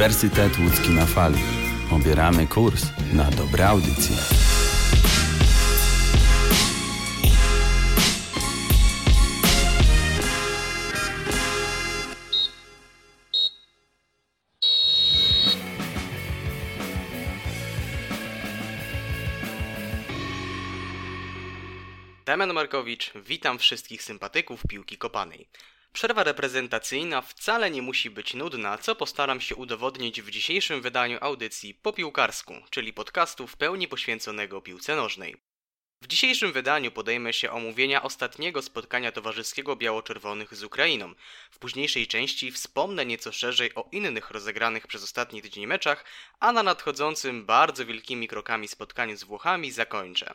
Uniwersytet 0.00 0.58
Łódzki 0.58 0.90
na 0.90 1.06
fali. 1.06 1.38
Obieramy 1.90 2.46
kurs 2.46 2.86
na 3.12 3.30
dobre 3.30 3.68
audycje. 3.68 4.16
Damian 22.26 22.52
Markowicz, 22.52 23.12
witam 23.14 23.58
wszystkich 23.58 24.02
sympatyków 24.02 24.62
piłki 24.68 24.96
kopanej. 24.98 25.48
Przerwa 25.92 26.24
reprezentacyjna 26.24 27.22
wcale 27.22 27.70
nie 27.70 27.82
musi 27.82 28.10
być 28.10 28.34
nudna, 28.34 28.78
co 28.78 28.96
postaram 28.96 29.40
się 29.40 29.56
udowodnić 29.56 30.22
w 30.22 30.30
dzisiejszym 30.30 30.82
wydaniu 30.82 31.18
audycji 31.20 31.74
po 31.74 31.92
piłkarsku, 31.92 32.54
czyli 32.70 32.92
podcastu 32.92 33.46
w 33.46 33.56
pełni 33.56 33.88
poświęconego 33.88 34.62
piłce 34.62 34.96
nożnej. 34.96 35.36
W 36.02 36.06
dzisiejszym 36.06 36.52
wydaniu 36.52 36.90
podejmę 36.90 37.32
się 37.32 37.50
omówienia 37.50 38.02
ostatniego 38.02 38.62
spotkania 38.62 39.12
towarzyskiego 39.12 39.76
biało-czerwonych 39.76 40.54
z 40.54 40.62
Ukrainą. 40.62 41.14
W 41.50 41.58
późniejszej 41.58 42.06
części 42.06 42.52
wspomnę 42.52 43.06
nieco 43.06 43.32
szerzej 43.32 43.74
o 43.74 43.88
innych 43.92 44.30
rozegranych 44.30 44.86
przez 44.86 45.04
ostatni 45.04 45.42
tydzień 45.42 45.66
meczach, 45.66 46.04
a 46.40 46.52
na 46.52 46.62
nadchodzącym 46.62 47.46
bardzo 47.46 47.86
wielkimi 47.86 48.28
krokami 48.28 48.68
spotkaniu 48.68 49.16
z 49.16 49.24
Włochami 49.24 49.70
zakończę. 49.70 50.34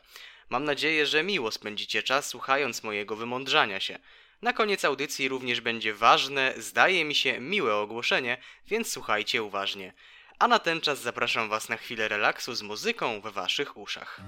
Mam 0.50 0.64
nadzieję, 0.64 1.06
że 1.06 1.24
miło 1.24 1.52
spędzicie 1.52 2.04
czas 2.04 2.28
słuchając 2.28 2.84
mojego 2.84 3.16
wymądrzania 3.16 3.80
się. 3.80 4.00
Na 4.42 4.54
koniec 4.54 4.86
audycji 4.86 5.28
również 5.28 5.62
będzie 5.62 5.94
ważne, 5.94 6.54
zdaje 6.58 7.06
mi 7.06 7.16
się, 7.16 7.40
miłe 7.40 7.76
ogłoszenie, 7.76 8.38
więc 8.68 8.92
słuchajcie 8.92 9.44
uważnie. 9.44 9.94
A 10.40 10.48
na 10.48 10.60
ten 10.60 10.82
czas 10.82 11.02
zapraszam 11.02 11.50
Was 11.50 11.70
na 11.70 11.78
chwilę 11.78 12.08
relaksu 12.08 12.56
z 12.56 12.62
muzyką 12.62 13.22
we 13.22 13.32
Waszych 13.32 13.78
uszach. 13.78 14.22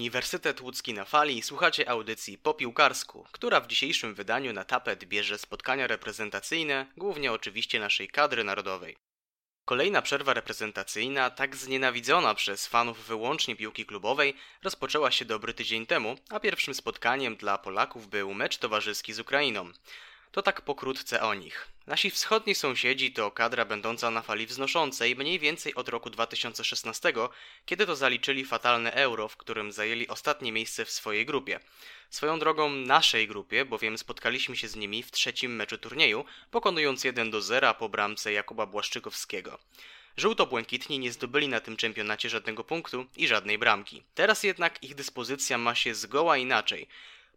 Uniwersytet 0.00 0.60
Łódzki 0.60 0.94
na 0.94 1.04
fali 1.04 1.42
słuchacie 1.42 1.88
audycji 1.88 2.38
po 2.38 2.54
piłkarsku, 2.54 3.26
która 3.32 3.60
w 3.60 3.66
dzisiejszym 3.66 4.14
wydaniu 4.14 4.52
na 4.52 4.64
tapet 4.64 5.04
bierze 5.04 5.38
spotkania 5.38 5.86
reprezentacyjne, 5.86 6.86
głównie 6.96 7.32
oczywiście 7.32 7.80
naszej 7.80 8.08
kadry 8.08 8.44
narodowej. 8.44 8.96
Kolejna 9.64 10.02
przerwa 10.02 10.34
reprezentacyjna, 10.34 11.30
tak 11.30 11.56
znienawidzona 11.56 12.34
przez 12.34 12.66
fanów 12.66 13.06
wyłącznie 13.06 13.56
piłki 13.56 13.86
klubowej, 13.86 14.34
rozpoczęła 14.62 15.10
się 15.10 15.24
dobry 15.24 15.54
tydzień 15.54 15.86
temu, 15.86 16.16
a 16.30 16.40
pierwszym 16.40 16.74
spotkaniem 16.74 17.36
dla 17.36 17.58
Polaków 17.58 18.08
był 18.08 18.34
mecz 18.34 18.58
towarzyski 18.58 19.12
z 19.12 19.18
Ukrainą. 19.18 19.72
To 20.30 20.42
tak 20.42 20.62
pokrótce 20.62 21.22
o 21.22 21.34
nich. 21.34 21.68
Nasi 21.90 22.10
wschodni 22.10 22.54
sąsiedzi 22.54 23.12
to 23.12 23.30
kadra 23.30 23.64
będąca 23.64 24.10
na 24.10 24.22
fali 24.22 24.46
wznoszącej 24.46 25.16
mniej 25.16 25.38
więcej 25.38 25.74
od 25.74 25.88
roku 25.88 26.10
2016, 26.10 27.12
kiedy 27.66 27.86
to 27.86 27.96
zaliczyli 27.96 28.44
fatalne 28.44 28.92
euro, 28.92 29.28
w 29.28 29.36
którym 29.36 29.72
zajęli 29.72 30.08
ostatnie 30.08 30.52
miejsce 30.52 30.84
w 30.84 30.90
swojej 30.90 31.26
grupie. 31.26 31.60
Swoją 32.10 32.38
drogą 32.38 32.70
naszej 32.70 33.28
grupie, 33.28 33.64
bowiem 33.64 33.98
spotkaliśmy 33.98 34.56
się 34.56 34.68
z 34.68 34.76
nimi 34.76 35.02
w 35.02 35.10
trzecim 35.10 35.56
meczu 35.56 35.78
turnieju, 35.78 36.24
pokonując 36.50 37.04
1 37.04 37.30
do 37.30 37.42
0 37.42 37.74
po 37.74 37.88
bramce 37.88 38.32
Jakuba 38.32 38.66
Błaszczykowskiego. 38.66 39.58
Żółto-błękitni 40.16 40.98
nie 40.98 41.12
zdobyli 41.12 41.48
na 41.48 41.60
tym 41.60 41.76
czempionacie 41.76 42.28
żadnego 42.28 42.64
punktu 42.64 43.06
i 43.16 43.28
żadnej 43.28 43.58
bramki. 43.58 44.02
Teraz 44.14 44.42
jednak 44.42 44.82
ich 44.84 44.94
dyspozycja 44.94 45.58
ma 45.58 45.74
się 45.74 45.94
zgoła 45.94 46.36
inaczej. 46.36 46.88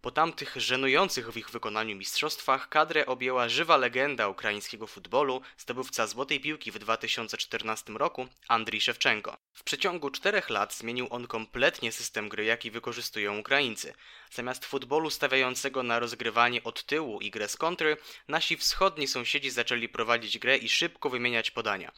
Po 0.04 0.12
tamtych 0.12 0.54
żenujących 0.56 1.32
w 1.32 1.38
ich 1.38 1.50
wykonaniu 1.50 1.96
mistrzostwach 1.96 2.70
kadrę 2.70 3.06
objęła 3.06 3.50
żywa 3.50 3.78
legenda 3.78 4.28
ukraińskiego 4.28 4.88
futbolu, 4.88 5.42
zdobywca 5.58 6.08
złotej 6.08 6.40
piłki 6.40 6.72
w 6.72 6.80
2014 6.80 7.94
roku, 7.94 8.28
Andrii 8.48 8.82
Szewczenko. 8.82 9.38
W 9.54 9.64
przeciągu 9.64 10.10
czterech 10.10 10.50
lat 10.50 10.74
zmienił 10.74 11.08
on 11.10 11.28
kompletnie 11.28 11.92
system 11.92 12.30
gry, 12.30 12.46
jaki 12.46 12.72
wykorzystują 12.72 13.38
Ukraińcy. 13.38 13.94
Zamiast 14.32 14.66
futbolu 14.66 15.10
stawiającego 15.10 15.84
na 15.84 16.00
rozgrywanie 16.00 16.64
od 16.64 16.84
tyłu 16.84 17.22
i 17.22 17.32
grę 17.32 17.48
z 17.48 17.58
kontry, 17.58 17.98
nasi 18.28 18.58
wschodni 18.58 19.08
sąsiedzi 19.08 19.50
zaczęli 19.50 19.90
prowadzić 19.90 20.40
grę 20.40 20.58
i 20.58 20.70
szybko 20.70 21.10
wymieniać 21.10 21.52
podania. 21.52 21.92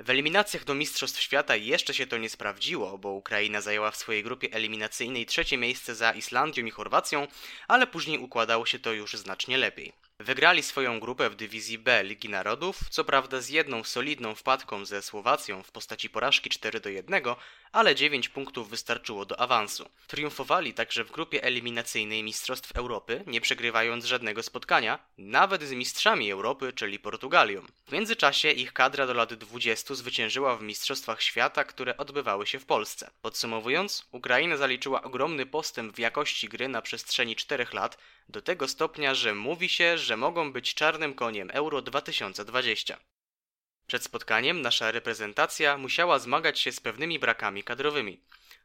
W 0.00 0.10
eliminacjach 0.10 0.64
do 0.64 0.74
Mistrzostw 0.74 1.20
Świata 1.20 1.56
jeszcze 1.56 1.94
się 1.94 2.06
to 2.06 2.18
nie 2.18 2.30
sprawdziło, 2.30 2.98
bo 2.98 3.12
Ukraina 3.12 3.60
zajęła 3.60 3.90
w 3.90 3.96
swojej 3.96 4.22
grupie 4.22 4.48
eliminacyjnej 4.52 5.26
trzecie 5.26 5.56
miejsce 5.56 5.94
za 5.94 6.12
Islandią 6.12 6.64
i 6.66 6.70
Chorwacją, 6.70 7.26
ale 7.68 7.86
później 7.86 8.18
układało 8.18 8.66
się 8.66 8.78
to 8.78 8.92
już 8.92 9.12
znacznie 9.14 9.58
lepiej. 9.58 9.92
Wygrali 10.20 10.62
swoją 10.62 11.00
grupę 11.00 11.30
w 11.30 11.34
dywizji 11.34 11.78
B 11.78 12.04
Ligi 12.04 12.28
Narodów, 12.28 12.78
co 12.90 13.04
prawda 13.04 13.40
z 13.40 13.48
jedną 13.48 13.84
solidną 13.84 14.34
wpadką 14.34 14.84
ze 14.84 15.02
Słowacją 15.02 15.62
w 15.62 15.70
postaci 15.72 16.10
porażki 16.10 16.50
4 16.50 16.80
do 16.80 16.88
1, 16.88 17.22
ale 17.72 17.94
9 17.94 18.28
punktów 18.28 18.70
wystarczyło 18.70 19.24
do 19.24 19.40
awansu. 19.40 19.90
Triumfowali 20.06 20.74
także 20.74 21.04
w 21.04 21.10
grupie 21.10 21.42
eliminacyjnej 21.42 22.22
Mistrzostw 22.22 22.72
Europy, 22.72 23.24
nie 23.26 23.40
przegrywając 23.40 24.04
żadnego 24.04 24.42
spotkania, 24.42 24.98
nawet 25.18 25.62
z 25.62 25.72
mistrzami 25.72 26.32
Europy, 26.32 26.72
czyli 26.72 26.98
Portugalią. 26.98 27.62
W 27.86 27.92
międzyczasie 27.92 28.50
ich 28.50 28.72
kadra 28.72 29.06
do 29.06 29.14
lat 29.14 29.34
20 29.34 29.94
zwyciężyła 29.94 30.56
w 30.56 30.62
Mistrzostwach 30.62 31.22
Świata, 31.22 31.64
które 31.64 31.96
odbywały 31.96 32.46
się 32.46 32.58
w 32.58 32.66
Polsce. 32.66 33.10
Podsumowując, 33.22 34.06
Ukraina 34.12 34.56
zaliczyła 34.56 35.02
ogromny 35.02 35.46
postęp 35.46 35.96
w 35.96 35.98
jakości 35.98 36.48
gry 36.48 36.68
na 36.68 36.82
przestrzeni 36.82 37.36
4 37.36 37.66
lat, 37.72 37.98
do 38.28 38.42
tego 38.42 38.68
stopnia, 38.68 39.14
że 39.14 39.34
mówi 39.34 39.68
się, 39.68 39.98
że 39.98 40.09
mogą 40.16 40.52
być 40.52 40.74
czarnym 40.74 41.14
koniem 41.14 41.50
Euro 41.52 41.82
2020. 41.82 42.98
Przed 43.86 44.04
spotkaniem 44.04 44.62
nasza 44.62 44.90
reprezentacja 44.90 45.78
musiała 45.78 46.18
zmagać 46.18 46.60
się 46.60 46.72
z 46.72 46.80
pewnymi 46.80 47.18
brakami 47.18 47.64
kadrowymi. 47.64 48.20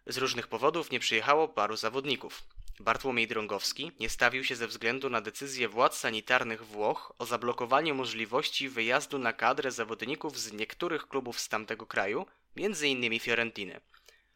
Z 0.08 0.18
różnych 0.18 0.48
powodów 0.48 0.92
nie 0.92 1.00
przyjechało 1.00 1.48
paru 1.48 1.78
zawodników. 1.78 2.44
Bartłomiej 2.80 3.28
Drągowski 3.28 3.92
nie 4.00 4.10
stawił 4.10 4.44
się 4.44 4.56
ze 4.56 4.68
względu 4.68 5.10
na 5.10 5.22
decyzję 5.22 5.70
władz 5.70 5.98
sanitarnych 5.98 6.66
Włoch 6.66 7.14
o 7.18 7.26
zablokowaniu 7.26 7.96
możliwości 7.96 8.70
wyjazdu 8.70 9.20
na 9.20 9.34
kadrę 9.34 9.72
zawodników 9.72 10.40
z 10.40 10.54
niektórych 10.54 11.08
klubów 11.08 11.40
z 11.40 11.50
tamtego 11.50 11.86
kraju, 11.86 12.26
m.in. 12.58 13.20
Fiorentiny. 13.20 13.82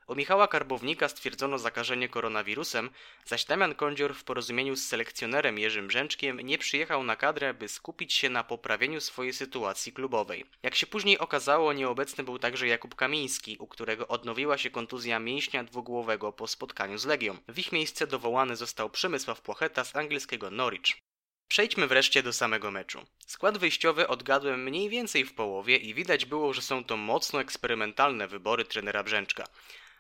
U 0.10 0.16
Michała 0.16 0.48
Karbownika 0.48 1.10
stwierdzono 1.10 1.58
zakażenie 1.58 2.10
koronawirusem, 2.10 2.90
zaś 3.26 3.46
Damian 3.46 3.76
Kądzior 3.76 4.16
w 4.16 4.24
porozumieniu 4.24 4.76
z 4.76 4.88
selekcjonerem 4.88 5.60
Jerzym 5.60 5.88
Brzęczkiem 5.88 6.40
nie 6.40 6.58
przyjechał 6.58 7.04
na 7.04 7.16
kadrę, 7.16 7.54
by 7.54 7.68
skupić 7.68 8.14
się 8.14 8.30
na 8.30 8.44
poprawieniu 8.44 9.02
swojej 9.02 9.34
sytuacji 9.34 9.94
klubowej. 9.94 10.46
Jak 10.64 10.76
się 10.76 10.88
później 10.88 11.20
okazało, 11.20 11.74
nieobecny 11.74 12.24
był 12.24 12.40
także 12.40 12.68
Jakub 12.68 12.96
Kamiński, 12.96 13.58
u 13.60 13.68
którego 13.68 14.08
odnowiła 14.08 14.58
się 14.58 14.70
kontuzja 14.70 15.20
mięśnia 15.20 15.64
dwugłowego 15.64 16.34
po 16.34 16.48
spotkaniu 16.48 16.98
z 16.98 17.06
Legią. 17.06 17.38
W 17.48 17.60
ich 17.60 17.72
miejsce 17.72 18.08
dowołany 18.08 18.56
został 18.56 18.90
Przemysław 18.90 19.42
Płocheta 19.42 19.84
z 19.84 19.96
angielskiego 19.96 20.52
Norwich. 20.52 21.02
Przejdźmy 21.48 21.88
wreszcie 21.88 22.24
do 22.24 22.34
samego 22.34 22.72
meczu. 22.72 23.06
Skład 23.28 23.58
wyjściowy 23.58 24.08
odgadłem 24.08 24.64
mniej 24.64 24.90
więcej 24.90 25.26
w 25.26 25.34
połowie 25.34 25.78
i 25.78 25.94
widać 25.94 26.26
było, 26.26 26.54
że 26.54 26.62
są 26.62 26.84
to 26.84 26.98
mocno 26.98 27.42
eksperymentalne 27.42 28.28
wybory 28.28 28.66
trenera 28.66 29.04
Brzęczka. 29.04 29.48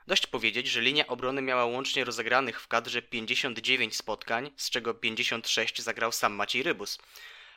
Dość 0.09 0.27
powiedzieć, 0.27 0.67
że 0.67 0.81
linia 0.81 1.07
obrony 1.07 1.41
miała 1.41 1.65
łącznie 1.65 2.05
rozegranych 2.05 2.61
w 2.61 2.67
kadrze 2.67 3.01
59 3.01 3.95
spotkań, 3.95 4.51
z 4.57 4.69
czego 4.69 4.93
56 4.93 5.81
zagrał 5.81 6.11
sam 6.11 6.33
Maciej 6.33 6.63
Rybus. 6.63 6.99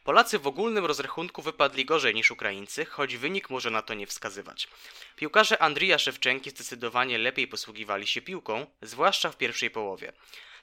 Polacy 0.05 0.39
w 0.39 0.47
ogólnym 0.47 0.87
rozrachunku 0.87 1.43
wypadli 1.43 1.85
gorzej 1.85 2.15
niż 2.15 2.31
Ukraińcy, 2.31 2.85
choć 2.85 3.17
wynik 3.17 3.51
może 3.51 3.71
na 3.71 3.83
to 3.83 3.95
nie 3.95 4.07
wskazywać. 4.07 4.69
Piłkarze 5.17 5.63
Andrija 5.63 5.99
Szewczenki 5.99 6.51
zdecydowanie 6.51 7.19
lepiej 7.19 7.49
posługiwali 7.49 8.07
się 8.07 8.23
piłką, 8.23 8.67
zwłaszcza 8.83 9.31
w 9.31 9.37
pierwszej 9.37 9.71
połowie. 9.71 10.13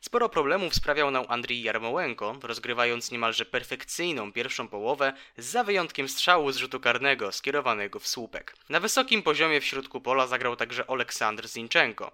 Sporo 0.02 0.30
problemów 0.30 0.76
sprawiał 0.76 1.12
nam 1.12 1.26
Andrii 1.28 1.64
Jarmołenko, 1.64 2.36
rozgrywając 2.44 3.12
niemalże 3.12 3.46
perfekcyjną 3.46 4.34
pierwszą 4.34 4.68
połowę, 4.68 5.14
za 5.38 5.64
wyjątkiem 5.64 6.10
strzału 6.10 6.52
z 6.52 6.58
rzutu 6.58 6.80
karnego 6.80 7.32
skierowanego 7.32 8.00
w 8.00 8.08
słupek. 8.08 8.56
Na 8.70 8.80
wysokim 8.80 9.24
poziomie 9.24 9.62
w 9.62 9.66
środku 9.66 10.02
pola 10.02 10.28
zagrał 10.28 10.56
także 10.56 10.88
Oleksandr 10.88 11.48
Zinchenko. 11.48 12.12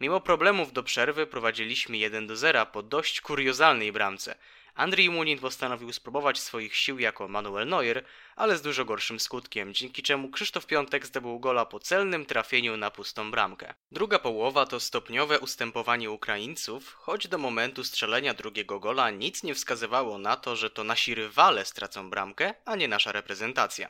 Mimo 0.00 0.20
problemów 0.20 0.72
do 0.72 0.82
przerwy 0.82 1.26
prowadziliśmy 1.26 1.96
1 1.96 2.26
do 2.26 2.36
0 2.36 2.66
po 2.66 2.82
dość 2.82 3.20
kuriozalnej 3.20 3.92
bramce. 3.92 4.34
Andrzej 4.74 5.10
Munin 5.10 5.38
postanowił 5.38 5.92
spróbować 5.92 6.40
swoich 6.40 6.76
sił 6.76 6.98
jako 6.98 7.28
Manuel 7.28 7.68
Neuer, 7.68 8.04
ale 8.36 8.56
z 8.58 8.62
dużo 8.62 8.84
gorszym 8.84 9.20
skutkiem, 9.20 9.74
dzięki 9.74 10.02
czemu 10.02 10.30
Krzysztof 10.30 10.66
Piątek 10.66 11.06
zdobył 11.06 11.40
gola 11.40 11.66
po 11.66 11.80
celnym 11.80 12.26
trafieniu 12.26 12.76
na 12.76 12.90
pustą 12.90 13.30
bramkę. 13.30 13.74
Druga 13.92 14.18
połowa 14.18 14.66
to 14.66 14.80
stopniowe 14.80 15.40
ustępowanie 15.40 16.10
Ukraińców, 16.10 16.94
choć 16.94 17.28
do 17.28 17.38
momentu 17.38 17.84
strzelenia 17.84 18.34
drugiego 18.34 18.80
gola 18.80 19.10
nic 19.10 19.42
nie 19.42 19.54
wskazywało 19.54 20.18
na 20.18 20.36
to, 20.36 20.56
że 20.56 20.70
to 20.70 20.84
nasi 20.84 21.14
rywale 21.14 21.64
stracą 21.64 22.10
bramkę, 22.10 22.54
a 22.64 22.76
nie 22.76 22.88
nasza 22.88 23.12
reprezentacja. 23.12 23.88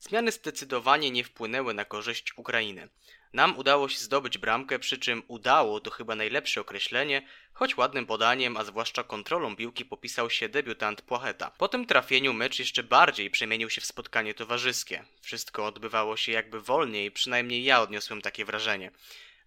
Zmiany 0.00 0.32
zdecydowanie 0.32 1.10
nie 1.10 1.24
wpłynęły 1.24 1.74
na 1.74 1.84
korzyść 1.84 2.38
Ukrainy. 2.38 2.88
Nam 3.32 3.58
udało 3.58 3.88
się 3.88 3.98
zdobyć 3.98 4.38
bramkę, 4.38 4.78
przy 4.78 4.98
czym 4.98 5.22
udało 5.28 5.80
to 5.80 5.90
chyba 5.90 6.14
najlepsze 6.14 6.60
określenie, 6.60 7.22
choć 7.52 7.76
ładnym 7.76 8.06
podaniem, 8.06 8.56
a 8.56 8.64
zwłaszcza 8.64 9.04
kontrolą 9.04 9.56
piłki 9.56 9.84
popisał 9.84 10.30
się 10.30 10.48
debiutant 10.48 11.02
Płacheta. 11.02 11.50
Po 11.50 11.68
tym 11.68 11.86
trafieniu 11.86 12.32
mecz 12.32 12.58
jeszcze 12.58 12.82
bardziej 12.82 13.30
przemienił 13.30 13.70
się 13.70 13.80
w 13.80 13.86
spotkanie 13.86 14.34
towarzyskie. 14.34 15.04
Wszystko 15.20 15.66
odbywało 15.66 16.16
się 16.16 16.32
jakby 16.32 16.60
wolniej, 16.60 17.10
przynajmniej 17.10 17.64
ja 17.64 17.80
odniosłem 17.80 18.22
takie 18.22 18.44
wrażenie. 18.44 18.90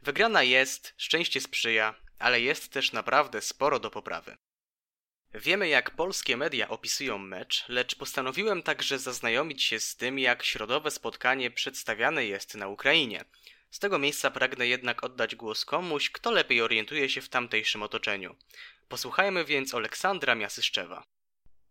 Wygrana 0.02 0.44
jest, 0.44 0.94
szczęście 0.98 1.42
sprzyja, 1.42 1.96
ale 2.20 2.42
jest 2.42 2.72
też 2.72 2.92
naprawdę 2.92 3.42
sporo 3.42 3.80
do 3.80 3.90
poprawy. 3.90 4.38
Wiemy, 5.34 5.68
jak 5.68 5.92
polskie 5.92 6.38
media 6.38 6.70
opisują 6.70 7.18
mecz, 7.18 7.66
lecz 7.68 7.96
postanowiłem 7.96 8.64
także 8.64 9.00
zaznajomić 9.00 9.64
się 9.64 9.80
z 9.80 9.96
tym, 9.96 10.20
jak 10.20 10.44
środowe 10.44 10.92
spotkanie 10.92 11.52
przedstawiane 11.52 12.26
jest 12.26 12.56
na 12.56 12.68
Ukrainie. 12.68 13.26
Z 13.74 13.80
tego 13.80 14.00
miejsca 14.00 14.32
pragnę 14.32 14.68
jednak 14.68 15.04
oddać 15.04 15.36
głos 15.36 15.66
komuś, 15.66 16.10
kto 16.10 16.32
lepiej 16.32 16.62
orientuje 16.62 17.10
się 17.10 17.22
w 17.22 17.30
tamtejszym 17.30 17.84
otoczeniu. 17.84 18.36
Posłuchajmy 18.90 19.46
więc 19.46 19.74
Aleksandra 19.74 20.36
Miasyszczewa. 20.36 21.04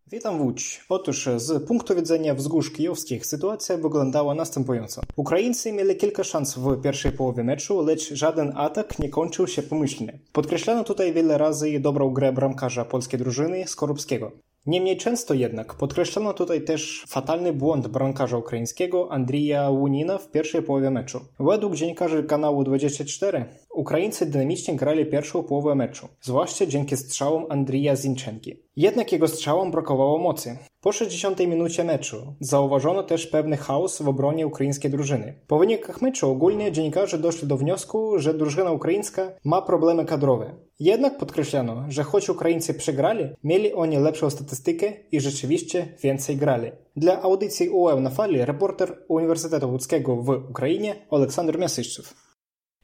Witam 0.06 0.40
Łódź. 0.40 0.84
Otóż 0.88 1.28
z 1.36 1.68
punktu 1.68 1.94
widzenia 1.94 2.34
wzgórz 2.34 2.72
kijowskich 2.72 3.26
sytuacja 3.26 3.76
wyglądała 3.76 4.34
następująco. 4.34 5.02
Ukraińcy 5.16 5.72
mieli 5.72 5.96
kilka 5.96 6.24
szans 6.24 6.54
w 6.54 6.82
pierwszej 6.82 7.12
połowie 7.12 7.44
meczu, 7.44 7.82
lecz 7.82 8.12
żaden 8.12 8.52
atak 8.56 8.98
nie 8.98 9.08
kończył 9.08 9.46
się 9.46 9.62
pomyślnie. 9.62 10.18
Podkreślano 10.32 10.84
tutaj 10.84 11.12
wiele 11.12 11.38
razy 11.38 11.80
dobrą 11.80 12.10
grę 12.10 12.32
bramkarza 12.32 12.84
polskiej 12.84 13.18
drużyny 13.18 13.66
Skorupskiego. 13.66 14.32
Niemniej 14.66 14.96
często 14.96 15.34
jednak 15.34 15.74
podkreślono 15.74 16.34
tutaj 16.34 16.64
też 16.64 17.04
fatalny 17.08 17.52
błąd 17.52 17.88
bramkarza 17.88 18.36
ukraińskiego 18.36 19.12
Andrija 19.12 19.70
Łunina 19.70 20.18
w 20.18 20.30
pierwszej 20.30 20.62
połowie 20.62 20.90
meczu. 20.90 21.20
Według 21.40 21.74
dziennikarzy 21.74 22.24
kanału 22.24 22.64
24 22.64 23.44
Ukraińcy 23.72 24.26
dynamicznie 24.26 24.76
grali 24.76 25.06
pierwszą 25.06 25.42
połowę 25.42 25.74
meczu, 25.74 26.08
zwłaszcza 26.20 26.66
dzięki 26.66 26.96
strzałom 26.96 27.46
Andrija 27.48 27.96
Zinchenki. 27.96 28.56
Jednak 28.76 29.12
jego 29.12 29.28
strzałom 29.28 29.70
brakowało 29.70 30.18
mocy. 30.18 30.58
Po 30.80 30.92
60 30.92 31.40
minucie 31.40 31.84
meczu 31.84 32.34
zauważono 32.40 33.02
też 33.02 33.26
pewny 33.26 33.56
chaos 33.56 34.02
w 34.02 34.08
obronie 34.08 34.46
ukraińskiej 34.46 34.90
drużyny. 34.90 35.40
Po 35.46 35.58
wynikach 35.58 36.02
meczu 36.02 36.30
ogólnie 36.30 36.72
dziennikarze 36.72 37.18
doszli 37.18 37.48
do 37.48 37.56
wniosku, 37.56 38.18
że 38.18 38.34
drużyna 38.34 38.70
ukraińska 38.72 39.32
ma 39.44 39.62
problemy 39.62 40.04
kadrowe. 40.04 40.54
Jednak 40.80 41.18
podkreślano, 41.18 41.84
że 41.88 42.02
choć 42.02 42.28
Ukraińcy 42.28 42.74
przegrali, 42.74 43.24
mieli 43.44 43.72
oni 43.72 43.96
lepszą 43.96 44.30
statystykę 44.30 44.92
i 45.12 45.20
rzeczywiście 45.20 45.94
więcej 46.02 46.36
grali. 46.36 46.70
Dla 46.96 47.22
audycji 47.22 47.68
UEM 47.68 48.02
na 48.02 48.10
fali 48.10 48.44
reporter 48.44 49.04
Uniwersytetu 49.08 49.70
Łódzkiego 49.70 50.16
w 50.16 50.28
Ukrainie 50.28 51.06
Aleksander 51.10 51.58
Miasyszczew. 51.58 52.31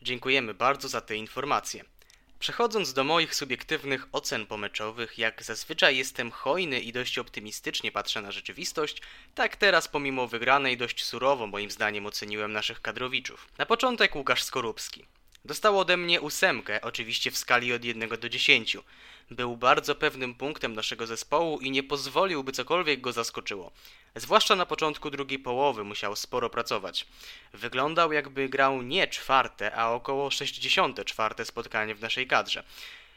Dziękujemy 0.02 0.54
bardzo 0.54 0.88
za 0.88 1.00
te 1.00 1.16
informacje. 1.16 1.84
Przechodząc 2.38 2.92
do 2.92 3.04
moich 3.04 3.34
subiektywnych 3.34 4.06
ocen 4.12 4.46
pomeczowych, 4.46 5.18
jak 5.18 5.42
zazwyczaj 5.42 5.96
jestem 5.96 6.30
hojny 6.30 6.80
i 6.80 6.92
dość 6.92 7.18
optymistycznie 7.18 7.92
patrzę 7.92 8.22
na 8.22 8.32
rzeczywistość, 8.32 9.02
tak 9.34 9.56
teraz 9.56 9.88
pomimo 9.88 10.28
wygranej 10.28 10.76
dość 10.76 11.04
surowo 11.04 11.46
moim 11.46 11.70
zdaniem 11.70 12.06
oceniłem 12.06 12.52
naszych 12.52 12.80
kadrowiczów. 12.80 13.48
Na 13.58 13.66
początek 13.66 14.16
Łukasz 14.16 14.42
Skorupski. 14.42 15.04
Dostał 15.44 15.78
ode 15.78 15.96
mnie 15.96 16.20
ósemkę, 16.20 16.80
oczywiście 16.80 17.30
w 17.30 17.38
skali 17.38 17.72
od 17.72 17.84
1 17.84 18.08
do 18.08 18.28
10. 18.28 18.76
Był 19.30 19.56
bardzo 19.56 19.94
pewnym 19.94 20.34
punktem 20.34 20.74
naszego 20.74 21.06
zespołu 21.06 21.58
i 21.60 21.70
nie 21.70 21.82
pozwolił, 21.82 22.44
by 22.44 22.52
cokolwiek 22.52 23.00
go 23.00 23.12
zaskoczyło. 23.12 23.72
Zwłaszcza 24.18 24.56
na 24.56 24.66
początku 24.66 25.10
drugiej 25.10 25.38
połowy 25.38 25.84
musiał 25.84 26.16
sporo 26.16 26.50
pracować. 26.50 27.06
Wyglądał 27.52 28.12
jakby 28.12 28.48
grał 28.48 28.82
nie 28.82 29.08
czwarte, 29.08 29.74
a 29.74 29.90
około 29.90 30.30
64 30.30 31.44
spotkanie 31.44 31.94
w 31.94 32.00
naszej 32.00 32.26
kadrze. 32.26 32.64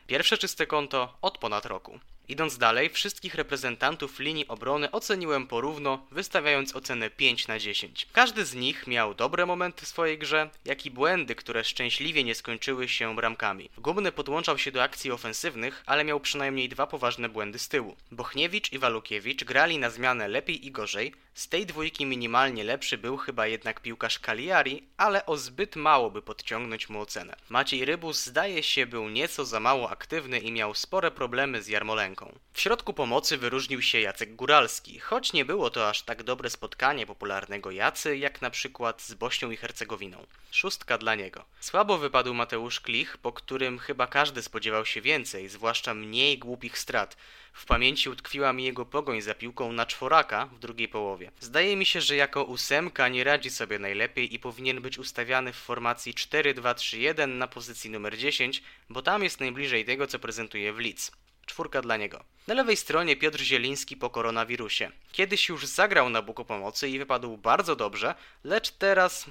Pierwsze 0.07 0.37
czyste 0.37 0.67
konto 0.67 1.17
od 1.21 1.37
ponad 1.37 1.65
roku. 1.65 1.99
Idąc 2.31 2.57
dalej, 2.57 2.89
wszystkich 2.89 3.35
reprezentantów 3.35 4.19
linii 4.19 4.47
obrony 4.47 4.91
oceniłem 4.91 5.47
porówno, 5.47 6.05
wystawiając 6.11 6.75
ocenę 6.75 7.09
5 7.09 7.47
na 7.47 7.59
10. 7.59 8.07
Każdy 8.13 8.45
z 8.45 8.55
nich 8.55 8.87
miał 8.87 9.13
dobre 9.13 9.45
momenty 9.45 9.85
w 9.85 9.87
swojej 9.87 10.17
grze, 10.17 10.49
jak 10.65 10.85
i 10.85 10.91
błędy, 10.91 11.35
które 11.35 11.63
szczęśliwie 11.63 12.23
nie 12.23 12.35
skończyły 12.35 12.89
się 12.89 13.15
bramkami. 13.15 13.69
Gumny 13.77 14.11
podłączał 14.11 14.57
się 14.57 14.71
do 14.71 14.83
akcji 14.83 15.11
ofensywnych, 15.11 15.83
ale 15.85 16.03
miał 16.03 16.19
przynajmniej 16.19 16.69
dwa 16.69 16.87
poważne 16.87 17.29
błędy 17.29 17.59
z 17.59 17.67
tyłu. 17.67 17.95
Bochniewicz 18.11 18.73
i 18.73 18.79
Walukiewicz 18.79 19.43
grali 19.43 19.77
na 19.77 19.89
zmianę 19.89 20.27
lepiej 20.27 20.67
i 20.67 20.71
gorzej, 20.71 21.13
z 21.33 21.47
tej 21.47 21.65
dwójki 21.65 22.05
minimalnie 22.05 22.63
lepszy 22.63 22.97
był 22.97 23.17
chyba 23.17 23.47
jednak 23.47 23.79
piłkarz 23.81 24.19
Cagliari, 24.19 24.83
ale 24.97 25.25
o 25.25 25.37
zbyt 25.37 25.75
mało 25.75 26.11
by 26.11 26.21
podciągnąć 26.21 26.89
mu 26.89 27.01
ocenę. 27.01 27.35
Maciej 27.49 27.85
Rybus 27.85 28.25
zdaje 28.25 28.63
się 28.63 28.85
był 28.85 29.09
nieco 29.09 29.45
za 29.45 29.59
mało 29.59 29.89
aktywny 29.89 30.39
i 30.39 30.51
miał 30.51 30.75
spore 30.75 31.11
problemy 31.11 31.61
z 31.61 31.67
Jarmolenką. 31.67 32.20
W 32.53 32.61
środku 32.61 32.93
pomocy 32.93 33.37
wyróżnił 33.37 33.81
się 33.81 33.99
Jacek 33.99 34.35
Góralski, 34.35 34.99
choć 34.99 35.33
nie 35.33 35.45
było 35.45 35.69
to 35.69 35.89
aż 35.89 36.01
tak 36.01 36.23
dobre 36.23 36.49
spotkanie 36.49 37.05
popularnego 37.05 37.71
Jacy, 37.71 38.17
jak 38.17 38.41
na 38.41 38.49
przykład 38.49 39.01
z 39.01 39.13
Bośnią 39.13 39.51
i 39.51 39.57
Hercegowiną. 39.57 40.25
Szóstka 40.51 40.97
dla 40.97 41.15
niego. 41.15 41.45
Słabo 41.59 41.97
wypadł 41.97 42.33
Mateusz 42.33 42.79
Klich, 42.79 43.17
po 43.17 43.31
którym 43.31 43.79
chyba 43.79 44.07
każdy 44.07 44.41
spodziewał 44.41 44.85
się 44.85 45.01
więcej, 45.01 45.49
zwłaszcza 45.49 45.93
mniej 45.93 46.37
głupich 46.37 46.77
strat. 46.77 47.17
W 47.53 47.65
pamięci 47.65 48.09
utkwiła 48.09 48.53
mi 48.53 48.63
jego 48.63 48.85
pogoń 48.85 49.21
za 49.21 49.35
piłką 49.35 49.71
na 49.71 49.85
czworaka 49.85 50.45
w 50.45 50.59
drugiej 50.59 50.87
połowie. 50.87 51.31
Zdaje 51.39 51.75
mi 51.75 51.85
się, 51.85 52.01
że 52.01 52.15
jako 52.15 52.43
ósemka 52.43 53.07
nie 53.07 53.23
radzi 53.23 53.49
sobie 53.49 53.79
najlepiej 53.79 54.33
i 54.33 54.39
powinien 54.39 54.81
być 54.81 54.97
ustawiany 54.97 55.53
w 55.53 55.57
formacji 55.57 56.13
4-2-3-1 56.13 57.27
na 57.27 57.47
pozycji 57.47 57.89
numer 57.89 58.17
10, 58.17 58.63
bo 58.89 59.01
tam 59.01 59.23
jest 59.23 59.39
najbliżej 59.39 59.85
tego, 59.85 60.07
co 60.07 60.19
prezentuje 60.19 60.73
w 60.73 60.79
Leeds. 60.79 61.11
Czwórka 61.51 61.81
dla 61.81 61.97
niego. 61.97 62.23
Na 62.47 62.53
lewej 62.53 62.77
stronie 62.77 63.15
Piotr 63.15 63.39
Zieliński 63.39 63.97
po 63.97 64.09
koronawirusie. 64.09 64.91
Kiedyś 65.11 65.49
już 65.49 65.65
zagrał 65.65 66.09
na 66.09 66.21
buku 66.21 66.45
pomocy 66.45 66.89
i 66.89 66.99
wypadł 66.99 67.37
bardzo 67.37 67.75
dobrze, 67.75 68.15
lecz 68.43 68.71
teraz 68.71 69.25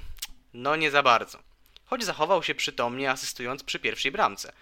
no 0.54 0.76
nie 0.76 0.90
za 0.90 1.02
bardzo. 1.02 1.38
Choć 1.86 2.04
zachował 2.04 2.42
się 2.42 2.54
przytomnie, 2.54 3.10
asystując 3.10 3.62
przy 3.62 3.78
pierwszej 3.78 4.12
bramce. 4.12 4.52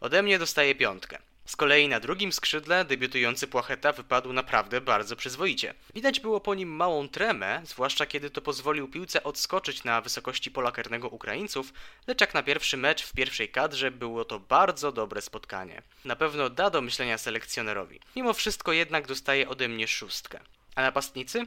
Ode 0.00 0.22
mnie 0.22 0.38
dostaje 0.38 0.74
piątkę. 0.74 1.18
Z 1.46 1.56
kolei 1.56 1.88
na 1.88 2.00
drugim 2.00 2.32
skrzydle 2.32 2.84
debiutujący 2.84 3.46
Płacheta 3.46 3.92
wypadł 3.92 4.32
naprawdę 4.32 4.80
bardzo 4.80 5.16
przyzwoicie. 5.16 5.74
Widać 5.94 6.20
było 6.20 6.40
po 6.40 6.54
nim 6.54 6.68
małą 6.68 7.08
tremę, 7.08 7.62
zwłaszcza 7.64 8.06
kiedy 8.06 8.30
to 8.30 8.42
pozwolił 8.42 8.88
piłce 8.88 9.22
odskoczyć 9.22 9.84
na 9.84 10.00
wysokości 10.00 10.50
pola 10.50 10.72
karnego 10.72 11.08
Ukraińców, 11.08 11.72
lecz 12.06 12.20
jak 12.20 12.34
na 12.34 12.42
pierwszy 12.42 12.76
mecz 12.76 13.02
w 13.02 13.12
pierwszej 13.12 13.48
kadrze 13.48 13.90
było 13.90 14.24
to 14.24 14.40
bardzo 14.40 14.92
dobre 14.92 15.22
spotkanie. 15.22 15.82
Na 16.04 16.16
pewno 16.16 16.50
da 16.50 16.70
do 16.70 16.80
myślenia 16.80 17.18
selekcjonerowi. 17.18 18.00
Mimo 18.16 18.32
wszystko 18.32 18.72
jednak 18.72 19.06
dostaje 19.06 19.48
ode 19.48 19.68
mnie 19.68 19.88
szóstkę. 19.88 20.40
A 20.74 20.82
napastnicy? 20.82 21.46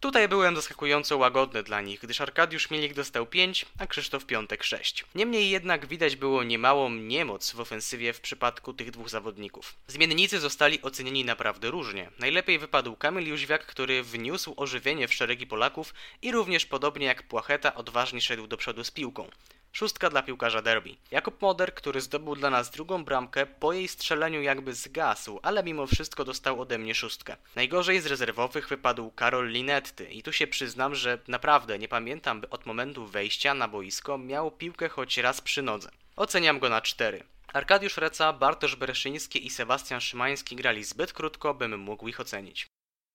Tutaj 0.00 0.28
byłem 0.28 0.56
zaskakująco 0.56 1.16
łagodny 1.16 1.62
dla 1.62 1.80
nich, 1.80 2.00
gdyż 2.00 2.20
Arkadiusz 2.20 2.70
Mielik 2.70 2.94
dostał 2.94 3.26
5, 3.26 3.66
a 3.78 3.86
Krzysztof 3.86 4.24
Piątek 4.26 4.64
6. 4.64 5.04
Niemniej 5.14 5.50
jednak 5.50 5.86
widać 5.86 6.16
było 6.16 6.44
niemałą 6.44 6.90
niemoc 6.90 7.52
w 7.52 7.60
ofensywie 7.60 8.12
w 8.12 8.20
przypadku 8.20 8.72
tych 8.72 8.90
dwóch 8.90 9.08
zawodników. 9.08 9.74
Zmiennicy 9.86 10.40
zostali 10.40 10.82
ocenieni 10.82 11.24
naprawdę 11.24 11.70
różnie. 11.70 12.10
Najlepiej 12.18 12.58
wypadł 12.58 12.96
Kamil 12.96 13.28
Jóźwiak, 13.28 13.66
który 13.66 14.02
wniósł 14.02 14.54
ożywienie 14.56 15.08
w 15.08 15.14
szeregi 15.14 15.46
Polaków 15.46 15.94
i 16.22 16.32
również 16.32 16.66
podobnie 16.66 17.06
jak 17.06 17.22
Płacheta 17.22 17.74
odważnie 17.74 18.20
szedł 18.20 18.46
do 18.46 18.56
przodu 18.56 18.84
z 18.84 18.90
piłką. 18.90 19.30
Szóstka 19.72 20.10
dla 20.10 20.22
piłkarza 20.22 20.62
derby. 20.62 20.96
Jakub 21.10 21.42
Moder, 21.42 21.74
który 21.74 22.00
zdobył 22.00 22.36
dla 22.36 22.50
nas 22.50 22.70
drugą 22.70 23.04
bramkę, 23.04 23.46
po 23.46 23.72
jej 23.72 23.88
strzeleniu 23.88 24.42
jakby 24.42 24.74
zgasł, 24.74 25.40
ale 25.42 25.62
mimo 25.62 25.86
wszystko 25.86 26.24
dostał 26.24 26.60
ode 26.60 26.78
mnie 26.78 26.94
szóstkę. 26.94 27.36
Najgorzej 27.56 28.00
z 28.00 28.06
rezerwowych 28.06 28.68
wypadł 28.68 29.10
Karol 29.10 29.48
Linetty 29.48 30.04
i 30.04 30.22
tu 30.22 30.32
się 30.32 30.46
przyznam, 30.46 30.94
że 30.94 31.18
naprawdę 31.28 31.78
nie 31.78 31.88
pamiętam, 31.88 32.40
by 32.40 32.50
od 32.50 32.66
momentu 32.66 33.06
wejścia 33.06 33.54
na 33.54 33.68
boisko 33.68 34.18
miał 34.18 34.50
piłkę 34.50 34.88
choć 34.88 35.18
raz 35.18 35.40
przy 35.40 35.62
nodze. 35.62 35.90
Oceniam 36.16 36.58
go 36.58 36.68
na 36.68 36.80
cztery. 36.80 37.24
Arkadiusz 37.52 37.96
Reca, 37.96 38.32
Bartosz 38.32 38.76
Bereszyński 38.76 39.46
i 39.46 39.50
Sebastian 39.50 40.00
Szymański 40.00 40.56
grali 40.56 40.84
zbyt 40.84 41.12
krótko, 41.12 41.54
bym 41.54 41.80
mógł 41.80 42.08
ich 42.08 42.20
ocenić. 42.20 42.66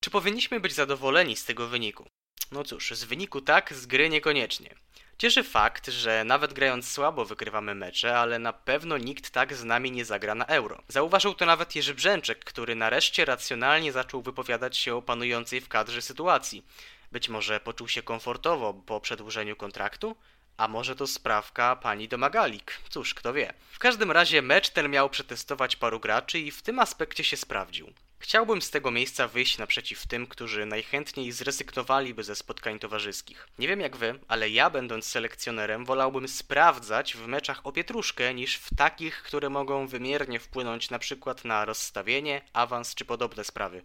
Czy 0.04 0.10
powinniśmy 0.10 0.60
być 0.60 0.74
zadowoleni 0.74 1.36
z 1.36 1.46
tego 1.46 1.68
wyniku? 1.68 2.08
No 2.52 2.64
cóż, 2.64 2.92
z 2.92 3.04
wyniku 3.04 3.42
tak, 3.42 3.74
z 3.74 3.86
gry 3.86 4.10
niekoniecznie. 4.10 4.76
Cieszy 5.18 5.44
fakt, 5.44 5.88
że 5.88 6.24
nawet 6.24 6.54
grając 6.54 6.92
słabo 6.92 7.26
wygrywamy 7.26 7.76
mecze, 7.76 8.20
ale 8.20 8.40
na 8.40 8.54
pewno 8.54 8.98
nikt 8.98 9.30
tak 9.30 9.54
z 9.54 9.64
nami 9.64 9.92
nie 9.92 10.06
zagra 10.06 10.36
na 10.36 10.46
euro. 10.46 10.82
Zauważył 10.88 11.34
to 11.34 11.46
nawet 11.46 11.76
Jerzy 11.76 11.94
Brzęczek, 11.94 12.46
który 12.46 12.76
nareszcie 12.76 13.26
racjonalnie 13.26 13.92
zaczął 13.92 14.22
wypowiadać 14.22 14.78
się 14.78 14.96
o 14.96 15.02
panującej 15.02 15.62
w 15.62 15.68
kadrze 15.68 16.02
sytuacji. 16.02 16.66
Być 17.12 17.30
może 17.30 17.60
poczuł 17.60 17.88
się 17.88 18.04
komfortowo 18.04 18.74
po 18.74 19.02
przedłużeniu 19.02 19.56
kontraktu? 19.56 20.16
A 20.58 20.68
może 20.68 20.96
to 20.96 21.08
sprawka 21.08 21.76
pani 21.76 22.08
Domagalik? 22.08 22.80
Cóż, 22.90 23.14
kto 23.14 23.34
wie. 23.34 23.54
W 23.72 23.80
każdym 23.80 24.12
razie 24.12 24.42
mecz 24.42 24.70
ten 24.70 24.90
miał 24.90 25.10
przetestować 25.10 25.76
paru 25.76 26.00
graczy 26.00 26.40
i 26.40 26.52
w 26.52 26.62
tym 26.62 26.80
aspekcie 26.80 27.24
się 27.24 27.38
sprawdził. 27.38 27.94
Chciałbym 28.26 28.62
z 28.62 28.70
tego 28.70 28.92
miejsca 28.92 29.28
wyjść 29.28 29.58
naprzeciw 29.58 30.08
tym, 30.08 30.28
którzy 30.28 30.66
najchętniej 30.66 31.32
zrezygnowaliby 31.32 32.24
ze 32.24 32.36
spotkań 32.36 32.80
towarzyskich. 32.80 33.48
Nie 33.60 33.68
wiem 33.68 33.80
jak 33.80 33.98
wy, 33.98 34.20
ale 34.28 34.50
ja 34.50 34.70
będąc 34.70 35.06
selekcjonerem 35.06 35.86
wolałbym 35.86 36.28
sprawdzać 36.28 37.16
w 37.16 37.28
meczach 37.28 37.68
o 37.68 37.72
pietruszkę 37.72 38.34
niż 38.34 38.56
w 38.56 38.76
takich, 38.76 39.24
które 39.24 39.50
mogą 39.50 39.88
wymiernie 39.88 40.40
wpłynąć 40.40 40.90
na 40.90 41.00
przykład 41.00 41.46
na 41.46 41.66
rozstawienie, 41.66 42.42
awans 42.54 42.96
czy 42.96 43.06
podobne 43.06 43.44
sprawy. 43.44 43.82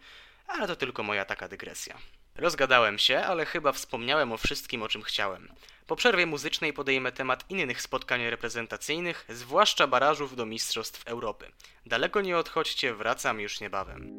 Ale 0.46 0.66
to 0.66 0.76
tylko 0.76 1.02
moja 1.02 1.24
taka 1.24 1.48
dygresja. 1.48 1.98
Rozgadałem 2.34 2.98
się, 2.98 3.18
ale 3.18 3.46
chyba 3.46 3.72
wspomniałem 3.72 4.32
o 4.32 4.36
wszystkim, 4.36 4.82
o 4.82 4.88
czym 4.88 5.02
chciałem. 5.02 5.52
Po 5.90 5.96
przerwie 5.96 6.26
muzycznej 6.26 6.72
podejmę 6.72 7.12
temat 7.12 7.44
innych 7.50 7.82
spotkań 7.82 8.30
reprezentacyjnych, 8.30 9.24
zwłaszcza 9.28 9.86
barażów 9.86 10.36
do 10.36 10.46
Mistrzostw 10.46 11.06
Europy. 11.06 11.52
Daleko 11.86 12.20
nie 12.20 12.38
odchodźcie, 12.38 12.94
wracam 12.94 13.40
już 13.40 13.60
niebawem. 13.60 14.16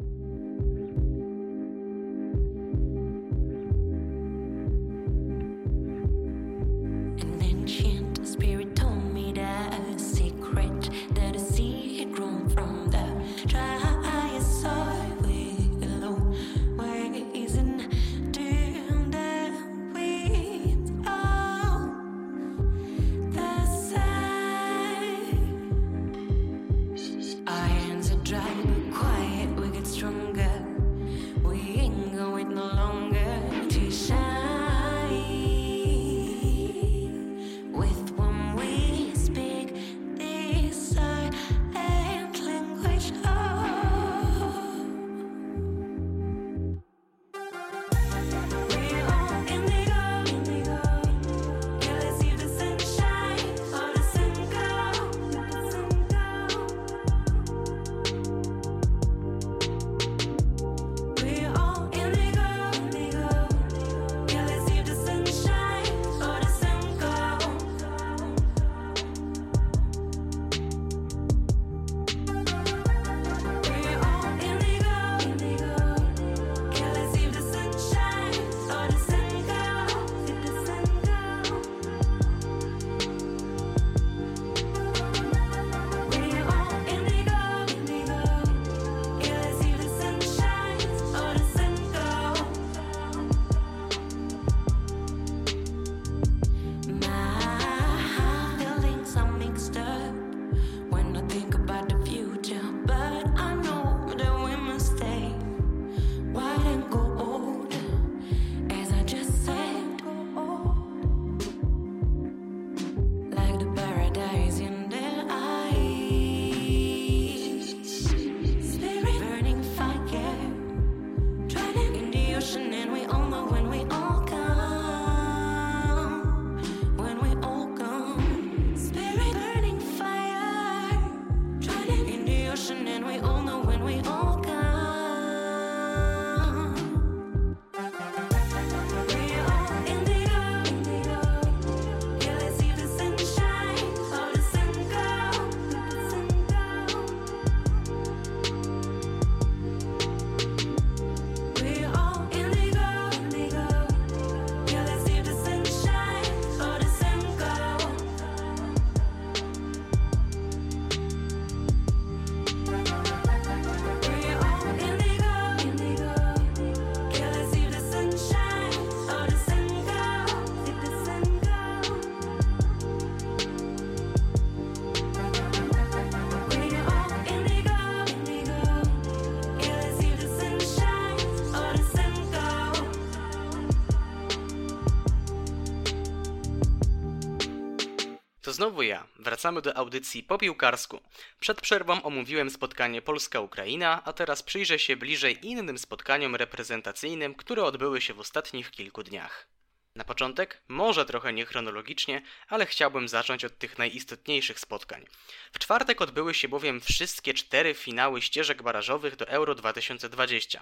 Wracamy 189.42 189.62
do 189.62 189.78
audycji 189.78 190.24
po 190.24 190.38
piłkarsku. 190.38 191.00
Przed 191.40 191.62
przerwą 191.62 192.02
omówiłem 192.02 192.50
spotkanie 192.50 193.02
Polska-Ukraina, 193.02 194.02
a 194.06 194.14
teraz 194.14 194.44
przyjrzę 194.44 194.80
się 194.80 194.98
bliżej 194.98 195.48
innym 195.48 195.78
spotkaniom 195.78 196.36
reprezentacyjnym, 196.36 197.36
które 197.36 197.64
odbyły 197.64 198.02
się 198.02 198.14
w 198.14 198.20
ostatnich 198.20 198.72
kilku 198.72 199.04
dniach. 199.04 199.48
Na 199.96 200.04
początek, 200.04 200.62
może 200.68 201.06
trochę 201.06 201.34
niechronologicznie, 201.34 202.22
ale 202.48 202.66
chciałbym 202.66 203.08
zacząć 203.08 203.46
od 203.46 203.58
tych 203.58 203.78
najistotniejszych 203.78 204.60
spotkań. 204.60 205.06
W 205.54 205.60
czwartek 205.60 206.02
odbyły 206.02 206.34
się 206.34 206.48
bowiem 206.48 206.82
wszystkie 206.82 207.34
cztery 207.34 207.74
finały 207.74 208.22
ścieżek 208.22 208.64
barażowych 208.64 209.16
do 209.16 209.28
Euro 209.28 209.56
2020. 209.56 210.62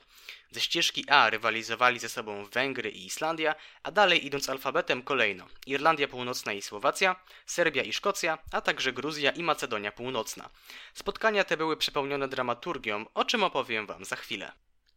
Ze 0.52 0.62
ścieżki 0.62 1.10
A 1.10 1.30
rywalizowali 1.30 2.00
ze 2.00 2.10
sobą 2.10 2.46
Węgry 2.46 2.90
i 2.90 3.06
Islandia, 3.06 3.56
a 3.84 3.92
dalej 3.92 4.26
idąc 4.26 4.50
alfabetem 4.50 5.04
kolejno 5.04 5.48
Irlandia 5.68 6.08
Północna 6.08 6.54
i 6.54 6.62
Słowacja, 6.62 7.16
Serbia 7.46 7.84
i 7.84 7.94
Szkocja, 7.94 8.38
a 8.52 8.62
także 8.62 8.94
Gruzja 8.94 9.32
i 9.32 9.44
Macedonia 9.44 9.92
Północna. 9.92 10.50
Spotkania 10.94 11.44
te 11.44 11.58
były 11.58 11.78
przepełnione 11.78 12.28
dramaturgią, 12.28 13.06
o 13.14 13.26
czym 13.26 13.44
opowiem 13.44 13.86
Wam 13.88 14.06
za 14.06 14.16
chwilę. 14.16 14.52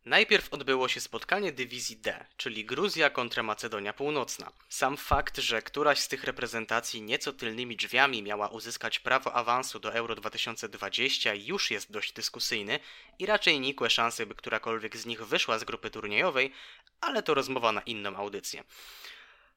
Najpierw 0.04 0.52
odbyło 0.52 0.88
się 0.88 1.00
spotkanie 1.00 1.52
dywizji 1.52 1.96
D, 1.96 2.26
czyli 2.36 2.64
Gruzja 2.64 3.10
kontra 3.10 3.42
Macedonia 3.42 3.92
Północna. 3.92 4.52
Sam 4.68 4.96
fakt, 4.96 5.38
że 5.38 5.62
któraś 5.62 6.00
z 6.00 6.08
tych 6.08 6.24
reprezentacji 6.24 7.02
nieco 7.02 7.32
tylnymi 7.32 7.76
drzwiami 7.76 8.22
miała 8.22 8.48
uzyskać 8.48 8.98
prawo 8.98 9.32
awansu 9.32 9.80
do 9.80 9.94
Euro 9.94 10.14
2020 10.14 11.34
już 11.34 11.70
jest 11.70 11.92
dość 11.92 12.12
dyskusyjny 12.12 12.80
i 13.18 13.26
raczej 13.26 13.60
nikłe 13.60 13.90
szanse, 13.90 14.26
by 14.26 14.34
którakolwiek 14.34 14.96
z 14.96 15.06
nich 15.06 15.26
wyszła 15.26 15.58
z 15.58 15.64
grupy 15.64 15.90
turniejowej, 15.90 16.52
ale 17.00 17.22
to 17.22 17.34
rozmowa 17.34 17.72
na 17.72 17.80
inną 17.80 18.16
audycję. 18.16 18.64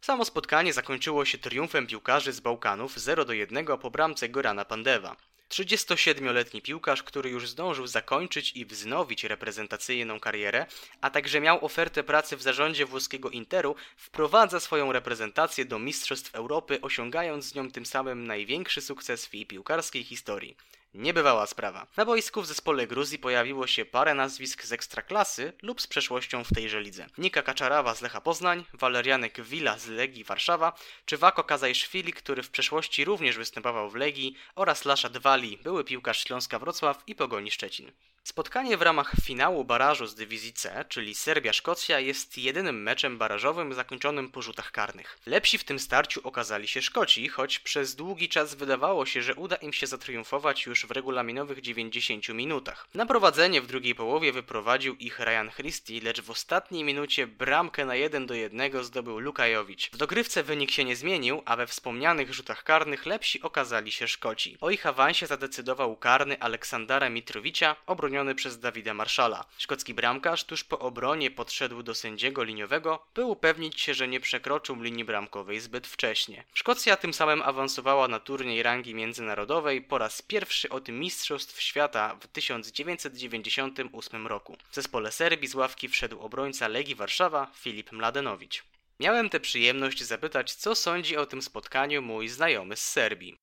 Samo 0.01 0.25
spotkanie 0.25 0.73
zakończyło 0.73 1.25
się 1.25 1.37
triumfem 1.37 1.87
piłkarzy 1.87 2.33
z 2.33 2.39
Bałkanów 2.39 2.97
0 2.97 3.25
do 3.25 3.33
1 3.33 3.65
po 3.81 3.91
bramce 3.91 4.29
Gorana 4.29 4.65
Pandewa. 4.65 5.15
37-letni 5.49 6.61
piłkarz, 6.61 7.03
który 7.03 7.29
już 7.29 7.49
zdążył 7.49 7.87
zakończyć 7.87 8.51
i 8.55 8.65
wznowić 8.65 9.23
reprezentacyjną 9.23 10.19
karierę, 10.19 10.65
a 11.01 11.09
także 11.09 11.41
miał 11.41 11.65
ofertę 11.65 12.03
pracy 12.03 12.37
w 12.37 12.41
zarządzie 12.41 12.85
włoskiego 12.85 13.29
Interu, 13.29 13.75
wprowadza 13.97 14.59
swoją 14.59 14.91
reprezentację 14.91 15.65
do 15.65 15.79
Mistrzostw 15.79 16.35
Europy, 16.35 16.81
osiągając 16.81 17.45
z 17.45 17.55
nią 17.55 17.71
tym 17.71 17.85
samym 17.85 18.27
największy 18.27 18.81
sukces 18.81 19.25
w 19.25 19.33
jej 19.33 19.45
piłkarskiej 19.45 20.03
historii. 20.03 20.57
Niebywała 20.97 21.47
sprawa. 21.47 21.87
Na 21.97 22.05
boisku 22.05 22.41
w 22.41 22.45
zespole 22.45 22.87
Gruzji 22.87 23.19
pojawiło 23.19 23.67
się 23.67 23.85
parę 23.85 24.13
nazwisk 24.13 24.63
z 24.63 24.71
ekstraklasy 24.71 25.53
lub 25.61 25.81
z 25.81 25.87
przeszłością 25.87 26.43
w 26.43 26.53
tejże 26.53 26.81
lidze. 26.81 27.05
Nika 27.17 27.41
Kaczarawa 27.41 27.95
z 27.95 28.01
Lecha 28.01 28.21
Poznań, 28.21 28.65
Walerianek 28.73 29.41
Wila 29.41 29.77
z 29.77 29.87
Legii 29.87 30.23
Warszawa, 30.23 30.73
czy 31.05 31.17
Wako 31.17 31.43
Kazajszwili, 31.43 32.13
który 32.13 32.43
w 32.43 32.49
przeszłości 32.49 33.05
również 33.05 33.37
występował 33.37 33.89
w 33.89 33.95
Legii 33.95 34.35
oraz 34.55 34.85
Lasza 34.85 35.09
Dwali, 35.09 35.57
były 35.57 35.83
piłkarz 35.83 36.23
Śląska 36.23 36.59
Wrocław 36.59 37.03
i 37.07 37.15
Pogoni 37.15 37.51
Szczecin. 37.51 37.91
Spotkanie 38.25 38.77
w 38.77 38.81
ramach 38.81 39.13
finału 39.23 39.65
barażu 39.65 40.07
z 40.07 40.15
dywizji 40.15 40.53
C, 40.53 40.85
czyli 40.89 41.15
Serbia-Szkocja, 41.15 41.99
jest 41.99 42.37
jedynym 42.37 42.83
meczem 42.83 43.17
barażowym 43.17 43.73
zakończonym 43.73 44.29
po 44.29 44.41
rzutach 44.41 44.71
karnych. 44.71 45.19
Lepsi 45.25 45.57
w 45.57 45.63
tym 45.63 45.79
starciu 45.79 46.21
okazali 46.23 46.67
się 46.67 46.81
Szkoci, 46.81 47.29
choć 47.29 47.59
przez 47.59 47.95
długi 47.95 48.29
czas 48.29 48.55
wydawało 48.55 49.05
się, 49.05 49.21
że 49.21 49.35
uda 49.35 49.55
im 49.55 49.73
się 49.73 49.87
zatriumfować 49.87 50.65
już 50.65 50.85
w 50.85 50.91
regulaminowych 50.91 51.61
90 51.61 52.29
minutach. 52.29 52.87
Na 52.93 53.05
prowadzenie 53.05 53.61
w 53.61 53.67
drugiej 53.67 53.95
połowie 53.95 54.31
wyprowadził 54.31 54.95
ich 54.95 55.19
Ryan 55.19 55.51
Christie, 55.55 56.01
lecz 56.03 56.21
w 56.21 56.29
ostatniej 56.29 56.83
minucie 56.83 57.27
bramkę 57.27 57.85
na 57.85 57.95
1 57.95 58.25
do 58.25 58.33
1 58.33 58.83
zdobył 58.83 59.19
Lukajowicz. 59.19 59.91
W 59.91 59.97
dogrywce 59.97 60.43
wynik 60.43 60.71
się 60.71 60.83
nie 60.83 60.95
zmienił, 60.95 61.41
a 61.45 61.55
we 61.55 61.67
wspomnianych 61.67 62.33
rzutach 62.33 62.63
karnych 62.63 63.05
lepsi 63.05 63.41
okazali 63.41 63.91
się 63.91 64.07
Szkoci. 64.07 64.57
O 64.61 64.69
ich 64.69 64.85
awansie 64.85 65.27
zadecydował 65.27 65.97
karny 65.97 66.39
Aleksandra 66.39 67.09
Mitrowicza, 67.09 67.75
obroniony 67.85 68.14
przez 68.35 68.59
Dawida 68.59 68.93
Marszala. 68.93 69.45
Szkocki 69.57 69.93
bramkarz 69.93 70.43
tuż 70.43 70.63
po 70.63 70.79
obronie 70.79 71.31
podszedł 71.31 71.83
do 71.83 71.95
sędziego 71.95 72.43
liniowego, 72.43 73.05
by 73.15 73.25
upewnić 73.25 73.81
się, 73.81 73.93
że 73.93 74.07
nie 74.07 74.19
przekroczył 74.19 74.81
linii 74.81 75.05
bramkowej 75.05 75.59
zbyt 75.59 75.87
wcześnie. 75.87 76.43
Szkocja 76.53 76.97
tym 76.97 77.13
samym 77.13 77.41
awansowała 77.41 78.07
na 78.07 78.19
turniej 78.19 78.63
rangi 78.63 78.95
międzynarodowej 78.95 79.81
po 79.81 79.97
raz 79.97 80.21
pierwszy 80.21 80.69
od 80.69 80.89
Mistrzostw 80.89 81.61
Świata 81.61 82.17
w 82.21 82.27
1998 82.27 84.27
roku. 84.27 84.57
W 84.71 84.75
zespole 84.75 85.11
Serbii 85.11 85.47
z 85.47 85.55
ławki 85.55 85.89
wszedł 85.89 86.19
obrońca 86.19 86.67
Legii 86.67 86.95
Warszawa 86.95 87.51
Filip 87.55 87.91
Mladenowicz. 87.91 88.63
Miałem 88.99 89.29
tę 89.29 89.39
przyjemność 89.39 90.03
zapytać, 90.03 90.53
co 90.53 90.75
sądzi 90.75 91.17
o 91.17 91.25
tym 91.25 91.41
spotkaniu 91.41 92.01
mój 92.01 92.27
znajomy 92.27 92.75
z 92.75 92.89
Serbii. 92.89 93.37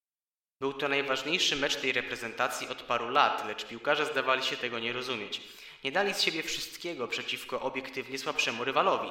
Był 0.62 0.72
to 0.72 0.88
najważniejszy 0.88 1.56
mecz 1.56 1.76
tej 1.76 1.92
reprezentacji 1.92 2.68
od 2.68 2.82
paru 2.82 3.08
lat, 3.08 3.46
lecz 3.48 3.64
piłkarze 3.64 4.06
zdawali 4.06 4.42
się 4.42 4.56
tego 4.56 4.78
nie 4.78 4.92
rozumieć. 4.92 5.40
Nie 5.84 5.92
dali 5.92 6.14
z 6.14 6.22
siebie 6.22 6.42
wszystkiego 6.42 7.08
przeciwko 7.08 7.60
obiektywnie 7.60 8.18
słabszemu 8.18 8.64
rywalowi. 8.64 9.08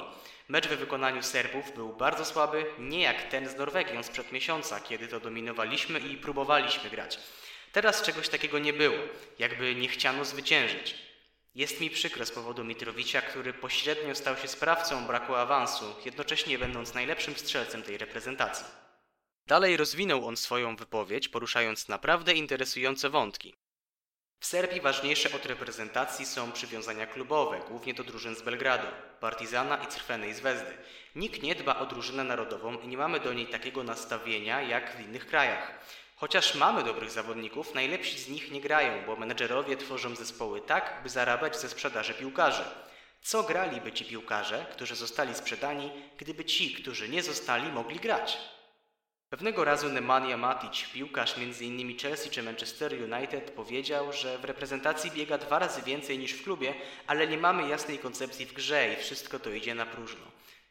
Mecz 0.48 0.68
w 0.68 0.76
wykonaniu 0.76 1.22
Serbów 1.22 1.74
był 1.74 1.92
bardzo 1.92 2.24
słaby, 2.24 2.66
nie 2.78 3.00
jak 3.00 3.22
ten 3.22 3.48
z 3.48 3.56
Norwegią 3.56 4.02
sprzed 4.02 4.32
miesiąca, 4.32 4.80
kiedy 4.80 5.08
to 5.08 5.20
dominowaliśmy 5.20 5.98
i 5.98 6.16
próbowaliśmy 6.16 6.90
grać. 6.90 7.18
Teraz 7.72 8.02
czegoś 8.02 8.28
takiego 8.28 8.58
nie 8.58 8.72
było, 8.72 8.98
jakby 9.38 9.74
nie 9.74 9.88
chciano 9.88 10.24
zwyciężyć. 10.24 10.94
Jest 11.54 11.80
mi 11.80 11.90
przykro 11.90 12.26
z 12.26 12.30
powodu 12.30 12.64
Mitrowicza, 12.64 13.22
który 13.22 13.52
pośrednio 13.52 14.14
stał 14.14 14.36
się 14.36 14.48
sprawcą 14.48 15.06
braku 15.06 15.34
awansu, 15.34 15.84
jednocześnie 16.04 16.58
będąc 16.58 16.94
najlepszym 16.94 17.34
strzelcem 17.36 17.82
tej 17.82 17.98
reprezentacji. 17.98 18.91
Dalej 19.46 19.76
rozwinął 19.76 20.26
on 20.28 20.36
swoją 20.36 20.76
wypowiedź, 20.76 21.28
poruszając 21.28 21.88
naprawdę 21.88 22.32
interesujące 22.32 23.10
wątki. 23.10 23.54
W 24.40 24.46
Serbii 24.46 24.80
ważniejsze 24.80 25.32
od 25.32 25.46
reprezentacji 25.46 26.26
są 26.26 26.52
przywiązania 26.52 27.06
klubowe, 27.06 27.60
głównie 27.68 27.94
do 27.94 28.04
drużyn 28.04 28.36
z 28.36 28.42
Belgradu, 28.42 28.86
Partizana 29.20 29.76
i 29.76 29.86
Crwenej 29.86 30.34
Zvezdy. 30.34 30.76
Nikt 31.16 31.42
nie 31.42 31.54
dba 31.54 31.78
o 31.78 31.86
drużynę 31.86 32.24
narodową 32.24 32.80
i 32.80 32.88
nie 32.88 32.96
mamy 32.96 33.20
do 33.20 33.32
niej 33.32 33.46
takiego 33.46 33.84
nastawienia 33.84 34.62
jak 34.62 34.96
w 34.96 35.00
innych 35.00 35.26
krajach. 35.26 35.72
Chociaż 36.16 36.54
mamy 36.54 36.84
dobrych 36.84 37.10
zawodników, 37.10 37.74
najlepsi 37.74 38.18
z 38.18 38.28
nich 38.28 38.50
nie 38.50 38.60
grają, 38.60 39.06
bo 39.06 39.16
menedżerowie 39.16 39.76
tworzą 39.76 40.16
zespoły 40.16 40.60
tak, 40.60 41.00
by 41.02 41.08
zarabiać 41.08 41.60
ze 41.60 41.68
sprzedaży 41.68 42.14
piłkarzy. 42.14 42.64
Co 43.22 43.42
graliby 43.42 43.92
ci 43.92 44.04
piłkarze, 44.04 44.66
którzy 44.72 44.96
zostali 44.96 45.34
sprzedani, 45.34 45.90
gdyby 46.18 46.44
ci, 46.44 46.74
którzy 46.74 47.08
nie 47.08 47.22
zostali, 47.22 47.72
mogli 47.72 48.00
grać? 48.00 48.38
Pewnego 49.32 49.64
razu 49.64 49.88
Nemanja 49.88 50.36
Matic, 50.36 50.84
piłkarz 50.92 51.34
m.in. 51.38 51.98
Chelsea 51.98 52.30
czy 52.30 52.42
Manchester 52.42 52.92
United, 52.92 53.50
powiedział, 53.50 54.12
że 54.12 54.38
w 54.38 54.44
reprezentacji 54.44 55.10
biega 55.10 55.38
dwa 55.38 55.58
razy 55.58 55.82
więcej 55.82 56.18
niż 56.18 56.32
w 56.32 56.44
klubie, 56.44 56.74
ale 57.06 57.26
nie 57.26 57.38
mamy 57.38 57.68
jasnej 57.68 57.98
koncepcji 57.98 58.46
w 58.46 58.52
grze 58.52 58.92
i 58.92 58.96
wszystko 58.96 59.38
to 59.38 59.50
idzie 59.50 59.74
na 59.74 59.86
próżno. 59.86 60.24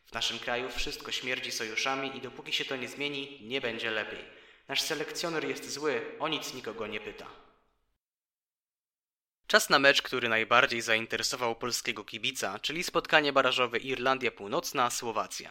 W 0.06 0.13
naszym 0.13 0.39
kraju 0.39 0.69
wszystko 0.69 1.12
śmierdzi 1.12 1.52
sojuszami 1.52 2.17
i 2.17 2.21
dopóki 2.21 2.54
się 2.54 2.65
to 2.65 2.76
nie 2.76 2.88
zmieni, 2.88 3.39
nie 3.41 3.62
będzie 3.62 3.91
lepiej. 3.91 4.26
Nasz 4.67 4.82
selekcjoner 4.82 5.47
jest 5.47 5.71
zły, 5.71 6.02
o 6.19 6.28
nic 6.28 6.54
nikogo 6.54 6.88
nie 6.88 7.00
pyta. 7.00 7.40
Czas 9.51 9.69
na 9.69 9.79
mecz, 9.79 10.01
który 10.01 10.29
najbardziej 10.29 10.81
zainteresował 10.81 11.55
polskiego 11.55 12.03
kibica, 12.03 12.59
czyli 12.59 12.83
spotkanie 12.83 13.33
barażowe 13.33 13.77
Irlandia 13.77 14.31
Północna-Słowacja. 14.31 15.49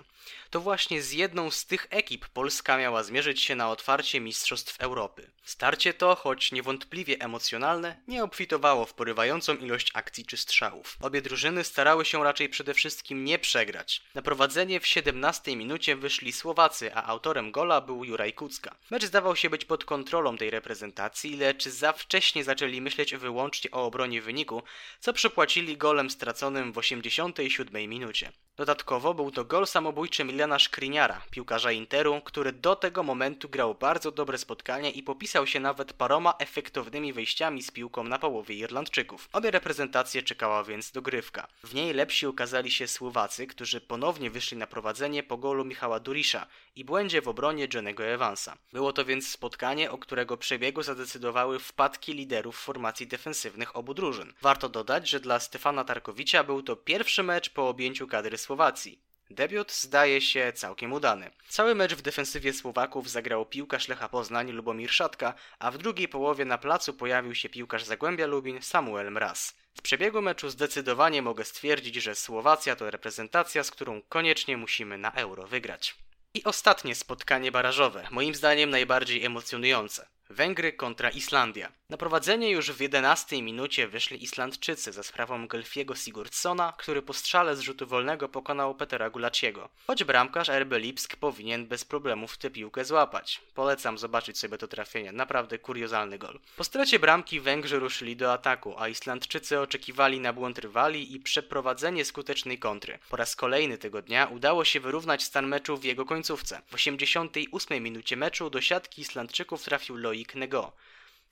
To 0.50 0.60
właśnie 0.60 1.02
z 1.02 1.12
jedną 1.12 1.50
z 1.50 1.66
tych 1.66 1.86
ekip 1.90 2.28
Polska 2.28 2.78
miała 2.78 3.02
zmierzyć 3.02 3.40
się 3.40 3.54
na 3.54 3.70
otwarcie 3.70 4.20
Mistrzostw 4.20 4.80
Europy. 4.80 5.30
Starcie 5.44 5.94
to, 5.94 6.14
choć 6.14 6.52
niewątpliwie 6.52 7.16
emocjonalne, 7.18 7.96
nie 8.08 8.24
obfitowało 8.24 8.86
w 8.86 8.94
porywającą 8.94 9.56
ilość 9.56 9.90
akcji 9.94 10.26
czy 10.26 10.36
strzałów. 10.36 10.96
Obie 11.00 11.22
drużyny 11.22 11.64
starały 11.64 12.04
się 12.04 12.24
raczej 12.24 12.48
przede 12.48 12.74
wszystkim 12.74 13.24
nie 13.24 13.38
przegrać. 13.38 14.02
Na 14.14 14.22
prowadzenie 14.22 14.80
w 14.80 14.86
17 14.86 15.56
minucie 15.56 15.96
wyszli 15.96 16.32
Słowacy, 16.32 16.94
a 16.94 17.04
autorem 17.04 17.52
gola 17.52 17.80
był 17.80 18.04
Juraj 18.04 18.32
Kucka. 18.32 18.74
Mecz 18.90 19.04
zdawał 19.04 19.36
się 19.36 19.50
być 19.50 19.64
pod 19.64 19.84
kontrolą 19.84 20.36
tej 20.36 20.50
reprezentacji, 20.50 21.36
lecz 21.36 21.64
za 21.68 21.92
wcześnie 21.92 22.44
zaczęli 22.44 22.80
myśleć 22.80 23.16
wyłącznie 23.16 23.70
o 23.70 23.89
obronie 23.90 24.22
wyniku, 24.22 24.62
co 25.00 25.12
przypłacili 25.12 25.76
golem 25.76 26.10
straconym 26.10 26.72
w 26.72 26.78
87 26.78 27.90
minucie. 27.90 28.32
Dodatkowo 28.56 29.14
był 29.14 29.30
to 29.30 29.44
gol 29.44 29.66
samobójczy 29.66 30.24
Milana 30.24 30.58
Szkriniara, 30.58 31.22
piłkarza 31.30 31.72
Interu, 31.72 32.20
który 32.24 32.52
do 32.52 32.76
tego 32.76 33.02
momentu 33.02 33.48
grał 33.48 33.74
bardzo 33.74 34.10
dobre 34.10 34.38
spotkanie 34.38 34.90
i 34.90 35.02
popisał 35.02 35.46
się 35.46 35.60
nawet 35.60 35.92
paroma 35.92 36.34
efektownymi 36.38 37.12
wejściami 37.12 37.62
z 37.62 37.70
piłką 37.70 38.04
na 38.04 38.18
połowie 38.18 38.54
Irlandczyków. 38.54 39.28
Obie 39.32 39.50
reprezentacje 39.50 40.22
czekała 40.22 40.64
więc 40.64 40.92
dogrywka. 40.92 41.48
W 41.64 41.74
niej 41.74 41.92
lepsi 41.92 42.26
okazali 42.26 42.70
się 42.70 42.88
Słowacy, 42.88 43.46
którzy 43.46 43.80
ponownie 43.80 44.30
wyszli 44.30 44.56
na 44.56 44.66
prowadzenie 44.66 45.22
po 45.22 45.36
golu 45.36 45.64
Michała 45.64 46.00
Durisza 46.00 46.46
i 46.76 46.84
błędzie 46.84 47.22
w 47.22 47.28
obronie 47.28 47.68
Johnego 47.74 48.04
Evansa. 48.04 48.56
Było 48.72 48.92
to 48.92 49.04
więc 49.04 49.28
spotkanie, 49.28 49.90
o 49.90 49.98
którego 49.98 50.36
przebiegu 50.36 50.82
zadecydowały 50.82 51.58
wpadki 51.58 52.12
liderów 52.12 52.58
formacji 52.58 53.06
defensywnych 53.06 53.76
obu 53.80 53.94
drużyn. 53.94 54.32
Warto 54.42 54.68
dodać, 54.68 55.08
że 55.08 55.20
dla 55.20 55.40
Stefana 55.40 55.84
Tarkowicza 55.84 56.44
był 56.44 56.62
to 56.62 56.76
pierwszy 56.76 57.22
mecz 57.22 57.50
po 57.50 57.68
objęciu 57.68 58.06
kadry 58.06 58.38
Słowacji. 58.38 59.02
Debiut 59.30 59.72
zdaje 59.72 60.20
się 60.20 60.52
całkiem 60.54 60.92
udany. 60.92 61.30
Cały 61.48 61.74
mecz 61.74 61.94
w 61.94 62.02
defensywie 62.02 62.52
Słowaków 62.52 63.10
zagrał 63.10 63.46
piłkarz 63.46 63.88
Lecha 63.88 64.08
Poznań 64.08 64.52
Lubomir 64.52 64.90
Szatka, 64.90 65.34
a 65.58 65.70
w 65.70 65.78
drugiej 65.78 66.08
połowie 66.08 66.44
na 66.44 66.58
placu 66.58 66.94
pojawił 66.94 67.34
się 67.34 67.48
piłkarz 67.48 67.84
Zagłębia 67.84 68.26
Lubin 68.26 68.62
Samuel 68.62 69.10
Mraz. 69.10 69.54
Z 69.74 69.80
przebiegu 69.80 70.22
meczu 70.22 70.50
zdecydowanie 70.50 71.22
mogę 71.22 71.44
stwierdzić, 71.44 71.94
że 71.94 72.14
Słowacja 72.14 72.76
to 72.76 72.90
reprezentacja, 72.90 73.64
z 73.64 73.70
którą 73.70 74.02
koniecznie 74.02 74.56
musimy 74.56 74.98
na 74.98 75.12
Euro 75.12 75.46
wygrać. 75.46 75.94
I 76.34 76.44
ostatnie 76.44 76.94
spotkanie 76.94 77.52
barażowe, 77.52 78.06
moim 78.10 78.34
zdaniem 78.34 78.70
najbardziej 78.70 79.24
emocjonujące. 79.24 80.06
Węgry 80.30 80.72
kontra 80.72 81.10
Islandia. 81.10 81.72
Na 81.88 81.96
prowadzenie 81.96 82.50
już 82.50 82.70
w 82.70 82.80
11 82.80 83.42
minucie 83.42 83.88
wyszli 83.88 84.22
Islandczycy 84.24 84.92
za 84.92 85.02
sprawą 85.02 85.48
Gelfiego 85.48 85.94
Sigurdssona, 85.94 86.72
który 86.78 87.02
po 87.02 87.12
strzale 87.12 87.56
z 87.56 87.60
rzutu 87.60 87.86
wolnego 87.86 88.28
pokonał 88.28 88.74
Petera 88.74 89.10
Gulaciego. 89.10 89.68
Choć 89.86 90.04
bramkarz 90.04 90.48
RB 90.48 90.72
Lipsk 90.72 91.16
powinien 91.16 91.66
bez 91.66 91.84
problemów 91.84 92.38
tę 92.38 92.50
piłkę 92.50 92.84
złapać. 92.84 93.40
Polecam 93.54 93.98
zobaczyć 93.98 94.38
sobie 94.38 94.58
to 94.58 94.68
trafienie, 94.68 95.12
naprawdę 95.12 95.58
kuriozalny 95.58 96.18
gol. 96.18 96.40
Po 96.56 96.64
stracie 96.64 96.98
bramki 96.98 97.40
Węgrzy 97.40 97.78
ruszyli 97.78 98.16
do 98.16 98.32
ataku, 98.32 98.74
a 98.78 98.88
Islandczycy 98.88 99.60
oczekiwali 99.60 100.20
na 100.20 100.32
błąd 100.32 100.58
rywali 100.58 101.14
i 101.14 101.20
przeprowadzenie 101.20 102.04
skutecznej 102.04 102.58
kontry. 102.58 102.98
Po 103.08 103.16
raz 103.16 103.36
kolejny 103.36 103.78
tego 103.78 104.02
dnia 104.02 104.26
udało 104.26 104.64
się 104.64 104.80
wyrównać 104.80 105.22
stan 105.22 105.46
meczu 105.46 105.76
w 105.76 105.84
jego 105.84 106.04
końcówce. 106.04 106.62
W 106.66 106.74
88 106.74 107.82
minucie 107.82 108.16
meczu 108.16 108.50
do 108.50 108.60
siatki 108.60 109.02
Islandczyków 109.02 109.62
trafił 109.62 109.96
week 110.20 110.34
ago. 110.42 110.72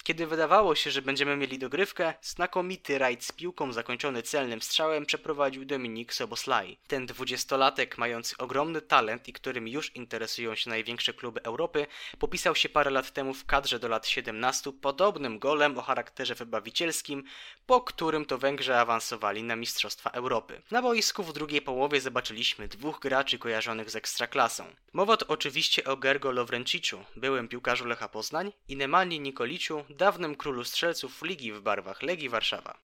Kiedy 0.04 0.26
wydawało 0.26 0.74
się, 0.74 0.90
że 0.90 1.02
będziemy 1.02 1.36
mieli 1.36 1.58
dogrywkę, 1.58 2.14
znakomity 2.22 2.98
rajd 2.98 3.24
z 3.24 3.32
piłką 3.32 3.72
zakończony 3.72 4.22
celnym 4.22 4.62
strzałem 4.62 5.06
przeprowadził 5.06 5.64
Dominik 5.64 6.14
Soboslai. 6.14 6.78
Ten 6.86 7.06
dwudziestolatek, 7.06 7.98
mający 7.98 8.36
ogromny 8.36 8.82
talent 8.82 9.28
i 9.28 9.32
którym 9.32 9.68
już 9.68 9.96
interesują 9.96 10.54
się 10.54 10.70
największe 10.70 11.14
kluby 11.14 11.42
Europy, 11.42 11.86
popisał 12.18 12.56
się 12.56 12.68
parę 12.68 12.90
lat 12.90 13.12
temu 13.12 13.34
w 13.34 13.46
kadrze 13.46 13.78
do 13.78 13.88
lat 13.88 14.06
17 14.06 14.72
podobnym 14.72 15.38
golem 15.38 15.78
o 15.78 15.82
charakterze 15.82 16.34
wybawicielskim, 16.34 17.24
po 17.66 17.80
którym 17.80 18.24
to 18.24 18.38
Węgrzy 18.38 18.76
awansowali 18.76 19.42
na 19.42 19.56
Mistrzostwa 19.56 20.10
Europy. 20.10 20.62
Na 20.70 20.82
boisku 20.82 21.22
w 21.22 21.32
drugiej 21.32 21.62
połowie 21.62 22.00
zobaczyliśmy 22.00 22.68
dwóch 22.68 23.00
graczy 23.00 23.38
kojarzonych 23.38 23.90
z 23.90 23.96
ekstraklasą. 23.96 24.64
Mowa 24.92 25.16
to 25.16 25.26
oczywiście 25.26 25.84
o 25.84 25.96
Gergo 25.96 26.32
Lovrenciczu, 26.32 27.04
byłym 27.16 27.48
piłkarzu 27.48 27.84
Lecha 27.86 28.08
Poznań 28.08 28.52
i 28.68 28.76
Nemani 28.76 29.20
Nikoliciu, 29.20 29.84
dawnym 29.90 30.36
królu 30.36 30.64
strzelców 30.64 31.22
ligi 31.22 31.52
w 31.52 31.60
barwach 31.60 32.02
Legii 32.02 32.28
Warszawa. 32.28 32.78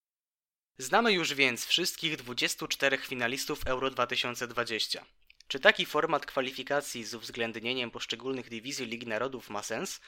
Znamy 0.79 1.13
już 1.13 1.35
więc 1.35 1.67
wszystkich 1.67 2.17
24 2.17 2.99
finalistów 2.99 3.67
Euro 3.67 3.91
2020. 3.91 5.05
Czy 5.49 5.61
taki 5.61 5.87
format 5.87 6.27
kwalifikacji 6.27 7.05
z 7.05 7.15
uwzględnieniem 7.15 7.91
poszczególnych 7.91 8.49
dywizji 8.49 8.87
Ligi 8.87 9.07
Narodów 9.07 9.51
ma 9.51 9.63
sens? 9.63 10.01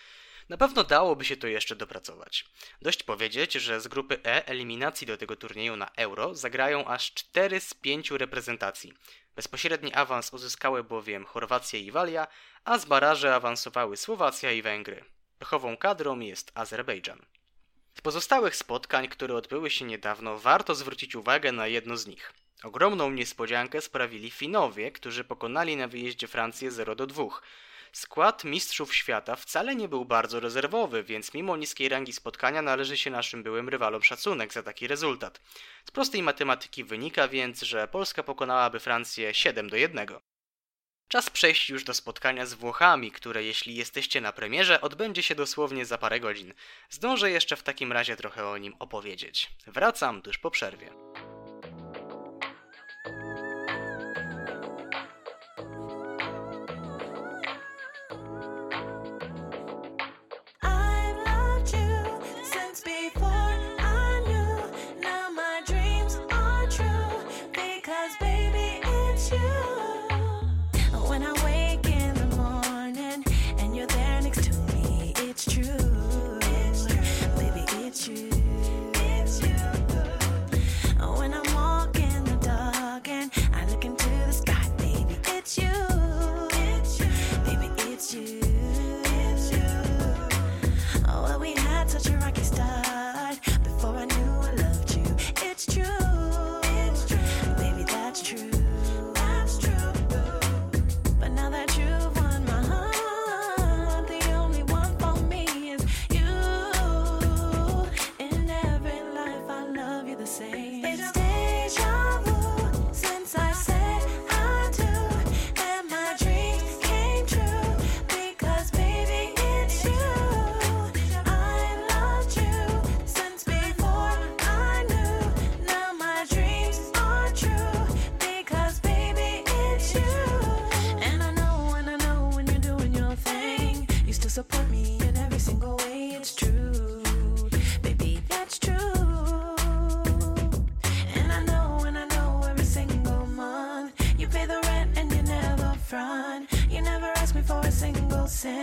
Na 0.48 0.56
pewno 0.56 0.84
dałoby 0.84 1.24
się 1.24 1.36
to 1.36 1.46
jeszcze 1.46 1.76
dopracować. 1.76 2.44
Dość 2.82 3.02
powiedzieć, 3.02 3.52
że 3.52 3.80
z 3.80 3.88
grupy 3.88 4.20
E 4.24 4.46
eliminacji 4.46 5.06
do 5.06 5.16
tego 5.16 5.36
turnieju 5.36 5.76
na 5.76 5.90
Euro 5.96 6.34
zagrają 6.34 6.84
aż 6.84 7.14
4 7.14 7.60
z 7.60 7.74
5 7.74 8.10
reprezentacji. 8.10 8.92
Bezpośredni 9.36 9.94
awans 9.94 10.32
uzyskały 10.32 10.84
bowiem 10.84 11.24
Chorwacja 11.24 11.78
i 11.78 11.90
Walia, 11.90 12.26
a 12.64 12.78
z 12.78 12.84
baraży 12.84 13.34
awansowały 13.34 13.96
Słowacja 13.96 14.52
i 14.52 14.62
Węgry. 14.62 15.04
Pechową 15.38 15.76
kadrą 15.76 16.20
jest 16.20 16.52
Azerbejdżan. 16.54 17.18
Z 17.94 18.00
pozostałych 18.00 18.56
spotkań, 18.56 19.08
które 19.08 19.34
odbyły 19.34 19.70
się 19.70 19.84
niedawno, 19.84 20.38
warto 20.38 20.74
zwrócić 20.74 21.16
uwagę 21.16 21.52
na 21.52 21.66
jedno 21.66 21.96
z 21.96 22.06
nich. 22.06 22.32
Ogromną 22.62 23.10
niespodziankę 23.10 23.80
sprawili 23.80 24.30
Finowie, 24.30 24.92
którzy 24.92 25.24
pokonali 25.24 25.76
na 25.76 25.88
wyjeździe 25.88 26.28
Francję 26.28 26.70
0 26.70 26.94
do 26.94 27.06
2. 27.06 27.24
Skład 27.92 28.44
mistrzów 28.44 28.94
świata 28.94 29.36
wcale 29.36 29.76
nie 29.76 29.88
był 29.88 30.04
bardzo 30.04 30.40
rezerwowy, 30.40 31.02
więc 31.02 31.34
mimo 31.34 31.56
niskiej 31.56 31.88
rangi 31.88 32.12
spotkania 32.12 32.62
należy 32.62 32.96
się 32.96 33.10
naszym 33.10 33.42
byłym 33.42 33.68
rywalom 33.68 34.02
szacunek 34.02 34.52
za 34.52 34.62
taki 34.62 34.86
rezultat. 34.86 35.40
Z 35.84 35.90
prostej 35.90 36.22
matematyki 36.22 36.84
wynika 36.84 37.28
więc, 37.28 37.62
że 37.62 37.88
Polska 37.88 38.22
pokonałaby 38.22 38.80
Francję 38.80 39.34
7 39.34 39.70
do 39.70 39.76
1. 39.76 40.08
Czas 41.08 41.30
przejść 41.30 41.70
już 41.70 41.84
do 41.84 41.94
spotkania 41.94 42.46
z 42.46 42.54
Włochami, 42.54 43.12
które 43.12 43.44
jeśli 43.44 43.74
jesteście 43.74 44.20
na 44.20 44.32
premierze, 44.32 44.80
odbędzie 44.80 45.22
się 45.22 45.34
dosłownie 45.34 45.86
za 45.86 45.98
parę 45.98 46.20
godzin. 46.20 46.54
Zdążę 46.90 47.30
jeszcze 47.30 47.56
w 47.56 47.62
takim 47.62 47.92
razie 47.92 48.16
trochę 48.16 48.46
o 48.46 48.58
nim 48.58 48.74
opowiedzieć. 48.78 49.50
Wracam 49.66 50.22
tuż 50.22 50.38
po 50.38 50.50
przerwie. 50.50 50.90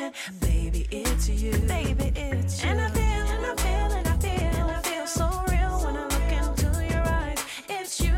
Cent, 0.04 0.16
baby. 0.40 0.88
It's 0.92 1.30
you, 1.30 1.52
baby. 1.68 2.12
It's 2.16 2.64
you. 2.64 2.70
And 2.70 2.82
I 2.82 2.90
feel, 2.90 3.26
and 3.36 3.46
I 3.46 3.56
feel, 3.64 3.92
and 3.98 4.08
I 4.08 4.18
feel, 4.18 4.54
and 4.62 4.72
I 4.72 4.82
feel 4.82 5.08
so 5.08 5.28
real 5.52 5.74
when 5.84 5.96
I 5.98 6.04
look 6.14 6.32
into 6.42 6.70
your 6.94 7.06
eyes. 7.22 7.40
It's 7.70 8.00
you, 8.02 8.18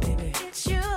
baby. 0.00 0.32
It's 0.46 0.66
you. 0.66 0.88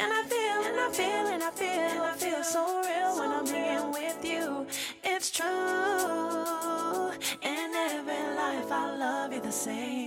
And 0.00 0.10
I 0.18 0.22
feel, 0.32 0.58
and 0.68 0.78
I 0.86 0.88
feel, 0.98 1.26
and 1.34 1.42
I 1.42 1.50
feel, 1.50 1.86
and 1.94 2.02
I 2.02 2.14
feel 2.24 2.42
so 2.44 2.62
real 2.88 3.10
when 3.18 3.30
I'm 3.38 3.44
being 3.44 3.92
with 3.92 4.24
you. 4.24 4.66
It's 5.04 5.30
true. 5.30 5.46
In 7.42 7.70
every 7.90 8.24
life, 8.42 8.70
I 8.70 8.96
love 8.96 9.32
you 9.32 9.40
the 9.40 9.52
same. 9.52 9.97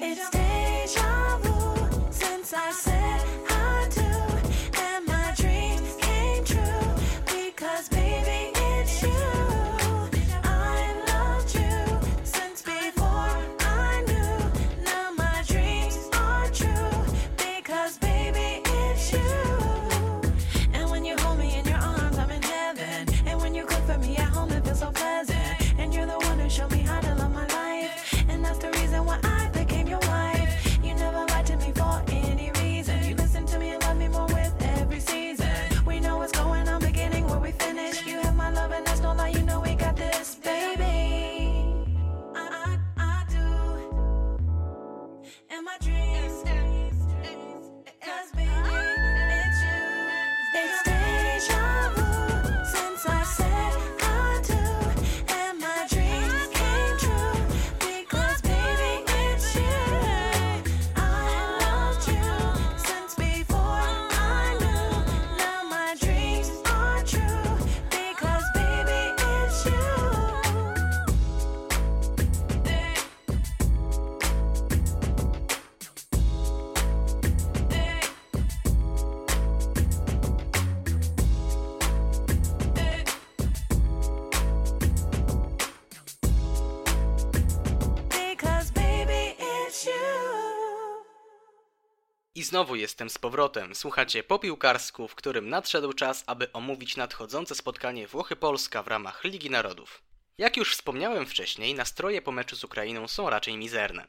Znowu 92.51 92.75
jestem 92.75 93.09
z 93.09 93.17
powrotem. 93.17 93.75
Słuchacie 93.75 94.23
po 94.23 94.39
piłkarsku, 94.39 95.07
w 95.07 95.15
którym 95.15 95.49
nadszedł 95.49 95.93
czas, 95.93 96.23
aby 96.27 96.51
omówić 96.51 96.97
nadchodzące 96.97 97.55
spotkanie 97.55 98.07
Włochy-Polska 98.07 98.83
w 98.83 98.87
ramach 98.87 99.23
Ligi 99.23 99.49
Narodów. 99.49 100.01
Jak 100.37 100.57
już 100.57 100.73
wspomniałem 100.73 101.25
wcześniej, 101.25 101.75
nastroje 101.75 102.21
po 102.21 102.31
meczu 102.31 102.55
z 102.55 102.63
Ukrainą 102.63 103.07
są 103.07 103.29
raczej 103.29 103.57
mizerne. 103.57 104.07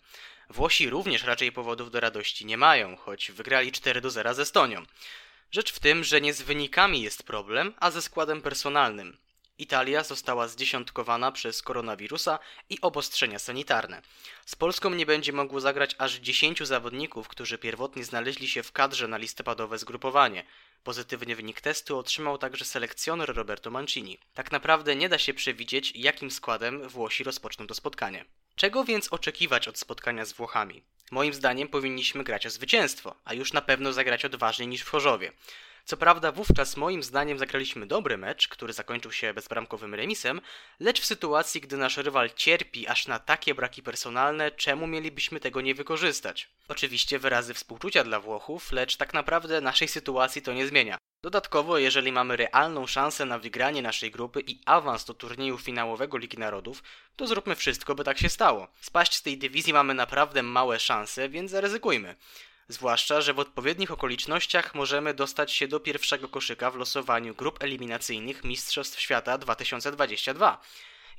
Włosi 0.50 0.90
również 0.90 1.22
raczej 1.22 1.52
powodów 1.52 1.90
do 1.90 2.00
radości 2.00 2.46
nie 2.46 2.56
mają, 2.56 2.96
choć 2.96 3.30
wygrali 3.30 3.72
4 3.72 4.00
do 4.00 4.10
0 4.10 4.34
ze 4.34 4.42
Estonią. 4.42 4.82
Rzecz 5.50 5.72
w 5.72 5.80
tym, 5.80 6.04
że 6.04 6.20
nie 6.20 6.34
z 6.34 6.42
wynikami 6.42 7.02
jest 7.02 7.22
problem, 7.22 7.74
a 7.80 7.90
ze 7.90 8.02
składem 8.02 8.42
personalnym. 8.42 9.16
Italia 9.58 10.04
została 10.04 10.48
zdziesiątkowana 10.48 11.32
przez 11.32 11.62
koronawirusa 11.62 12.38
i 12.70 12.80
obostrzenia 12.80 13.38
sanitarne. 13.38 14.02
Z 14.46 14.56
Polską 14.56 14.90
nie 14.90 15.06
będzie 15.06 15.32
mogło 15.32 15.60
zagrać 15.60 15.94
aż 15.98 16.14
10 16.14 16.58
zawodników, 16.62 17.28
którzy 17.28 17.58
pierwotnie 17.58 18.04
znaleźli 18.04 18.48
się 18.48 18.62
w 18.62 18.72
kadrze 18.72 19.08
na 19.08 19.16
listopadowe 19.16 19.78
zgrupowanie. 19.78 20.44
Pozytywny 20.84 21.36
wynik 21.36 21.60
testu 21.60 21.98
otrzymał 21.98 22.38
także 22.38 22.64
selekcjoner 22.64 23.34
Roberto 23.36 23.70
Mancini. 23.70 24.18
Tak 24.34 24.52
naprawdę 24.52 24.96
nie 24.96 25.08
da 25.08 25.18
się 25.18 25.34
przewidzieć, 25.34 25.92
jakim 25.96 26.30
składem 26.30 26.88
Włosi 26.88 27.24
rozpoczną 27.24 27.66
to 27.66 27.74
spotkanie. 27.74 28.24
Czego 28.56 28.84
więc 28.84 29.12
oczekiwać 29.12 29.68
od 29.68 29.78
spotkania 29.78 30.24
z 30.24 30.32
Włochami? 30.32 30.82
Moim 31.10 31.34
zdaniem 31.34 31.68
powinniśmy 31.68 32.24
grać 32.24 32.46
o 32.46 32.50
zwycięstwo, 32.50 33.14
a 33.24 33.34
już 33.34 33.52
na 33.52 33.60
pewno 33.60 33.92
zagrać 33.92 34.24
odważniej 34.24 34.68
niż 34.68 34.82
w 34.82 34.88
Chorzowie. 34.88 35.32
Co 35.84 35.96
prawda 35.96 36.32
wówczas 36.32 36.76
moim 36.76 37.02
zdaniem 37.02 37.38
zagraliśmy 37.38 37.86
dobry 37.86 38.18
mecz, 38.18 38.48
który 38.48 38.72
zakończył 38.72 39.12
się 39.12 39.34
bezbramkowym 39.34 39.94
remisem, 39.94 40.40
lecz 40.80 41.00
w 41.00 41.04
sytuacji, 41.04 41.60
gdy 41.60 41.76
nasz 41.76 41.96
rywal 41.96 42.30
cierpi 42.30 42.86
aż 42.86 43.06
na 43.06 43.18
takie 43.18 43.54
braki 43.54 43.82
personalne, 43.82 44.50
czemu 44.50 44.86
mielibyśmy 44.86 45.40
tego 45.40 45.60
nie 45.60 45.74
wykorzystać? 45.74 46.48
Oczywiście 46.68 47.18
wyrazy 47.18 47.54
współczucia 47.54 48.04
dla 48.04 48.20
Włochów, 48.20 48.72
lecz 48.72 48.96
tak 48.96 49.14
naprawdę 49.14 49.60
naszej 49.60 49.88
sytuacji 49.88 50.42
to 50.42 50.52
nie 50.52 50.66
zmienia. 50.66 50.98
Dodatkowo, 51.22 51.78
jeżeli 51.78 52.12
mamy 52.12 52.36
realną 52.36 52.86
szansę 52.86 53.24
na 53.24 53.38
wygranie 53.38 53.82
naszej 53.82 54.10
grupy 54.10 54.40
i 54.46 54.60
awans 54.66 55.04
do 55.04 55.14
turnieju 55.14 55.58
finałowego 55.58 56.18
Ligi 56.18 56.38
Narodów, 56.38 56.82
to 57.16 57.26
zróbmy 57.26 57.56
wszystko, 57.56 57.94
by 57.94 58.04
tak 58.04 58.18
się 58.18 58.28
stało. 58.28 58.68
Spaść 58.80 59.16
z 59.16 59.22
tej 59.22 59.38
dywizji 59.38 59.72
mamy 59.72 59.94
naprawdę 59.94 60.42
małe 60.42 60.80
szanse, 60.80 61.28
więc 61.28 61.50
zaryzykujmy. 61.50 62.16
Zwłaszcza, 62.72 63.20
że 63.20 63.34
w 63.34 63.38
odpowiednich 63.38 63.90
okolicznościach 63.90 64.74
możemy 64.74 65.14
dostać 65.14 65.52
się 65.52 65.68
do 65.68 65.80
pierwszego 65.80 66.28
koszyka 66.28 66.70
w 66.70 66.76
losowaniu 66.76 67.34
grup 67.34 67.62
eliminacyjnych 67.62 68.44
Mistrzostw 68.44 69.00
Świata 69.00 69.38
2022. 69.38 70.60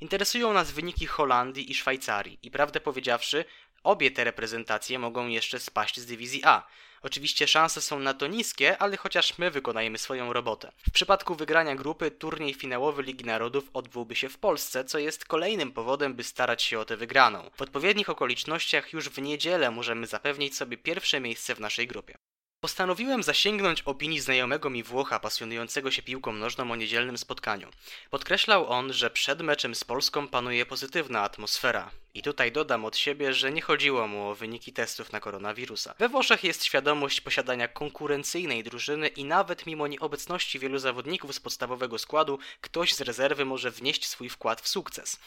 Interesują 0.00 0.52
nas 0.52 0.72
wyniki 0.72 1.06
Holandii 1.06 1.70
i 1.70 1.74
Szwajcarii 1.74 2.38
i 2.42 2.50
prawdę 2.50 2.80
powiedziawszy, 2.80 3.44
obie 3.84 4.10
te 4.10 4.24
reprezentacje 4.24 4.98
mogą 4.98 5.28
jeszcze 5.28 5.60
spaść 5.60 6.00
z 6.00 6.06
dywizji 6.06 6.40
A. 6.44 6.66
Oczywiście 7.02 7.48
szanse 7.48 7.80
są 7.80 7.98
na 7.98 8.14
to 8.14 8.26
niskie, 8.26 8.78
ale 8.78 8.96
chociaż 8.96 9.38
my 9.38 9.50
wykonajemy 9.50 9.98
swoją 9.98 10.32
robotę. 10.32 10.72
W 10.88 10.90
przypadku 10.90 11.34
wygrania 11.34 11.74
grupy, 11.74 12.10
turniej 12.10 12.54
finałowy 12.54 13.02
Ligi 13.02 13.24
Narodów 13.24 13.70
odbyłby 13.72 14.16
się 14.16 14.28
w 14.28 14.38
Polsce, 14.38 14.84
co 14.84 14.98
jest 14.98 15.24
kolejnym 15.24 15.72
powodem, 15.72 16.14
by 16.14 16.24
starać 16.24 16.62
się 16.62 16.78
o 16.78 16.84
tę 16.84 16.96
wygraną. 16.96 17.50
W 17.56 17.62
odpowiednich 17.62 18.10
okolicznościach 18.10 18.92
już 18.92 19.08
w 19.08 19.18
niedzielę 19.18 19.70
możemy 19.70 20.06
zapewnić 20.06 20.56
sobie 20.56 20.76
pierwsze 20.76 21.20
miejsce 21.20 21.54
w 21.54 21.60
naszej 21.60 21.86
grupie. 21.86 22.18
Postanowiłem 22.60 23.22
zasięgnąć 23.22 23.82
opinii 23.82 24.20
znajomego 24.20 24.70
mi 24.70 24.82
Włocha 24.82 25.20
pasjonującego 25.20 25.90
się 25.90 26.02
piłką 26.02 26.32
nożną 26.32 26.72
o 26.72 26.76
niedzielnym 26.76 27.18
spotkaniu. 27.18 27.70
Podkreślał 28.10 28.68
on, 28.68 28.92
że 28.92 29.10
przed 29.10 29.40
meczem 29.40 29.74
z 29.74 29.84
Polską 29.84 30.28
panuje 30.28 30.66
pozytywna 30.66 31.22
atmosfera. 31.22 31.90
I 32.16 32.22
tutaj 32.22 32.52
dodam 32.52 32.84
od 32.84 32.96
siebie, 32.96 33.34
że 33.34 33.52
nie 33.52 33.62
chodziło 33.62 34.08
mu 34.08 34.28
o 34.28 34.34
wyniki 34.34 34.72
testów 34.72 35.12
na 35.12 35.20
koronawirusa. 35.20 35.94
We 35.98 36.08
Włoszech 36.08 36.44
jest 36.44 36.64
świadomość 36.64 37.20
posiadania 37.20 37.68
konkurencyjnej 37.68 38.64
drużyny 38.64 39.08
i 39.08 39.24
nawet 39.24 39.66
mimo 39.66 39.86
nieobecności 39.86 40.58
wielu 40.58 40.78
zawodników 40.78 41.34
z 41.34 41.40
podstawowego 41.40 41.98
składu, 41.98 42.38
ktoś 42.60 42.94
z 42.94 43.00
rezerwy 43.00 43.44
może 43.44 43.70
wnieść 43.70 44.06
swój 44.06 44.28
wkład 44.28 44.60
w 44.60 44.68
sukces. 44.68 45.20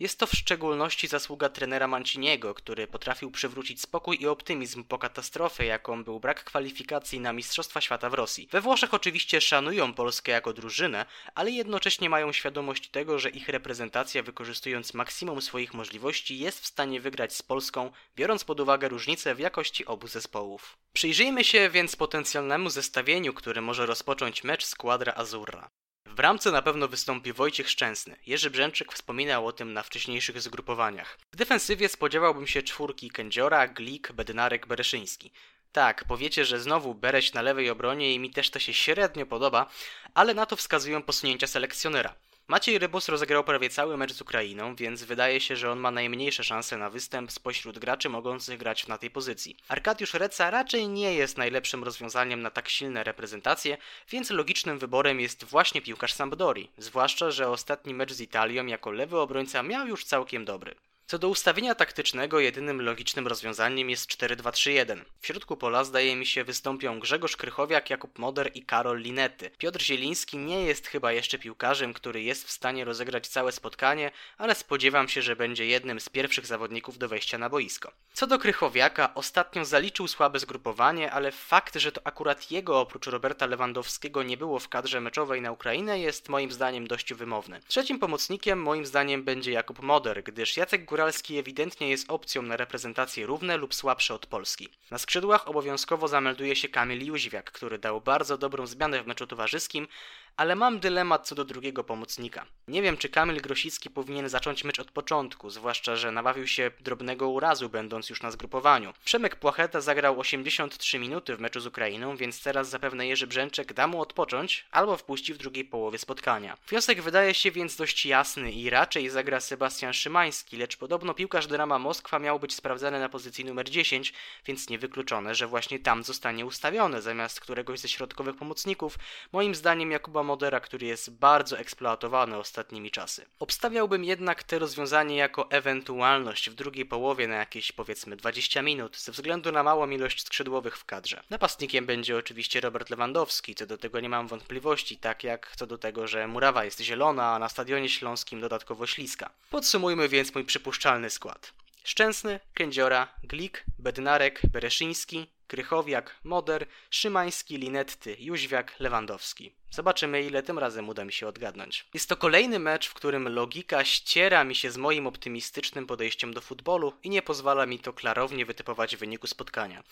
Jest 0.00 0.18
to 0.18 0.26
w 0.26 0.32
szczególności 0.32 1.08
zasługa 1.08 1.48
trenera 1.48 1.88
Manciniego, 1.88 2.54
który 2.54 2.86
potrafił 2.86 3.30
przywrócić 3.30 3.80
spokój 3.80 4.22
i 4.22 4.26
optymizm 4.26 4.84
po 4.84 4.98
katastrofie, 4.98 5.64
jaką 5.64 6.04
był 6.04 6.20
brak 6.20 6.44
kwalifikacji 6.44 7.20
na 7.20 7.32
Mistrzostwa 7.32 7.80
Świata 7.80 8.10
w 8.10 8.14
Rosji. 8.14 8.48
We 8.52 8.60
Włoszech 8.60 8.94
oczywiście 8.94 9.40
szanują 9.40 9.94
Polskę 9.94 10.32
jako 10.32 10.52
drużynę, 10.52 11.06
ale 11.34 11.50
jednocześnie 11.50 12.10
mają 12.10 12.32
świadomość 12.32 12.88
tego, 12.88 13.18
że 13.18 13.30
ich 13.30 13.48
reprezentacja 13.48 14.22
wykorzystując 14.22 14.94
maksimum 14.94 15.42
swoich 15.42 15.74
możliwości 15.74 16.33
jest 16.38 16.60
w 16.60 16.66
stanie 16.66 17.00
wygrać 17.00 17.36
z 17.36 17.42
Polską, 17.42 17.90
biorąc 18.16 18.44
pod 18.44 18.60
uwagę 18.60 18.88
różnice 18.88 19.34
w 19.34 19.38
jakości 19.38 19.86
obu 19.86 20.06
zespołów. 20.06 20.78
Przyjrzyjmy 20.92 21.44
się 21.44 21.70
więc 21.70 21.96
potencjalnemu 21.96 22.70
zestawieniu, 22.70 23.34
które 23.34 23.60
może 23.60 23.86
rozpocząć 23.86 24.44
mecz 24.44 24.64
Squadra 24.64 25.14
Azurra. 25.16 25.70
W 26.06 26.14
bramce 26.14 26.50
na 26.50 26.62
pewno 26.62 26.88
wystąpi 26.88 27.32
Wojciech 27.32 27.70
Szczęsny. 27.70 28.16
Jerzy 28.26 28.50
Brzęczyk 28.50 28.92
wspominał 28.92 29.46
o 29.46 29.52
tym 29.52 29.72
na 29.72 29.82
wcześniejszych 29.82 30.40
zgrupowaniach. 30.40 31.18
W 31.32 31.36
defensywie 31.36 31.88
spodziewałbym 31.88 32.46
się 32.46 32.62
czwórki 32.62 33.10
Kędziora, 33.10 33.68
Glik, 33.68 34.12
Bednarek, 34.12 34.66
Bereszyński. 34.66 35.32
Tak, 35.72 36.04
powiecie, 36.04 36.44
że 36.44 36.60
znowu 36.60 36.94
Bereś 36.94 37.32
na 37.32 37.42
lewej 37.42 37.70
obronie 37.70 38.14
i 38.14 38.18
mi 38.18 38.30
też 38.30 38.50
to 38.50 38.58
się 38.58 38.74
średnio 38.74 39.26
podoba, 39.26 39.70
ale 40.14 40.34
na 40.34 40.46
to 40.46 40.56
wskazują 40.56 41.02
posunięcia 41.02 41.46
selekcjonera. 41.46 42.14
Maciej 42.48 42.78
Rybus 42.78 43.08
rozegrał 43.08 43.44
prawie 43.44 43.70
cały 43.70 43.96
mecz 43.96 44.12
z 44.12 44.20
Ukrainą, 44.20 44.76
więc 44.76 45.02
wydaje 45.02 45.40
się, 45.40 45.56
że 45.56 45.70
on 45.70 45.78
ma 45.78 45.90
najmniejsze 45.90 46.44
szanse 46.44 46.78
na 46.78 46.90
występ 46.90 47.32
spośród 47.32 47.78
graczy 47.78 48.08
mogących 48.08 48.58
grać 48.58 48.86
na 48.86 48.98
tej 48.98 49.10
pozycji. 49.10 49.56
Arkadiusz 49.68 50.14
Reca 50.14 50.50
raczej 50.50 50.88
nie 50.88 51.14
jest 51.14 51.38
najlepszym 51.38 51.84
rozwiązaniem 51.84 52.42
na 52.42 52.50
tak 52.50 52.68
silne 52.68 53.04
reprezentacje, 53.04 53.76
więc 54.10 54.30
logicznym 54.30 54.78
wyborem 54.78 55.20
jest 55.20 55.44
właśnie 55.44 55.82
piłkarz 55.82 56.12
Sampdori, 56.12 56.70
zwłaszcza, 56.78 57.30
że 57.30 57.48
ostatni 57.48 57.94
mecz 57.94 58.12
z 58.12 58.20
Italią 58.20 58.66
jako 58.66 58.90
lewy 58.90 59.18
obrońca 59.18 59.62
miał 59.62 59.86
już 59.86 60.04
całkiem 60.04 60.44
dobry. 60.44 60.74
Co 61.06 61.18
do 61.18 61.28
ustawienia 61.28 61.74
taktycznego, 61.74 62.40
jedynym 62.40 62.82
logicznym 62.82 63.26
rozwiązaniem 63.26 63.90
jest 63.90 64.10
4-2-3-1. 64.10 65.00
W 65.20 65.26
środku 65.26 65.56
pola 65.56 65.84
zdaje 65.84 66.16
mi 66.16 66.26
się 66.26 66.44
wystąpią 66.44 67.00
Grzegorz 67.00 67.36
Krychowiak, 67.36 67.90
Jakub 67.90 68.18
Moder 68.18 68.50
i 68.54 68.62
Karol 68.62 68.98
Linety. 68.98 69.50
Piotr 69.58 69.82
Zieliński 69.82 70.38
nie 70.38 70.64
jest 70.64 70.86
chyba 70.86 71.12
jeszcze 71.12 71.38
piłkarzem, 71.38 71.94
który 71.94 72.22
jest 72.22 72.46
w 72.46 72.50
stanie 72.50 72.84
rozegrać 72.84 73.28
całe 73.28 73.52
spotkanie, 73.52 74.10
ale 74.38 74.54
spodziewam 74.54 75.08
się, 75.08 75.22
że 75.22 75.36
będzie 75.36 75.66
jednym 75.66 76.00
z 76.00 76.08
pierwszych 76.08 76.46
zawodników 76.46 76.98
do 76.98 77.08
wejścia 77.08 77.38
na 77.38 77.50
boisko. 77.50 77.92
Co 78.12 78.26
do 78.26 78.38
Krychowiaka, 78.38 79.14
ostatnio 79.14 79.64
zaliczył 79.64 80.08
słabe 80.08 80.38
zgrupowanie, 80.38 81.10
ale 81.10 81.32
fakt, 81.32 81.76
że 81.76 81.92
to 81.92 82.00
akurat 82.04 82.50
jego 82.50 82.80
oprócz 82.80 83.06
Roberta 83.06 83.46
Lewandowskiego 83.46 84.22
nie 84.22 84.36
było 84.36 84.58
w 84.58 84.68
kadrze 84.68 85.00
meczowej 85.00 85.40
na 85.40 85.52
Ukrainę 85.52 85.98
jest 85.98 86.28
moim 86.28 86.52
zdaniem 86.52 86.86
dość 86.86 87.14
wymowny. 87.14 87.60
Trzecim 87.68 87.98
pomocnikiem 87.98 88.62
moim 88.62 88.86
zdaniem 88.86 89.24
będzie 89.24 89.52
Jakub 89.52 89.82
Moder, 89.82 90.22
gdyż 90.24 90.56
Jacek 90.56 90.84
Góralski 90.94 91.38
ewidentnie 91.38 91.88
jest 91.88 92.10
opcją 92.10 92.42
na 92.42 92.56
reprezentacje 92.56 93.26
równe 93.26 93.56
lub 93.56 93.74
słabsze 93.74 94.14
od 94.14 94.26
Polski. 94.26 94.68
Na 94.90 94.98
skrzydłach 94.98 95.48
obowiązkowo 95.48 96.08
zamelduje 96.08 96.56
się 96.56 96.68
Kamil 96.68 97.06
Jóźwiak, 97.06 97.52
który 97.52 97.78
dał 97.78 98.00
bardzo 98.00 98.38
dobrą 98.38 98.66
zmianę 98.66 99.02
w 99.02 99.06
meczu 99.06 99.26
towarzyskim, 99.26 99.88
ale 100.36 100.54
mam 100.56 100.80
dylemat 100.80 101.28
co 101.28 101.34
do 101.34 101.44
drugiego 101.44 101.84
pomocnika. 101.84 102.46
Nie 102.68 102.82
wiem, 102.82 102.96
czy 102.96 103.08
Kamil 103.08 103.40
Grosicki 103.40 103.90
powinien 103.90 104.28
zacząć 104.28 104.64
mecz 104.64 104.78
od 104.78 104.90
początku, 104.90 105.50
zwłaszcza, 105.50 105.96
że 105.96 106.12
nabawił 106.12 106.46
się 106.46 106.70
drobnego 106.80 107.28
urazu, 107.28 107.68
będąc 107.68 108.10
już 108.10 108.22
na 108.22 108.30
zgrupowaniu. 108.30 108.92
Przemek 109.04 109.36
Płacheta 109.36 109.80
zagrał 109.80 110.20
83 110.20 110.98
minuty 110.98 111.36
w 111.36 111.40
meczu 111.40 111.60
z 111.60 111.66
Ukrainą, 111.66 112.16
więc 112.16 112.42
teraz 112.42 112.68
zapewne 112.68 113.06
Jerzy 113.06 113.26
Brzęczek 113.26 113.72
da 113.72 113.86
mu 113.86 114.00
odpocząć, 114.00 114.66
albo 114.70 114.96
wpuści 114.96 115.34
w 115.34 115.38
drugiej 115.38 115.64
połowie 115.64 115.98
spotkania. 115.98 116.56
Wniosek 116.68 117.02
wydaje 117.02 117.34
się 117.34 117.50
więc 117.50 117.76
dość 117.76 118.06
jasny 118.06 118.52
i 118.52 118.70
raczej 118.70 119.08
zagra 119.08 119.40
Sebastian 119.40 119.92
Szymański, 119.92 120.56
lecz 120.56 120.76
podobno 120.76 121.14
piłkarz 121.14 121.46
Dynama 121.46 121.78
Moskwa 121.78 122.18
miał 122.18 122.40
być 122.40 122.54
sprawdzany 122.54 123.00
na 123.00 123.08
pozycji 123.08 123.44
numer 123.44 123.70
10, 123.70 124.12
więc 124.46 124.68
niewykluczone, 124.68 125.34
że 125.34 125.46
właśnie 125.46 125.78
tam 125.78 126.04
zostanie 126.04 126.46
ustawiony 126.46 127.02
zamiast 127.02 127.40
któregoś 127.40 127.80
ze 127.80 127.88
środkowych 127.88 128.36
pomocników, 128.36 128.98
moim 129.32 129.54
zdaniem 129.54 129.90
Jakuba 129.90 130.23
Modera, 130.24 130.60
który 130.60 130.86
jest 130.86 131.10
bardzo 131.10 131.58
eksploatowany 131.58 132.36
ostatnimi 132.36 132.90
czasy. 132.90 133.26
Obstawiałbym 133.38 134.04
jednak 134.04 134.42
te 134.42 134.58
rozwiązanie 134.58 135.16
jako 135.16 135.50
ewentualność 135.50 136.50
w 136.50 136.54
drugiej 136.54 136.86
połowie 136.86 137.28
na 137.28 137.34
jakieś 137.34 137.72
powiedzmy 137.72 138.16
20 138.16 138.62
minut, 138.62 138.96
ze 138.96 139.12
względu 139.12 139.52
na 139.52 139.62
małą 139.62 139.90
ilość 139.90 140.22
skrzydłowych 140.22 140.78
w 140.78 140.84
kadrze. 140.84 141.22
Napastnikiem 141.30 141.86
będzie 141.86 142.16
oczywiście 142.16 142.60
Robert 142.60 142.90
Lewandowski, 142.90 143.54
co 143.54 143.66
do 143.66 143.78
tego 143.78 144.00
nie 144.00 144.08
mam 144.08 144.28
wątpliwości, 144.28 144.96
tak 144.96 145.24
jak 145.24 145.52
co 145.56 145.66
do 145.66 145.78
tego, 145.78 146.06
że 146.06 146.28
murawa 146.28 146.64
jest 146.64 146.80
zielona, 146.80 147.34
a 147.34 147.38
na 147.38 147.48
stadionie 147.48 147.88
śląskim 147.88 148.40
dodatkowo 148.40 148.86
śliska. 148.86 149.30
Podsumujmy 149.50 150.08
więc 150.08 150.34
mój 150.34 150.44
przypuszczalny 150.44 151.10
skład. 151.10 151.63
Szczęsny, 151.84 152.40
Kędziora, 152.54 153.08
Glik, 153.22 153.64
Bednarek, 153.78 154.40
Bereszyński, 154.52 155.26
Krychowiak, 155.46 156.16
Moder, 156.24 156.66
Szymański, 156.90 157.58
Linetty, 157.58 158.16
Jóźwiak, 158.18 158.74
Lewandowski. 158.80 159.52
Zobaczymy, 159.70 160.22
ile 160.22 160.42
tym 160.42 160.58
razem 160.58 160.88
uda 160.88 161.04
mi 161.04 161.12
się 161.12 161.26
odgadnąć. 161.28 161.86
Jest 161.94 162.08
to 162.08 162.16
kolejny 162.16 162.58
mecz, 162.58 162.88
w 162.88 162.94
którym 162.94 163.28
logika 163.28 163.84
ściera 163.84 164.44
mi 164.44 164.54
się 164.54 164.70
z 164.70 164.76
moim 164.76 165.06
optymistycznym 165.06 165.86
podejściem 165.86 166.34
do 166.34 166.40
futbolu 166.40 166.92
i 167.02 167.10
nie 167.10 167.22
pozwala 167.22 167.66
mi 167.66 167.78
to 167.78 167.92
klarownie 167.92 168.46
wytypować 168.46 168.96
wyniku 168.96 169.26
spotkania. 169.26 169.82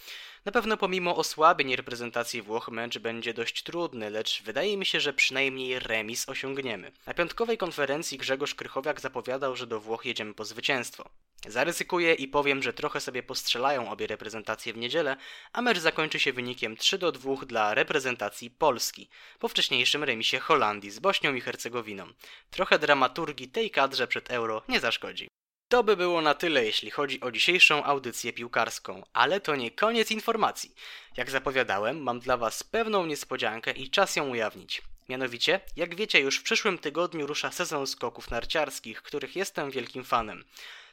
Na 0.45 0.53
pewno 0.53 0.77
pomimo 0.77 1.17
osłabień 1.17 1.77
reprezentacji 1.77 2.43
Włoch 2.43 2.69
mecz 2.69 2.99
będzie 2.99 3.35
dość 3.35 3.63
trudny, 3.63 4.11
lecz 4.11 4.43
wydaje 4.43 4.77
mi 4.77 4.87
się, 4.87 5.01
że 5.01 5.13
przynajmniej 5.13 5.79
remis 5.79 6.29
osiągniemy. 6.29 6.93
Na 7.07 7.15
piątkowej 7.15 7.59
konferencji 7.59 8.19
Grzegorz 8.19 8.55
Krychowiak 8.55 9.01
zapowiadał, 9.01 9.57
że 9.57 9.67
do 9.67 9.81
Włoch 9.81 10.05
jedziemy 10.05 10.35
po 10.35 10.45
zwycięstwo. 10.45 11.11
Zaryzykuję 11.49 12.15
i 12.15 12.29
powiem, 12.29 12.63
że 12.63 12.73
trochę 12.73 13.01
sobie 13.01 13.23
postrzelają 13.23 13.91
obie 13.91 14.07
reprezentacje 14.07 14.73
w 14.73 14.77
niedzielę, 14.77 15.17
a 15.53 15.63
mecz 15.63 15.79
zakończy 15.79 16.21
się 16.21 16.33
wynikiem 16.33 16.77
3 16.77 16.99
do 16.99 17.13
2 17.13 17.37
dla 17.47 17.75
reprezentacji 17.75 18.51
Polski, 18.51 19.09
po 19.39 19.49
wcześniejszym 19.49 20.05
remisie 20.05 20.39
Holandii 20.39 20.91
z 20.91 20.99
Bośnią 20.99 21.35
i 21.35 21.41
Hercegowiną. 21.41 22.07
Trochę 22.51 22.79
dramaturgii 22.79 23.49
tej 23.49 23.71
kadrze 23.71 24.07
przed 24.07 24.31
Euro 24.31 24.63
nie 24.69 24.81
zaszkodzi. 24.81 25.29
To 25.69 25.83
by 25.85 25.97
było 25.97 26.21
na 26.21 26.35
tyle, 26.35 26.65
jeśli 26.65 26.91
chodzi 26.91 27.21
o 27.21 27.31
dzisiejszą 27.31 27.85
audycję 27.85 28.33
piłkarską, 28.33 29.03
ale 29.13 29.41
to 29.41 29.57
nie 29.57 29.71
koniec 29.71 30.11
informacji. 30.11 30.75
Jak 31.17 31.31
zapowiadałem, 31.31 32.03
mam 32.03 32.21
dla 32.21 32.37
Was 32.37 32.63
pewną 32.63 33.07
niespodziankę 33.07 33.73
i 33.73 33.91
czas 33.91 34.17
ją 34.17 34.29
ujawnić. 34.29 34.83
Mianowicie, 35.09 35.61
jak 35.77 35.95
wiecie, 35.95 36.21
już 36.21 36.39
w 36.39 36.43
przyszłym 36.43 36.79
tygodniu 36.79 37.27
rusza 37.27 37.51
sezon 37.51 37.87
skoków 37.87 38.31
narciarskich, 38.31 39.03
których 39.03 39.37
jestem 39.37 39.71
wielkim 39.71 40.05
fanem. 40.05 40.45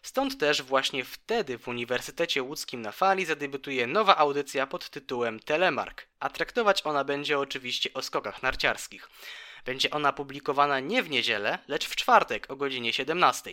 Stąd 0.01 0.37
też 0.37 0.61
właśnie 0.61 1.05
wtedy 1.05 1.57
w 1.57 1.67
Uniwersytecie 1.67 2.43
Łódzkim 2.43 2.81
na 2.81 2.91
Fali 2.91 3.25
zadebiutuje 3.25 3.87
nowa 3.87 4.17
audycja 4.17 4.67
pod 4.67 4.89
tytułem 4.89 5.39
Telemark, 5.39 6.07
a 6.19 6.29
traktować 6.29 6.81
ona 6.85 7.03
będzie 7.03 7.39
oczywiście 7.39 7.93
o 7.93 8.01
skokach 8.01 8.43
narciarskich. 8.43 9.09
Będzie 9.65 9.89
ona 9.89 10.13
publikowana 10.13 10.79
nie 10.79 11.03
w 11.03 11.09
niedzielę, 11.09 11.59
lecz 11.67 11.87
w 11.87 11.95
czwartek 11.95 12.51
o 12.51 12.55
godzinie 12.55 12.93
17. 12.93 13.51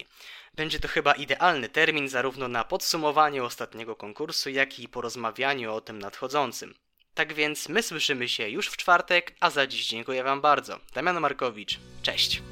Będzie 0.54 0.80
to 0.80 0.88
chyba 0.88 1.12
idealny 1.12 1.68
termin 1.68 2.08
zarówno 2.08 2.48
na 2.48 2.64
podsumowanie 2.64 3.44
ostatniego 3.44 3.96
konkursu, 3.96 4.50
jak 4.50 4.78
i 4.78 4.88
porozmawianiu 4.88 5.74
o 5.74 5.80
tym 5.80 5.98
nadchodzącym. 5.98 6.74
Tak 7.14 7.34
więc 7.34 7.68
my 7.68 7.82
słyszymy 7.82 8.28
się 8.28 8.48
już 8.48 8.68
w 8.68 8.76
czwartek, 8.76 9.34
a 9.40 9.50
za 9.50 9.66
dziś 9.66 9.86
dziękuję 9.86 10.24
Wam 10.24 10.40
bardzo. 10.40 10.78
Damian 10.94 11.20
Markowicz, 11.20 11.78
cześć! 12.02 12.42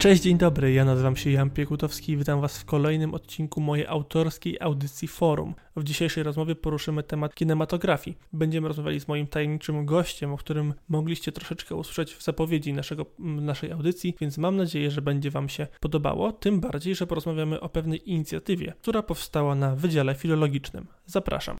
Cześć, 0.00 0.22
dzień 0.22 0.38
dobry, 0.38 0.72
ja 0.72 0.84
nazywam 0.84 1.16
się 1.16 1.30
Jan 1.30 1.50
Piekutowski 1.50 2.12
i 2.12 2.16
witam 2.16 2.40
Was 2.40 2.58
w 2.58 2.64
kolejnym 2.64 3.14
odcinku 3.14 3.60
mojej 3.60 3.86
autorskiej 3.86 4.56
audycji 4.60 5.08
Forum. 5.08 5.54
W 5.76 5.84
dzisiejszej 5.84 6.22
rozmowie 6.22 6.54
poruszymy 6.54 7.02
temat 7.02 7.34
kinematografii. 7.34 8.16
Będziemy 8.32 8.68
rozmawiali 8.68 9.00
z 9.00 9.08
moim 9.08 9.26
tajemniczym 9.26 9.86
gościem, 9.86 10.32
o 10.32 10.36
którym 10.36 10.74
mogliście 10.88 11.32
troszeczkę 11.32 11.74
usłyszeć 11.74 12.14
w 12.14 12.22
zapowiedzi 12.22 12.72
naszego, 12.72 13.06
naszej 13.18 13.72
audycji, 13.72 14.14
więc 14.20 14.38
mam 14.38 14.56
nadzieję, 14.56 14.90
że 14.90 15.02
będzie 15.02 15.30
Wam 15.30 15.48
się 15.48 15.66
podobało, 15.80 16.32
tym 16.32 16.60
bardziej, 16.60 16.94
że 16.94 17.06
porozmawiamy 17.06 17.60
o 17.60 17.68
pewnej 17.68 18.10
inicjatywie, 18.10 18.72
która 18.82 19.02
powstała 19.02 19.54
na 19.54 19.76
Wydziale 19.76 20.14
Filologicznym. 20.14 20.86
Zapraszam. 21.06 21.56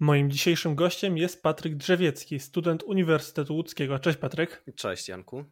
Moim 0.00 0.30
dzisiejszym 0.30 0.74
gościem 0.74 1.18
jest 1.18 1.42
Patryk 1.42 1.74
Drzewiecki, 1.74 2.40
student 2.40 2.82
Uniwersytetu 2.82 3.54
Łódzkiego. 3.54 3.98
Cześć 3.98 4.18
Patryk. 4.18 4.64
Cześć 4.76 5.08
Janku. 5.08 5.44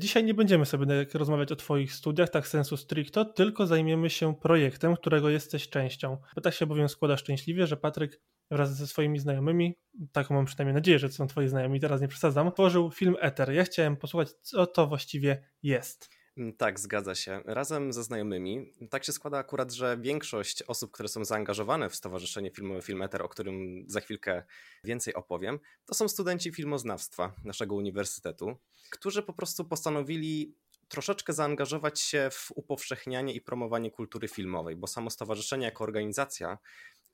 Dzisiaj 0.00 0.24
nie 0.24 0.34
będziemy 0.34 0.66
sobie 0.66 1.06
rozmawiać 1.14 1.52
o 1.52 1.56
Twoich 1.56 1.92
studiach, 1.92 2.30
tak 2.30 2.48
sensu 2.48 2.76
stricto, 2.76 3.24
tylko 3.24 3.66
zajmiemy 3.66 4.10
się 4.10 4.34
projektem, 4.34 4.96
którego 4.96 5.30
jesteś 5.30 5.68
częścią. 5.68 6.16
Bo 6.34 6.40
tak 6.40 6.54
się 6.54 6.66
bowiem 6.66 6.88
składa 6.88 7.16
szczęśliwie, 7.16 7.66
że 7.66 7.76
Patryk 7.76 8.20
wraz 8.50 8.76
ze 8.76 8.86
swoimi 8.86 9.18
znajomymi, 9.18 9.74
taką 10.12 10.34
mam 10.34 10.44
przynajmniej 10.44 10.74
nadzieję, 10.74 10.98
że 10.98 11.08
to 11.08 11.14
są 11.14 11.26
Twoi 11.26 11.48
znajomi, 11.48 11.80
teraz 11.80 12.00
nie 12.00 12.08
przesadzam, 12.08 12.52
tworzył 12.52 12.90
film 12.90 13.16
Ether. 13.20 13.52
Ja 13.52 13.64
chciałem 13.64 13.96
posłuchać, 13.96 14.28
co 14.42 14.66
to 14.66 14.86
właściwie 14.86 15.50
jest. 15.62 16.13
Tak, 16.58 16.80
zgadza 16.80 17.14
się. 17.14 17.42
Razem 17.44 17.92
ze 17.92 18.04
znajomymi. 18.04 18.72
Tak 18.90 19.04
się 19.04 19.12
składa 19.12 19.38
akurat, 19.38 19.72
że 19.72 19.98
większość 20.00 20.62
osób, 20.62 20.90
które 20.90 21.08
są 21.08 21.24
zaangażowane 21.24 21.90
w 21.90 21.96
Stowarzyszenie 21.96 22.50
Filmowe 22.50 22.82
Filmeter, 22.82 23.22
o 23.22 23.28
którym 23.28 23.84
za 23.86 24.00
chwilkę 24.00 24.42
więcej 24.84 25.14
opowiem, 25.14 25.58
to 25.86 25.94
są 25.94 26.08
studenci 26.08 26.52
filmoznawstwa 26.52 27.32
naszego 27.44 27.74
uniwersytetu, 27.74 28.56
którzy 28.90 29.22
po 29.22 29.32
prostu 29.32 29.64
postanowili 29.64 30.54
troszeczkę 30.88 31.32
zaangażować 31.32 32.00
się 32.00 32.28
w 32.32 32.52
upowszechnianie 32.54 33.34
i 33.34 33.40
promowanie 33.40 33.90
kultury 33.90 34.28
filmowej, 34.28 34.76
bo 34.76 34.86
samo 34.86 35.10
stowarzyszenie 35.10 35.64
jako 35.64 35.84
organizacja 35.84 36.58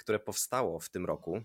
które 0.01 0.19
powstało 0.19 0.81
w 0.81 0.89
tym 0.89 1.07
roku, 1.07 1.43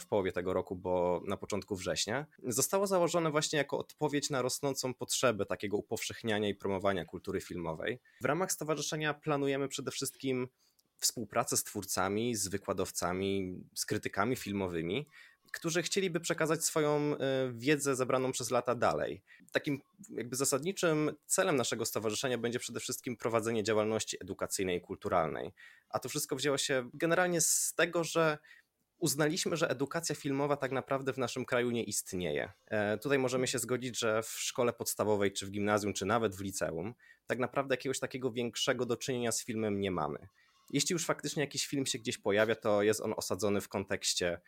w 0.00 0.06
połowie 0.08 0.32
tego 0.32 0.52
roku, 0.52 0.76
bo 0.76 1.22
na 1.26 1.36
początku 1.36 1.76
września, 1.76 2.26
zostało 2.42 2.86
założone 2.86 3.30
właśnie 3.30 3.56
jako 3.56 3.78
odpowiedź 3.78 4.30
na 4.30 4.42
rosnącą 4.42 4.94
potrzebę 4.94 5.46
takiego 5.46 5.76
upowszechniania 5.76 6.48
i 6.48 6.54
promowania 6.54 7.04
kultury 7.04 7.40
filmowej. 7.40 8.00
W 8.20 8.24
ramach 8.24 8.52
stowarzyszenia 8.52 9.14
planujemy 9.14 9.68
przede 9.68 9.90
wszystkim 9.90 10.48
współpracę 10.98 11.56
z 11.56 11.64
twórcami, 11.64 12.36
z 12.36 12.48
wykładowcami, 12.48 13.60
z 13.74 13.86
krytykami 13.86 14.36
filmowymi, 14.36 15.08
którzy 15.52 15.82
chcieliby 15.82 16.20
przekazać 16.20 16.64
swoją 16.64 17.16
wiedzę 17.52 17.96
zebraną 17.96 18.32
przez 18.32 18.50
lata 18.50 18.74
dalej. 18.74 19.22
Takim 19.54 19.80
jakby 20.10 20.36
zasadniczym 20.36 21.12
celem 21.26 21.56
naszego 21.56 21.84
stowarzyszenia 21.84 22.38
będzie 22.38 22.58
przede 22.58 22.80
wszystkim 22.80 23.16
prowadzenie 23.16 23.62
działalności 23.62 24.16
edukacyjnej 24.20 24.78
i 24.78 24.80
kulturalnej. 24.80 25.52
A 25.90 25.98
to 25.98 26.08
wszystko 26.08 26.36
wzięło 26.36 26.58
się 26.58 26.90
generalnie 26.94 27.40
z 27.40 27.74
tego, 27.76 28.04
że 28.04 28.38
uznaliśmy, 28.98 29.56
że 29.56 29.70
edukacja 29.70 30.14
filmowa 30.14 30.56
tak 30.56 30.72
naprawdę 30.72 31.12
w 31.12 31.18
naszym 31.18 31.44
kraju 31.44 31.70
nie 31.70 31.84
istnieje. 31.84 32.52
E, 32.66 32.98
tutaj 32.98 33.18
możemy 33.18 33.46
się 33.46 33.58
zgodzić, 33.58 33.98
że 33.98 34.22
w 34.22 34.28
szkole 34.28 34.72
podstawowej, 34.72 35.32
czy 35.32 35.46
w 35.46 35.50
gimnazjum, 35.50 35.92
czy 35.92 36.06
nawet 36.06 36.36
w 36.36 36.40
liceum, 36.40 36.94
tak 37.26 37.38
naprawdę 37.38 37.72
jakiegoś 37.72 37.98
takiego 37.98 38.32
większego 38.32 38.86
do 38.86 38.96
czynienia 38.96 39.32
z 39.32 39.44
filmem 39.44 39.80
nie 39.80 39.90
mamy. 39.90 40.28
Jeśli 40.70 40.92
już 40.92 41.06
faktycznie 41.06 41.42
jakiś 41.42 41.66
film 41.66 41.86
się 41.86 41.98
gdzieś 41.98 42.18
pojawia, 42.18 42.54
to 42.54 42.82
jest 42.82 43.00
on 43.00 43.14
osadzony 43.16 43.60
w 43.60 43.68
kontekście 43.68 44.40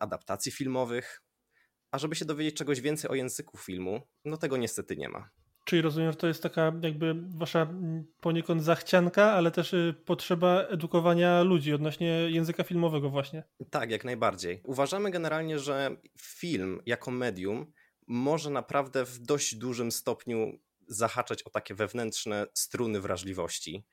adaptacji 0.00 0.52
filmowych, 0.52 1.22
a 1.90 1.98
żeby 1.98 2.14
się 2.14 2.24
dowiedzieć 2.24 2.56
czegoś 2.56 2.80
więcej 2.80 3.10
o 3.10 3.14
języku 3.14 3.58
filmu, 3.58 4.00
no 4.24 4.36
tego 4.36 4.56
niestety 4.56 4.96
nie 4.96 5.08
ma. 5.08 5.30
Czyli 5.64 5.82
rozumiem, 5.82 6.12
że 6.12 6.16
to 6.16 6.26
jest 6.26 6.42
taka 6.42 6.72
jakby 6.82 7.14
wasza 7.28 7.74
poniekąd 8.20 8.62
zachcianka, 8.62 9.32
ale 9.32 9.50
też 9.50 9.74
potrzeba 10.04 10.62
edukowania 10.62 11.42
ludzi 11.42 11.72
odnośnie 11.72 12.08
języka 12.08 12.64
filmowego 12.64 13.10
właśnie. 13.10 13.42
Tak, 13.70 13.90
jak 13.90 14.04
najbardziej. 14.04 14.60
Uważamy 14.64 15.10
generalnie, 15.10 15.58
że 15.58 15.96
film 16.18 16.80
jako 16.86 17.10
medium 17.10 17.72
może 18.06 18.50
naprawdę 18.50 19.04
w 19.04 19.18
dość 19.18 19.54
dużym 19.54 19.92
stopniu 19.92 20.58
zahaczać 20.88 21.42
o 21.42 21.50
takie 21.50 21.74
wewnętrzne 21.74 22.46
struny 22.54 23.00
wrażliwości. 23.00 23.84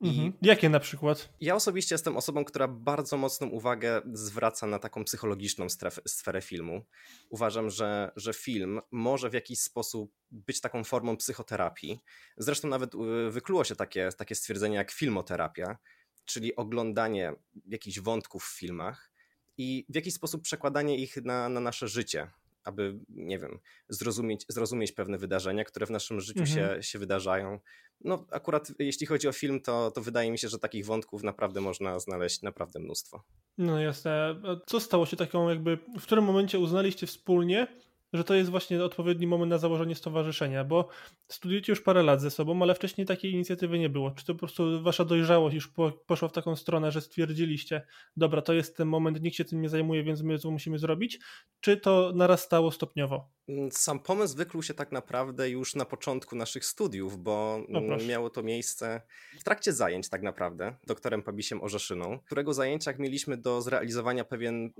Mhm. 0.00 0.32
Jakie 0.42 0.68
na 0.68 0.80
przykład? 0.80 1.28
Ja 1.40 1.54
osobiście 1.54 1.94
jestem 1.94 2.16
osobą, 2.16 2.44
która 2.44 2.68
bardzo 2.68 3.16
mocną 3.16 3.46
uwagę 3.46 4.02
zwraca 4.12 4.66
na 4.66 4.78
taką 4.78 5.04
psychologiczną 5.04 5.68
strefę, 5.68 6.00
sferę 6.06 6.42
filmu. 6.42 6.84
Uważam, 7.28 7.70
że, 7.70 8.12
że 8.16 8.34
film 8.34 8.80
może 8.90 9.30
w 9.30 9.32
jakiś 9.32 9.60
sposób 9.60 10.12
być 10.30 10.60
taką 10.60 10.84
formą 10.84 11.16
psychoterapii. 11.16 12.00
Zresztą 12.36 12.68
nawet 12.68 12.94
y, 12.94 13.30
wykluło 13.30 13.64
się 13.64 13.76
takie, 13.76 14.10
takie 14.16 14.34
stwierdzenie 14.34 14.76
jak 14.76 14.90
filmoterapia, 14.90 15.78
czyli 16.24 16.56
oglądanie 16.56 17.32
jakichś 17.66 18.00
wątków 18.00 18.44
w 18.44 18.58
filmach 18.58 19.10
i 19.58 19.86
w 19.88 19.94
jakiś 19.94 20.14
sposób 20.14 20.42
przekładanie 20.42 20.96
ich 20.96 21.16
na, 21.16 21.48
na 21.48 21.60
nasze 21.60 21.88
życie 21.88 22.30
aby, 22.64 22.98
nie 23.08 23.38
wiem, 23.38 23.58
zrozumieć, 23.88 24.44
zrozumieć 24.48 24.92
pewne 24.92 25.18
wydarzenia, 25.18 25.64
które 25.64 25.86
w 25.86 25.90
naszym 25.90 26.20
życiu 26.20 26.40
mhm. 26.40 26.76
się, 26.76 26.82
się 26.82 26.98
wydarzają. 26.98 27.58
No, 28.04 28.26
akurat 28.30 28.72
jeśli 28.78 29.06
chodzi 29.06 29.28
o 29.28 29.32
film, 29.32 29.60
to, 29.60 29.90
to 29.90 30.00
wydaje 30.00 30.30
mi 30.30 30.38
się, 30.38 30.48
że 30.48 30.58
takich 30.58 30.86
wątków 30.86 31.22
naprawdę 31.22 31.60
można 31.60 31.98
znaleźć 31.98 32.42
naprawdę 32.42 32.80
mnóstwo. 32.80 33.24
No 33.58 33.80
jasne. 33.80 34.42
Co 34.66 34.80
stało 34.80 35.06
się 35.06 35.16
taką 35.16 35.48
jakby, 35.48 35.78
w 35.98 36.02
którym 36.02 36.24
momencie 36.24 36.58
uznaliście 36.58 37.06
wspólnie, 37.06 37.66
że 38.12 38.24
to 38.24 38.34
jest 38.34 38.50
właśnie 38.50 38.84
odpowiedni 38.84 39.26
moment 39.26 39.50
na 39.50 39.58
założenie 39.58 39.94
stowarzyszenia, 39.94 40.64
bo 40.64 40.88
studiujecie 41.28 41.72
już 41.72 41.80
parę 41.82 42.02
lat 42.02 42.20
ze 42.20 42.30
sobą, 42.30 42.62
ale 42.62 42.74
wcześniej 42.74 43.06
takiej 43.06 43.32
inicjatywy 43.32 43.78
nie 43.78 43.88
było. 43.88 44.10
Czy 44.10 44.24
to 44.24 44.34
po 44.34 44.38
prostu 44.38 44.82
wasza 44.82 45.04
dojrzałość 45.04 45.54
już 45.54 45.68
po, 45.68 45.92
poszła 45.92 46.28
w 46.28 46.32
taką 46.32 46.56
stronę, 46.56 46.92
że 46.92 47.00
stwierdziliście, 47.00 47.82
dobra, 48.16 48.42
to 48.42 48.52
jest 48.52 48.76
ten 48.76 48.88
moment, 48.88 49.22
nikt 49.22 49.36
się 49.36 49.44
tym 49.44 49.60
nie 49.62 49.68
zajmuje, 49.68 50.02
więc 50.02 50.22
my 50.22 50.38
to 50.38 50.50
musimy 50.50 50.78
zrobić, 50.78 51.18
czy 51.60 51.76
to 51.76 52.12
narastało 52.14 52.70
stopniowo? 52.70 53.30
Mm, 53.50 53.72
sam 53.72 54.00
pomysł 54.00 54.36
wykluł 54.36 54.62
się 54.62 54.74
tak 54.74 54.92
naprawdę 54.92 55.50
już 55.50 55.74
na 55.74 55.84
początku 55.84 56.36
naszych 56.36 56.64
studiów, 56.64 57.22
bo 57.22 57.60
no 57.68 57.80
miało 58.08 58.30
to 58.30 58.42
miejsce 58.42 59.02
w 59.40 59.44
trakcie 59.44 59.72
zajęć 59.72 60.08
tak 60.08 60.22
naprawdę, 60.22 60.76
doktorem 60.86 61.22
Pabisiem 61.22 61.62
Orzeszyną, 61.62 62.18
którego 62.26 62.54
zajęciach 62.54 62.98
mieliśmy 62.98 63.36
do 63.36 63.62
zrealizowania 63.62 64.24
pewien 64.24 64.72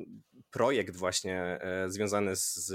projekt 0.51 0.97
właśnie 0.97 1.43
e, 1.43 1.91
związany 1.91 2.37
z 2.37 2.73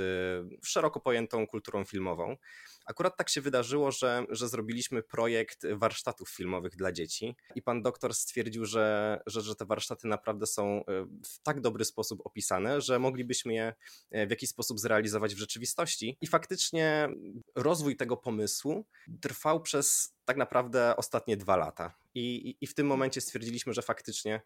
szeroko 0.63 0.99
pojętą 0.99 1.47
kulturą 1.47 1.85
filmową. 1.85 2.37
Akurat 2.85 3.17
tak 3.17 3.29
się 3.29 3.41
wydarzyło, 3.41 3.91
że, 3.91 4.25
że 4.29 4.49
zrobiliśmy 4.49 5.03
projekt 5.03 5.67
warsztatów 5.73 6.29
filmowych 6.29 6.75
dla 6.75 6.91
dzieci 6.91 7.35
i 7.55 7.61
pan 7.61 7.81
doktor 7.81 8.13
stwierdził, 8.13 8.65
że, 8.65 9.19
że, 9.25 9.41
że 9.41 9.55
te 9.55 9.65
warsztaty 9.65 10.07
naprawdę 10.07 10.45
są 10.45 10.85
e, 10.85 11.05
w 11.25 11.39
tak 11.43 11.61
dobry 11.61 11.85
sposób 11.85 12.21
opisane, 12.23 12.81
że 12.81 12.99
moglibyśmy 12.99 13.53
je 13.53 13.73
e, 14.11 14.27
w 14.27 14.29
jakiś 14.29 14.49
sposób 14.49 14.79
zrealizować 14.79 15.35
w 15.35 15.37
rzeczywistości. 15.37 16.17
I 16.21 16.27
faktycznie 16.27 17.09
rozwój 17.55 17.97
tego 17.97 18.17
pomysłu 18.17 18.85
trwał 19.21 19.61
przez 19.61 20.15
tak 20.25 20.37
naprawdę 20.37 20.95
ostatnie 20.95 21.37
dwa 21.37 21.55
lata. 21.57 21.93
I, 22.15 22.49
i, 22.49 22.57
i 22.61 22.67
w 22.67 22.73
tym 22.73 22.87
momencie 22.87 23.21
stwierdziliśmy, 23.21 23.73
że 23.73 23.81
faktycznie 23.81 24.41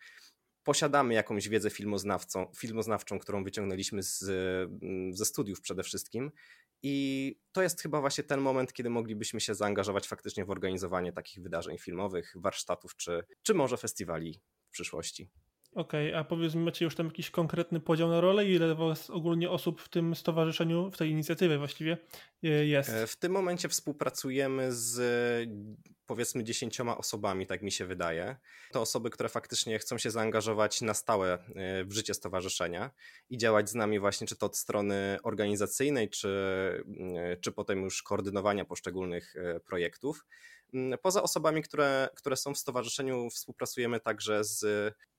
posiadamy 0.63 1.13
jakąś 1.13 1.49
wiedzę 1.49 1.69
filmoznawcą, 1.69 2.51
filmoznawczą, 2.57 3.19
którą 3.19 3.43
wyciągnęliśmy 3.43 4.03
z, 4.03 4.23
mm, 4.23 5.13
ze 5.13 5.25
studiów 5.25 5.61
przede 5.61 5.83
wszystkim. 5.83 6.31
I 6.83 7.35
to 7.51 7.61
jest 7.61 7.81
chyba 7.81 8.01
właśnie 8.01 8.23
ten 8.23 8.41
moment, 8.41 8.73
kiedy 8.73 8.89
moglibyśmy 8.89 9.41
się 9.41 9.55
zaangażować 9.55 10.07
faktycznie 10.07 10.45
w 10.45 10.49
organizowanie 10.49 11.13
takich 11.13 11.43
wydarzeń 11.43 11.77
filmowych, 11.77 12.33
warsztatów, 12.35 12.95
czy, 12.95 13.23
czy 13.43 13.53
może 13.53 13.77
festiwali 13.77 14.41
w 14.67 14.71
przyszłości. 14.71 15.29
Okej, 15.73 16.09
okay, 16.09 16.19
a 16.19 16.23
powiedz 16.23 16.55
mi, 16.55 16.63
macie 16.63 16.85
już 16.85 16.95
tam 16.95 17.05
jakiś 17.05 17.29
konkretny 17.29 17.79
podział 17.79 18.09
na 18.09 18.21
rolę? 18.21 18.45
Ile 18.45 18.75
was 18.75 19.09
ogólnie 19.09 19.49
osób 19.49 19.81
w 19.81 19.89
tym 19.89 20.15
stowarzyszeniu, 20.15 20.91
w 20.91 20.97
tej 20.97 21.09
inicjatywie 21.09 21.57
właściwie 21.57 21.97
e, 22.43 22.47
jest? 22.47 22.89
E, 22.89 23.07
w 23.07 23.15
tym 23.15 23.31
momencie 23.31 23.69
współpracujemy 23.69 24.73
z 24.73 24.99
powiedzmy 26.05 26.43
dziesięcioma 26.43 26.97
osobami, 26.97 27.47
tak 27.47 27.61
mi 27.61 27.71
się 27.71 27.85
wydaje. 27.85 28.35
To 28.71 28.81
osoby, 28.81 29.09
które 29.09 29.29
faktycznie 29.29 29.79
chcą 29.79 29.97
się 29.97 30.11
zaangażować 30.11 30.81
na 30.81 30.93
stałe 30.93 31.33
e, 31.33 31.85
w 31.85 31.91
życie 31.91 32.13
stowarzyszenia 32.13 32.91
i 33.29 33.37
działać 33.37 33.69
z 33.69 33.75
nami 33.75 33.99
właśnie 33.99 34.27
czy 34.27 34.35
to 34.35 34.45
od 34.45 34.57
strony 34.57 35.17
organizacyjnej, 35.23 36.09
czy, 36.09 36.29
czy 37.41 37.51
potem 37.51 37.81
już 37.81 38.03
koordynowania 38.03 38.65
poszczególnych 38.65 39.35
projektów. 39.65 40.25
Mm, 40.73 40.99
poza 41.01 41.23
osobami, 41.23 41.61
które, 41.61 42.09
które 42.15 42.35
są 42.35 42.53
w 42.53 42.57
stowarzyszeniu, 42.57 43.29
współpracujemy 43.29 43.99
także 43.99 44.43
z 44.43 44.65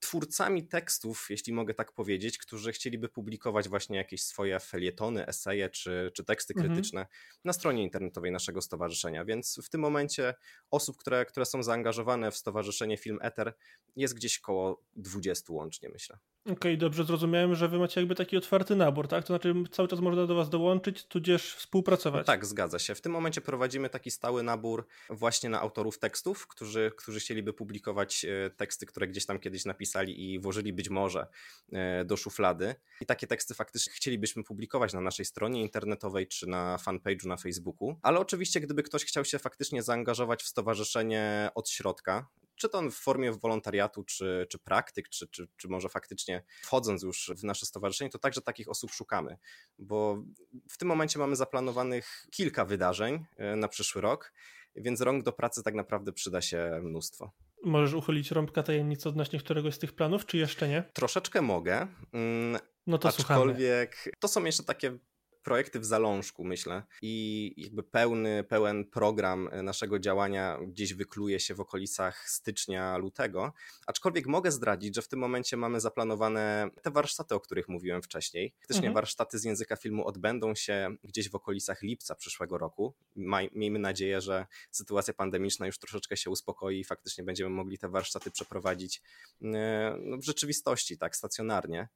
twórcami 0.00 0.66
tekstów, 0.66 1.26
jeśli 1.30 1.52
mogę 1.52 1.74
tak 1.74 1.92
powiedzieć, 1.92 2.38
którzy 2.38 2.72
chcieliby 2.72 3.08
publikować 3.08 3.68
właśnie 3.68 3.96
jakieś 3.96 4.22
swoje 4.22 4.60
felietony, 4.60 5.26
eseje 5.26 5.70
czy, 5.70 6.10
czy 6.14 6.24
teksty 6.24 6.54
mhm. 6.54 6.68
krytyczne 6.68 7.00
mhm. 7.00 7.18
na 7.44 7.52
stronie 7.52 7.82
internetowej 7.82 8.32
naszego 8.32 8.62
stowarzyszenia. 8.62 9.24
Więc 9.24 9.60
w 9.64 9.68
tym 9.68 9.80
momencie 9.80 10.34
osób, 10.70 10.96
które, 10.96 11.26
które 11.26 11.46
są 11.46 11.62
zaangażowane 11.62 12.30
w 12.30 12.36
stowarzyszenie 12.36 12.96
Film 12.96 13.18
Ether 13.22 13.54
jest 13.96 14.14
gdzieś 14.14 14.38
koło 14.38 14.82
20 14.96 15.52
łącznie, 15.52 15.88
myślę. 15.88 16.18
Okej, 16.46 16.78
dobrze 16.78 17.04
zrozumiałem, 17.04 17.54
że 17.54 17.68
wy 17.68 17.78
macie 17.78 18.00
jakby 18.00 18.14
taki 18.14 18.36
otwarty 18.36 18.76
nabór, 18.76 19.08
tak? 19.08 19.24
To 19.24 19.26
znaczy 19.26 19.54
cały 19.70 19.88
czas 19.88 20.00
można 20.00 20.26
do 20.26 20.34
was 20.34 20.50
dołączyć, 20.50 21.04
tudzież 21.04 21.54
współpracować. 21.54 22.26
Tak, 22.26 22.46
zgadza 22.46 22.78
się. 22.78 22.94
W 22.94 23.00
tym 23.00 23.12
momencie 23.12 23.40
prowadzimy 23.40 23.88
taki 23.88 24.10
stały 24.10 24.42
nabór 24.42 24.86
właśnie 25.10 25.50
na 25.50 25.60
autorów 25.60 25.98
tekstów, 25.98 26.46
którzy, 26.46 26.92
którzy 26.96 27.20
chcieliby 27.20 27.52
publikować 27.52 28.24
e, 28.24 28.50
teksty, 28.50 28.86
które 28.86 29.08
gdzieś 29.08 29.26
tam 29.26 29.38
kiedyś 29.38 29.64
napisali 29.64 30.32
i 30.32 30.38
włożyli 30.38 30.72
być 30.72 30.88
może 30.88 31.26
e, 31.72 32.04
do 32.04 32.16
szuflady. 32.16 32.74
I 33.00 33.06
takie 33.06 33.26
teksty 33.26 33.54
faktycznie 33.54 33.92
chcielibyśmy 33.92 34.44
publikować 34.44 34.92
na 34.92 35.00
naszej 35.00 35.24
stronie 35.24 35.62
internetowej 35.62 36.26
czy 36.26 36.46
na 36.46 36.76
fanpage'u 36.76 37.26
na 37.26 37.36
Facebooku. 37.36 37.96
Ale 38.02 38.20
oczywiście, 38.20 38.60
gdyby 38.60 38.82
ktoś 38.82 39.04
chciał 39.04 39.24
się 39.24 39.38
faktycznie 39.38 39.82
zaangażować 39.82 40.42
w 40.42 40.46
stowarzyszenie 40.46 41.50
od 41.54 41.68
środka, 41.68 42.26
czy 42.60 42.68
to 42.68 42.82
w 42.82 42.94
formie 42.94 43.32
wolontariatu, 43.32 44.04
czy, 44.04 44.46
czy 44.50 44.58
praktyk, 44.58 45.08
czy, 45.08 45.28
czy, 45.28 45.48
czy 45.56 45.68
może 45.68 45.88
faktycznie 45.88 46.42
wchodząc 46.62 47.02
już 47.02 47.30
w 47.36 47.44
nasze 47.44 47.66
stowarzyszenie, 47.66 48.10
to 48.10 48.18
także 48.18 48.40
takich 48.40 48.68
osób 48.68 48.90
szukamy, 48.90 49.36
bo 49.78 50.22
w 50.70 50.78
tym 50.78 50.88
momencie 50.88 51.18
mamy 51.18 51.36
zaplanowanych 51.36 52.26
kilka 52.30 52.64
wydarzeń 52.64 53.24
e, 53.36 53.56
na 53.56 53.68
przyszły 53.68 54.00
rok, 54.00 54.32
więc 54.76 55.00
rąk 55.00 55.24
do 55.24 55.32
pracy 55.32 55.62
tak 55.62 55.74
naprawdę 55.74 56.12
przyda 56.12 56.40
się 56.40 56.80
mnóstwo. 56.82 57.32
Możesz 57.64 57.94
uchylić 57.94 58.30
rąbka 58.30 58.62
tajemnicy 58.62 59.08
odnośnie 59.08 59.38
któregoś 59.38 59.74
z 59.74 59.78
tych 59.78 59.92
planów, 59.92 60.26
czy 60.26 60.36
jeszcze 60.36 60.68
nie? 60.68 60.82
Troszeczkę 60.92 61.42
mogę, 61.42 61.86
mm, 62.12 62.60
No 62.86 62.98
to 62.98 63.12
słuchamy. 63.12 63.40
aczkolwiek 63.40 64.04
to 64.20 64.28
są 64.28 64.44
jeszcze 64.44 64.62
takie 64.62 64.98
projekty 65.42 65.80
w 65.80 65.84
zalążku, 65.84 66.44
myślę. 66.44 66.82
I 67.02 67.54
jakby 67.56 67.82
pełny, 67.82 68.44
pełen 68.44 68.84
program 68.84 69.48
e, 69.52 69.62
naszego 69.62 69.98
działania 69.98 70.58
gdzieś 70.66 70.94
wykluje 70.94 71.40
się 71.40 71.54
w 71.54 71.60
okolicach 71.60 72.30
stycznia, 72.30 72.96
lutego. 72.96 73.52
Aczkolwiek 73.86 74.26
mogę 74.26 74.52
zdradzić, 74.52 74.94
że 74.94 75.02
w 75.02 75.08
tym 75.08 75.18
momencie 75.18 75.56
mamy 75.56 75.80
zaplanowane 75.80 76.70
te 76.82 76.90
warsztaty, 76.90 77.34
o 77.34 77.40
których 77.40 77.68
mówiłem 77.68 78.02
wcześniej. 78.02 78.54
Faktycznie 78.58 78.88
Mhm. 78.88 78.94
warsztaty 78.94 79.38
z 79.38 79.44
języka 79.44 79.76
filmu 79.76 80.06
odbędą 80.06 80.54
się 80.54 80.96
gdzieś 81.04 81.30
w 81.30 81.34
okolicach 81.34 81.82
lipca 81.82 82.14
przyszłego 82.14 82.58
roku. 82.58 82.94
Maj, 83.16 83.50
miejmy 83.54 83.78
nadzieję, 83.78 84.20
że 84.20 84.46
sytuacja 84.70 85.14
pandemiczna 85.14 85.66
już 85.66 85.78
troszeczkę 85.78 86.16
się 86.16 86.30
uspokoi 86.30 86.80
i 86.80 86.84
faktycznie 86.84 87.24
będziemy 87.24 87.50
mogli 87.50 87.78
te 87.78 87.88
warsztaty 87.88 88.30
przeprowadzić 88.30 89.02
e, 89.42 89.96
no, 90.00 90.16
w 90.18 90.24
rzeczywistości, 90.24 90.98
tak, 90.98 91.16
stacjonarnie. 91.16 91.88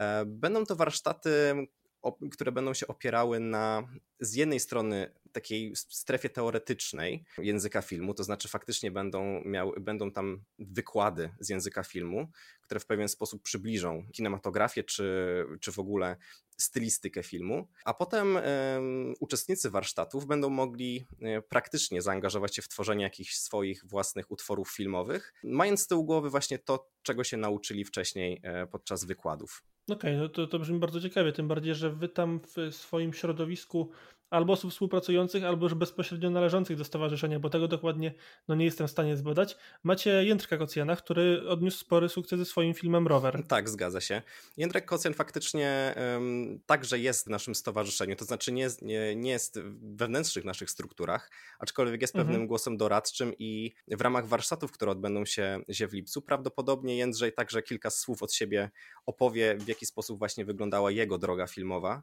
E, 0.00 0.24
Będą 0.26 0.66
to 0.66 0.76
warsztaty, 0.76 1.30
które 2.32 2.52
będą 2.52 2.74
się 2.74 2.86
opierały 2.86 3.40
na 3.40 3.88
z 4.20 4.34
jednej 4.34 4.60
strony 4.60 5.12
takiej 5.32 5.72
strefie 5.76 6.30
teoretycznej 6.30 7.24
języka 7.38 7.82
filmu, 7.82 8.14
to 8.14 8.24
znaczy 8.24 8.48
faktycznie 8.48 8.90
będą, 8.90 9.42
miały, 9.44 9.80
będą 9.80 10.10
tam 10.10 10.44
wykłady 10.58 11.30
z 11.40 11.48
języka 11.48 11.82
filmu, 11.82 12.28
które 12.62 12.80
w 12.80 12.86
pewien 12.86 13.08
sposób 13.08 13.42
przybliżą 13.42 14.06
kinematografię 14.12 14.84
czy, 14.84 15.44
czy 15.60 15.72
w 15.72 15.78
ogóle 15.78 16.16
stylistykę 16.58 17.22
filmu, 17.22 17.68
a 17.84 17.94
potem 17.94 18.36
em, 18.36 19.14
uczestnicy 19.20 19.70
warsztatów 19.70 20.26
będą 20.26 20.50
mogli 20.50 21.06
e, 21.20 21.42
praktycznie 21.42 22.02
zaangażować 22.02 22.56
się 22.56 22.62
w 22.62 22.68
tworzenie 22.68 23.04
jakichś 23.04 23.34
swoich 23.34 23.82
własnych 23.86 24.30
utworów 24.30 24.70
filmowych, 24.70 25.34
mając 25.44 25.80
z 25.80 25.86
tyłu 25.86 26.04
głowy 26.04 26.30
właśnie 26.30 26.58
to, 26.58 26.90
czego 27.02 27.24
się 27.24 27.36
nauczyli 27.36 27.84
wcześniej 27.84 28.40
e, 28.42 28.66
podczas 28.66 29.04
wykładów. 29.04 29.62
Okej, 29.90 30.16
no 30.16 30.28
to, 30.28 30.46
to 30.46 30.58
brzmi 30.58 30.78
bardzo 30.78 31.00
ciekawie, 31.00 31.32
tym 31.32 31.48
bardziej, 31.48 31.74
że 31.74 31.90
wy 31.90 32.08
tam 32.08 32.40
w 32.40 32.74
swoim 32.74 33.12
środowisku 33.12 33.90
albo 34.32 34.52
osób 34.52 34.70
współpracujących, 34.70 35.44
albo 35.44 35.66
już 35.66 35.74
bezpośrednio 35.74 36.30
należących 36.30 36.76
do 36.76 36.84
stowarzyszenia, 36.84 37.40
bo 37.40 37.50
tego 37.50 37.68
dokładnie 37.68 38.14
no, 38.48 38.54
nie 38.54 38.64
jestem 38.64 38.86
w 38.88 38.90
stanie 38.90 39.16
zbadać, 39.16 39.56
macie 39.82 40.24
Jędrka 40.24 40.56
Kocjana, 40.58 40.96
który 40.96 41.48
odniósł 41.48 41.78
spory 41.78 42.08
sukces 42.08 42.38
ze 42.38 42.44
swoim 42.44 42.74
filmem 42.74 43.06
Rower. 43.06 43.46
Tak, 43.46 43.68
zgadza 43.68 44.00
się. 44.00 44.22
Jędrek 44.56 44.84
Kocjan 44.84 45.14
faktycznie 45.14 45.94
um, 46.14 46.60
także 46.66 46.98
jest 46.98 47.26
w 47.26 47.30
naszym 47.30 47.54
stowarzyszeniu, 47.54 48.16
to 48.16 48.24
znaczy 48.24 48.52
nie, 48.52 48.62
jest- 48.62 48.82
nie, 48.82 49.16
nie 49.16 49.30
jest 49.30 49.60
w 49.60 49.96
wewnętrznych 49.96 50.44
naszych 50.44 50.70
strukturach, 50.70 51.30
aczkolwiek 51.58 52.00
jest 52.00 52.12
pewnym 52.12 52.32
Mhm. 52.32 52.46
głosem 52.46 52.76
doradczym 52.76 53.32
i 53.38 53.72
w 53.88 54.00
ramach 54.00 54.26
warsztatów, 54.26 54.72
które 54.72 54.90
odbędą 54.92 55.24
się, 55.24 55.60
się 55.70 55.88
w 55.88 55.92
lipcu, 55.92 56.22
prawdopodobnie 56.22 56.96
Jędrzej 56.96 57.32
także 57.32 57.62
kilka 57.62 57.90
słów 57.90 58.22
od 58.22 58.32
siebie 58.34 58.70
opowie, 59.06 59.56
w 59.56 59.68
jaki 59.68 59.86
sposób 59.86 60.18
właśnie 60.18 60.44
wyglądała 60.44 60.90
jego 60.90 61.18
droga 61.18 61.46
filmowa. 61.46 62.02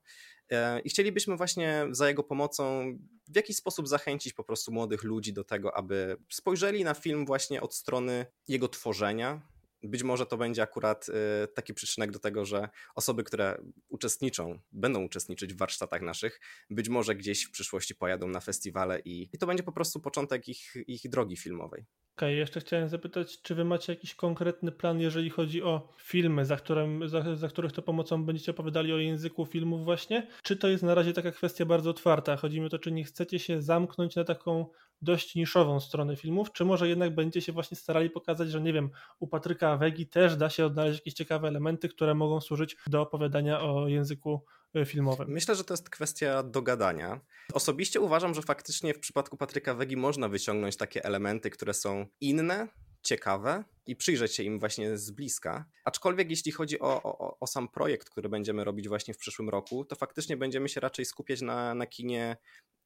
E, 0.51 0.79
I 0.79 0.89
chcielibyśmy 0.89 1.37
właśnie 1.37 1.87
za 1.91 2.07
jego 2.07 2.23
pomocą 2.23 2.93
w 3.27 3.35
jakiś 3.35 3.55
sposób 3.55 3.87
zachęcić 3.87 4.33
po 4.33 4.43
prostu 4.43 4.71
młodych 4.71 5.03
ludzi 5.03 5.33
do 5.33 5.43
tego, 5.43 5.77
aby 5.77 6.17
spojrzeli 6.29 6.83
na 6.83 6.93
film 6.93 7.25
właśnie 7.25 7.61
od 7.61 7.75
strony 7.75 8.25
jego 8.47 8.67
tworzenia. 8.67 9.41
Być 9.83 10.03
może 10.03 10.25
to 10.25 10.37
będzie 10.37 10.61
akurat 10.61 11.07
e, 11.09 11.47
taki 11.47 11.73
przyczynek 11.73 12.11
do 12.11 12.19
tego, 12.19 12.45
że 12.45 12.69
osoby, 12.95 13.23
które 13.23 13.61
uczestniczą, 13.89 14.59
będą 14.71 15.03
uczestniczyć 15.03 15.53
w 15.53 15.57
warsztatach 15.57 16.01
naszych, 16.01 16.39
być 16.69 16.89
może 16.89 17.15
gdzieś 17.15 17.43
w 17.43 17.51
przyszłości 17.51 17.95
pojadą 17.95 18.27
na 18.27 18.39
festiwale 18.39 18.99
i, 18.99 19.29
i 19.33 19.37
to 19.37 19.47
będzie 19.47 19.63
po 19.63 19.71
prostu 19.71 19.99
początek 19.99 20.47
ich, 20.47 20.73
ich 20.87 21.09
drogi 21.09 21.37
filmowej. 21.37 21.85
Okej, 22.19 22.37
jeszcze 22.37 22.59
chciałem 22.59 22.89
zapytać, 22.89 23.41
czy 23.41 23.55
wy 23.55 23.63
macie 23.63 23.93
jakiś 23.93 24.15
konkretny 24.15 24.71
plan, 24.71 24.99
jeżeli 24.99 25.29
chodzi 25.29 25.63
o 25.63 25.93
filmy, 25.97 26.45
za, 26.45 26.57
którym, 26.57 27.09
za, 27.09 27.35
za 27.35 27.47
których 27.47 27.71
to 27.71 27.81
pomocą 27.81 28.25
będziecie 28.25 28.51
opowiadali 28.51 28.93
o 28.93 28.97
języku 28.97 29.45
filmów 29.45 29.85
właśnie? 29.85 30.27
Czy 30.43 30.57
to 30.57 30.67
jest 30.67 30.83
na 30.83 30.95
razie 30.95 31.13
taka 31.13 31.31
kwestia 31.31 31.65
bardzo 31.65 31.89
otwarta? 31.89 32.37
Chodzi 32.37 32.59
mi 32.59 32.65
o 32.65 32.69
to, 32.69 32.79
czy 32.79 32.91
nie 32.91 33.03
chcecie 33.03 33.39
się 33.39 33.61
zamknąć 33.61 34.15
na 34.15 34.23
taką 34.23 34.65
dość 35.01 35.35
niszową 35.35 35.79
stronę 35.79 36.15
filmów, 36.15 36.51
czy 36.51 36.65
może 36.65 36.89
jednak 36.89 37.15
będziecie 37.15 37.41
się 37.41 37.51
właśnie 37.51 37.77
starali 37.77 38.09
pokazać, 38.09 38.49
że 38.49 38.61
nie 38.61 38.73
wiem, 38.73 38.89
u 39.19 39.27
Patryka 39.27 39.77
Wegi 39.77 40.07
też 40.07 40.35
da 40.35 40.49
się 40.49 40.65
odnaleźć 40.65 40.99
jakieś 40.99 41.13
ciekawe 41.13 41.47
elementy, 41.47 41.89
które 41.89 42.15
mogą 42.15 42.41
służyć 42.41 42.77
do 42.87 43.01
opowiadania 43.01 43.61
o 43.61 43.87
języku 43.87 44.45
filmowym? 44.85 45.29
Myślę, 45.29 45.55
że 45.55 45.63
to 45.63 45.73
jest 45.73 45.89
kwestia 45.89 46.43
dogadania. 46.43 47.19
Osobiście 47.53 48.01
uważam, 48.01 48.33
że 48.33 48.41
faktycznie 48.41 48.93
w 48.93 48.99
przypadku 48.99 49.37
Patryka 49.37 49.73
Wegi 49.73 49.97
można 49.97 50.29
wyciągnąć 50.29 50.77
takie 50.77 51.05
elementy, 51.05 51.49
które 51.49 51.73
są 51.73 52.05
inne, 52.21 52.67
ciekawe 53.01 53.63
i 53.85 53.95
przyjrzeć 53.95 54.35
się 54.35 54.43
im 54.43 54.59
właśnie 54.59 54.97
z 54.97 55.11
bliska. 55.11 55.65
Aczkolwiek 55.85 56.29
jeśli 56.29 56.51
chodzi 56.51 56.79
o, 56.79 57.03
o, 57.03 57.39
o 57.39 57.47
sam 57.47 57.67
projekt, 57.67 58.09
który 58.09 58.29
będziemy 58.29 58.63
robić 58.63 58.87
właśnie 58.87 59.13
w 59.13 59.17
przyszłym 59.17 59.49
roku, 59.49 59.85
to 59.85 59.95
faktycznie 59.95 60.37
będziemy 60.37 60.69
się 60.69 60.79
raczej 60.79 61.05
skupiać 61.05 61.41
na, 61.41 61.75
na 61.75 61.87
kinie 61.87 62.37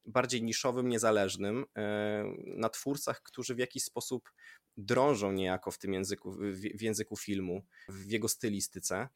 bardziej 0.05 0.43
niszowym, 0.43 0.89
niezależnym, 0.89 1.65
e, 1.77 2.23
na 2.45 2.69
twórcach, 2.69 3.21
którzy 3.21 3.55
w 3.55 3.59
jakiś 3.59 3.84
sposób 3.84 4.31
drążą 4.77 5.31
niejako 5.31 5.71
w 5.71 5.77
tym 5.77 5.93
języku, 5.93 6.31
w 6.75 6.81
języku 6.81 7.17
filmu, 7.17 7.65
w 7.89 8.11
jego 8.11 8.27
stylistyce. 8.27 9.09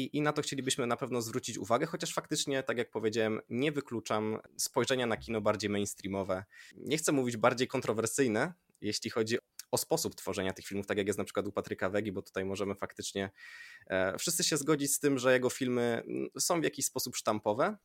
I, 0.00 0.16
I 0.16 0.20
na 0.22 0.32
to 0.32 0.42
chcielibyśmy 0.42 0.86
na 0.86 0.96
pewno 0.96 1.22
zwrócić 1.22 1.58
uwagę, 1.58 1.86
chociaż 1.86 2.14
faktycznie, 2.14 2.62
tak 2.62 2.78
jak 2.78 2.90
powiedziałem, 2.90 3.40
nie 3.48 3.72
wykluczam 3.72 4.38
spojrzenia 4.56 5.06
na 5.06 5.16
kino 5.16 5.40
bardziej 5.40 5.70
mainstreamowe. 5.70 6.44
Nie 6.76 6.96
chcę 6.96 7.12
mówić 7.12 7.36
bardziej 7.36 7.68
kontrowersyjne, 7.68 8.52
jeśli 8.80 9.10
chodzi 9.10 9.38
o 9.70 9.78
sposób 9.78 10.14
tworzenia 10.14 10.52
tych 10.52 10.66
filmów, 10.66 10.86
tak 10.86 10.98
jak 10.98 11.06
jest 11.06 11.18
na 11.18 11.24
przykład 11.24 11.46
u 11.46 11.52
Patryka 11.52 11.90
Wegi, 11.90 12.12
bo 12.12 12.22
tutaj 12.22 12.44
możemy 12.44 12.74
faktycznie 12.74 13.30
e, 13.86 14.18
wszyscy 14.18 14.44
się 14.44 14.56
zgodzić 14.56 14.94
z 14.94 15.00
tym, 15.00 15.18
że 15.18 15.32
jego 15.32 15.50
filmy 15.50 16.02
mm, 16.06 16.28
są 16.38 16.60
w 16.60 16.64
jakiś 16.64 16.86
sposób 16.86 17.16
sztampowe, 17.16 17.76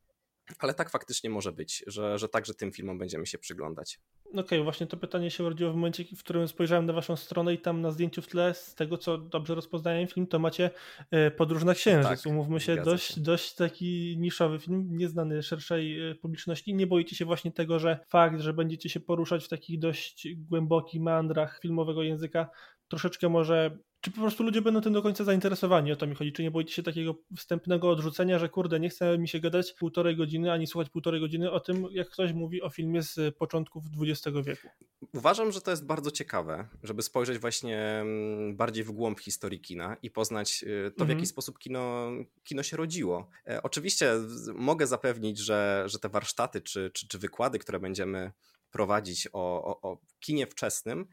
ale 0.60 0.74
tak 0.74 0.90
faktycznie 0.90 1.30
może 1.30 1.52
być, 1.52 1.84
że, 1.88 2.18
że 2.18 2.30
także 2.30 2.54
tym 2.54 2.72
filmom 2.72 2.98
będziemy 2.98 3.26
się 3.26 3.38
przyglądać. 3.38 4.00
Okej, 4.34 4.64
właśnie 4.64 4.88
to 4.88 4.98
pytanie 4.98 5.32
się 5.32 5.44
urodziło 5.44 5.72
w 5.72 5.76
momencie, 5.76 6.04
w 6.16 6.24
którym 6.24 6.48
spojrzałem 6.48 6.86
na 6.86 6.94
waszą 6.94 7.16
stronę 7.16 7.54
i 7.54 7.58
tam 7.58 7.82
na 7.82 7.92
zdjęciu 7.92 8.22
w 8.22 8.28
tle, 8.28 8.54
z 8.54 8.76
tego 8.76 8.98
co 8.98 9.18
dobrze 9.18 9.56
rozpoznałem 9.56 10.08
film, 10.08 10.28
to 10.28 10.40
macie 10.40 10.70
e, 11.12 11.32
Podróż 11.32 11.64
na 11.64 11.74
Księżyc. 11.74 12.24
Tak, 12.24 12.32
Umówmy 12.32 12.60
się, 12.60 12.76
dość, 12.76 13.14
się. 13.14 13.22
dość 13.22 13.56
taki 13.56 14.16
niszowy 14.20 14.60
film, 14.60 14.98
nieznany 14.98 15.44
szerszej 15.44 16.10
e, 16.10 16.16
publiczności. 16.16 16.74
Nie 16.74 16.88
boicie 16.88 17.16
się 17.16 17.26
właśnie 17.26 17.52
tego, 17.52 17.80
że 17.80 18.00
fakt, 18.08 18.40
że 18.40 18.54
będziecie 18.54 18.90
się 18.90 19.00
poruszać 19.00 19.46
w 19.46 19.50
takich 19.50 19.80
dość 19.80 20.28
głębokich 20.36 21.02
meandrach 21.02 21.60
filmowego 21.62 22.04
języka, 22.04 22.50
troszeczkę 22.88 23.30
może... 23.30 23.78
Czy 24.06 24.12
po 24.12 24.22
prostu 24.22 24.44
ludzie 24.44 24.62
będą 24.62 24.82
tym 24.82 24.94
do 24.94 25.02
końca 25.02 25.24
zainteresowani? 25.24 25.92
O 25.92 25.96
to 25.96 26.08
mi 26.08 26.16
chodzi. 26.16 26.32
Czy 26.34 26.44
nie 26.44 26.52
boicie 26.52 26.74
się 26.74 26.84
takiego 26.84 27.16
wstępnego 27.38 27.90
odrzucenia, 27.90 28.40
że 28.40 28.50
kurde, 28.50 28.80
nie 28.80 28.90
chce 28.90 29.18
mi 29.18 29.28
się 29.28 29.40
gadać 29.40 29.74
półtorej 29.74 30.16
godziny, 30.18 30.52
ani 30.52 30.68
słuchać 30.68 30.90
półtorej 30.90 31.22
godziny 31.22 31.52
o 31.52 31.60
tym, 31.60 31.88
jak 31.92 32.10
ktoś 32.10 32.34
mówi 32.34 32.62
o 32.62 32.70
filmie 32.70 33.02
z 33.04 33.36
początków 33.38 33.84
XX 34.02 34.38
wieku? 34.46 34.68
Uważam, 35.14 35.52
że 35.52 35.62
to 35.62 35.72
jest 35.72 35.86
bardzo 35.86 36.12
ciekawe, 36.12 36.68
żeby 36.84 37.02
spojrzeć 37.02 37.38
właśnie 37.38 37.78
mm, 37.80 38.56
bardziej 38.56 38.84
w 38.84 38.92
głąb 38.92 39.20
historii 39.20 39.60
kina 39.62 39.98
i 40.02 40.12
poznać 40.12 40.64
y, 40.64 40.92
to, 40.92 40.98
w 40.98 41.02
Mhm. 41.02 41.10
jaki 41.20 41.28
sposób 41.28 41.60
kino, 41.60 42.12
kino 42.44 42.64
się 42.64 42.78
rodziło. 42.78 43.30
E, 43.48 43.64
Oczywiście 43.64 44.14
mogę 44.56 44.88
zapewnić, 44.88 45.40
że, 45.40 45.84
że 45.86 46.00
te 46.00 46.10
warsztaty 46.10 46.62
czy, 46.62 46.92
czy, 46.94 47.08
czy 47.08 47.18
wykłady, 47.20 47.60
które 47.60 47.80
będziemy 47.80 48.32
prowadzić 48.72 49.28
o, 49.34 49.64
o, 49.66 49.82
o 49.92 49.98
kinie 50.20 50.48
wczesnym, 50.48 51.08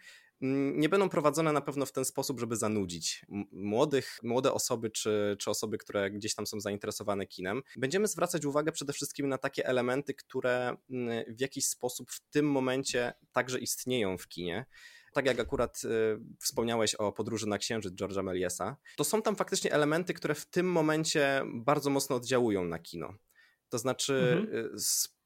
nie 0.75 0.89
będą 0.89 1.09
prowadzone 1.09 1.53
na 1.53 1.61
pewno 1.61 1.87
w 1.87 1.93
ten 1.93 2.05
sposób, 2.05 2.41
żeby 2.41 2.57
zanudzić 2.57 3.27
młodych, 3.53 4.19
młode 4.23 4.53
osoby 4.53 4.91
czy, 4.91 5.37
czy 5.39 5.51
osoby, 5.51 5.79
które 5.79 6.11
gdzieś 6.11 6.35
tam 6.35 6.47
są 6.47 6.61
zainteresowane 6.61 7.27
kinem. 7.27 7.63
Będziemy 7.77 8.09
zwracać 8.09 8.45
uwagę 8.45 8.73
przede 8.73 8.93
wszystkim 8.93 9.29
na 9.29 9.39
takie 9.39 9.67
elementy, 9.67 10.15
które 10.15 10.77
w 11.29 11.41
jakiś 11.41 11.69
sposób 11.69 12.11
w 12.11 12.21
tym 12.31 12.51
momencie 12.51 13.13
także 13.33 13.59
istnieją 13.59 14.19
w 14.19 14.29
kinie. 14.29 14.67
Tak 15.15 15.27
jak 15.27 15.41
akurat 15.41 15.83
y, 15.85 15.89
wspomniałeś 16.41 16.95
o 16.95 17.13
podróży 17.13 17.47
na 17.47 17.59
Księżyc 17.59 17.95
George'a 17.95 18.25
Meliesa, 18.25 18.77
to 18.97 19.05
są 19.05 19.23
tam 19.23 19.37
faktycznie 19.37 19.73
elementy, 19.73 20.15
które 20.15 20.35
w 20.35 20.47
tym 20.47 20.73
momencie 20.73 21.43
bardzo 21.55 21.91
mocno 21.91 22.17
oddziałują 22.17 22.65
na 22.65 22.79
kino. 22.79 23.15
To 23.69 23.79
znaczy 23.79 24.43
Mhm. 24.43 24.67
y, 24.77 24.79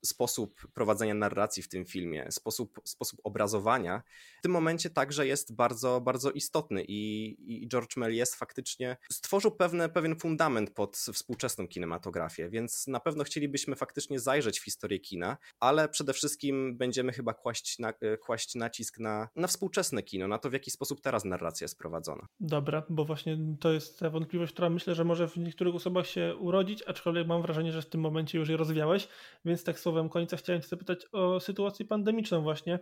sposób 0.06 0.66
prowadzenia 0.74 1.14
narracji 1.14 1.62
w 1.62 1.68
tym 1.68 1.84
filmie, 1.84 2.26
sposób, 2.30 2.80
sposób 2.84 3.20
obrazowania 3.24 4.02
w 4.38 4.42
tym 4.42 4.52
momencie 4.52 4.90
także 4.90 5.26
jest 5.26 5.54
bardzo, 5.54 6.00
bardzo 6.00 6.30
istotny 6.30 6.84
i, 6.88 7.34
i 7.64 7.68
George 7.68 7.96
Méliès 7.96 8.36
faktycznie 8.36 8.96
stworzył 9.12 9.50
pewne, 9.50 9.88
pewien 9.88 10.16
fundament 10.16 10.70
pod 10.70 10.96
współczesną 10.96 11.68
kinematografię, 11.68 12.48
więc 12.48 12.86
na 12.86 13.00
pewno 13.00 13.24
chcielibyśmy 13.24 13.76
faktycznie 13.76 14.20
zajrzeć 14.20 14.60
w 14.60 14.64
historię 14.64 14.98
kina, 14.98 15.36
ale 15.60 15.88
przede 15.88 16.12
wszystkim 16.12 16.76
będziemy 16.76 17.12
chyba 17.12 17.34
kłaść, 17.34 17.78
na, 17.78 17.90
y, 17.90 18.18
kłaść 18.18 18.54
nacisk 18.54 18.98
na, 18.98 19.28
na 19.36 19.46
współczesne 19.46 20.02
kino, 20.02 20.28
na 20.28 20.38
to 20.38 20.50
w 20.50 20.52
jaki 20.52 20.70
sposób 20.70 21.00
teraz 21.00 21.24
narracja 21.24 21.64
jest 21.64 21.78
prowadzona. 21.78 22.26
Dobra, 22.40 22.82
bo 22.88 23.04
właśnie 23.04 23.38
to 23.60 23.72
jest 23.72 23.98
ta 23.98 24.10
wątpliwość, 24.10 24.52
która 24.52 24.70
myślę, 24.70 24.94
że 24.94 25.04
może 25.04 25.28
w 25.28 25.36
niektórych 25.36 25.74
osobach 25.74 26.06
się 26.06 26.36
urodzić, 26.38 26.82
aczkolwiek 26.82 27.26
mam 27.26 27.42
wrażenie, 27.42 27.72
że 27.72 27.82
w 27.82 27.86
tym 27.86 28.00
momencie 28.00 28.38
już 28.38 28.48
je 28.48 28.56
rozwiałeś, 28.56 29.08
więc 29.44 29.64
tak 29.64 29.78
słowem 29.96 30.08
końca 30.08 30.36
chciałem 30.36 30.62
cię 30.62 30.68
zapytać 30.68 31.06
o 31.12 31.40
sytuację 31.40 31.86
pandemiczną 31.86 32.42
właśnie, 32.42 32.78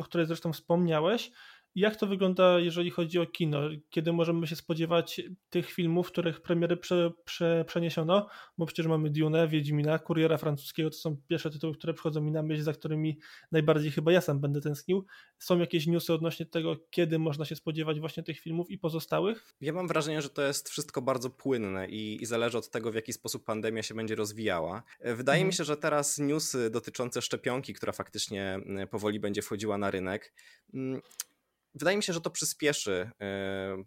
o 0.00 0.02
której 0.02 0.26
zresztą 0.26 0.52
wspomniałeś. 0.52 1.30
Jak 1.74 1.96
to 1.96 2.06
wygląda, 2.06 2.58
jeżeli 2.60 2.90
chodzi 2.90 3.18
o 3.18 3.26
kino? 3.26 3.60
Kiedy 3.90 4.12
możemy 4.12 4.46
się 4.46 4.56
spodziewać 4.56 5.20
tych 5.50 5.70
filmów, 5.70 6.08
których 6.08 6.40
premiery 6.40 6.76
prze, 6.76 7.12
prze, 7.24 7.64
przeniesiono? 7.68 8.28
Bo 8.58 8.66
przecież 8.66 8.86
mamy 8.86 9.10
Dune, 9.10 9.48
Wiedźmina, 9.48 9.98
Kuriera 9.98 10.38
Francuskiego, 10.38 10.90
to 10.90 10.96
są 10.96 11.16
pierwsze 11.28 11.50
tytuły, 11.50 11.74
które 11.74 11.94
przychodzą 11.94 12.20
mi 12.20 12.30
na 12.30 12.42
myśl, 12.42 12.62
za 12.62 12.72
którymi 12.72 13.18
najbardziej 13.52 13.90
chyba 13.90 14.12
ja 14.12 14.20
sam 14.20 14.40
będę 14.40 14.60
tęsknił. 14.60 15.06
Są 15.38 15.58
jakieś 15.58 15.86
newsy 15.86 16.12
odnośnie 16.12 16.46
tego, 16.46 16.76
kiedy 16.90 17.18
można 17.18 17.44
się 17.44 17.56
spodziewać 17.56 18.00
właśnie 18.00 18.22
tych 18.22 18.40
filmów 18.40 18.70
i 18.70 18.78
pozostałych? 18.78 19.54
Ja 19.60 19.72
mam 19.72 19.88
wrażenie, 19.88 20.22
że 20.22 20.28
to 20.28 20.42
jest 20.42 20.68
wszystko 20.68 21.02
bardzo 21.02 21.30
płynne 21.30 21.88
i, 21.88 22.22
i 22.22 22.26
zależy 22.26 22.58
od 22.58 22.70
tego, 22.70 22.92
w 22.92 22.94
jaki 22.94 23.12
sposób 23.12 23.44
pandemia 23.44 23.82
się 23.82 23.94
będzie 23.94 24.14
rozwijała. 24.14 24.82
E, 25.00 25.14
Wydaje 25.14 25.36
Mhm. 25.38 25.46
mi 25.46 25.52
się, 25.52 25.64
że 25.64 25.76
teraz 25.76 26.18
newsy 26.18 26.70
dotyczące 26.70 27.22
szczepionki, 27.22 27.74
która 27.74 27.92
faktycznie 27.92 28.54
mm, 28.54 28.88
powoli 28.88 29.20
będzie 29.20 29.42
wchodziła 29.42 29.78
na 29.78 29.90
rynek, 29.90 30.34
mm, 30.74 31.00
Wydaje 31.74 31.96
mi 31.96 32.02
się, 32.02 32.12
że 32.12 32.20
to 32.20 32.30
przyspieszy 32.30 33.10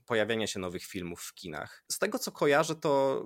pojawianie 0.05 0.47
się 0.47 0.59
nowych 0.59 0.83
filmów 0.83 1.21
w 1.21 1.33
kinach. 1.33 1.83
Z 1.91 1.99
tego 1.99 2.19
co 2.19 2.31
kojarzę, 2.31 2.75
to 2.75 3.25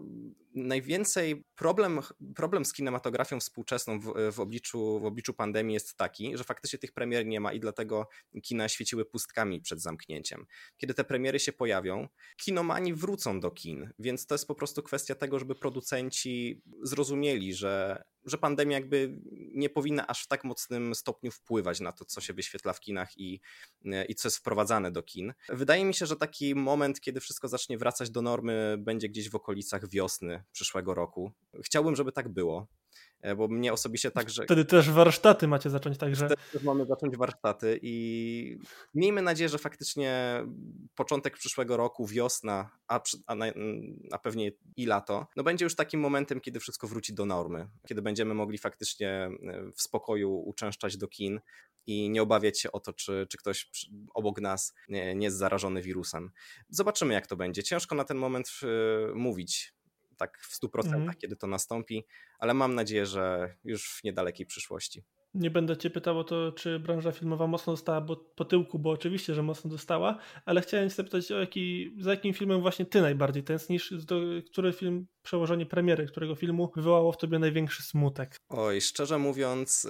najwięcej 0.55 1.45
problem, 1.55 1.99
problem 2.35 2.65
z 2.65 2.73
kinematografią 2.73 3.39
współczesną 3.39 3.99
w, 3.99 4.13
w, 4.31 4.39
obliczu, 4.39 4.99
w 4.99 5.05
obliczu 5.05 5.33
pandemii 5.33 5.73
jest 5.73 5.97
taki, 5.97 6.37
że 6.37 6.43
faktycznie 6.43 6.79
tych 6.79 6.93
premier 6.93 7.25
nie 7.25 7.39
ma 7.39 7.53
i 7.53 7.59
dlatego 7.59 8.07
kina 8.43 8.69
świeciły 8.69 9.05
pustkami 9.05 9.61
przed 9.61 9.81
zamknięciem. 9.81 10.45
Kiedy 10.77 10.93
te 10.93 11.03
premiery 11.03 11.39
się 11.39 11.53
pojawią, 11.53 12.07
kinomani 12.37 12.93
wrócą 12.93 13.39
do 13.39 13.51
kin, 13.51 13.93
więc 13.99 14.25
to 14.25 14.35
jest 14.35 14.47
po 14.47 14.55
prostu 14.55 14.83
kwestia 14.83 15.15
tego, 15.15 15.39
żeby 15.39 15.55
producenci 15.55 16.61
zrozumieli, 16.83 17.53
że, 17.53 18.03
że 18.25 18.37
pandemia 18.37 18.77
jakby 18.77 19.17
nie 19.53 19.69
powinna 19.69 20.07
aż 20.07 20.23
w 20.23 20.27
tak 20.27 20.43
mocnym 20.43 20.95
stopniu 20.95 21.31
wpływać 21.31 21.79
na 21.79 21.91
to, 21.91 22.05
co 22.05 22.21
się 22.21 22.33
wyświetla 22.33 22.73
w 22.73 22.79
kinach 22.79 23.17
i, 23.17 23.41
i 24.09 24.15
co 24.15 24.27
jest 24.27 24.37
wprowadzane 24.37 24.91
do 24.91 25.03
kin. 25.03 25.33
Wydaje 25.49 25.85
mi 25.85 25.93
się, 25.93 26.05
że 26.05 26.15
taki 26.15 26.55
moment, 26.55 26.99
kiedy 26.99 27.19
wszystko 27.19 27.47
zacznie 27.47 27.77
wracać 27.77 28.09
do 28.09 28.21
normy, 28.21 28.75
będzie 28.79 29.09
gdzieś 29.09 29.29
w 29.29 29.35
okolicach 29.35 29.89
wiosny 29.89 30.43
przyszłego 30.51 30.93
roku. 30.93 31.31
Chciałbym, 31.63 31.95
żeby 31.95 32.11
tak 32.11 32.29
było, 32.29 32.61
e, 32.61 32.80
bo 33.37 33.47
mnie 33.47 33.73
osobiście 33.73 34.11
także... 34.11 34.43
Wtedy 34.43 34.65
też 34.65 34.89
warsztaty 34.89 35.47
macie 35.47 35.69
zacząć 35.69 35.97
także. 35.97 36.25
Wtedy 36.25 36.41
też 36.51 36.63
mamy 36.63 36.85
zacząć 36.85 37.17
warsztaty 37.17 37.79
i 37.81 38.57
miejmy 38.93 39.21
nadzieję, 39.21 39.49
że 39.49 39.57
faktycznie 39.57 40.43
początek 40.95 41.37
przyszłego 41.37 41.77
roku, 41.77 42.07
wiosna, 42.07 42.69
a, 42.87 42.99
przy- 42.99 43.17
a, 43.27 43.35
na, 43.35 43.45
a 44.11 44.19
pewnie 44.19 44.51
i 44.77 44.85
lato, 44.85 45.27
no 45.35 45.43
będzie 45.43 45.65
już 45.65 45.75
takim 45.75 45.99
momentem, 45.99 46.41
kiedy 46.41 46.59
wszystko 46.59 46.87
wróci 46.87 47.13
do 47.13 47.25
normy, 47.25 47.67
kiedy 47.87 48.01
będziemy 48.01 48.33
mogli 48.33 48.57
faktycznie 48.57 49.09
e, 49.09 49.71
w 49.75 49.81
spokoju 49.81 50.35
uczęszczać 50.35 50.97
do 50.97 51.07
kin 51.07 51.39
i 51.87 52.09
nie 52.09 52.21
obawiać 52.21 52.59
się 52.59 52.71
o 52.71 52.79
to, 52.79 52.93
czy, 52.93 53.27
czy 53.29 53.37
ktoś 53.37 53.69
obok 54.13 54.41
nas 54.41 54.73
nie, 54.89 55.15
nie 55.15 55.25
jest 55.25 55.37
zarażony 55.37 55.81
wirusem. 55.81 56.31
Zobaczymy, 56.69 57.13
jak 57.13 57.27
to 57.27 57.35
będzie. 57.35 57.63
Ciężko 57.63 57.95
na 57.95 58.03
ten 58.03 58.17
moment 58.17 58.49
e, 58.63 59.15
mówić 59.15 59.73
tak 60.21 60.37
w 60.41 60.55
100%, 60.65 60.95
Mhm. 60.95 61.17
kiedy 61.17 61.35
to 61.35 61.47
nastąpi, 61.47 62.05
ale 62.39 62.53
mam 62.53 62.75
nadzieję, 62.75 63.05
że 63.05 63.55
już 63.63 63.89
w 63.99 64.03
niedalekiej 64.03 64.45
przyszłości. 64.45 65.03
Nie 65.33 65.51
będę 65.51 65.77
cię 65.77 65.89
pytał 65.89 66.19
o 66.19 66.23
to, 66.23 66.51
czy 66.51 66.79
branża 66.79 67.11
filmowa 67.11 67.47
mocno 67.47 67.73
dostała 67.73 68.01
po 68.35 68.45
tyłku, 68.45 68.79
bo 68.79 68.89
oczywiście, 68.89 69.33
że 69.33 69.43
mocno 69.43 69.69
dostała, 69.69 70.17
ale 70.45 70.61
chciałem 70.61 70.89
cię 70.89 70.95
zapytać, 70.95 71.31
o 71.31 71.39
jaki, 71.39 71.95
za 71.99 72.11
jakim 72.11 72.33
filmem 72.33 72.61
właśnie 72.61 72.85
ty 72.85 73.01
najbardziej 73.01 73.43
tęsknisz? 73.43 73.93
Do, 74.05 74.21
który 74.51 74.73
film, 74.73 75.07
przełożenie 75.23 75.65
premiery, 75.65 76.05
którego 76.05 76.35
filmu 76.35 76.71
wywołało 76.75 77.11
w 77.11 77.17
tobie 77.17 77.39
największy 77.39 77.83
smutek? 77.83 78.37
Oj, 78.49 78.81
szczerze 78.81 79.17
mówiąc, 79.17 79.85
y, 79.85 79.89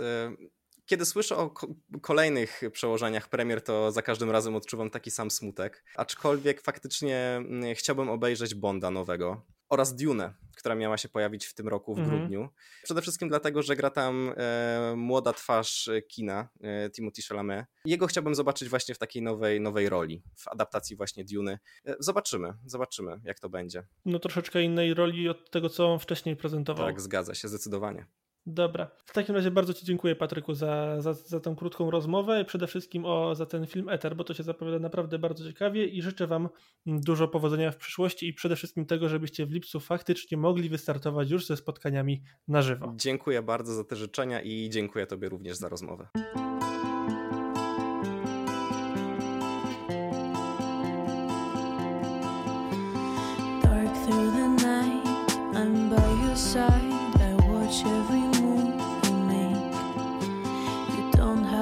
kiedy 0.86 1.06
słyszę 1.06 1.38
o 1.38 1.50
ko- 1.50 1.68
kolejnych 2.02 2.62
przełożeniach 2.72 3.30
premier, 3.30 3.62
to 3.64 3.92
za 3.92 4.02
każdym 4.02 4.32
razem 4.32 4.56
odczuwam 4.56 4.90
taki 4.90 5.12
sam 5.12 5.32
smutek. 5.32 5.84
Aczkolwiek 5.96 6.62
faktycznie 6.62 7.18
mm, 7.38 7.76
chciałbym 7.76 8.10
obejrzeć 8.10 8.56
Bonda 8.56 8.92
nowego 8.92 9.46
oraz 9.72 9.96
Dune, 9.96 10.34
która 10.58 10.76
miała 10.76 10.98
się 10.98 11.10
pojawić 11.10 11.46
w 11.46 11.54
tym 11.54 11.68
roku 11.68 11.96
w 11.96 12.00
Mhm. 12.00 12.18
grudniu. 12.20 12.50
Przede 12.84 13.02
wszystkim 13.02 13.30
dlatego, 13.30 13.62
że 13.64 13.76
gra 13.76 13.90
tam 13.90 14.34
e, 14.38 14.94
młoda 14.98 15.34
twarz 15.34 15.88
e, 15.88 16.02
kina, 16.02 16.50
e, 16.62 16.90
Timothy 16.90 17.22
Chalamet. 17.22 17.66
Jego 17.86 18.08
chciałbym 18.08 18.36
zobaczyć 18.36 18.70
właśnie 18.70 18.96
w 18.96 18.98
takiej 18.98 19.22
nowej, 19.22 19.62
nowej 19.62 19.90
roli, 19.90 20.24
w 20.38 20.48
adaptacji 20.48 20.96
właśnie 20.96 21.26
Dune. 21.26 21.60
E, 21.86 21.96
zobaczymy, 22.00 22.54
zobaczymy 22.66 23.20
jak 23.24 23.40
to 23.40 23.50
będzie. 23.50 23.84
No 24.06 24.20
troszeczkę 24.20 24.62
innej 24.64 24.94
roli 24.94 25.30
od 25.30 25.52
tego, 25.52 25.70
co 25.70 25.94
on 25.94 26.00
wcześniej 26.00 26.36
prezentował. 26.36 26.86
Tak, 26.88 27.02
zgadza 27.02 27.36
się, 27.36 27.48
zdecydowanie. 27.48 28.06
Dobra. 28.46 28.92
W 29.06 29.14
takim 29.14 29.36
razie 29.36 29.52
bardzo 29.52 29.74
Ci 29.74 29.86
dziękuję, 29.86 30.16
Patryku, 30.16 30.54
za, 30.54 31.02
za, 31.02 31.14
za 31.14 31.40
tą 31.40 31.56
krótką 31.56 31.92
rozmowę 31.92 32.42
i 32.42 32.46
przede 32.46 32.68
wszystkim 32.68 33.06
o, 33.06 33.36
za 33.36 33.46
ten 33.46 33.68
film 33.68 33.90
Ether, 33.90 34.16
bo 34.16 34.24
to 34.24 34.34
się 34.34 34.44
zapowiada 34.44 34.80
naprawdę 34.80 35.20
bardzo 35.20 35.48
ciekawie 35.48 35.86
i 35.86 36.02
życzę 36.02 36.28
Wam 36.28 36.50
dużo 36.86 37.28
powodzenia 37.28 37.72
w 37.72 37.78
przyszłości 37.78 38.28
i 38.28 38.34
przede 38.34 38.56
wszystkim 38.56 38.86
tego, 38.86 39.10
żebyście 39.10 39.46
w 39.46 39.52
lipcu 39.52 39.80
faktycznie 39.80 40.38
mogli 40.38 40.70
wystartować 40.70 41.32
już 41.32 41.46
ze 41.46 41.58
spotkaniami 41.58 42.22
na 42.48 42.62
żywo. 42.62 42.94
Dziękuję 42.96 43.42
bardzo 43.42 43.74
za 43.74 43.84
te 43.84 43.96
życzenia 43.96 44.42
i 44.42 44.70
dziękuję 44.70 45.08
Tobie 45.08 45.30
również 45.30 45.58
za 45.58 45.70
rozmowę. 45.70 46.08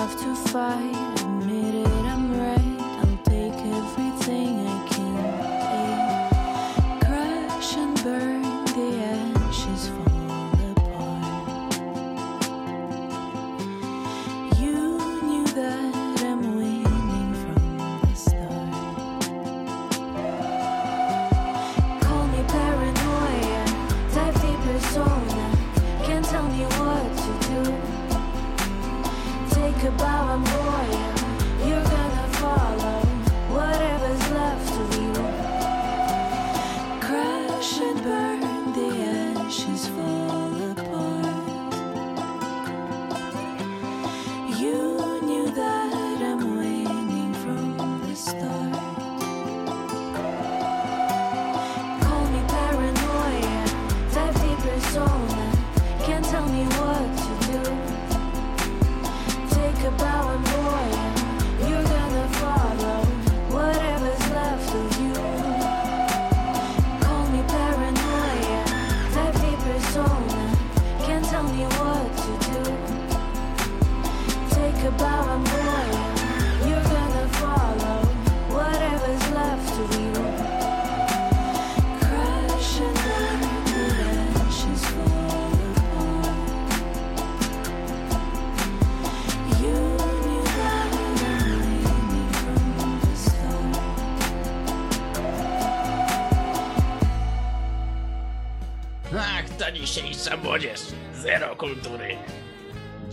Have 0.10 0.20
to 0.22 0.36
fight, 0.36 1.09
Take 29.80 29.88
a 29.88 29.92
bow, 29.92 30.34
I'm 30.34 30.69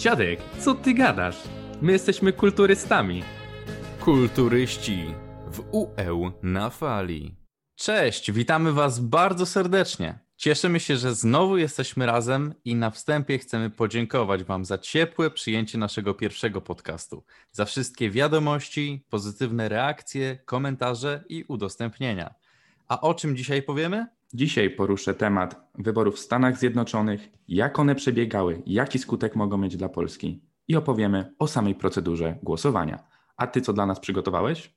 Dziadek, 0.07 0.41
co 0.61 0.75
ty 0.75 0.95
gadasz? 0.95 1.37
My 1.83 1.93
jesteśmy 1.93 2.33
kulturystami. 2.33 3.23
Kulturyści 4.01 5.15
w 5.47 5.65
UE 5.73 6.33
na 6.43 6.71
fali. 6.71 7.37
Cześć, 7.77 8.33
witamy 8.33 8.73
Was 8.73 9.01
bardzo 9.01 9.47
serdecznie. 9.47 10.19
Cieszymy 10.37 10.81
się, 10.81 10.97
że 10.97 11.15
znowu 11.15 11.57
jesteśmy 11.57 12.07
razem 12.07 12.55
i 12.65 12.75
na 12.75 12.91
wstępie 12.91 13.39
chcemy 13.39 13.71
podziękować 13.71 14.45
Wam 14.45 14.65
za 14.65 14.79
ciepłe 14.79 15.31
przyjęcie 15.31 15.79
naszego 15.79 16.15
pierwszego 16.15 16.61
podcastu, 16.61 17.25
za 17.53 17.65
wszystkie 17.65 18.11
wiadomości, 18.11 19.05
pozytywne 19.11 19.69
reakcje, 19.69 20.39
komentarze 20.45 21.25
i 21.29 21.45
udostępnienia. 21.49 22.35
A 22.89 23.01
o 23.01 23.15
czym 23.15 23.37
dzisiaj 23.37 23.63
powiemy? 23.63 24.07
Dzisiaj 24.35 24.71
poruszę 24.71 25.15
temat 25.15 25.71
wyborów 25.75 26.15
w 26.17 26.19
Stanach 26.19 26.59
Zjednoczonych, 26.59 27.29
jak 27.49 27.79
one 27.79 27.95
przebiegały, 27.95 28.63
jaki 28.67 28.99
skutek 28.99 29.37
mogą 29.37 29.57
mieć 29.57 29.77
dla 29.77 29.89
Polski 29.89 30.43
i 30.69 30.77
opowiemy 30.77 31.35
o 31.39 31.49
samej 31.49 31.75
procedurze 31.75 32.39
głosowania. 32.43 33.05
A 33.37 33.47
ty 33.47 33.61
co 33.61 33.73
dla 33.73 33.87
nas 33.87 34.01
przygotowałeś? 34.01 34.77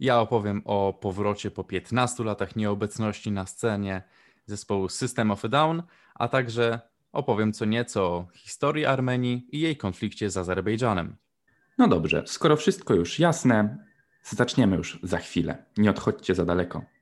Ja 0.00 0.20
opowiem 0.20 0.62
o 0.64 0.98
powrocie 1.00 1.50
po 1.50 1.64
15 1.64 2.24
latach 2.24 2.56
nieobecności 2.56 3.30
na 3.32 3.46
scenie 3.46 4.02
zespołu 4.46 4.88
System 4.88 5.30
of 5.30 5.44
a 5.44 5.48
Down, 5.48 5.82
a 6.14 6.28
także 6.28 6.80
opowiem 7.12 7.52
co 7.52 7.64
nieco 7.64 8.02
o 8.04 8.26
historii 8.34 8.86
Armenii 8.86 9.48
i 9.52 9.60
jej 9.60 9.76
konflikcie 9.76 10.30
z 10.30 10.36
Azerbejdżanem. 10.36 11.16
No 11.78 11.88
dobrze, 11.88 12.22
skoro 12.26 12.56
wszystko 12.56 12.94
już 12.94 13.18
jasne, 13.18 13.84
zaczniemy 14.22 14.76
już 14.76 14.98
za 15.02 15.18
chwilę. 15.18 15.64
Nie 15.76 15.90
odchodźcie 15.90 16.34
za 16.34 16.44
daleko. 16.44 16.95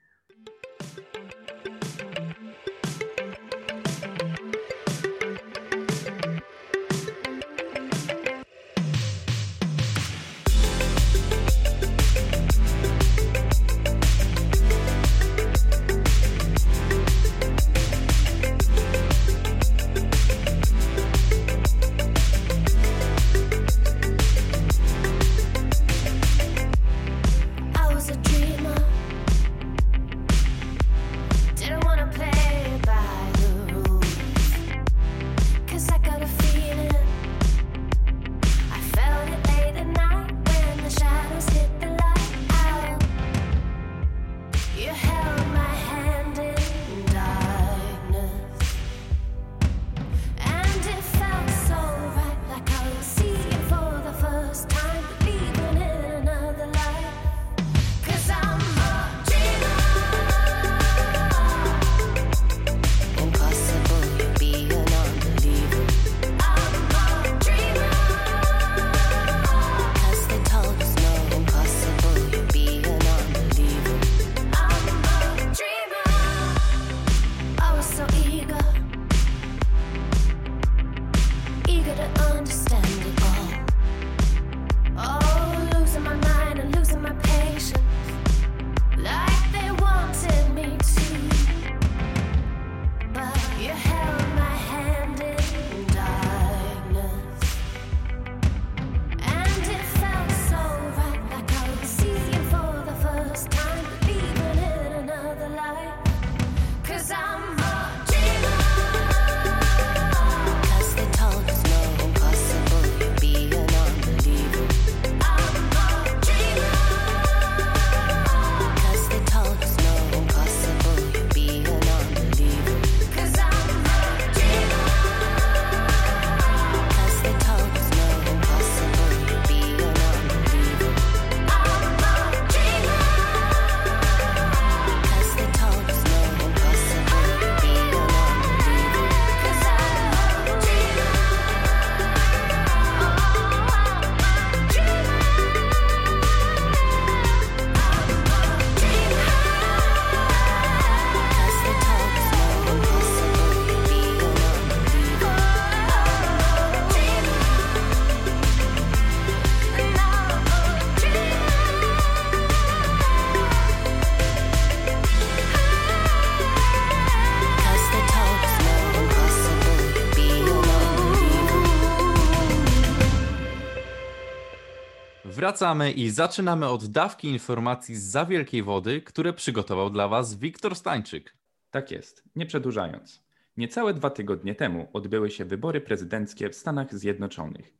Wracamy 175.44 175.92
i 175.92 176.10
zaczynamy 176.10 176.68
od 176.68 176.86
dawki 176.86 177.28
informacji 177.28 177.96
z 177.96 178.02
za 178.02 178.24
wielkiej 178.24 178.62
wody, 178.62 179.02
które 179.02 179.32
przygotował 179.32 179.90
dla 179.90 180.08
Was 180.08 180.34
Wiktor 180.34 180.76
Stańczyk. 180.76 181.36
Tak 181.70 181.90
jest, 181.90 182.22
nie 182.36 182.46
przedłużając. 182.46 183.24
Niecałe 183.56 183.94
dwa 183.94 184.10
tygodnie 184.10 184.54
temu 184.54 184.88
odbyły 184.92 185.30
się 185.30 185.44
wybory 185.44 185.80
prezydenckie 185.80 186.50
w 186.50 186.54
Stanach 186.54 186.94
Zjednoczonych. 186.94 187.74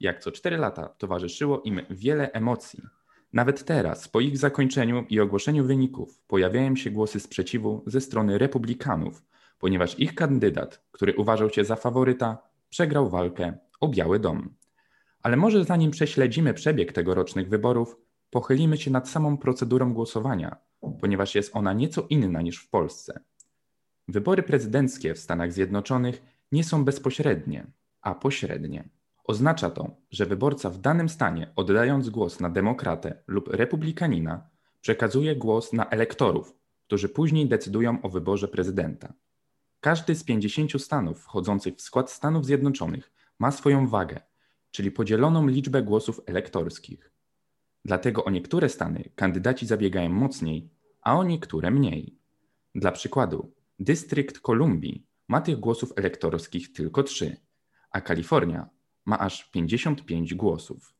Jak 0.00 0.20
co 0.20 0.32
cztery 0.32 0.56
lata 0.56 0.88
towarzyszyło 0.88 1.60
im 1.62 1.80
wiele 1.90 2.32
emocji. 2.32 2.82
Nawet 3.32 3.64
teraz, 3.64 4.08
po 4.08 4.20
ich 4.20 4.38
zakończeniu 4.38 5.06
i 5.08 5.20
ogłoszeniu 5.20 5.64
wyników, 5.64 6.20
pojawiają 6.26 6.76
się 6.76 6.90
głosy 6.90 7.20
sprzeciwu 7.20 7.82
ze 7.86 8.00
strony 8.00 8.38
republikanów, 8.38 9.22
ponieważ 9.58 9.98
ich 9.98 10.14
kandydat, 10.14 10.84
który 10.90 11.14
uważał 11.16 11.50
się 11.50 11.64
za 11.64 11.76
faworyta, 11.76 12.38
przegrał 12.70 13.08
walkę 13.08 13.58
o 13.80 13.88
Biały 13.88 14.18
Dom. 14.18 14.54
Ale 15.24 15.36
może 15.36 15.64
zanim 15.64 15.90
prześledzimy 15.90 16.54
przebieg 16.54 16.92
tegorocznych 16.92 17.48
wyborów, 17.48 17.96
pochylimy 18.30 18.78
się 18.78 18.90
nad 18.90 19.08
samą 19.08 19.36
procedurą 19.36 19.94
głosowania, 19.94 20.56
ponieważ 21.00 21.34
jest 21.34 21.56
ona 21.56 21.72
nieco 21.72 22.06
inna 22.10 22.42
niż 22.42 22.58
w 22.58 22.70
Polsce. 22.70 23.20
Wybory 24.08 24.42
prezydenckie 24.42 25.14
w 25.14 25.18
Stanach 25.18 25.52
Zjednoczonych 25.52 26.22
nie 26.52 26.64
są 26.64 26.84
bezpośrednie, 26.84 27.66
a 28.02 28.14
pośrednie. 28.14 28.88
Oznacza 29.24 29.70
to, 29.70 29.96
że 30.10 30.26
wyborca 30.26 30.70
w 30.70 30.78
danym 30.78 31.08
stanie, 31.08 31.52
oddając 31.56 32.10
głos 32.10 32.40
na 32.40 32.50
demokratę 32.50 33.22
lub 33.26 33.48
republikanina, 33.48 34.50
przekazuje 34.80 35.36
głos 35.36 35.72
na 35.72 35.88
elektorów, 35.90 36.54
którzy 36.86 37.08
później 37.08 37.48
decydują 37.48 38.02
o 38.02 38.08
wyborze 38.08 38.48
prezydenta. 38.48 39.12
Każdy 39.80 40.14
z 40.14 40.24
50 40.24 40.82
stanów 40.82 41.20
wchodzących 41.22 41.74
w 41.76 41.80
skład 41.80 42.10
Stanów 42.10 42.46
Zjednoczonych 42.46 43.12
ma 43.38 43.50
swoją 43.50 43.88
wagę, 43.88 44.20
czyli 44.74 44.90
podzieloną 44.90 45.46
liczbę 45.46 45.82
głosów 45.82 46.20
elektorskich. 46.26 47.10
Dlatego 47.84 48.24
o 48.24 48.30
niektóre 48.30 48.68
stany 48.68 49.10
kandydaci 49.14 49.66
zabiegają 49.66 50.08
mocniej, 50.08 50.68
a 51.02 51.18
o 51.18 51.24
niektóre 51.24 51.70
mniej. 51.70 52.18
Dla 52.74 52.92
przykładu, 52.92 53.52
Dystrykt 53.78 54.38
Kolumbii 54.38 55.06
ma 55.28 55.40
tych 55.40 55.60
głosów 55.60 55.92
elektorskich 55.96 56.72
tylko 56.72 57.02
3, 57.02 57.36
a 57.90 58.00
Kalifornia 58.00 58.68
ma 59.04 59.18
aż 59.18 59.50
55 59.50 60.34
głosów. 60.34 60.94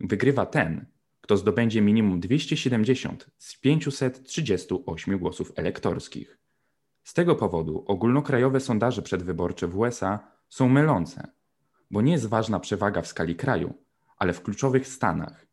Wygrywa 0.00 0.46
ten, 0.46 0.86
kto 1.20 1.36
zdobędzie 1.36 1.80
minimum 1.80 2.20
270 2.20 3.30
z 3.38 3.60
538 3.60 5.18
głosów 5.18 5.52
elektorskich. 5.56 6.38
Z 7.04 7.14
tego 7.14 7.36
powodu 7.36 7.84
ogólnokrajowe 7.86 8.60
sondaże 8.60 9.02
przedwyborcze 9.02 9.66
w 9.68 9.78
USA 9.78 10.32
są 10.48 10.68
mylące, 10.68 11.39
bo 11.90 12.02
nie 12.02 12.12
jest 12.12 12.26
ważna 12.26 12.60
przewaga 12.60 13.02
w 13.02 13.06
skali 13.06 13.36
kraju, 13.36 13.74
ale 14.16 14.32
w 14.32 14.42
kluczowych 14.42 14.86
stanach. 14.86 15.46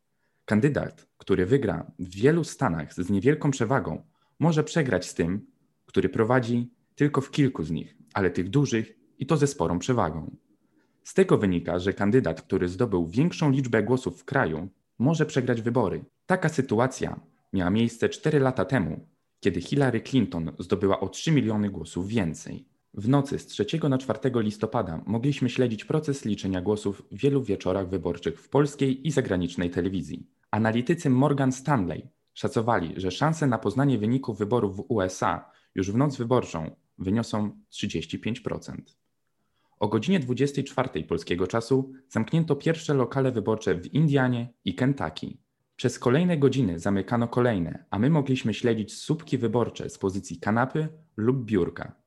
Kandydat, 0.44 1.06
który 1.18 1.46
wygra 1.46 1.90
w 1.98 2.08
wielu 2.08 2.44
stanach 2.44 2.94
z 2.94 3.10
niewielką 3.10 3.50
przewagą, 3.50 4.02
może 4.38 4.64
przegrać 4.64 5.06
z 5.06 5.14
tym, 5.14 5.46
który 5.86 6.08
prowadzi 6.08 6.70
tylko 6.94 7.20
w 7.20 7.30
kilku 7.30 7.64
z 7.64 7.70
nich, 7.70 7.96
ale 8.14 8.30
tych 8.30 8.50
dużych 8.50 8.98
i 9.18 9.26
to 9.26 9.36
ze 9.36 9.46
sporą 9.46 9.78
przewagą. 9.78 10.36
Z 11.04 11.14
tego 11.14 11.38
wynika, 11.38 11.78
że 11.78 11.92
kandydat, 11.92 12.42
który 12.42 12.68
zdobył 12.68 13.06
większą 13.06 13.50
liczbę 13.50 13.82
głosów 13.82 14.20
w 14.20 14.24
kraju, 14.24 14.68
może 14.98 15.26
przegrać 15.26 15.62
wybory. 15.62 16.04
Taka 16.26 16.48
sytuacja 16.48 17.20
miała 17.52 17.70
miejsce 17.70 18.08
4 18.08 18.40
lata 18.40 18.64
temu, 18.64 19.08
kiedy 19.40 19.60
Hillary 19.60 20.00
Clinton 20.00 20.52
zdobyła 20.58 21.00
o 21.00 21.08
3 21.08 21.32
miliony 21.32 21.70
głosów 21.70 22.08
więcej. 22.08 22.68
W 22.98 23.08
nocy 23.08 23.38
z 23.38 23.46
3 23.46 23.66
na 23.88 23.98
4 23.98 24.18
listopada 24.34 25.02
mogliśmy 25.06 25.50
śledzić 25.50 25.84
proces 25.84 26.24
liczenia 26.24 26.62
głosów 26.62 27.02
w 27.10 27.18
wielu 27.18 27.42
wieczorach 27.42 27.88
wyborczych 27.88 28.40
w 28.40 28.48
polskiej 28.48 29.06
i 29.06 29.10
zagranicznej 29.10 29.70
telewizji. 29.70 30.26
Analitycy 30.50 31.10
Morgan 31.10 31.52
Stanley 31.52 32.08
szacowali, 32.34 32.94
że 32.96 33.10
szanse 33.10 33.46
na 33.46 33.58
poznanie 33.58 33.98
wyników 33.98 34.38
wyborów 34.38 34.76
w 34.76 34.84
USA 34.88 35.50
już 35.74 35.90
w 35.90 35.96
noc 35.96 36.16
wyborczą 36.16 36.76
wyniosą 36.98 37.50
35%. 37.72 38.74
O 39.80 39.88
godzinie 39.88 40.20
24 40.20 41.04
polskiego 41.04 41.46
czasu 41.46 41.92
zamknięto 42.08 42.56
pierwsze 42.56 42.94
lokale 42.94 43.32
wyborcze 43.32 43.74
w 43.74 43.94
Indianie 43.94 44.52
i 44.64 44.74
Kentucky. 44.74 45.38
Przez 45.76 45.98
kolejne 45.98 46.38
godziny 46.38 46.78
zamykano 46.78 47.28
kolejne, 47.28 47.84
a 47.90 47.98
my 47.98 48.10
mogliśmy 48.10 48.54
śledzić 48.54 48.94
słupki 48.94 49.38
wyborcze 49.38 49.90
z 49.90 49.98
pozycji 49.98 50.40
kanapy 50.40 50.88
lub 51.16 51.44
biurka. 51.44 51.97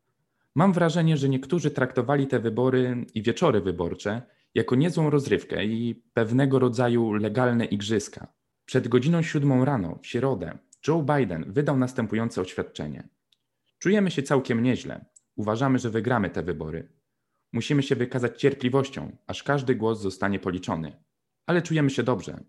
Mam 0.56 0.74
wrażenie, 0.74 1.18
że 1.18 1.30
niektórzy 1.30 1.72
traktowali 1.72 2.28
te 2.28 2.40
wybory 2.40 3.06
i 3.14 3.22
wieczory 3.22 3.62
wyborcze 3.62 4.22
jako 4.56 4.76
niezłą 4.76 5.10
rozrywkę 5.10 5.66
i 5.66 6.04
pewnego 6.14 6.60
rodzaju 6.60 7.14
legalne 7.14 7.66
igrzyska. 7.66 8.34
Przed 8.66 8.88
godziną 8.88 9.22
siódmą 9.22 9.66
rano, 9.66 10.00
w 10.02 10.08
środę, 10.08 10.58
Joe 10.88 11.04
Biden 11.04 11.54
wydał 11.54 11.78
następujące 11.78 12.42
oświadczenie. 12.42 13.10
Czujemy 13.80 14.12
się 14.12 14.24
całkiem 14.24 14.64
nieźle. 14.64 15.06
Uważamy, 15.36 15.80
że 15.80 15.90
wygramy 15.90 16.30
te 16.30 16.44
wybory. 16.44 16.90
Musimy 17.54 17.84
się 17.84 17.96
wykazać 17.96 18.42
cierpliwością, 18.42 19.18
aż 19.28 19.44
każdy 19.44 19.76
głos 19.76 20.02
zostanie 20.02 20.40
policzony. 20.40 21.04
Ale 21.46 21.62
czujemy 21.62 21.90
się 21.90 22.04
dobrze. 22.04 22.44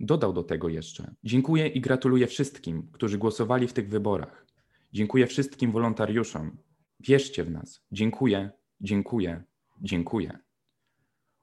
Dodał 0.00 0.32
do 0.32 0.42
tego 0.42 0.68
jeszcze: 0.68 1.14
Dziękuję 1.24 1.66
i 1.66 1.80
gratuluję 1.80 2.26
wszystkim, 2.26 2.88
którzy 2.92 3.18
głosowali 3.18 3.68
w 3.68 3.72
tych 3.72 3.88
wyborach. 3.88 4.46
Dziękuję 4.92 5.26
wszystkim 5.26 5.72
wolontariuszom. 5.72 6.56
Wierzcie 7.00 7.44
w 7.44 7.50
nas. 7.50 7.80
Dziękuję, 7.92 8.50
dziękuję, 8.80 9.42
dziękuję. 9.80 10.38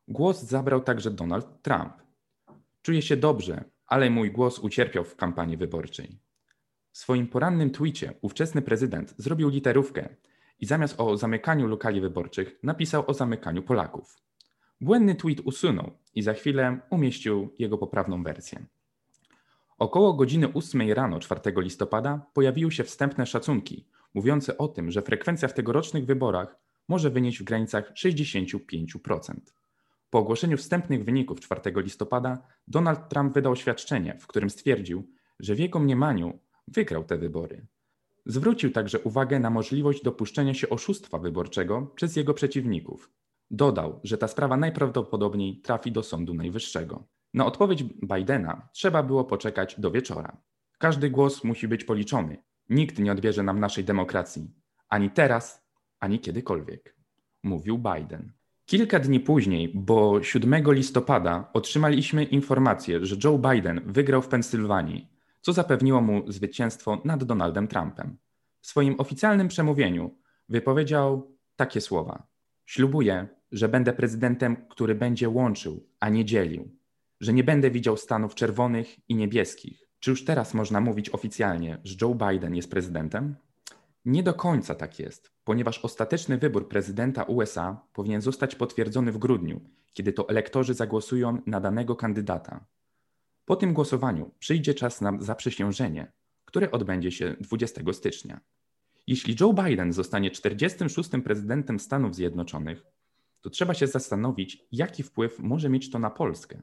Głos 0.07 0.43
zabrał 0.43 0.81
także 0.83 1.11
Donald 1.11 1.61
Trump. 1.61 1.93
Czuję 2.81 3.01
się 3.01 3.17
dobrze, 3.17 3.63
ale 3.87 4.09
mój 4.09 4.31
głos 4.31 4.59
ucierpiał 4.59 5.03
w 5.03 5.15
kampanii 5.15 5.57
wyborczej. 5.57 6.19
W 6.91 6.97
swoim 6.97 7.27
porannym 7.27 7.71
twicie 7.71 8.13
ówczesny 8.21 8.61
prezydent 8.61 9.13
zrobił 9.17 9.49
literówkę 9.49 10.15
i 10.59 10.65
zamiast 10.65 10.99
o 10.99 11.17
zamykaniu 11.17 11.67
lokali 11.67 12.01
wyborczych 12.01 12.59
napisał 12.63 13.03
o 13.07 13.13
zamykaniu 13.13 13.63
Polaków. 13.63 14.17
Błędny 14.81 15.15
tweet 15.15 15.39
usunął 15.39 15.91
i 16.15 16.21
za 16.21 16.33
chwilę 16.33 16.79
umieścił 16.89 17.55
jego 17.59 17.77
poprawną 17.77 18.23
wersję. 18.23 18.65
Około 19.77 20.13
godziny 20.13 20.53
8 20.53 20.91
rano 20.91 21.19
4 21.19 21.41
listopada 21.57 22.25
pojawiły 22.33 22.71
się 22.71 22.83
wstępne 22.83 23.25
szacunki 23.25 23.85
mówiące 24.13 24.57
o 24.57 24.67
tym, 24.67 24.91
że 24.91 25.01
frekwencja 25.01 25.47
w 25.47 25.53
tegorocznych 25.53 26.05
wyborach 26.05 26.59
może 26.87 27.09
wynieść 27.09 27.39
w 27.39 27.43
granicach 27.43 27.93
65%. 27.93 29.33
Po 30.09 30.19
ogłoszeniu 30.19 30.57
wstępnych 30.57 31.03
wyników 31.03 31.39
4 31.39 31.61
listopada 31.75 32.47
Donald 32.67 33.09
Trump 33.09 33.33
wydał 33.33 33.51
oświadczenie, 33.51 34.17
w 34.19 34.27
którym 34.27 34.49
stwierdził, 34.49 35.07
że 35.39 35.55
w 35.55 35.59
jego 35.59 35.79
mniemaniu 35.79 36.39
wygrał 36.67 37.03
te 37.03 37.17
wybory. 37.17 37.67
Zwrócił 38.25 38.71
także 38.71 38.99
uwagę 38.99 39.39
na 39.39 39.49
możliwość 39.49 40.03
dopuszczenia 40.03 40.53
się 40.53 40.69
oszustwa 40.69 41.17
wyborczego 41.19 41.91
przez 41.95 42.15
jego 42.15 42.33
przeciwników. 42.33 43.11
Dodał, 43.51 43.99
że 44.03 44.17
ta 44.17 44.27
sprawa 44.27 44.57
najprawdopodobniej 44.57 45.61
trafi 45.61 45.91
do 45.91 46.03
Sądu 46.03 46.33
Najwyższego. 46.33 47.07
Na 47.33 47.45
odpowiedź 47.45 47.83
Bidena 47.83 48.69
trzeba 48.73 49.03
było 49.03 49.23
poczekać 49.23 49.79
do 49.79 49.91
wieczora. 49.91 50.37
Każdy 50.77 51.09
głos 51.09 51.43
musi 51.43 51.67
być 51.67 51.83
policzony. 51.83 52.43
Nikt 52.69 52.99
nie 52.99 53.11
odbierze 53.11 53.43
nam 53.43 53.59
naszej 53.59 53.83
demokracji. 53.83 54.51
Ani 54.89 55.09
teraz, 55.09 55.65
ani 55.99 56.19
kiedykolwiek. 56.19 56.95
Mówił 57.43 57.77
Biden. 57.77 58.31
Kilka 58.65 58.99
dni 58.99 59.19
później, 59.19 59.71
bo 59.75 60.23
7 60.23 60.63
listopada, 60.73 61.49
otrzymaliśmy 61.53 62.23
informację, 62.23 63.05
że 63.05 63.15
Joe 63.23 63.37
Biden 63.37 63.81
wygrał 63.85 64.21
w 64.21 64.27
Pensylwanii, 64.27 65.07
co 65.41 65.53
zapewniło 65.53 66.01
mu 66.01 66.31
zwycięstwo 66.31 67.01
nad 67.05 67.23
Donaldem 67.23 67.67
Trumpem. 67.67 68.17
W 68.61 68.67
swoim 68.67 68.95
oficjalnym 68.99 69.47
przemówieniu 69.47 70.17
wypowiedział 70.49 71.37
takie 71.55 71.81
słowa: 71.81 72.27
Ślubuję, 72.65 73.27
że 73.51 73.69
będę 73.69 73.93
prezydentem, 73.93 74.65
który 74.69 74.95
będzie 74.95 75.29
łączył, 75.29 75.87
a 75.99 76.09
nie 76.09 76.25
dzielił, 76.25 76.77
że 77.21 77.33
nie 77.33 77.43
będę 77.43 77.71
widział 77.71 77.97
stanów 77.97 78.35
czerwonych 78.35 79.09
i 79.09 79.15
niebieskich. 79.15 79.89
Czy 80.03 80.09
już 80.09 80.25
teraz 80.25 80.53
można 80.53 80.81
mówić 80.81 81.09
oficjalnie, 81.09 81.77
że 81.83 81.95
Joe 82.01 82.15
Biden 82.15 82.55
jest 82.55 82.71
prezydentem? 82.71 83.35
Nie 84.05 84.23
do 84.23 84.33
końca 84.33 84.75
tak 84.75 84.99
jest, 84.99 85.31
ponieważ 85.43 85.79
ostateczny 85.79 86.37
wybór 86.37 86.69
prezydenta 86.69 87.23
USA 87.23 87.81
powinien 87.93 88.21
zostać 88.21 88.55
potwierdzony 88.55 89.11
w 89.11 89.17
grudniu, 89.17 89.61
kiedy 89.93 90.13
to 90.13 90.29
elektorzy 90.29 90.73
zagłosują 90.73 91.41
na 91.45 91.59
danego 91.59 91.95
kandydata. 91.95 92.65
Po 93.45 93.55
tym 93.55 93.73
głosowaniu 93.73 94.31
przyjdzie 94.39 94.73
czas 94.73 95.01
na 95.01 95.17
zaprzysiężenie, 95.19 96.11
które 96.45 96.71
odbędzie 96.71 97.11
się 97.11 97.35
20 97.41 97.81
stycznia. 97.93 98.39
Jeśli 99.07 99.35
Joe 99.39 99.53
Biden 99.53 99.93
zostanie 99.93 100.31
46. 100.31 101.09
prezydentem 101.23 101.79
Stanów 101.79 102.15
Zjednoczonych, 102.15 102.85
to 103.41 103.49
trzeba 103.49 103.73
się 103.73 103.87
zastanowić, 103.87 104.65
jaki 104.71 105.03
wpływ 105.03 105.39
może 105.39 105.69
mieć 105.69 105.89
to 105.91 105.99
na 105.99 106.09
Polskę. 106.09 106.61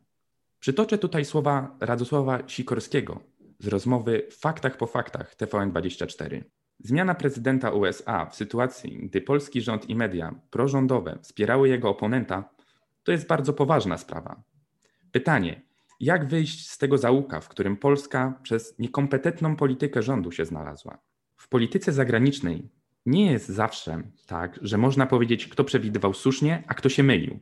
Przytoczę 0.59 0.99
tutaj 0.99 1.25
słowa 1.25 1.77
Radosława 1.81 2.49
Sikorskiego 2.49 3.30
z 3.61 3.67
rozmowy 3.67 4.27
Faktach 4.31 4.77
po 4.77 4.87
faktach 4.87 5.37
TVN24. 5.37 6.43
Zmiana 6.79 7.15
prezydenta 7.15 7.71
USA 7.71 8.27
w 8.27 8.35
sytuacji, 8.35 8.99
gdy 9.03 9.21
polski 9.21 9.61
rząd 9.61 9.91
i 9.91 9.97
media 9.97 10.35
prorządowe 10.51 11.19
wspierały 11.23 11.69
jego 11.69 11.89
oponenta, 11.89 12.51
to 13.03 13.13
jest 13.13 13.27
bardzo 13.27 13.53
poważna 13.53 13.99
sprawa. 13.99 14.43
Pytanie, 15.13 15.63
jak 16.01 16.29
wyjść 16.29 16.71
z 16.71 16.79
tego 16.79 16.99
załuka, 16.99 17.41
w 17.41 17.49
którym 17.49 17.77
Polska 17.77 18.39
przez 18.43 18.79
niekompetentną 18.79 19.57
politykę 19.57 20.03
rządu 20.03 20.31
się 20.31 20.45
znalazła? 20.45 20.99
W 21.37 21.49
polityce 21.49 21.93
zagranicznej 21.93 22.69
nie 23.07 23.33
jest 23.33 23.49
zawsze 23.49 24.03
tak, 24.27 24.59
że 24.63 24.79
można 24.79 25.07
powiedzieć, 25.07 25.47
kto 25.47 25.65
przewidywał 25.65 26.15
słusznie, 26.15 26.65
a 26.67 26.75
kto 26.75 26.89
się 26.89 27.03
mylił. 27.03 27.41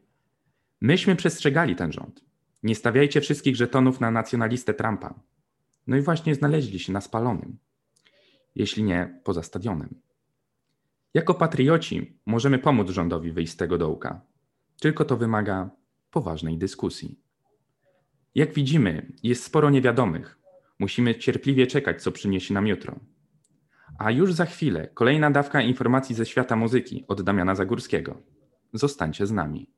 Myśmy 0.81 1.17
przestrzegali 1.17 1.77
ten 1.77 1.93
rząd. 1.93 2.25
Nie 2.63 2.75
stawiajcie 2.75 3.21
wszystkich 3.21 3.57
żetonów 3.57 4.01
na 4.01 4.11
nacjonalistę 4.11 4.75
Trumpa. 4.75 5.15
No 5.89 5.97
i 5.97 6.01
właśnie 6.01 6.35
znaleźli 6.35 6.79
się 6.79 6.93
na 6.93 7.01
spalonym. 7.01 7.59
Jeśli 8.55 8.83
nie, 8.83 9.21
poza 9.25 9.43
stadionem. 9.43 10.01
Jako 11.15 11.35
patrioci 11.35 12.19
możemy 12.27 12.59
pomóc 12.59 12.91
rządowi 12.91 13.33
wyjść 13.33 13.53
z 13.53 13.57
tego 13.57 13.79
dołka. 13.79 14.21
Tylko 14.81 15.05
to 15.05 15.17
wymaga 15.17 15.71
poważnej 16.11 16.59
dyskusji. 16.59 17.19
Jak 18.35 18.55
widzimy, 18.55 19.13
jest 19.23 19.45
sporo 19.45 19.71
niewiadomych. 19.71 20.39
Musimy 20.79 21.15
cierpliwie 21.15 21.67
czekać, 21.67 22.03
co 22.03 22.13
przyniesie 22.13 22.55
nam 22.55 22.67
jutro. 22.67 23.01
A 23.99 24.11
już 24.11 24.33
za 24.33 24.45
chwilę 24.45 24.89
kolejna 24.95 25.31
dawka 25.31 25.63
informacji 25.63 26.15
ze 26.15 26.27
świata 26.27 26.57
muzyki 26.57 27.05
od 27.09 27.23
Damiana 27.23 27.55
Zagórskiego. 27.55 28.23
Zostańcie 28.73 29.27
z 29.27 29.33
nami. 29.33 29.78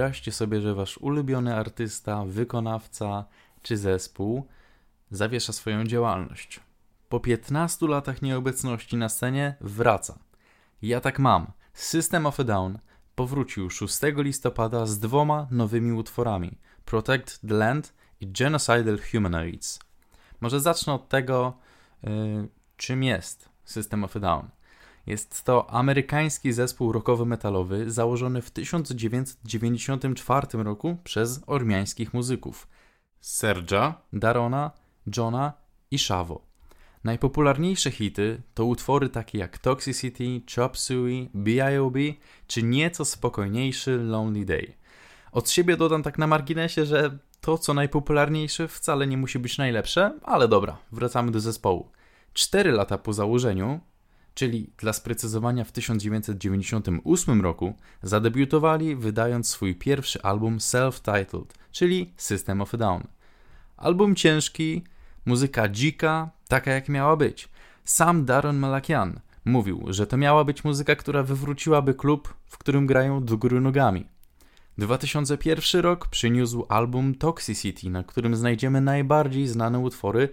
Wyobraźcie 0.00 0.32
sobie, 0.32 0.60
że 0.60 0.74
wasz 0.74 0.98
ulubiony 0.98 1.56
artysta, 1.56 2.24
wykonawca 2.24 3.24
czy 3.62 3.76
zespół 3.76 4.46
zawiesza 5.10 5.52
swoją 5.52 5.84
działalność. 5.84 6.60
Po 7.08 7.20
15 7.20 7.88
latach 7.88 8.22
nieobecności 8.22 8.96
na 8.96 9.08
scenie 9.08 9.54
wraca. 9.60 10.18
Ja 10.82 11.00
tak 11.00 11.18
mam. 11.18 11.52
System 11.72 12.26
of 12.26 12.40
a 12.40 12.44
Down 12.44 12.78
powrócił 13.14 13.70
6 13.70 14.00
listopada 14.16 14.86
z 14.86 14.98
dwoma 14.98 15.46
nowymi 15.50 15.92
utworami: 15.92 16.58
Protect 16.84 17.40
the 17.48 17.54
Land 17.54 17.92
i 18.20 18.32
Genocidal 18.32 18.98
Humanoids. 19.12 19.80
Może 20.40 20.60
zacznę 20.60 20.92
od 20.92 21.08
tego, 21.08 21.58
yy, 22.02 22.48
czym 22.76 23.02
jest 23.02 23.48
System 23.64 24.04
of 24.04 24.16
a 24.16 24.20
Down. 24.20 24.48
Jest 25.10 25.44
to 25.44 25.70
amerykański 25.70 26.52
zespół 26.52 26.92
rockowo-metalowy 26.92 27.90
założony 27.90 28.42
w 28.42 28.50
1994 28.50 30.46
roku 30.52 30.96
przez 31.04 31.40
ormiańskich 31.46 32.14
muzyków 32.14 32.68
Serge'a, 33.22 33.92
Darona, 34.12 34.70
Johna 35.16 35.52
i 35.90 35.98
Shavo. 35.98 36.46
Najpopularniejsze 37.04 37.90
hity 37.90 38.42
to 38.54 38.64
utwory 38.64 39.08
takie 39.08 39.38
jak 39.38 39.58
Toxicity, 39.58 40.42
Chop 40.56 40.78
Suey, 40.78 41.30
B.I.O.B. 41.34 42.00
czy 42.46 42.62
nieco 42.62 43.04
spokojniejszy 43.04 43.96
Lonely 43.96 44.44
Day. 44.44 44.72
Od 45.32 45.50
siebie 45.50 45.76
dodam 45.76 46.02
tak 46.02 46.18
na 46.18 46.26
marginesie, 46.26 46.86
że 46.86 47.18
to 47.40 47.58
co 47.58 47.74
najpopularniejsze 47.74 48.68
wcale 48.68 49.06
nie 49.06 49.16
musi 49.16 49.38
być 49.38 49.58
najlepsze, 49.58 50.18
ale 50.22 50.48
dobra, 50.48 50.78
wracamy 50.92 51.30
do 51.30 51.40
zespołu. 51.40 51.90
Cztery 52.32 52.72
lata 52.72 52.98
po 52.98 53.12
założeniu, 53.12 53.80
czyli 54.34 54.70
dla 54.78 54.92
sprecyzowania 54.92 55.64
w 55.64 55.72
1998 55.72 57.40
roku, 57.40 57.74
zadebiutowali 58.02 58.96
wydając 58.96 59.48
swój 59.48 59.74
pierwszy 59.74 60.22
album 60.22 60.58
self-titled, 60.58 61.46
czyli 61.70 62.12
System 62.16 62.60
of 62.60 62.74
a 62.74 62.76
Down. 62.76 63.02
Album 63.76 64.14
ciężki, 64.14 64.84
muzyka 65.26 65.68
dzika, 65.68 66.30
taka 66.48 66.70
jak 66.72 66.88
miała 66.88 67.16
być. 67.16 67.48
Sam 67.84 68.24
Daron 68.24 68.56
Malakian 68.56 69.20
mówił, 69.44 69.84
że 69.88 70.06
to 70.06 70.16
miała 70.16 70.44
być 70.44 70.64
muzyka, 70.64 70.96
która 70.96 71.22
wywróciłaby 71.22 71.94
klub, 71.94 72.34
w 72.46 72.58
którym 72.58 72.86
grają 72.86 73.24
do 73.24 73.36
góry 73.36 73.60
nogami. 73.60 74.06
2001 74.78 75.80
rok 75.80 76.08
przyniósł 76.08 76.66
album 76.68 77.14
Toxicity, 77.14 77.90
na 77.90 78.04
którym 78.04 78.36
znajdziemy 78.36 78.80
najbardziej 78.80 79.46
znane 79.46 79.78
utwory. 79.78 80.28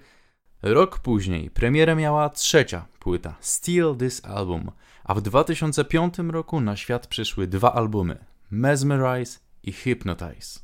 Rok 0.61 0.99
później 0.99 1.49
premierę 1.49 1.95
miała 1.95 2.29
trzecia 2.29 2.85
płyta 2.99 3.35
Steal 3.39 3.95
This 3.95 4.25
Album, 4.25 4.71
a 5.03 5.13
w 5.13 5.21
2005 5.21 6.17
roku 6.17 6.61
na 6.61 6.75
świat 6.75 7.07
przyszły 7.07 7.47
dwa 7.47 7.73
albumy 7.73 8.25
Mesmerize 8.51 9.39
i 9.63 9.71
Hypnotize. 9.71 10.59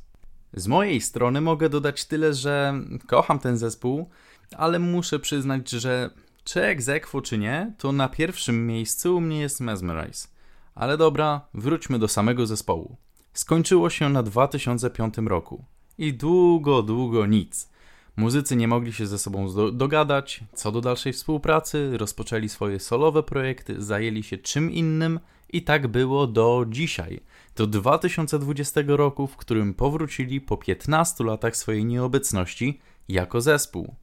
Z 0.52 0.66
mojej 0.66 1.00
strony 1.00 1.40
mogę 1.40 1.68
dodać 1.68 2.04
tyle, 2.04 2.34
że 2.34 2.74
kocham 3.06 3.38
ten 3.38 3.56
zespół, 3.56 4.08
ale 4.56 4.78
muszę 4.78 5.18
przyznać, 5.18 5.70
że 5.70 6.10
czy 6.44 6.62
egzekwo 6.62 7.20
czy 7.20 7.38
nie, 7.38 7.74
to 7.78 7.92
na 7.92 8.08
pierwszym 8.08 8.66
miejscu 8.66 9.16
u 9.16 9.20
mnie 9.20 9.40
jest 9.40 9.60
Mesmerize. 9.60 10.28
Ale 10.74 10.96
dobra, 10.96 11.40
wróćmy 11.54 11.98
do 11.98 12.08
samego 12.08 12.46
zespołu. 12.46 12.96
Skończyło 13.32 13.90
się 13.90 14.08
na 14.08 14.22
2005 14.22 15.14
roku 15.26 15.64
i 15.98 16.14
długo, 16.14 16.82
długo 16.82 17.26
nic. 17.26 17.73
Muzycy 18.16 18.56
nie 18.56 18.68
mogli 18.68 18.92
się 18.92 19.06
ze 19.06 19.18
sobą 19.18 19.48
dogadać, 19.72 20.44
co 20.54 20.72
do 20.72 20.80
dalszej 20.80 21.12
współpracy, 21.12 21.98
rozpoczęli 21.98 22.48
swoje 22.48 22.80
solowe 22.80 23.22
projekty, 23.22 23.82
zajęli 23.82 24.22
się 24.22 24.38
czym 24.38 24.70
innym 24.70 25.20
i 25.48 25.62
tak 25.62 25.88
było 25.88 26.26
do 26.26 26.64
dzisiaj. 26.68 27.20
Do 27.56 27.66
2020 27.66 28.80
roku, 28.86 29.26
w 29.26 29.36
którym 29.36 29.74
powrócili 29.74 30.40
po 30.40 30.56
15 30.56 31.24
latach 31.24 31.56
swojej 31.56 31.84
nieobecności 31.84 32.80
jako 33.08 33.40
zespół. 33.40 33.94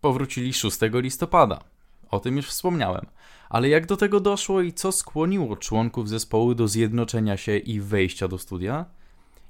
Powrócili 0.00 0.52
6 0.52 0.78
listopada. 0.92 1.60
O 2.10 2.20
tym 2.20 2.36
już 2.36 2.46
wspomniałem. 2.46 3.06
Ale 3.48 3.68
jak 3.68 3.86
do 3.86 3.96
tego 3.96 4.20
doszło 4.20 4.60
i 4.60 4.72
co 4.72 4.92
skłoniło 4.92 5.56
członków 5.56 6.08
zespołu 6.08 6.54
do 6.54 6.68
zjednoczenia 6.68 7.36
się 7.36 7.56
i 7.56 7.80
wejścia 7.80 8.28
do 8.28 8.38
studia? 8.38 8.84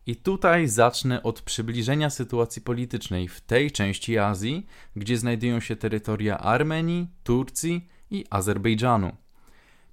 I 0.06 0.16
tutaj 0.16 0.68
zacznę 0.68 1.22
od 1.22 1.42
przybliżenia 1.42 2.10
sytuacji 2.10 2.62
politycznej 2.62 3.28
w 3.28 3.40
tej 3.40 3.70
części 3.70 4.18
Azji, 4.18 4.66
gdzie 4.96 5.18
znajdują 5.18 5.60
się 5.60 5.76
terytoria 5.76 6.38
Armenii, 6.38 7.08
Turcji 7.24 7.88
i 8.10 8.24
Azerbejdżanu. 8.30 9.16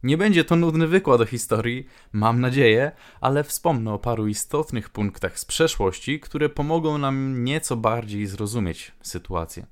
Nie 0.04 0.18
będzie 0.18 0.44
to 0.44 0.56
nudny 0.56 0.88
wykład 0.88 1.22
o 1.22 1.26
historii, 1.26 1.88
mam 2.12 2.42
nadzieję, 2.42 2.92
ale 3.22 3.44
wspomnę 3.44 3.94
o 3.94 4.00
paru 4.00 4.28
istotnych 4.28 4.90
punktach 4.90 5.40
z 5.40 5.46
przeszłości, 5.46 6.20
które 6.20 6.50
pomogą 6.50 6.98
nam 6.98 7.44
nieco 7.44 7.78
bardziej 7.78 8.28
zrozumieć 8.28 8.92
sytuację. 9.02 9.66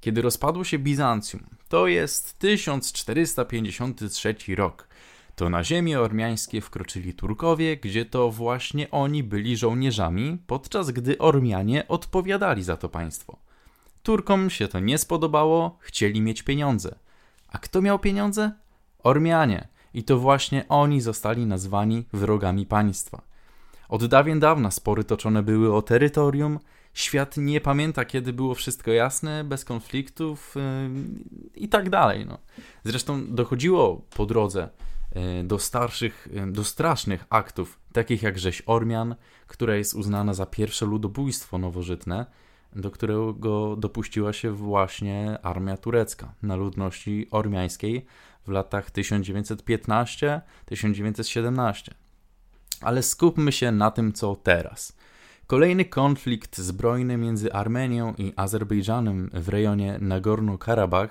Kiedy 0.00 0.22
rozpadło 0.22 0.64
się 0.64 0.78
Bizancjum, 0.78 1.46
to 1.68 1.86
jest 1.86 2.38
1453 2.38 4.34
rok, 4.56 4.88
to 5.40 5.50
na 5.50 5.64
ziemię 5.64 6.00
ormiańskie 6.00 6.60
wkroczyli 6.60 7.14
Turkowie, 7.14 7.76
gdzie 7.76 8.04
to 8.04 8.30
właśnie 8.30 8.90
oni 8.90 9.22
byli 9.22 9.56
żołnierzami, 9.56 10.38
podczas 10.46 10.90
gdy 10.90 11.18
Ormianie 11.18 11.88
odpowiadali 11.88 12.62
za 12.62 12.76
to 12.76 12.88
państwo. 12.88 13.36
Turkom 14.02 14.50
się 14.50 14.68
to 14.68 14.80
nie 14.80 14.98
spodobało, 14.98 15.78
chcieli 15.80 16.20
mieć 16.20 16.42
pieniądze. 16.42 16.94
A 17.48 17.58
kto 17.58 17.82
miał 17.82 17.98
pieniądze? 17.98 18.52
Ormianie. 19.02 19.68
I 19.94 20.04
to 20.04 20.18
właśnie 20.18 20.64
oni 20.68 21.00
zostali 21.00 21.46
nazwani 21.46 22.04
wrogami 22.12 22.66
państwa. 22.66 23.22
Od 23.88 24.06
dawien 24.06 24.40
dawna 24.40 24.70
spory 24.70 25.04
toczone 25.04 25.42
były 25.42 25.74
o 25.74 25.82
terytorium. 25.82 26.58
Świat 26.94 27.36
nie 27.36 27.60
pamięta, 27.60 28.04
kiedy 28.04 28.32
było 28.32 28.54
wszystko 28.54 28.90
jasne, 28.90 29.44
bez 29.44 29.64
konfliktów 29.64 30.54
yy, 30.56 30.62
i 31.54 31.68
tak 31.68 31.90
dalej. 31.90 32.26
No. 32.26 32.38
Zresztą 32.84 33.34
dochodziło 33.34 34.02
po 34.16 34.26
drodze 34.26 34.68
do 35.44 35.58
starszych, 35.58 36.28
yy, 36.32 36.52
do 36.52 36.64
strasznych 36.64 37.24
aktów, 37.30 37.78
takich 37.92 38.22
jak 38.22 38.38
rzeź 38.38 38.62
Ormian, 38.66 39.14
która 39.46 39.76
jest 39.76 39.94
uznana 39.94 40.34
za 40.34 40.46
pierwsze 40.46 40.86
ludobójstwo 40.86 41.58
nowożytne, 41.58 42.26
do 42.76 42.90
którego 42.90 43.76
dopuściła 43.76 44.32
się 44.32 44.52
właśnie 44.52 45.38
armia 45.42 45.76
turecka 45.76 46.34
na 46.42 46.56
ludności 46.56 47.26
ormiańskiej 47.30 48.06
w 48.46 48.50
latach 48.50 48.90
1915-1917. 48.90 51.90
Ale 52.80 53.02
skupmy 53.02 53.52
się 53.52 53.72
na 53.72 53.90
tym, 53.90 54.12
co 54.12 54.36
teraz. 54.36 54.96
Kolejny 55.46 55.84
konflikt 55.84 56.58
zbrojny 56.58 57.16
między 57.16 57.52
Armenią 57.52 58.14
i 58.18 58.32
Azerbejdżanem 58.36 59.30
w 59.32 59.48
rejonie 59.48 59.98
Nagorno-Karabach, 60.00 61.08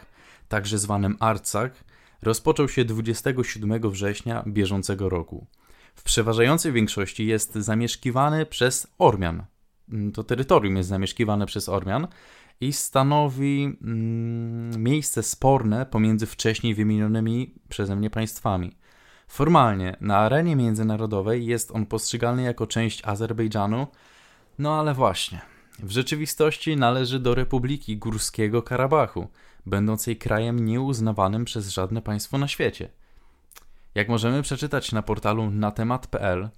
także 0.48 0.78
zwanym 0.78 1.18
Artsach, 1.20 1.84
rozpoczął 2.22 2.70
się 2.70 2.86
27 2.86 3.90
września 3.90 4.44
bieżącego 4.48 5.10
roku. 5.10 5.48
W 5.96 6.04
przeważającej 6.04 6.72
większości 6.72 7.28
jest 7.28 7.56
zamieszkiwany 7.56 8.46
przez 8.46 8.88
Ormian. 8.98 9.44
To 10.14 10.24
terytorium 10.24 10.78
jest 10.78 10.90
zamieszkiwane 10.90 11.46
przez 11.46 11.70
Ormian 11.70 12.08
i 12.62 12.74
stanowi 12.74 13.78
mm, 13.82 14.84
miejsce 14.84 15.24
sporne 15.24 15.86
pomiędzy 15.86 16.26
wcześniej 16.26 16.76
wymienionymi 16.76 17.56
przeze 17.70 17.96
mnie 17.96 18.10
państwami. 18.10 18.72
Formalnie 19.28 19.96
na 20.02 20.18
arenie 20.18 20.56
międzynarodowej 20.56 21.46
jest 21.46 21.72
on 21.72 21.86
postrzegany 21.86 22.44
jako 22.44 22.68
część 22.68 23.02
Azerbejdżanu, 23.06 23.88
no 24.60 24.80
ale 24.80 24.94
właśnie. 24.94 25.42
W 25.80 25.92
rzeczywistości 25.92 26.78
należy 26.78 27.20
do 27.20 27.36
Republiki 27.36 27.98
Górskiego 27.98 28.62
Karabachu, 28.62 29.28
będącej 29.70 30.18
krajem 30.18 30.66
nieuznawanym 30.66 31.46
przez 31.46 31.70
żadne 31.70 32.02
państwo 32.02 32.38
na 32.38 32.48
świecie. 32.48 32.90
Jak 33.96 34.10
możemy 34.10 34.42
przeczytać 34.42 34.92
na 34.92 35.02
portalu 35.02 35.52
natemat.pl, 35.52 36.50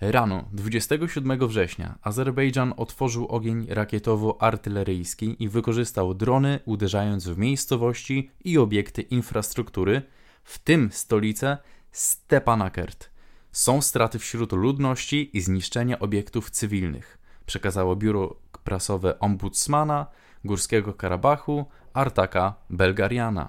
rano 0.00 0.44
27 0.52 1.48
września 1.48 1.98
Azerbejdżan 2.02 2.74
otworzył 2.76 3.26
ogień 3.26 3.66
rakietowo-artyleryjski 3.66 5.36
i 5.42 5.48
wykorzystał 5.48 6.14
drony, 6.14 6.60
uderzając 6.64 7.28
w 7.28 7.38
miejscowości 7.38 8.30
i 8.44 8.58
obiekty 8.58 9.02
infrastruktury, 9.02 10.02
w 10.44 10.58
tym 10.58 10.90
stolicę 10.92 11.58
Stepanakert. 11.92 13.10
Są 13.52 13.82
straty 13.82 14.18
wśród 14.18 14.52
ludności 14.52 15.36
i 15.36 15.40
zniszczenia 15.40 15.98
obiektów 15.98 16.50
cywilnych, 16.50 17.18
przekazało 17.46 17.96
biuro 17.96 18.36
prasowe 18.64 19.18
ombudsmana 19.18 20.06
Górskiego 20.44 20.94
Karabachu 20.94 21.66
Artaka 21.94 22.54
Belgariana. 22.70 23.48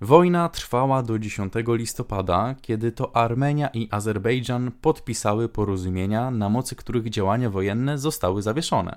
Wojna 0.00 0.48
trwała 0.48 1.02
do 1.02 1.18
10 1.18 1.52
listopada, 1.68 2.54
kiedy 2.62 2.92
to 2.92 3.16
Armenia 3.16 3.68
i 3.68 3.88
Azerbejdżan 3.90 4.72
podpisały 4.80 5.48
porozumienia, 5.48 6.30
na 6.30 6.48
mocy 6.48 6.76
których 6.76 7.10
działania 7.10 7.50
wojenne 7.50 7.98
zostały 7.98 8.42
zawieszone. 8.42 8.96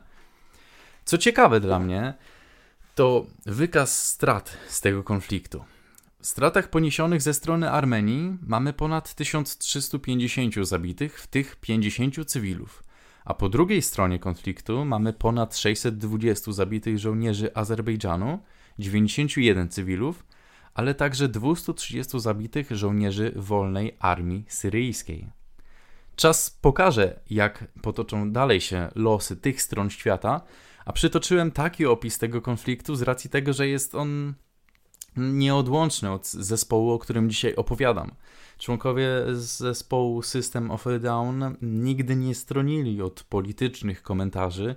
Co 1.05 1.17
ciekawe 1.17 1.59
dla 1.59 1.79
mnie, 1.79 2.13
to 2.95 3.25
wykaz 3.45 4.07
strat 4.07 4.57
z 4.67 4.81
tego 4.81 5.03
konfliktu. 5.03 5.63
stratach 6.21 6.69
poniesionych 6.69 7.21
ze 7.21 7.33
strony 7.33 7.71
Armenii 7.71 8.37
mamy 8.47 8.73
ponad 8.73 9.13
1350 9.15 10.55
zabitych, 10.67 11.19
w 11.19 11.27
tych 11.27 11.55
50 11.55 12.25
cywilów. 12.25 12.83
A 13.25 13.33
po 13.33 13.49
drugiej 13.49 13.81
stronie 13.81 14.19
konfliktu 14.19 14.85
mamy 14.85 15.13
ponad 15.13 15.57
620 15.57 16.51
zabitych 16.51 16.99
żołnierzy 16.99 17.55
Azerbejdżanu, 17.55 18.39
91 18.79 19.69
cywilów, 19.69 20.25
ale 20.73 20.95
także 20.95 21.29
230 21.29 22.19
zabitych 22.19 22.71
żołnierzy 22.71 23.31
wolnej 23.35 23.95
armii 23.99 24.45
syryjskiej. 24.47 25.29
Czas 26.15 26.49
pokaże, 26.61 27.19
jak 27.29 27.63
potoczą 27.81 28.31
dalej 28.31 28.61
się 28.61 28.89
losy 28.95 29.37
tych 29.37 29.61
stron 29.61 29.89
świata, 29.89 30.41
a 30.85 30.93
przytoczyłem 30.93 31.51
taki 31.51 31.85
opis 31.85 32.17
tego 32.17 32.41
konfliktu 32.41 32.95
z 32.95 33.01
racji 33.01 33.29
tego, 33.29 33.53
że 33.53 33.67
jest 33.67 33.95
on 33.95 34.33
nieodłączny 35.17 36.11
od 36.11 36.27
zespołu, 36.27 36.91
o 36.91 36.99
którym 36.99 37.29
dzisiaj 37.29 37.55
opowiadam. 37.55 38.11
Członkowie 38.57 39.09
zespołu 39.33 40.21
System 40.21 40.71
of 40.71 40.87
a 40.87 40.99
Down 40.99 41.43
nigdy 41.61 42.15
nie 42.15 42.35
stronili 42.35 43.01
od 43.01 43.23
politycznych 43.23 44.01
komentarzy 44.01 44.75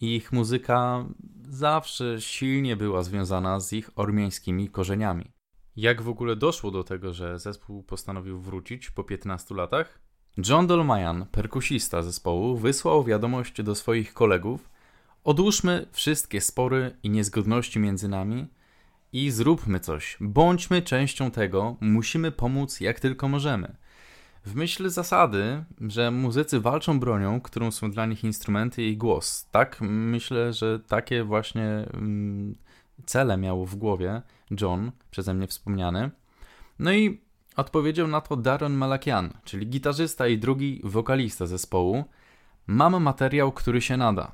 i 0.00 0.16
ich 0.16 0.32
muzyka 0.32 1.04
zawsze 1.50 2.20
silnie 2.20 2.76
była 2.76 3.02
związana 3.02 3.60
z 3.60 3.72
ich 3.72 3.90
ormiańskimi 3.96 4.68
korzeniami. 4.68 5.32
Jak 5.76 6.02
w 6.02 6.08
ogóle 6.08 6.36
doszło 6.36 6.70
do 6.70 6.84
tego, 6.84 7.12
że 7.12 7.38
zespół 7.38 7.82
postanowił 7.82 8.40
wrócić 8.40 8.90
po 8.90 9.04
15 9.04 9.54
latach? 9.54 9.98
John 10.48 10.66
Dolmayan, 10.66 11.26
perkusista 11.26 12.02
zespołu, 12.02 12.56
wysłał 12.56 13.04
wiadomość 13.04 13.62
do 13.62 13.74
swoich 13.74 14.14
kolegów: 14.14 14.70
Odłóżmy 15.24 15.86
wszystkie 15.92 16.40
spory 16.40 16.96
i 17.02 17.10
niezgodności 17.10 17.78
między 17.78 18.08
nami 18.08 18.46
i 19.12 19.30
zróbmy 19.30 19.80
coś. 19.80 20.16
Bądźmy 20.20 20.82
częścią 20.82 21.30
tego, 21.30 21.76
musimy 21.80 22.32
pomóc 22.32 22.80
jak 22.80 23.00
tylko 23.00 23.28
możemy. 23.28 23.76
W 24.44 24.54
myśl 24.54 24.88
zasady, 24.88 25.64
że 25.80 26.10
muzycy 26.10 26.60
walczą 26.60 27.00
bronią, 27.00 27.40
którą 27.40 27.70
są 27.70 27.90
dla 27.90 28.06
nich 28.06 28.24
instrumenty 28.24 28.82
i 28.82 28.96
głos. 28.96 29.48
Tak, 29.50 29.78
myślę, 29.80 30.52
że 30.52 30.80
takie 30.80 31.24
właśnie 31.24 31.64
mm, 31.94 32.54
cele 33.06 33.36
miał 33.36 33.66
w 33.66 33.76
głowie 33.76 34.22
John, 34.60 34.92
przeze 35.10 35.34
mnie 35.34 35.46
wspomniany. 35.46 36.10
No 36.78 36.92
i 36.92 37.20
odpowiedział 37.56 38.08
na 38.08 38.20
to 38.20 38.36
Darren 38.36 38.72
Malakian, 38.72 39.32
czyli 39.44 39.66
gitarzysta 39.66 40.28
i 40.28 40.38
drugi 40.38 40.80
wokalista 40.84 41.46
zespołu. 41.46 42.04
Mam 42.66 43.02
materiał, 43.02 43.52
który 43.52 43.80
się 43.80 43.96
nada. 43.96 44.32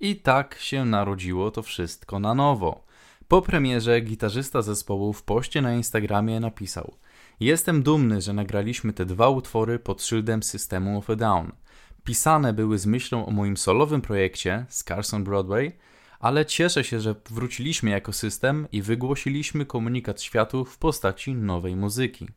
I 0.00 0.16
tak 0.16 0.58
się 0.58 0.84
narodziło 0.84 1.50
to 1.50 1.62
wszystko 1.62 2.18
na 2.18 2.34
nowo. 2.34 2.84
Po 3.28 3.42
premierze 3.42 4.00
gitarzysta 4.00 4.62
zespołu 4.62 5.12
w 5.12 5.22
poście 5.22 5.62
na 5.62 5.74
Instagramie 5.74 6.40
napisał 6.40 6.94
Jestem 7.40 7.82
dumny, 7.82 8.20
że 8.20 8.32
nagraliśmy 8.32 8.92
te 8.92 9.06
dwa 9.06 9.28
utwory 9.28 9.78
pod 9.78 10.02
szyldem 10.02 10.42
systemu 10.42 10.98
of 10.98 11.10
a 11.10 11.16
Down. 11.16 11.52
Pisane 12.04 12.52
były 12.52 12.78
z 12.78 12.86
myślą 12.86 13.26
o 13.26 13.30
moim 13.30 13.56
solowym 13.56 14.00
projekcie 14.00 14.66
Scars 14.68 15.14
on 15.14 15.24
Broadway, 15.24 15.72
ale 16.20 16.46
cieszę 16.46 16.84
się, 16.84 17.00
że 17.00 17.14
wróciliśmy 17.30 17.90
jako 17.90 18.12
system 18.12 18.68
i 18.72 18.82
wygłosiliśmy 18.82 19.66
komunikat 19.66 20.22
światu 20.22 20.64
w 20.64 20.78
postaci 20.78 21.34
nowej 21.34 21.76
muzyki. 21.76 22.28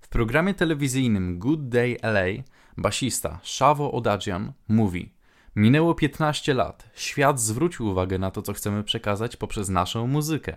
W 0.00 0.08
programie 0.08 0.54
telewizyjnym 0.54 1.38
Good 1.38 1.68
Day 1.68 1.96
LA 2.02 2.42
basista 2.76 3.40
Shavo 3.42 3.92
Odagian 3.92 4.52
mówi 4.68 5.12
Minęło 5.56 5.94
15 5.94 6.54
lat. 6.54 6.90
Świat 6.94 7.40
zwrócił 7.40 7.86
uwagę 7.86 8.18
na 8.18 8.30
to, 8.30 8.42
co 8.42 8.52
chcemy 8.52 8.84
przekazać 8.84 9.36
poprzez 9.36 9.68
naszą 9.68 10.06
muzykę. 10.06 10.56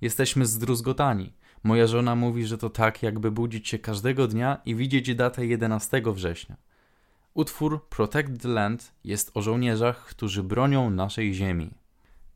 Jesteśmy 0.00 0.46
zdruzgotani. 0.46 1.32
Moja 1.62 1.86
żona 1.86 2.14
mówi, 2.14 2.46
że 2.46 2.58
to 2.58 2.70
tak, 2.70 3.02
jakby 3.02 3.30
budzić 3.30 3.68
się 3.68 3.78
każdego 3.78 4.28
dnia 4.28 4.60
i 4.64 4.74
widzieć 4.74 5.14
datę 5.14 5.46
11 5.46 6.02
września. 6.06 6.56
Utwór 7.34 7.88
Protect 7.88 8.42
the 8.42 8.48
Land 8.48 8.92
jest 9.04 9.30
o 9.34 9.42
żołnierzach, 9.42 10.04
którzy 10.04 10.42
bronią 10.42 10.90
naszej 10.90 11.34
ziemi. 11.34 11.70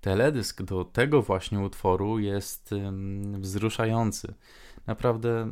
Teledysk 0.01 0.63
do 0.63 0.85
tego 0.85 1.23
właśnie 1.23 1.61
utworu 1.61 2.19
jest 2.19 2.73
ym, 2.73 3.41
wzruszający. 3.41 4.35
Naprawdę 4.87 5.51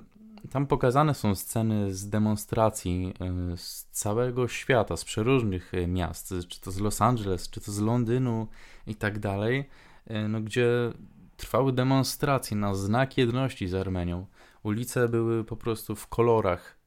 tam 0.51 0.67
pokazane 0.67 1.15
są 1.15 1.35
sceny 1.35 1.95
z 1.95 2.09
demonstracji 2.09 3.15
y, 3.53 3.57
z 3.57 3.85
całego 3.85 4.49
świata, 4.49 4.97
z 4.97 5.05
przeróżnych 5.05 5.75
y, 5.75 5.87
miast, 5.87 6.35
czy 6.49 6.61
to 6.61 6.71
z 6.71 6.79
Los 6.79 7.03
Angeles, 7.03 7.51
czy 7.51 7.61
to 7.61 7.73
z 7.73 7.81
Londynu 7.81 8.49
i 8.87 8.95
tak 8.95 9.19
dalej, 9.19 9.69
y, 10.11 10.29
no, 10.29 10.41
gdzie 10.41 10.93
trwały 11.37 11.73
demonstracje 11.73 12.57
na 12.57 12.75
znak 12.75 13.19
jedności 13.19 13.69
z 13.69 13.75
Armenią. 13.75 14.27
Ulice 14.63 15.09
były 15.09 15.45
po 15.45 15.57
prostu 15.57 15.97
w 15.97 16.07
kolorach 16.07 16.79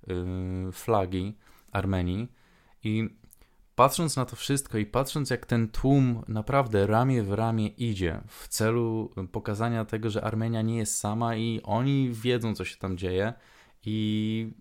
flagi 0.72 1.38
Armenii 1.72 2.31
i 2.84 3.09
patrząc 3.76 4.15
na 4.15 4.26
to 4.26 4.35
wszystko 4.35 4.77
i 4.77 4.85
patrząc 4.85 5.30
jak 5.30 5.45
ten 5.45 5.67
tłum 5.67 6.23
naprawdę 6.27 6.88
ramię 6.88 7.23
w 7.23 7.34
ramię 7.34 7.67
idzie 7.67 8.22
w 8.27 8.47
celu 8.47 9.11
pokazania 9.31 9.85
tego, 9.85 10.09
że 10.09 10.23
Armenia 10.23 10.61
nie 10.61 10.77
jest 10.77 10.97
sama 10.97 11.35
i 11.35 11.61
oni 11.63 12.09
wiedzą, 12.11 12.55
co 12.55 12.65
się 12.65 12.77
tam 12.77 12.97
dzieje 12.97 13.34
i, 13.85 14.53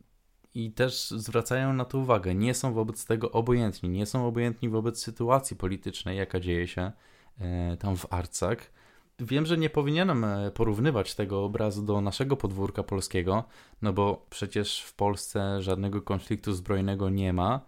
i 0.55 0.73
też 0.73 1.11
zwracają 1.11 1.73
na 1.73 1.85
to 1.85 1.99
uwagę. 1.99 2.35
Nie 2.35 2.55
są 2.55 2.73
wobec 2.73 3.07
tego 3.07 3.31
obojętni, 3.31 3.89
nie 3.89 4.07
są 4.07 4.27
obojętni 4.27 4.69
wobec 4.69 5.03
sytuacji 5.03 5.57
politycznej, 5.57 6.19
jaka 6.19 6.41
dzieje 6.41 6.69
się 6.69 6.93
e, 7.39 7.77
tam 7.77 7.97
w 7.97 8.13
Arcach. 8.13 8.74
Wiem, 9.21 9.47
że 9.47 9.59
nie 9.59 9.71
powinienem 9.71 10.25
e, 10.25 10.51
porównywać 10.51 11.15
tego 11.15 11.45
obrazu 11.45 11.83
do 11.83 12.01
naszego 12.01 12.37
podwórka 12.37 12.83
polskiego, 12.83 13.45
no 13.83 13.93
bo 13.93 14.27
przecież 14.31 14.81
w 14.83 14.95
Polsce 14.95 15.63
żadnego 15.63 16.03
konfliktu 16.03 16.53
zbrojnego 16.53 17.11
nie 17.11 17.33
ma, 17.33 17.61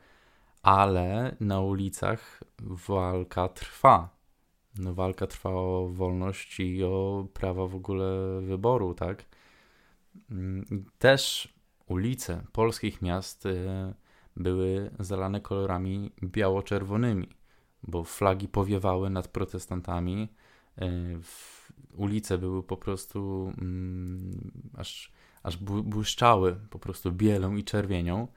ale 0.62 1.36
na 1.40 1.60
ulicach 1.60 2.44
walka 2.58 3.48
trwa. 3.48 4.16
No, 4.78 4.94
walka 4.94 5.26
trwa 5.26 5.50
o 5.50 5.88
wolność 5.92 6.60
i 6.60 6.84
o 6.84 7.26
prawa 7.34 7.66
w 7.66 7.74
ogóle 7.74 8.40
wyboru, 8.40 8.94
tak? 8.94 9.24
Mm, 10.30 10.84
Też 10.98 11.54
ulice 11.86 12.42
polskich 12.52 13.02
miast 13.02 13.46
y, 13.46 13.94
były 14.36 14.90
zalane 14.98 15.40
kolorami 15.40 16.12
biało-czerwonymi, 16.22 17.28
bo 17.82 18.04
flagi 18.04 18.48
powiewały 18.48 19.10
nad 19.10 19.28
protestantami. 19.28 20.28
W- 21.22 21.56
Ulice 21.94 22.38
były 22.38 22.62
po 22.62 22.76
prostu 22.76 23.52
mm, 23.58 24.50
aż, 24.76 25.12
aż 25.42 25.58
bły- 25.58 25.82
błyszczały 25.82 26.56
po 26.70 26.78
prostu 26.78 27.12
bielą 27.12 27.56
i 27.56 27.64
czerwienią. 27.64 28.28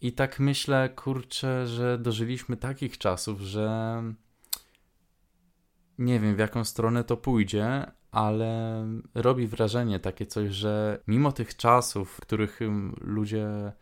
I 0.00 0.12
tak 0.12 0.40
myślę, 0.40 0.88
kurczę, 0.88 1.66
że 1.66 1.98
dożyliśmy 1.98 2.56
takich 2.56 2.98
czasów, 2.98 3.40
że 3.40 4.02
nie 5.98 6.20
wiem 6.20 6.36
w 6.36 6.38
jaką 6.38 6.64
stronę 6.64 7.04
to 7.04 7.16
pójdzie, 7.16 7.92
ale 8.10 8.84
robi 9.14 9.46
wrażenie 9.46 10.00
takie 10.00 10.26
coś, 10.26 10.50
że 10.50 11.02
mimo 11.06 11.32
tych 11.32 11.56
czasów, 11.56 12.10
w 12.12 12.20
których 12.20 12.62
ym, 12.62 12.96
ludzie 13.00 13.72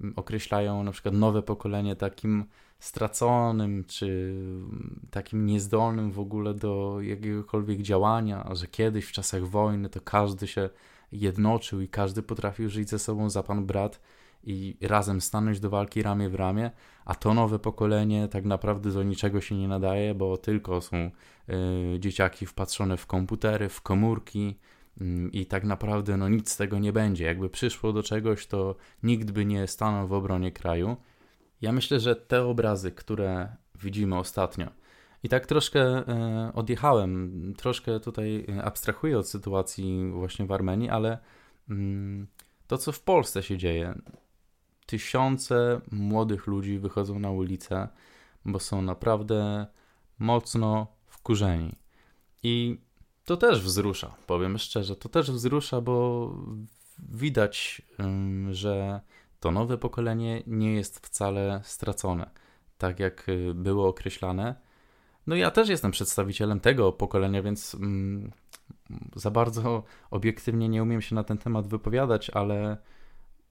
ym, 0.00 0.12
określają 0.16 0.82
na 0.82 0.92
przykład 0.92 1.14
nowe 1.14 1.42
pokolenie 1.42 1.96
takim 1.96 2.44
straconym, 2.78 3.84
czy 3.84 4.06
ym, 4.06 5.06
takim 5.10 5.46
niezdolnym 5.46 6.10
w 6.10 6.18
ogóle 6.18 6.54
do 6.54 6.98
jakiegokolwiek 7.00 7.82
działania, 7.82 8.48
że 8.52 8.66
kiedyś 8.66 9.04
w 9.04 9.12
czasach 9.12 9.44
wojny 9.46 9.88
to 9.88 10.00
każdy 10.00 10.46
się 10.46 10.70
jednoczył 11.12 11.80
i 11.80 11.88
każdy 11.88 12.22
potrafił 12.22 12.68
żyć 12.68 12.90
ze 12.90 12.98
sobą 12.98 13.30
za 13.30 13.42
pan 13.42 13.66
brat 13.66 14.00
i 14.44 14.76
razem 14.80 15.20
stanąć 15.20 15.60
do 15.60 15.70
walki 15.70 16.02
ramię 16.02 16.28
w 16.28 16.34
ramię, 16.34 16.70
a 17.04 17.14
to 17.14 17.34
nowe 17.34 17.58
pokolenie 17.58 18.28
tak 18.28 18.44
naprawdę 18.44 18.90
do 18.90 19.02
niczego 19.02 19.40
się 19.40 19.54
nie 19.54 19.68
nadaje, 19.68 20.14
bo 20.14 20.36
tylko 20.36 20.80
są 20.80 20.96
y, 20.96 22.00
dzieciaki 22.00 22.46
wpatrzone 22.46 22.96
w 22.96 23.06
komputery, 23.06 23.68
w 23.68 23.80
komórki 23.80 24.58
mm, 25.00 25.32
i 25.32 25.46
tak 25.46 25.64
naprawdę 25.64 26.16
no 26.16 26.28
nic 26.28 26.50
z 26.50 26.56
tego 26.56 26.78
nie 26.78 26.92
będzie. 26.92 27.24
Jakby 27.24 27.50
przyszło 27.50 27.92
do 27.92 28.02
czegoś, 28.02 28.46
to 28.46 28.76
nikt 29.02 29.30
by 29.30 29.46
nie 29.46 29.66
stanął 29.66 30.08
w 30.08 30.12
obronie 30.12 30.52
kraju. 30.52 30.96
Ja 31.60 31.72
myślę, 31.72 32.00
że 32.00 32.16
te 32.16 32.44
obrazy, 32.44 32.92
które 32.92 33.56
widzimy 33.74 34.18
ostatnio, 34.18 34.66
i 35.22 35.28
tak 35.28 35.46
troszkę 35.46 35.80
e, 35.80 36.52
odjechałem, 36.54 37.54
troszkę 37.56 38.00
tutaj 38.00 38.46
e, 38.48 38.64
abstrahuję 38.64 39.18
od 39.18 39.28
sytuacji 39.28 40.10
właśnie 40.10 40.46
w 40.46 40.52
Armenii, 40.52 40.90
ale 40.90 41.18
mm, 41.70 42.26
to, 42.66 42.78
co 42.78 42.92
w 42.92 43.00
Polsce 43.00 43.42
się 43.42 43.58
dzieje, 43.58 43.94
tysiące 44.86 45.80
młodych 45.90 46.46
ludzi 46.46 46.78
wychodzą 46.78 47.18
na 47.18 47.30
ulicę, 47.30 47.88
bo 48.44 48.58
są 48.58 48.82
naprawdę 48.82 49.66
mocno 50.18 50.86
wkurzeni. 51.06 51.72
I 52.42 52.78
to 53.24 53.36
też 53.36 53.62
wzrusza, 53.62 54.14
powiem 54.26 54.58
szczerze, 54.58 54.96
to 54.96 55.08
też 55.08 55.30
wzrusza, 55.30 55.80
bo 55.80 56.30
widać, 56.98 57.82
że 58.50 59.00
to 59.40 59.50
nowe 59.50 59.78
pokolenie 59.78 60.42
nie 60.46 60.74
jest 60.74 61.06
wcale 61.06 61.60
stracone, 61.64 62.30
tak 62.78 63.00
jak 63.00 63.28
y, 63.28 63.54
było 63.54 63.88
określane. 63.88 64.54
No 65.26 65.36
ja 65.36 65.50
też 65.50 65.68
jestem 65.68 65.90
przedstawicielem 65.90 66.60
tego 66.60 66.92
pokolenia, 66.92 67.42
więc 67.42 67.74
mm, 67.74 68.32
za 69.16 69.30
bardzo 69.30 69.82
obiektywnie 70.10 70.68
nie 70.68 70.82
umiem 70.82 71.02
się 71.02 71.14
na 71.14 71.24
ten 71.24 71.38
temat 71.38 71.66
wypowiadać, 71.66 72.30
ale, 72.30 72.76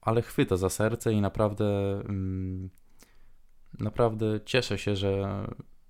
ale 0.00 0.22
chwyta 0.22 0.56
za 0.56 0.70
serce 0.70 1.12
i 1.12 1.20
naprawdę, 1.20 2.00
mm, 2.00 2.70
naprawdę 3.78 4.40
cieszę 4.44 4.78
się, 4.78 4.96
że 4.96 5.44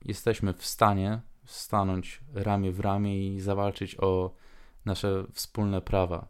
jesteśmy 0.04 0.52
w 0.52 0.66
stanie 0.66 1.20
stanąć 1.44 2.20
ramię 2.34 2.72
w 2.72 2.80
ramię 2.80 3.34
i 3.34 3.40
zawalczyć 3.40 3.96
o 4.00 4.34
nasze 4.84 5.24
wspólne 5.32 5.80
prawa. 5.80 6.28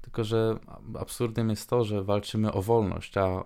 Tylko, 0.00 0.24
że 0.24 0.58
absurdem 0.98 1.50
jest 1.50 1.70
to, 1.70 1.84
że 1.84 2.04
walczymy 2.04 2.52
o 2.52 2.62
wolność, 2.62 3.16
a 3.16 3.44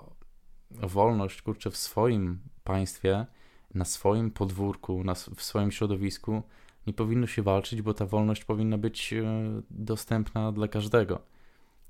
wolność, 0.71 1.43
kurczę, 1.43 1.71
w 1.71 1.77
swoim 1.77 2.39
państwie, 2.65 3.27
na 3.75 3.85
swoim 3.85 4.31
podwórku, 4.31 5.05
na, 5.05 5.15
w 5.15 5.43
swoim 5.43 5.73
środowisku 5.73 6.43
nie 6.87 6.93
powinno 6.93 7.27
się 7.27 7.43
walczyć, 7.43 7.83
bo 7.83 7.95
ta 7.95 8.07
wolność 8.07 8.45
powinna 8.45 8.79
być 8.79 9.13
e, 9.13 9.25
dostępna 9.71 10.53
dla 10.53 10.69
każdego. 10.69 11.21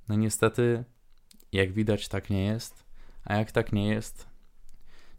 No 0.09 0.15
niestety, 0.15 0.85
jak 1.53 1.73
widać, 1.73 2.09
tak 2.09 2.31
nie 2.31 2.45
jest, 2.45 2.85
a 3.25 3.37
jak 3.37 3.53
tak 3.53 3.73
nie 3.73 3.89
jest, 3.89 4.29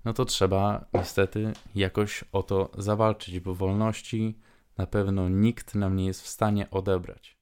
no 0.06 0.14
to 0.14 0.26
trzeba 0.26 0.86
niestety 0.94 1.54
jakoś 1.76 2.24
o 2.32 2.44
to 2.44 2.72
zawalczyć, 2.78 3.40
bo 3.40 3.56
wolności 3.56 4.40
na 4.78 4.88
pewno 4.88 5.30
nikt 5.30 5.76
nam 5.76 5.96
nie 5.96 6.06
jest 6.06 6.22
w 6.22 6.28
stanie 6.28 6.70
odebrać. 6.70 7.35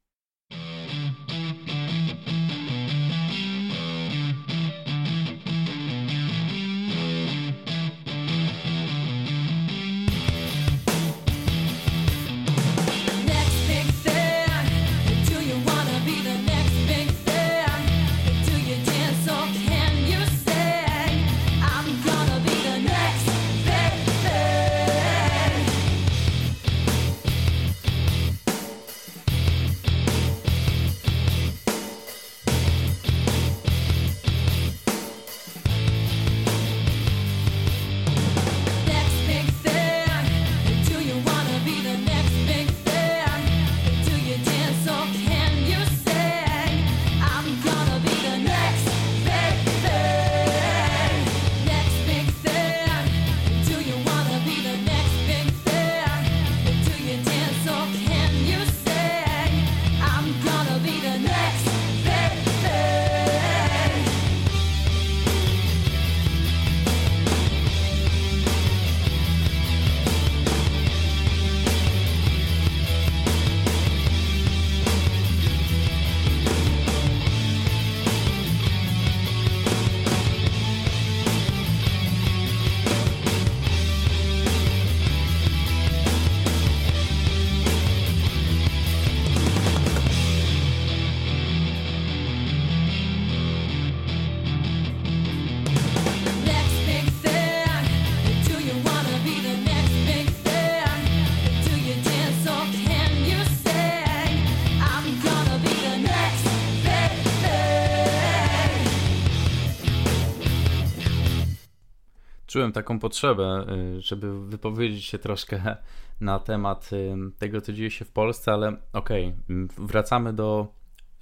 Czułem 112.63 112.73
taką 112.73 112.99
potrzebę, 112.99 113.65
y, 113.97 114.01
żeby 114.01 114.47
wypowiedzieć 114.47 115.05
się 115.05 115.19
troszkę 115.19 115.77
na 116.21 116.39
temat 116.39 116.89
y, 116.93 117.15
tego, 117.37 117.61
co 117.61 117.73
dzieje 117.73 117.91
się 117.91 118.05
w 118.05 118.11
Polsce, 118.11 118.53
ale 118.53 118.77
okej, 118.93 119.33
m, 119.49 119.67
wracamy 119.77 120.33
do 120.33 120.67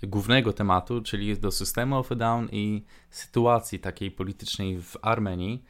głównego 0.03 0.53
tematu, 0.53 1.01
czyli 1.01 1.37
do 1.37 1.51
systemu 1.51 1.97
of 1.97 2.11
a 2.11 2.15
Down 2.15 2.47
i 2.51 2.83
sytuacji 3.09 3.79
takiej 3.79 4.11
politycznej 4.11 4.81
w 4.81 4.97
Armenii. 5.01 5.63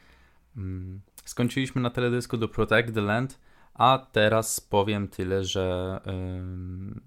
Mm, 0.56 1.00
Skończyliśmy 1.24 1.82
na 1.82 1.90
teledysku 1.90 2.36
do 2.36 2.48
Protect 2.48 2.94
the 2.94 3.00
Land, 3.00 3.40
a 3.74 4.06
teraz 4.12 4.60
powiem 4.60 5.08
tyle, 5.08 5.44
że 5.44 6.00
ym, 6.06 7.00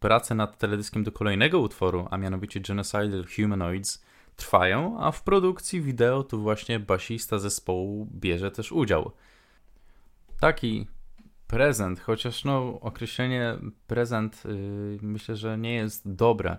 prace 0.00 0.34
nad 0.34 0.58
teledyskiem 0.58 1.04
do 1.04 1.12
kolejnego 1.12 1.58
utworu, 1.58 2.06
a 2.10 2.16
mianowicie 2.16 2.60
Genocidal 2.60 3.24
Humanoids, 3.36 4.04
trwają, 4.36 5.00
a 5.00 5.10
w 5.10 5.22
produkcji 5.22 5.80
wideo 5.80 6.22
tu 6.22 6.40
właśnie 6.40 6.80
basista 6.80 7.38
zespołu 7.38 8.08
bierze 8.12 8.50
też 8.50 8.72
udział. 8.72 9.12
Taki 10.40 10.86
prezent, 11.46 12.00
chociaż 12.00 12.44
no 12.44 12.80
określenie 12.80 13.56
prezent 13.86 14.42
yy, 14.44 14.98
myślę, 15.02 15.36
że 15.36 15.58
nie 15.58 15.74
jest 15.74 16.12
dobre, 16.12 16.58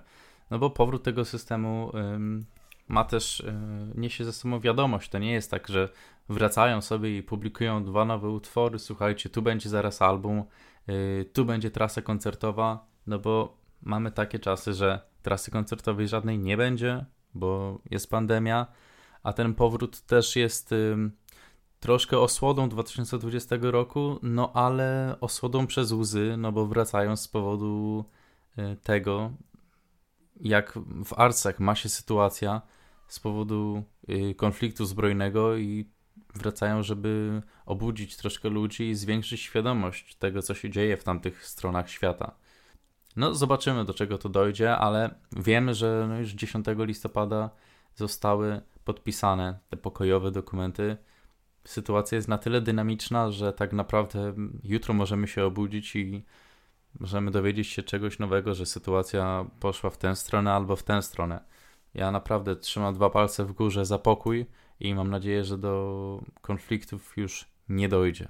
no 0.52 0.60
bo 0.60 0.69
powrót 0.69 1.03
tego 1.03 1.26
systemu 1.26 1.91
ym, 1.95 2.45
ma 2.88 3.03
też, 3.03 3.43
yy, 3.45 4.02
niesie 4.02 4.26
ze 4.26 4.34
sobą 4.34 4.60
wiadomość, 4.60 5.10
to 5.10 5.19
nie 5.19 5.31
jest 5.31 5.52
tak, 5.52 5.68
że 5.68 5.89
wracają 6.30 6.81
sobie 6.81 7.18
i 7.18 7.23
publikują 7.23 7.84
dwa 7.84 8.06
nowe 8.06 8.30
utwory, 8.30 8.80
słuchajcie, 8.80 9.30
tu 9.30 9.41
będzie 9.41 9.69
zaraz 9.69 10.02
album, 10.02 10.43
yy, 10.88 11.26
tu 11.34 11.45
będzie 11.45 11.72
trasa 11.72 12.02
koncertowa, 12.02 12.85
no 13.07 13.19
bo 13.19 13.57
mamy 13.81 14.11
takie 14.11 14.39
czasy, 14.39 14.73
że 14.73 15.02
trasy 15.22 15.52
koncertowej 15.52 16.07
żadnej 16.07 16.39
nie 16.39 16.57
będzie, 16.57 17.06
bo 17.36 17.80
jest 17.91 18.10
pandemia, 18.10 18.68
a 19.24 19.34
ten 19.34 19.53
powrót 19.53 20.02
też 20.02 20.36
jest 20.36 20.74
troszkę 21.86 22.20
osłodą 22.20 22.70
2020 22.70 23.56
roku, 23.62 24.20
no 24.22 24.52
ale 24.53 25.16
osłodą 25.22 25.68
przez 25.68 25.91
łzy, 25.91 26.36
no 26.38 26.52
bo 26.52 26.66
wracają 26.66 27.16
z 27.16 27.28
powodu 27.28 28.06
y, 28.57 28.76
tego, 28.84 29.32
jak 30.41 30.80
w 31.06 31.14
Arcach 31.20 31.60
ma 31.60 31.76
się 31.76 31.90
sytuacja 31.90 32.62
z 33.07 33.20
powodu 33.20 33.84
y, 34.10 34.36
konfliktu 34.36 34.86
zbrojnego 34.86 35.57
i 35.57 35.90
wracają, 36.36 36.84
żeby 36.84 37.41
obudzić 37.66 38.18
troszkę 38.18 38.49
ludzi 38.49 38.90
i 38.90 38.95
zwiększyć 38.95 39.41
świadomość 39.41 40.16
tego, 40.16 40.41
co 40.41 40.53
się 40.53 40.70
dzieje 40.70 40.98
w 40.98 41.03
tamtych 41.03 41.48
stronach 41.48 41.90
świata. 41.90 42.36
No, 43.15 43.35
zobaczymy, 43.35 43.85
do 43.85 43.93
czego 43.93 44.17
to 44.17 44.29
dojdzie, 44.29 44.77
ale 44.77 45.15
wiemy, 45.31 45.73
że 45.73 46.05
no 46.09 46.19
już 46.19 46.31
10 46.31 46.65
listopada 46.77 47.49
zostały 47.95 48.61
podpisane 48.85 49.59
te 49.69 49.77
pokojowe 49.77 50.31
dokumenty. 50.31 50.97
Sytuacja 51.63 52.15
jest 52.15 52.27
na 52.27 52.37
tyle 52.37 52.61
dynamiczna, 52.61 53.31
że 53.31 53.53
tak 53.53 53.73
naprawdę 53.73 54.33
jutro 54.63 54.93
możemy 54.93 55.27
się 55.27 55.45
obudzić 55.45 55.95
i 55.95 56.25
możemy 56.99 57.31
dowiedzieć 57.31 57.67
się 57.67 57.83
czegoś 57.83 58.19
nowego, 58.19 58.55
że 58.55 58.65
sytuacja 58.65 59.45
poszła 59.59 59.89
w 59.89 59.97
tę 59.97 60.15
stronę 60.15 60.53
albo 60.53 60.75
w 60.75 60.83
tę 60.83 61.01
stronę. 61.01 61.43
Ja 61.93 62.11
naprawdę 62.11 62.55
trzymam 62.55 62.93
dwa 62.93 63.09
palce 63.09 63.45
w 63.45 63.53
górze 63.53 63.85
za 63.85 63.99
pokój 63.99 64.45
i 64.79 64.95
mam 64.95 65.09
nadzieję, 65.09 65.43
że 65.43 65.57
do 65.57 66.21
konfliktów 66.41 67.17
już 67.17 67.45
nie 67.69 67.89
dojdzie. 67.89 68.27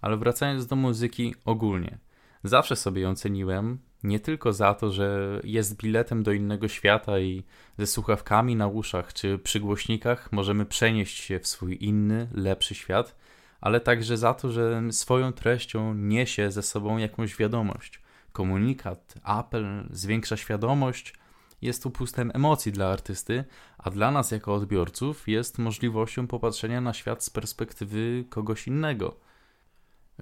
Ale 0.00 0.16
wracając 0.16 0.66
do 0.66 0.76
muzyki 0.76 1.34
ogólnie. 1.44 1.98
Zawsze 2.44 2.76
sobie 2.76 3.02
ją 3.02 3.14
ceniłem, 3.14 3.78
nie 4.04 4.20
tylko 4.20 4.52
za 4.52 4.74
to, 4.74 4.90
że 4.90 5.40
jest 5.44 5.76
biletem 5.76 6.22
do 6.22 6.32
innego 6.32 6.68
świata 6.68 7.18
i 7.18 7.42
ze 7.78 7.86
słuchawkami 7.86 8.56
na 8.56 8.66
uszach 8.66 9.12
czy 9.12 9.38
przy 9.38 9.60
głośnikach 9.60 10.32
możemy 10.32 10.66
przenieść 10.66 11.18
się 11.18 11.38
w 11.38 11.46
swój 11.46 11.78
inny, 11.80 12.28
lepszy 12.34 12.74
świat, 12.74 13.16
ale 13.60 13.80
także 13.80 14.16
za 14.16 14.34
to, 14.34 14.52
że 14.52 14.82
swoją 14.90 15.32
treścią 15.32 15.94
niesie 15.94 16.50
ze 16.50 16.62
sobą 16.62 16.98
jakąś 16.98 17.36
wiadomość. 17.36 18.00
Komunikat, 18.32 19.14
apel, 19.22 19.88
zwiększa 19.90 20.36
świadomość, 20.36 21.14
jest 21.62 21.86
upustem 21.86 22.30
emocji 22.34 22.72
dla 22.72 22.92
artysty, 22.92 23.44
a 23.78 23.90
dla 23.90 24.10
nas 24.10 24.30
jako 24.30 24.54
odbiorców 24.54 25.28
jest 25.28 25.58
możliwością 25.58 26.26
popatrzenia 26.26 26.80
na 26.80 26.92
świat 26.92 27.24
z 27.24 27.30
perspektywy 27.30 28.24
kogoś 28.28 28.66
innego. 28.66 29.16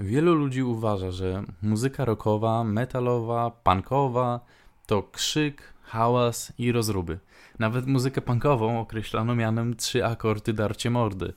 Wielu 0.01 0.35
ludzi 0.35 0.63
uważa, 0.63 1.11
że 1.11 1.45
muzyka 1.63 2.05
rockowa, 2.05 2.65
metalowa, 2.65 3.51
punkowa 3.51 4.41
to 4.87 5.03
krzyk, 5.03 5.75
hałas 5.83 6.53
i 6.59 6.73
rozruby. 6.73 7.19
Nawet 7.59 7.87
muzykę 7.87 8.21
punkową 8.21 8.81
określano 8.81 9.35
mianem 9.35 9.77
trzy 9.77 10.07
akordy 10.07 10.53
darcie 10.53 10.91
mordy. 10.91 11.33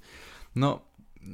No, 0.56 0.80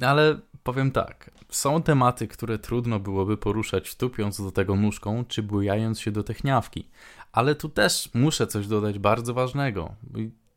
ale 0.02 0.40
powiem 0.64 0.92
tak, 0.92 1.32
są 1.50 1.84
tematy, 1.84 2.28
które 2.28 2.60
trudno 2.60 3.00
byłoby 3.00 3.38
poruszać 3.38 3.96
tupiąc 3.96 4.42
do 4.42 4.52
tego 4.52 4.76
nóżką, 4.76 5.26
czy 5.28 5.44
bujając 5.44 6.00
się 6.00 6.12
do 6.12 6.24
techniawki. 6.24 6.88
Ale 7.32 7.56
tu 7.56 7.70
też 7.70 8.10
muszę 8.14 8.48
coś 8.48 8.68
dodać 8.68 9.00
bardzo 9.00 9.34
ważnego. 9.34 9.96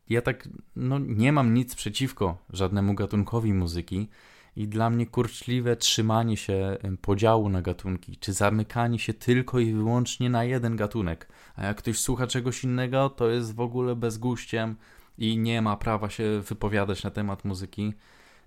Ja 0.08 0.22
tak, 0.22 0.48
no 0.76 0.98
nie 0.98 1.32
mam 1.32 1.54
nic 1.54 1.74
przeciwko 1.74 2.38
żadnemu 2.50 2.94
gatunkowi 2.94 3.54
muzyki 3.54 4.08
i 4.56 4.68
dla 4.68 4.90
mnie 4.90 5.06
kurczliwe 5.06 5.76
trzymanie 5.76 6.36
się 6.36 6.76
podziału 7.00 7.48
na 7.48 7.62
gatunki, 7.62 8.16
czy 8.16 8.32
zamykanie 8.32 8.98
się 8.98 9.14
tylko 9.14 9.58
i 9.58 9.72
wyłącznie 9.72 10.30
na 10.30 10.44
jeden 10.44 10.76
gatunek, 10.76 11.28
a 11.56 11.64
jak 11.64 11.76
ktoś 11.76 11.98
słucha 11.98 12.26
czegoś 12.26 12.64
innego, 12.64 13.10
to 13.10 13.28
jest 13.28 13.54
w 13.54 13.60
ogóle 13.60 13.96
bezguściem 13.96 14.76
i 15.18 15.38
nie 15.38 15.62
ma 15.62 15.76
prawa 15.76 16.10
się 16.10 16.40
wypowiadać 16.48 17.04
na 17.04 17.10
temat 17.10 17.44
muzyki. 17.44 17.94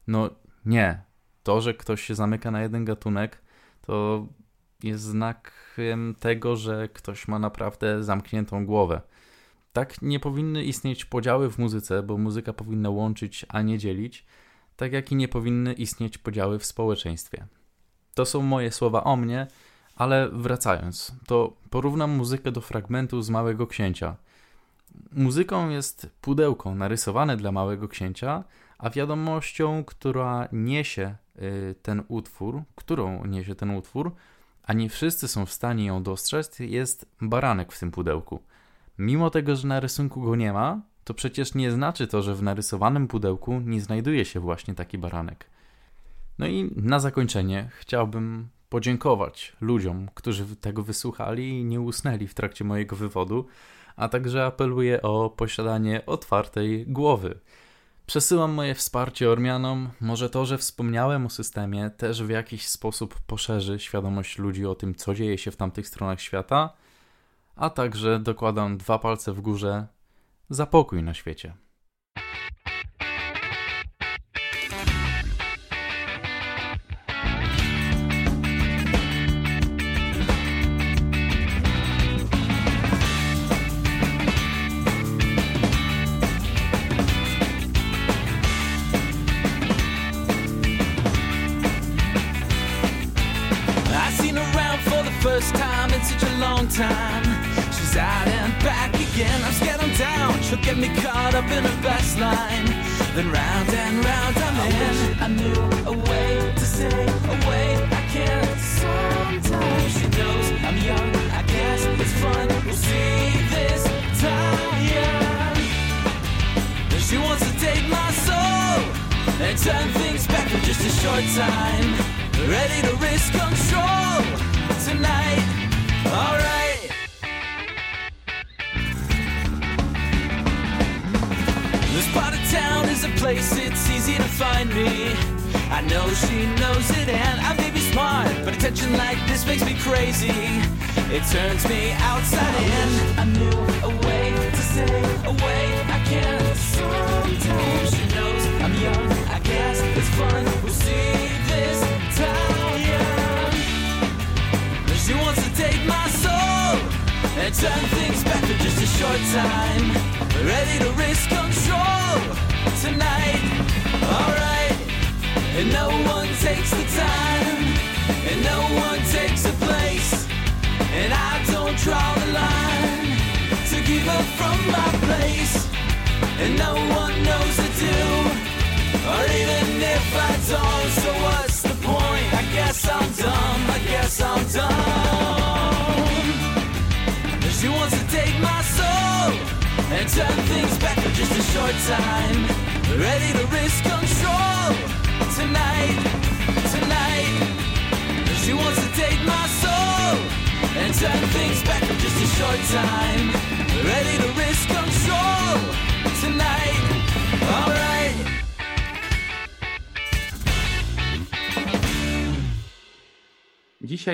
No 0.07 0.29
nie. 0.65 1.01
To, 1.43 1.61
że 1.61 1.73
ktoś 1.73 2.01
się 2.01 2.15
zamyka 2.15 2.51
na 2.51 2.61
jeden 2.61 2.85
gatunek, 2.85 3.41
to 3.81 4.27
jest 4.83 5.03
znakiem 5.03 6.15
tego, 6.19 6.55
że 6.55 6.89
ktoś 6.93 7.27
ma 7.27 7.39
naprawdę 7.39 8.03
zamkniętą 8.03 8.65
głowę. 8.65 9.01
Tak 9.73 10.01
nie 10.01 10.19
powinny 10.19 10.63
istnieć 10.63 11.05
podziały 11.05 11.51
w 11.51 11.57
muzyce, 11.57 12.03
bo 12.03 12.17
muzyka 12.17 12.53
powinna 12.53 12.89
łączyć, 12.89 13.45
a 13.49 13.61
nie 13.61 13.77
dzielić, 13.77 14.25
tak 14.75 14.93
jak 14.93 15.11
i 15.11 15.15
nie 15.15 15.27
powinny 15.27 15.73
istnieć 15.73 16.17
podziały 16.17 16.59
w 16.59 16.65
społeczeństwie. 16.65 17.47
To 18.13 18.25
są 18.25 18.41
moje 18.41 18.71
słowa 18.71 19.03
o 19.03 19.15
mnie, 19.15 19.47
ale 19.95 20.29
wracając, 20.29 21.11
to 21.27 21.53
porównam 21.69 22.11
muzykę 22.11 22.51
do 22.51 22.61
fragmentu 22.61 23.21
z 23.21 23.29
Małego 23.29 23.67
Księcia. 23.67 24.15
Muzyką 25.11 25.69
jest 25.69 26.09
pudełko 26.21 26.75
narysowane 26.75 27.37
dla 27.37 27.51
Małego 27.51 27.87
Księcia, 27.87 28.43
a 28.77 28.89
wiadomością, 28.89 29.83
która 29.83 30.47
niesie 30.51 31.15
y, 31.41 31.75
ten 31.81 32.03
utwór, 32.07 32.63
którą 32.75 33.25
niesie 33.25 33.55
ten 33.55 33.69
utwór, 33.69 34.11
a 34.63 34.73
nie 34.73 34.89
wszyscy 34.89 35.27
są 35.27 35.45
w 35.45 35.51
stanie 35.51 35.85
ją 35.85 36.03
dostrzec, 36.03 36.59
jest 36.59 37.05
baranek 37.21 37.71
w 37.71 37.79
tym 37.79 37.91
pudełku. 37.91 38.43
Mimo 38.97 39.29
tego, 39.29 39.55
że 39.55 39.67
na 39.67 39.79
rysunku 39.79 40.21
go 40.21 40.35
nie 40.35 40.53
ma, 40.53 40.81
to 41.05 41.13
przecież 41.13 41.55
nie 41.55 41.71
znaczy 41.71 42.07
to, 42.07 42.21
że 42.21 42.35
w 42.35 42.43
narysowanym 42.43 43.07
pudełku 43.07 43.59
nie 43.59 43.81
znajduje 43.81 44.25
się 44.25 44.39
właśnie 44.39 44.75
taki 44.75 44.97
baranek. 44.97 45.45
No 46.39 46.47
i 46.47 46.71
na 46.75 46.99
zakończenie 46.99 47.69
chciałbym 47.79 48.47
podziękować 48.69 49.53
ludziom, 49.61 50.09
którzy 50.13 50.55
tego 50.55 50.83
wysłuchali 50.83 51.49
i 51.49 51.65
nie 51.65 51.81
usnęli 51.81 52.27
w 52.27 52.33
trakcie 52.33 52.63
mojego 52.63 52.95
wywodu, 52.95 53.45
a 53.95 54.09
także 54.09 54.45
apeluję 54.45 55.01
o 55.01 55.29
posiadanie 55.29 56.05
otwartej 56.05 56.85
głowy. 56.87 57.39
Przesyłam 58.05 58.51
moje 58.51 58.75
wsparcie 58.75 59.29
Ormianom. 59.29 59.89
Może 60.01 60.29
to, 60.29 60.45
że 60.45 60.57
wspomniałem 60.57 61.25
o 61.25 61.29
systemie, 61.29 61.89
też 61.89 62.23
w 62.23 62.29
jakiś 62.29 62.67
sposób 62.67 63.19
poszerzy 63.27 63.79
świadomość 63.79 64.37
ludzi 64.37 64.65
o 64.65 64.75
tym, 64.75 64.95
co 64.95 65.13
dzieje 65.13 65.37
się 65.37 65.51
w 65.51 65.55
tamtych 65.55 65.87
stronach 65.87 66.21
świata, 66.21 66.73
a 67.55 67.69
także 67.69 68.19
dokładam 68.19 68.77
dwa 68.77 68.99
palce 68.99 69.33
w 69.33 69.41
górze 69.41 69.87
za 70.49 70.65
pokój 70.65 71.03
na 71.03 71.13
świecie. 71.13 71.53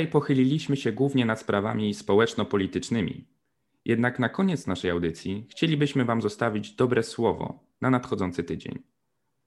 Dzisiaj 0.01 0.11
pochyliliśmy 0.11 0.77
się 0.77 0.91
głównie 0.91 1.25
nad 1.25 1.39
sprawami 1.39 1.93
społeczno-politycznymi. 1.93 3.27
Jednak 3.85 4.19
na 4.19 4.29
koniec 4.29 4.67
naszej 4.67 4.91
audycji 4.91 5.47
chcielibyśmy 5.49 6.05
Wam 6.05 6.21
zostawić 6.21 6.71
dobre 6.75 7.03
słowo 7.03 7.59
na 7.81 7.89
nadchodzący 7.89 8.43
tydzień. 8.43 8.79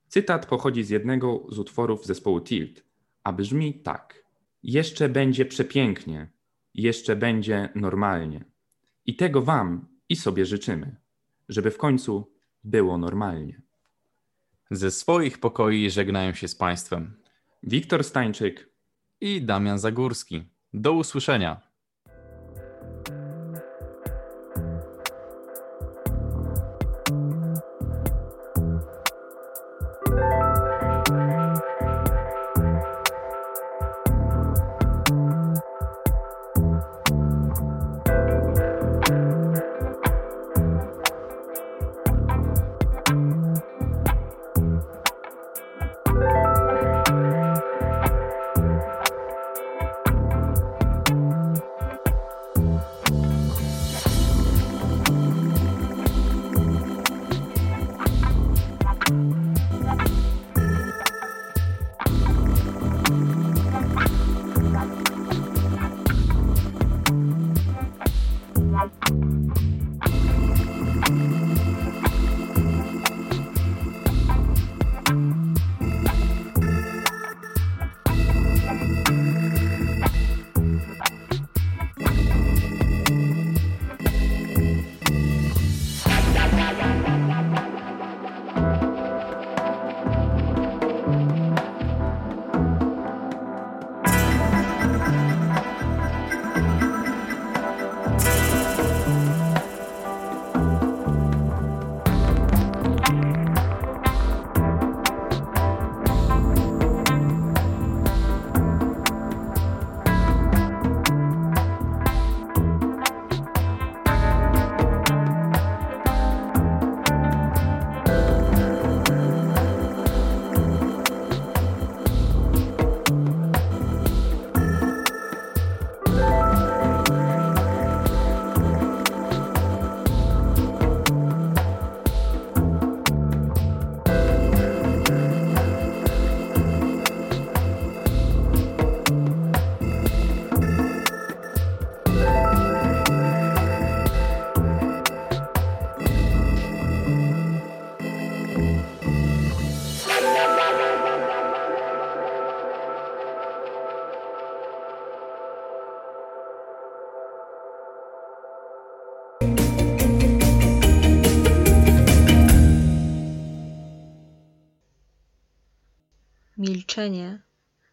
Cytat 0.08 0.46
pochodzi 0.46 0.84
z 0.84 0.90
jednego 0.90 1.46
z 1.48 1.58
utworów 1.58 2.06
zespołu 2.06 2.40
Tilt, 2.40 2.84
a 3.24 3.32
brzmi 3.32 3.74
tak: 3.74 4.24
Jeszcze 4.62 5.08
będzie 5.08 5.44
przepięknie, 5.44 6.30
jeszcze 6.74 7.16
będzie 7.16 7.68
normalnie. 7.74 8.44
I 9.06 9.16
tego 9.16 9.42
Wam 9.42 9.86
i 10.08 10.16
sobie 10.16 10.46
życzymy, 10.46 10.96
żeby 11.48 11.70
w 11.70 11.78
końcu 11.78 12.32
było 12.64 12.98
normalnie. 12.98 13.62
Ze 14.70 14.90
swoich 14.90 15.38
pokoi 15.38 15.90
żegnają 15.90 16.34
się 16.34 16.48
z 16.48 16.54
Państwem 16.54 17.16
Wiktor 17.62 18.04
Stańczyk 18.04 18.73
i 19.24 19.42
Damian 19.42 19.78
Zagórski. 19.78 20.44
Do 20.72 20.92
usłyszenia. 20.92 21.60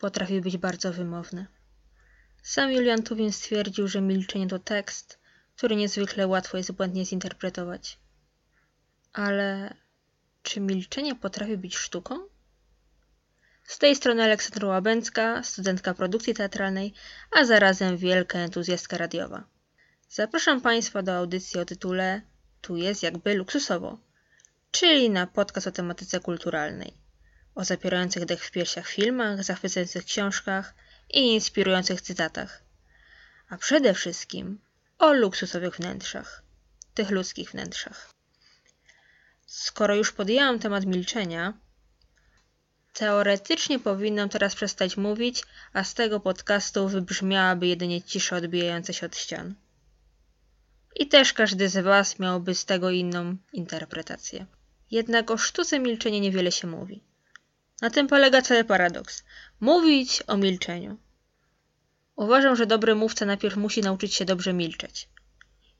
Potrafi 0.02 0.41
być 0.41 0.57
bardzo 0.57 0.94
wymowne. 0.94 1.45
Sam 2.44 2.72
Julian 2.72 3.03
Tuwim 3.03 3.32
stwierdził, 3.32 3.88
że 3.88 4.02
milczenie 4.02 4.48
to 4.48 4.60
tekst, 4.60 5.19
który 5.56 5.76
niezwykle 5.76 6.28
łatwo 6.28 6.57
jest 6.57 6.72
błędnie 6.72 7.06
zinterpretować. 7.06 7.99
Ale 9.14 9.73
czy 10.44 10.60
milczenie 10.60 11.15
potrafi 11.15 11.57
być 11.57 11.76
sztuką? 11.78 12.15
Z 13.64 13.78
tej 13.78 13.95
strony 13.95 14.23
Aleksandra 14.23 14.68
Łabęcka, 14.68 15.44
studentka 15.44 15.94
produkcji 15.94 16.34
teatralnej, 16.34 16.94
a 17.32 17.44
zarazem 17.45 17.98
wielka 17.98 18.40
entuzjastka 18.40 18.98
radiowa. 18.98 19.44
Zapraszam 20.10 20.61
Państwa 20.61 21.03
do 21.03 21.15
audycji 21.18 21.60
o 21.60 21.65
tytule 21.65 22.22
Tu 22.61 22.78
jest 22.78 23.03
jakby 23.03 23.34
luksusowo, 23.34 23.98
czyli 24.72 25.10
na 25.10 25.28
podcast 25.28 25.68
o 25.68 25.72
tematyce 25.72 26.19
kulturalnej, 26.19 27.01
o 27.61 27.65
zapierających 27.65 28.25
dech 28.25 28.45
w 28.45 28.51
piersiach 28.51 28.88
filmach, 28.88 29.43
zachwycających 29.43 30.05
książkach 30.05 30.73
i 31.09 31.19
inspirujących 31.33 32.01
cytatach, 32.01 32.63
a 33.49 33.57
przede 33.57 33.93
wszystkim 33.93 34.59
o 34.99 35.13
luksusowych 35.13 35.75
wnętrzach, 35.75 36.43
tych 36.93 37.09
ludzkich 37.09 37.51
wnętrzach. 37.51 38.13
Skoro 39.45 39.95
już 39.95 40.11
podjęłam 40.11 40.59
temat 40.59 40.85
milczenia, 40.85 41.53
teoretycznie 42.93 43.79
powinnam 43.79 44.29
teraz 44.29 44.55
przestać 44.55 44.97
mówić, 44.97 45.43
a 45.73 45.83
z 45.83 45.93
tego 45.93 46.19
podcastu 46.19 46.88
wybrzmiałaby 46.88 47.67
jedynie 47.67 48.01
cisza 48.01 48.35
odbijająca 48.35 48.93
się 48.93 49.05
od 49.05 49.17
ścian. 49.17 49.55
I 50.95 51.07
też 51.07 51.33
każdy 51.33 51.69
z 51.69 51.83
Was 51.83 52.19
miałby 52.19 52.55
z 52.55 52.65
tego 52.65 52.89
inną 52.89 53.38
interpretację. 53.53 54.45
Jednak 54.91 55.31
o 55.31 55.38
sztuce 55.38 55.79
milczenia 55.79 56.19
niewiele 56.19 56.51
się 56.51 56.67
mówi. 56.67 57.10
Na 57.82 57.90
tym 57.90 58.08
polega 58.08 58.41
cały 58.41 58.64
paradoks. 58.64 59.24
Mówić 59.60 60.24
o 60.28 60.38
milczeniu. 60.38 60.98
Uważam, 62.16 62.56
że 62.56 62.66
dobry 62.66 62.95
mówca 62.95 63.26
najpierw 63.26 63.58
musi 63.58 63.82
nauczyć 63.82 64.14
się 64.14 64.26
dobrze 64.26 64.53
milczeć. 64.53 65.10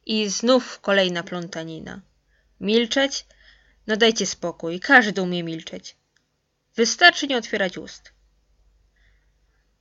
I 0.06 0.30
znów 0.30 0.80
kolejna 0.80 1.24
plątanina. 1.24 2.02
Milczeć? 2.60 3.26
No 3.88 3.98
dajcie 3.98 4.26
spokój, 4.26 4.80
każdy 4.80 5.22
umie 5.22 5.44
milczeć. 5.44 5.96
Wystarczy 6.76 7.28
nie 7.28 7.38
otwierać 7.38 7.78
ust. 7.78 8.12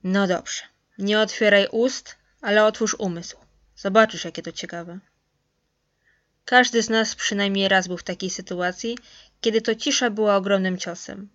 No 0.03 0.27
dobrze, 0.27 0.63
nie 0.97 1.19
otwieraj 1.19 1.67
ust, 1.71 2.15
ale 2.41 2.65
otwórz 2.65 2.95
umysł. 2.99 3.37
Zobaczysz, 3.75 4.25
jakie 4.25 4.41
to 4.41 4.51
ciekawe. 4.51 4.99
Każdy 6.45 6.83
z 6.83 6.89
nas 6.89 7.15
przynajmniej 7.15 7.67
raz 7.67 7.87
był 7.87 7.97
w 7.97 8.03
takiej 8.03 8.29
sytuacji, 8.29 8.97
kiedy 9.41 9.61
to 9.61 9.75
cisza 9.75 10.09
była 10.09 10.35
ogromnym 10.35 10.77
ciosem. 10.77 11.29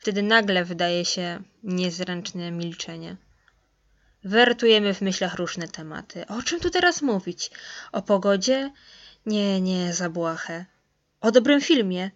Wtedy 0.00 0.22
nagle 0.22 0.64
wydaje 0.64 1.04
się 1.04 1.42
niezręczne 1.62 2.50
milczenie. 2.50 3.16
Wertujemy 4.24 4.94
w 4.94 5.00
myślach 5.00 5.34
różne 5.34 5.68
tematy. 5.68 6.26
O 6.26 6.42
czym 6.42 6.60
tu 6.60 6.70
teraz 6.70 7.02
mówić? 7.02 7.50
O 7.92 8.02
pogodzie? 8.02 8.72
Nie, 9.26 9.60
nie, 9.60 9.94
za 9.94 10.10
błahe. 10.10 10.64
O 11.20 11.30
dobrym 11.30 11.60
filmie? 11.60 12.10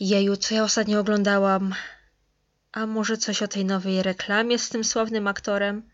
Jeju, 0.00 0.36
co 0.36 0.54
ja 0.54 0.64
ostatnio 0.64 1.00
oglądałam? 1.00 1.74
A 2.72 2.86
może 2.86 3.16
coś 3.16 3.42
o 3.42 3.48
tej 3.48 3.64
nowej 3.64 4.02
reklamie 4.02 4.58
z 4.58 4.68
tym 4.68 4.84
sławnym 4.84 5.26
aktorem? 5.26 5.90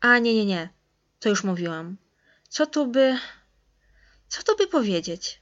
A 0.00 0.18
nie, 0.18 0.34
nie, 0.34 0.44
nie. 0.46 0.68
To 1.20 1.28
już 1.28 1.44
mówiłam. 1.44 1.96
Co 2.48 2.66
tu 2.66 2.86
by... 2.86 3.18
Co 4.28 4.42
tu 4.42 4.56
by 4.56 4.66
powiedzieć? 4.66 5.40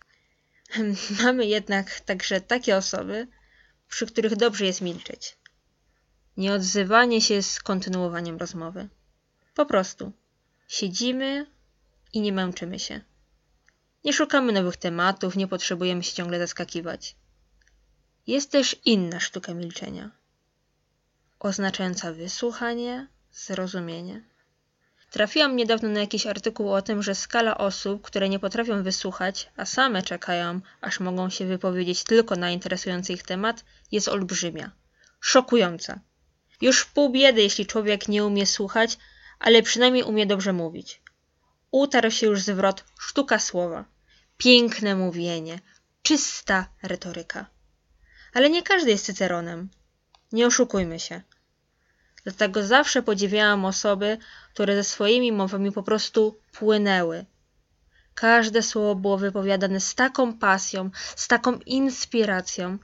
Mamy 1.23 1.47
jednak 1.47 2.01
także 2.01 2.41
takie 2.41 2.77
osoby, 2.77 3.29
przy 3.89 4.07
których 4.07 4.37
dobrze 4.37 4.67
jest 4.67 4.81
milczeć. 4.81 5.37
Nieodzywanie 6.37 7.21
się 7.21 7.43
z 7.43 7.61
kontynuowaniem 7.61 8.37
rozmowy. 8.37 8.89
Po 9.55 9.67
prostu. 9.67 10.13
Siedzimy 10.69 11.47
i 12.13 12.21
nie 12.21 12.33
męczymy 12.33 12.79
się. 12.79 13.01
Nie 14.05 14.13
szukamy 14.13 14.53
nowych 14.53 14.77
tematów, 14.77 15.37
nie 15.37 15.49
potrzebujemy 15.49 16.03
się 16.03 16.13
ciągle 16.13 16.39
zaskakiwać. 16.39 17.17
Jest 18.27 18.51
też 18.51 18.77
inna 18.85 19.21
sztuka 19.21 19.55
milczenia, 19.55 20.11
oznaczająca 21.39 22.13
wysłuchanie, 22.13 23.09
zrozumienie. 23.33 24.23
Trafiłam 25.17 25.57
niedawno 25.57 25.89
na 25.89 26.01
jakiś 26.01 26.27
artykuł 26.27 26.73
o 26.73 26.83
tym, 26.83 27.03
że 27.03 27.15
skala 27.15 27.59
osób, 27.59 28.03
które 28.03 28.29
nie 28.29 28.39
potrafią 28.39 28.83
wysłuchać, 28.83 29.51
a 29.57 29.65
same 29.65 30.03
czekają, 30.03 30.61
aż 30.81 31.01
mogą 31.01 31.31
się 31.31 31.47
wypowiedzieć 31.47 32.05
tylko 32.05 32.37
na 32.37 32.51
interesujący 32.51 33.13
ich 33.13 33.23
temat, 33.23 33.65
jest 33.93 34.09
olbrzymia. 34.09 34.71
Szokująca. 35.21 36.01
Już 36.61 36.85
pół 36.85 37.11
biedy, 37.11 37.43
jeśli 37.43 37.67
człowiek 37.67 38.09
nie 38.09 38.25
umie 38.25 38.47
słuchać, 38.47 38.99
ale 39.39 39.63
przynajmniej 39.63 40.05
umie 40.05 40.27
dobrze 40.27 40.53
mówić. 40.53 41.01
Utarł 41.71 42.11
się 42.11 42.27
już 42.27 42.41
zwrot 42.41 42.85
sztuka 43.01 43.39
słowa. 43.39 43.85
Piękne 44.39 44.97
mówienie, 44.97 45.61
czysta 46.03 46.69
retoryka. 46.83 47.47
Ale 48.33 48.51
nie 48.51 48.63
każdy 48.63 48.91
jest 48.91 49.07
cyceronem. 49.07 49.69
Nie 50.33 50.47
oszukujmy 50.47 51.01
się. 51.01 51.23
Dlatego 52.27 52.63
zawsze 52.63 53.03
podziwiałam 53.03 53.65
osoby, 53.65 54.19
które 54.55 54.77
ze 54.77 54.85
swoimi 54.85 55.33
mowami 55.33 55.73
po 55.73 55.83
prostu 55.83 56.39
płynęły. 56.53 57.25
Każde 58.15 58.63
słowo 58.63 58.95
było 58.95 59.19
wypowiadane 59.19 59.81
z 59.81 59.95
taką 59.95 60.39
pasją, 60.39 60.91
z 61.17 61.29
taką 61.29 61.59
inspiracją. 61.67 62.79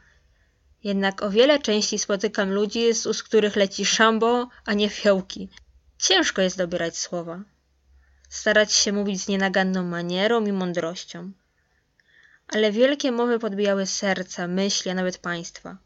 Jednak 0.84 1.22
o 1.22 1.30
wiele 1.30 1.58
częściej 1.58 1.98
spotykam 1.98 2.50
ludzi, 2.50 2.94
z 2.94 3.06
ust 3.06 3.22
których 3.22 3.56
leci 3.56 3.86
szambo, 3.86 4.48
a 4.66 4.74
nie 4.74 4.88
fiołki. 4.88 5.48
Ciężko 5.98 6.42
jest 6.42 6.58
dobierać 6.58 6.98
słowa. 6.98 7.40
Starać 8.28 8.72
się 8.72 8.92
mówić 8.92 9.22
z 9.22 9.28
nienaganną 9.28 9.82
manierą 9.84 10.46
i 10.46 10.52
mądrością. 10.52 11.32
Ale 12.48 12.72
wielkie 12.72 13.12
mowy 13.12 13.38
podbijały 13.38 13.86
serca, 13.86 14.46
myśli, 14.46 14.90
a 14.90 14.94
nawet 14.94 15.18
państwa. 15.18 15.76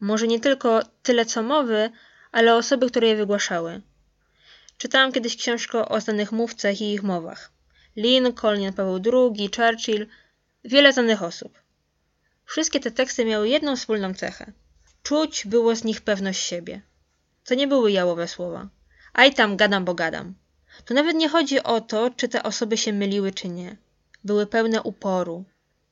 Może 0.00 0.26
nie 0.26 0.40
tylko 0.40 0.80
tyle 1.02 1.24
co 1.24 1.42
mowy, 1.42 1.90
ale 2.36 2.54
osoby, 2.54 2.90
które 2.90 3.08
je 3.08 3.16
wygłaszały. 3.16 3.80
Czytałam 4.78 5.12
kiedyś 5.12 5.36
książkę 5.36 5.88
o 5.88 6.00
znanych 6.00 6.32
mówcach 6.32 6.80
i 6.80 6.92
ich 6.92 7.02
mowach. 7.02 7.50
Lincoln, 7.96 8.60
Jan 8.60 8.72
Paweł 8.72 9.00
II, 9.12 9.50
Churchill, 9.56 10.06
wiele 10.64 10.92
znanych 10.92 11.22
osób. 11.22 11.58
Wszystkie 12.44 12.80
te 12.80 12.90
teksty 12.90 13.24
miały 13.24 13.48
jedną 13.48 13.76
wspólną 13.76 14.14
cechę. 14.14 14.52
Czuć 15.02 15.46
było 15.46 15.76
z 15.76 15.84
nich 15.84 16.00
pewność 16.00 16.40
siebie. 16.40 16.80
To 17.44 17.54
nie 17.54 17.68
były 17.68 17.92
jałowe 17.92 18.28
słowa. 18.28 18.68
Aj 19.12 19.34
tam 19.34 19.56
gadam, 19.56 19.84
bo 19.84 19.94
gadam. 19.94 20.34
Tu 20.84 20.94
nawet 20.94 21.16
nie 21.16 21.28
chodzi 21.28 21.62
o 21.62 21.80
to, 21.80 22.10
czy 22.10 22.28
te 22.28 22.42
osoby 22.42 22.76
się 22.76 22.92
myliły, 22.92 23.32
czy 23.32 23.48
nie. 23.48 23.76
Były 24.24 24.46
pełne 24.46 24.82
uporu, 24.82 25.44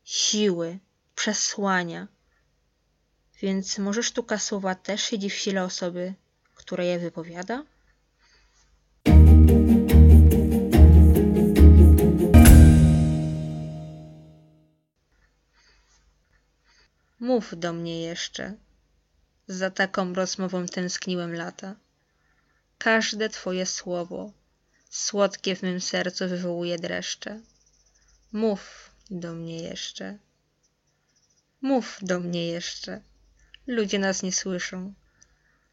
siły, 0.04 0.78
przesłania. 1.14 2.08
Więc 3.42 3.78
może 3.78 4.02
sztuka 4.02 4.38
słowa 4.38 4.74
też 4.74 5.02
siedzi 5.02 5.30
w 5.30 5.34
sile 5.34 5.64
osoby, 5.64 6.14
która 6.64 6.84
je 6.84 6.98
wypowiada? 6.98 7.64
Mów 17.20 17.58
do 17.58 17.72
mnie 17.72 18.02
jeszcze. 18.02 18.54
Za 19.46 19.70
taką 19.70 20.14
rozmową 20.14 20.66
tęskniłem 20.66 21.34
lata. 21.34 21.76
Każde 22.78 23.28
twoje 23.28 23.66
słowo, 23.66 24.32
słodkie 24.90 25.56
w 25.56 25.62
mym 25.62 25.80
sercu 25.80 26.28
wywołuje 26.28 26.78
dreszcze. 26.78 27.40
Mów 28.32 28.90
do 29.10 29.32
mnie 29.32 29.62
jeszcze. 29.62 30.18
Mów 31.60 31.98
do 32.02 32.20
mnie 32.20 32.46
jeszcze. 32.46 33.00
Ludzie 33.66 33.98
nas 33.98 34.22
nie 34.22 34.32
słyszą. 34.32 34.94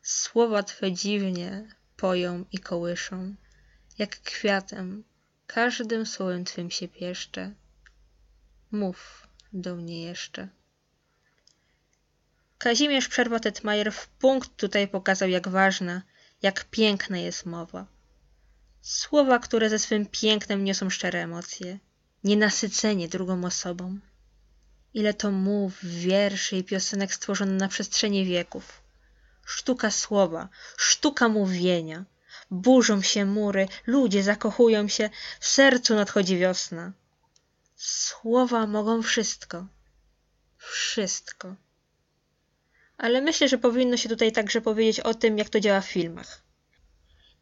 Słowa 0.02 0.64
twe 0.64 0.92
dziwnie 0.92 1.68
poją 1.98 2.46
i 2.52 2.60
kołyszą, 2.60 3.36
jak 3.98 4.22
kwiatem, 4.22 5.04
każdym 5.48 6.06
słowem 6.06 6.46
twym 6.46 6.72
się 6.72 6.88
pieszczę. 6.88 7.52
Mów 8.72 9.28
do 9.54 9.76
mnie 9.76 10.04
jeszcze. 10.04 10.48
Kazimierz 12.58 13.10
Przerwa-Tetmajer 13.10 13.92
w 13.92 14.08
punkt 14.08 14.50
tutaj 14.56 14.88
pokazał, 14.88 15.30
jak 15.30 15.48
ważna, 15.48 16.02
jak 16.42 16.66
piękna 16.66 17.18
jest 17.18 17.46
mowa. 17.46 17.86
Słowa, 18.82 19.40
które 19.40 19.70
ze 19.70 19.80
swym 19.80 20.06
pięknem 20.06 20.64
niosą 20.64 20.90
szczere 20.90 21.24
emocje, 21.24 21.80
nienasycenie 22.24 23.08
drugą 23.08 23.46
osobą. 23.46 24.00
Ile 24.94 25.14
to 25.14 25.32
mów, 25.32 25.86
wierszy 25.86 26.58
i 26.58 26.64
piosenek 26.64 27.14
stworzono 27.14 27.52
na 27.52 27.68
przestrzeni 27.68 28.26
wieków. 28.26 28.81
Sztuka 29.58 29.92
słowa, 29.92 30.50
sztuka 30.78 31.30
mówienia. 31.30 32.06
Burzą 32.52 33.02
się 33.02 33.26
mury, 33.26 33.68
ludzie 33.88 34.24
zakochują 34.24 34.88
się, 34.88 35.10
w 35.40 35.48
sercu 35.48 35.96
nadchodzi 35.96 36.38
wiosna. 36.38 36.92
Słowa 37.76 38.68
mogą 38.68 39.02
wszystko. 39.02 39.66
Wszystko. 40.58 41.56
ale 42.98 43.22
myślę, 43.22 43.48
że 43.48 43.58
powinno 43.58 43.98
się 43.98 44.10
tutaj 44.10 44.32
także 44.32 44.62
powiedzieć 44.62 45.00
o 45.00 45.14
tym, 45.14 45.38
jak 45.38 45.50
to 45.50 45.60
działa 45.60 45.82
w 45.82 45.92
filmach. 45.92 46.42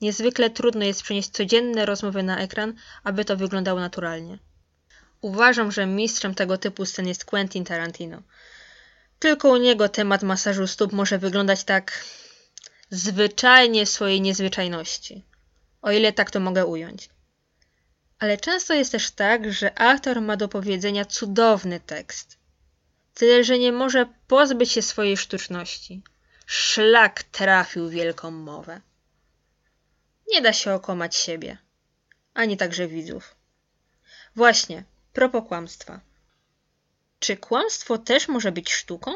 Niezwykle 0.02 0.49
trudno 0.49 0.86
jest 0.86 1.03
przenieść 1.03 1.30
codzienne 1.30 1.86
rozmowy 1.86 2.23
na 2.23 2.40
ekran, 2.40 2.73
aby 3.03 3.26
to 3.26 3.38
wyglądało 3.38 3.80
naturalnie. 3.80 4.40
Uważam, 5.22 5.72
że 5.72 5.86
mistrzem 5.86 6.36
tego 6.36 6.57
typu 6.57 6.86
scen 6.86 7.07
jest 7.07 7.26
Quentin 7.26 7.65
Tarantino. 7.65 8.22
Tylko 9.20 9.50
u 9.50 9.58
niego 9.58 9.90
temat 9.90 10.24
masażu 10.24 10.68
stóp 10.68 10.91
może 10.91 11.18
wyglądać 11.18 11.64
tak 11.64 12.06
zwyczajnie 12.90 13.86
w 13.86 13.90
swojej 13.90 14.22
niezwyczajności. 14.22 15.26
O 15.82 15.91
ile 15.91 16.14
tak 16.14 16.32
to 16.32 16.40
mogę 16.40 16.66
ująć. 16.66 17.10
Ale 18.20 18.38
często 18.38 18.74
jest 18.74 18.91
też 18.91 19.12
tak, 19.12 19.54
że 19.54 19.80
aktor 19.80 20.22
ma 20.22 20.38
do 20.38 20.48
powiedzenia 20.48 21.06
cudowny 21.06 21.80
tekst. 21.80 22.38
Tyle, 23.14 23.44
że 23.44 23.60
nie 23.60 23.72
może 23.72 24.06
pozbyć 24.28 24.72
się 24.72 24.82
swojej 24.82 25.18
sztuczności. 25.18 26.04
Szlak 26.46 27.24
trafił 27.24 27.90
wielką 27.90 28.32
mowę. 28.32 28.82
Nie 30.32 30.41
da 30.41 30.54
się 30.54 30.74
okłamać 30.74 31.16
siebie, 31.16 31.58
ani 32.34 32.58
także 32.58 32.88
widzów. 32.88 33.36
Właśnie, 34.36 34.84
propos 35.14 35.48
kłamstwa. 35.48 36.00
Czy 37.20 37.38
kłamstwo 37.38 37.98
też 37.98 38.28
może 38.28 38.52
być 38.52 38.72
sztuką? 38.72 39.12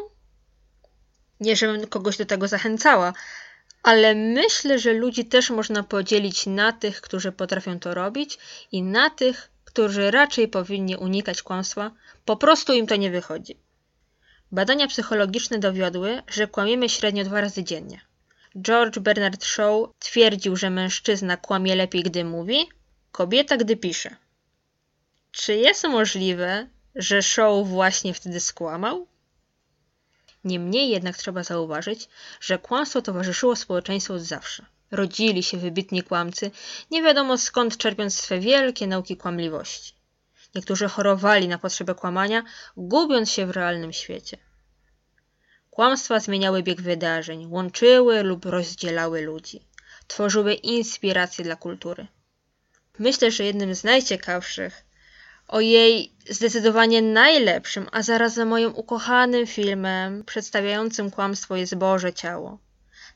Nie, 1.39 1.55
żebym 1.55 1.87
kogoś 1.87 2.17
do 2.17 2.25
tego 2.25 2.47
zachęcała, 2.47 3.13
ale 3.83 4.15
myślę, 4.15 4.79
że 4.79 4.93
ludzi 4.93 5.25
też 5.25 5.49
można 5.49 5.83
podzielić 5.83 6.45
na 6.45 6.71
tych, 6.71 7.01
którzy 7.01 7.31
potrafią 7.31 7.79
to 7.79 7.93
robić 7.93 8.37
i 8.71 8.83
na 8.83 9.09
tych, 9.09 9.51
którzy 9.65 10.11
raczej 10.11 10.47
powinni 10.47 10.95
unikać 10.95 11.41
kłamstwa, 11.41 11.91
po 12.25 12.37
prostu 12.37 12.73
im 12.73 12.87
to 12.87 12.95
nie 12.95 13.11
wychodzi. 13.11 13.57
Badania 14.51 14.87
psychologiczne 14.87 15.59
dowiodły, 15.59 16.21
że 16.27 16.47
kłamiemy 16.47 16.89
średnio 16.89 17.23
dwa 17.23 17.41
razy 17.41 17.63
dziennie. 17.63 18.01
George 18.61 18.99
Bernard 18.99 19.45
Shaw 19.45 19.89
twierdził, 19.99 20.55
że 20.55 20.69
mężczyzna 20.69 21.37
kłamie 21.37 21.75
lepiej, 21.75 22.03
gdy 22.03 22.23
mówi, 22.23 22.69
kobieta, 23.11 23.57
gdy 23.57 23.77
pisze. 23.77 24.15
Czy 25.31 25.55
jest 25.55 25.83
możliwe, 25.83 26.67
że 26.95 27.21
Shaw 27.21 27.67
właśnie 27.67 28.13
wtedy 28.13 28.39
skłamał? 28.39 29.07
Niemniej 30.43 30.89
jednak 30.89 31.17
trzeba 31.17 31.43
zauważyć, 31.43 32.09
że 32.41 32.57
kłamstwo 32.57 33.01
towarzyszyło 33.01 33.55
społeczeństwu 33.55 34.13
od 34.13 34.21
zawsze. 34.21 34.65
Rodzili 34.91 35.43
się 35.43 35.57
wybitni 35.57 36.03
kłamcy, 36.03 36.51
nie 36.91 37.03
wiadomo 37.03 37.37
skąd 37.37 37.77
czerpiąc 37.77 38.13
swe 38.15 38.39
wielkie 38.39 38.87
nauki 38.87 39.17
kłamliwości. 39.17 39.93
Niektórzy 40.55 40.87
chorowali 40.87 41.47
na 41.47 41.57
potrzebę 41.57 41.95
kłamania, 41.95 42.43
gubiąc 42.77 43.31
się 43.31 43.45
w 43.45 43.51
realnym 43.51 43.93
świecie. 43.93 44.37
Kłamstwa 45.69 46.19
zmieniały 46.19 46.63
bieg 46.63 46.81
wydarzeń, 46.81 47.47
łączyły 47.49 48.23
lub 48.23 48.45
rozdzielały 48.45 49.21
ludzi, 49.21 49.67
tworzyły 50.07 50.53
inspiracje 50.53 51.45
dla 51.45 51.55
kultury. 51.55 52.07
Myślę, 52.99 53.31
że 53.31 53.43
jednym 53.43 53.75
z 53.75 53.83
najciekawszych, 53.83 54.85
o 55.47 55.59
jej 55.59 56.13
zdecydowanie 56.29 57.01
najlepszym, 57.01 57.87
a 57.91 58.01
zarazem 58.01 58.47
moim 58.47 58.75
ukochanym 58.75 59.47
filmem 59.47 60.23
przedstawiającym 60.23 61.11
kłamstwo 61.11 61.55
jest 61.55 61.75
Boże 61.75 62.13
Ciało. 62.13 62.59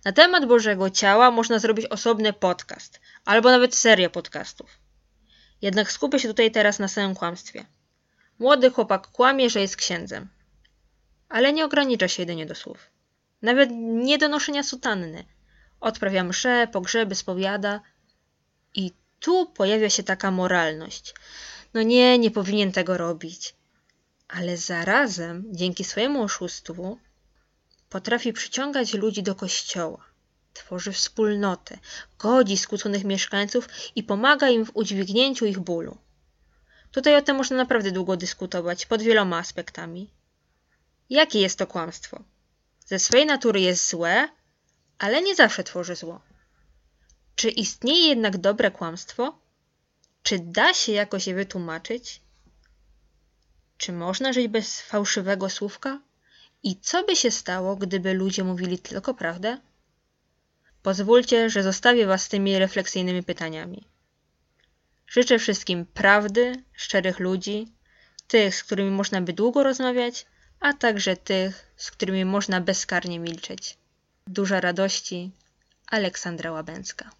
Na 0.05 0.11
temat 0.11 0.45
Bożego 0.45 0.89
Ciała 0.89 1.31
można 1.31 1.59
zrobić 1.59 1.85
osobny 1.85 2.33
podcast, 2.33 2.99
albo 3.25 3.51
nawet 3.51 3.75
serię 3.75 4.09
podcastów. 4.09 4.69
Jednak 5.61 5.91
skupię 5.91 6.19
się 6.19 6.27
tutaj 6.27 6.51
teraz 6.51 6.79
na 6.79 6.87
samym 6.87 7.15
kłamstwie. 7.15 7.65
Młody 8.39 8.71
chłopak 8.71 9.07
kłamie, 9.07 9.49
że 9.49 9.61
jest 9.61 9.75
księdzem. 9.75 10.29
Ale 11.29 11.53
nie 11.53 11.65
ogranicza 11.65 12.07
się 12.07 12.21
jedynie 12.21 12.45
do 12.45 12.55
słów. 12.55 12.89
Nawet 13.41 13.69
nie 13.79 14.17
do 14.17 14.27
noszenia 14.27 14.63
sutanny. 14.63 15.25
Odprawia 15.79 16.23
msze, 16.23 16.67
pogrzeby, 16.71 17.15
spowiada. 17.15 17.81
I 18.75 18.91
tu 19.19 19.45
pojawia 19.45 19.89
się 19.89 20.03
taka 20.03 20.31
moralność. 20.31 21.13
No 21.73 21.81
nie, 21.81 22.19
nie 22.19 22.31
powinien 22.31 22.71
tego 22.71 22.97
robić. 22.97 23.55
Ale 24.27 24.57
zarazem, 24.57 25.43
dzięki 25.51 25.83
swojemu 25.83 26.23
oszustwu, 26.23 26.99
potrafi 27.89 28.33
przyciągać 28.33 28.93
ludzi 28.93 29.23
do 29.23 29.35
kościoła. 29.35 30.05
Tworzy 30.53 30.91
wspólnotę, 30.91 31.77
godzi 32.19 32.57
skłóconych 32.57 33.03
mieszkańców 33.03 33.69
i 33.95 34.03
pomaga 34.03 34.49
im 34.49 34.65
w 34.65 34.71
udźwignięciu 34.73 35.45
ich 35.45 35.59
bólu. 35.59 35.97
Tutaj 36.91 37.15
o 37.15 37.21
tym 37.21 37.35
można 37.35 37.57
naprawdę 37.57 37.91
długo 37.91 38.17
dyskutować, 38.17 38.85
pod 38.85 39.01
wieloma 39.01 39.37
aspektami. 39.37 40.11
Jakie 41.09 41.41
jest 41.41 41.59
to 41.59 41.67
kłamstwo? 41.67 42.23
Ze 42.85 42.99
swojej 42.99 43.25
natury 43.25 43.61
jest 43.61 43.89
złe, 43.89 44.29
ale 44.99 45.21
nie 45.21 45.35
zawsze 45.35 45.63
tworzy 45.63 45.95
zło. 45.95 46.21
Czy 47.35 47.49
istnieje 47.49 48.07
jednak 48.07 48.37
dobre 48.37 48.71
kłamstwo? 48.71 49.39
Czy 50.27 50.39
da 50.39 50.73
się 50.73 50.91
jakoś 50.91 51.27
je 51.27 51.33
wytłumaczyć? 51.35 52.21
Czy 53.77 53.91
można 53.91 54.33
żyć 54.33 54.47
bez 54.47 54.81
fałszywego 54.81 55.49
słówka? 55.49 56.01
I 56.63 56.79
co 56.79 57.03
by 57.03 57.15
się 57.15 57.31
stało, 57.31 57.75
gdyby 57.75 58.13
ludzie 58.13 58.43
mówili 58.43 58.79
tylko 58.79 59.13
prawdę? 59.13 59.57
Pozwólcie, 60.81 61.49
że 61.49 61.63
zostawię 61.63 62.05
Was 62.05 62.23
z 62.23 62.29
tymi 62.29 62.59
refleksyjnymi 62.59 63.23
pytaniami. 63.23 63.87
Życzę 65.07 65.39
wszystkim 65.39 65.85
prawdy, 65.85 66.63
szczerych 66.73 67.19
ludzi, 67.19 67.71
tych, 68.27 68.55
z 68.55 68.63
którymi 68.63 68.91
można 68.91 69.21
by 69.21 69.33
długo 69.33 69.63
rozmawiać, 69.63 70.25
a 70.59 70.73
także 70.73 71.17
tych, 71.17 71.71
z 71.77 71.91
którymi 71.91 72.25
można 72.25 72.61
bezkarnie 72.61 73.19
milczeć. 73.19 73.77
Duża 74.27 74.61
radości, 74.61 75.31
Aleksandra 75.87 76.51
Łabęcka. 76.51 77.11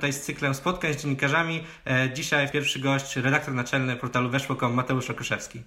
Tutaj 0.00 0.12
z 0.12 0.20
cyklem 0.20 0.54
spotkań 0.54 0.94
z 0.94 1.02
dziennikarzami. 1.02 1.64
E, 1.86 2.10
Dzisiaj 2.14 2.50
pierwszy 2.50 2.80
gość, 2.80 3.16
redaktor 3.16 3.54
naczelny 3.54 3.96
portalu 3.96 4.30
Weszło.com, 4.30 4.74
Mateusz 4.74 5.10
Okuszewski. 5.10 5.62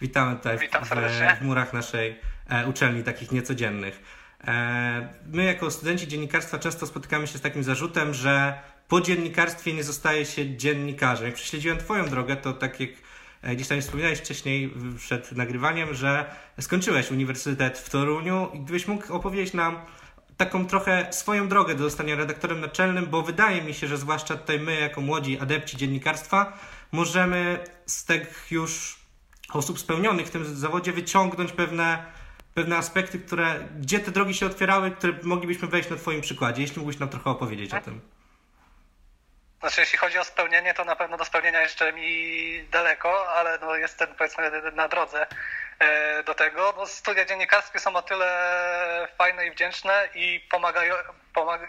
Witamy 0.00 0.36
tutaj 0.36 0.58
w, 0.58 0.60
Witam 0.60 0.84
w, 0.84 0.88
w 1.40 1.42
murach 1.42 1.72
naszej 1.72 2.18
e, 2.48 2.66
uczelni, 2.66 3.02
takich 3.04 3.32
niecodziennych. 3.32 4.02
E, 4.44 5.08
My 5.26 5.44
jako 5.44 5.70
studenci 5.70 6.08
dziennikarstwa 6.08 6.58
często 6.58 6.86
spotykamy 6.86 7.26
się 7.26 7.38
z 7.38 7.40
takim 7.40 7.62
zarzutem, 7.62 8.14
że 8.14 8.58
po 8.88 9.00
dziennikarstwie 9.00 9.72
nie 9.72 9.84
zostaje 9.84 10.26
się 10.26 10.56
dziennikarzem. 10.56 11.26
Jak 11.26 11.34
prześledziłem 11.34 11.78
Twoją 11.78 12.08
drogę, 12.08 12.36
to 12.36 12.52
tak 12.52 12.80
jak 12.80 12.90
gdzieś 13.42 13.68
tam 13.68 13.80
wspominałeś 13.80 14.18
wcześniej 14.18 14.74
przed 14.96 15.32
nagrywaniem, 15.32 15.94
że 15.94 16.24
skończyłeś 16.60 17.10
Uniwersytet 17.10 17.78
w 17.78 17.90
Toruniu 17.90 18.48
i 18.54 18.60
gdybyś 18.60 18.88
mógł 18.88 19.14
opowiedzieć 19.14 19.54
nam 19.54 19.78
taką 20.40 20.66
trochę 20.66 21.12
swoją 21.12 21.48
drogę 21.48 21.74
do 21.74 21.84
zostania 21.84 22.16
redaktorem 22.16 22.60
naczelnym, 22.60 23.06
bo 23.06 23.22
wydaje 23.22 23.62
mi 23.62 23.74
się, 23.74 23.86
że 23.86 23.96
zwłaszcza 23.96 24.36
tutaj 24.36 24.60
my, 24.60 24.80
jako 24.80 25.00
młodzi 25.00 25.38
adepci 25.40 25.76
dziennikarstwa, 25.76 26.58
możemy 26.92 27.64
z 27.86 28.04
tych 28.04 28.46
już 28.50 28.98
osób 29.52 29.80
spełnionych 29.80 30.26
w 30.26 30.30
tym 30.30 30.56
zawodzie 30.56 30.92
wyciągnąć 30.92 31.52
pewne, 31.52 32.04
pewne 32.54 32.76
aspekty, 32.76 33.18
które, 33.18 33.68
gdzie 33.80 34.00
te 34.00 34.10
drogi 34.10 34.34
się 34.34 34.46
otwierały, 34.46 34.90
które 34.90 35.12
moglibyśmy 35.22 35.68
wejść 35.68 35.90
na 35.90 35.96
Twoim 35.96 36.20
przykładzie, 36.20 36.62
jeśli 36.62 36.78
mógłbyś 36.78 36.98
nam 36.98 37.08
trochę 37.08 37.30
opowiedzieć 37.30 37.74
o 37.74 37.80
tym. 37.80 38.00
Znaczy, 39.60 39.80
jeśli 39.80 39.98
chodzi 39.98 40.18
o 40.18 40.24
spełnienie, 40.24 40.74
to 40.74 40.84
na 40.84 40.96
pewno 40.96 41.16
do 41.16 41.24
spełnienia 41.24 41.60
jeszcze 41.62 41.92
mi 41.92 42.12
daleko, 42.70 43.28
ale 43.28 43.58
no 43.60 43.76
jestem 43.76 44.08
powiedzmy 44.18 44.72
na 44.72 44.88
drodze 44.88 45.26
do 46.24 46.34
tego. 46.34 46.74
No, 46.76 46.86
studia 46.86 47.24
dziennikarskie 47.24 47.78
są 47.78 47.96
o 47.96 48.02
tyle 48.02 49.08
fajne 49.18 49.46
i 49.46 49.50
wdzięczne 49.50 50.08
i 50.14 50.40
pomagają, 50.50 50.94
pomaga, 51.34 51.66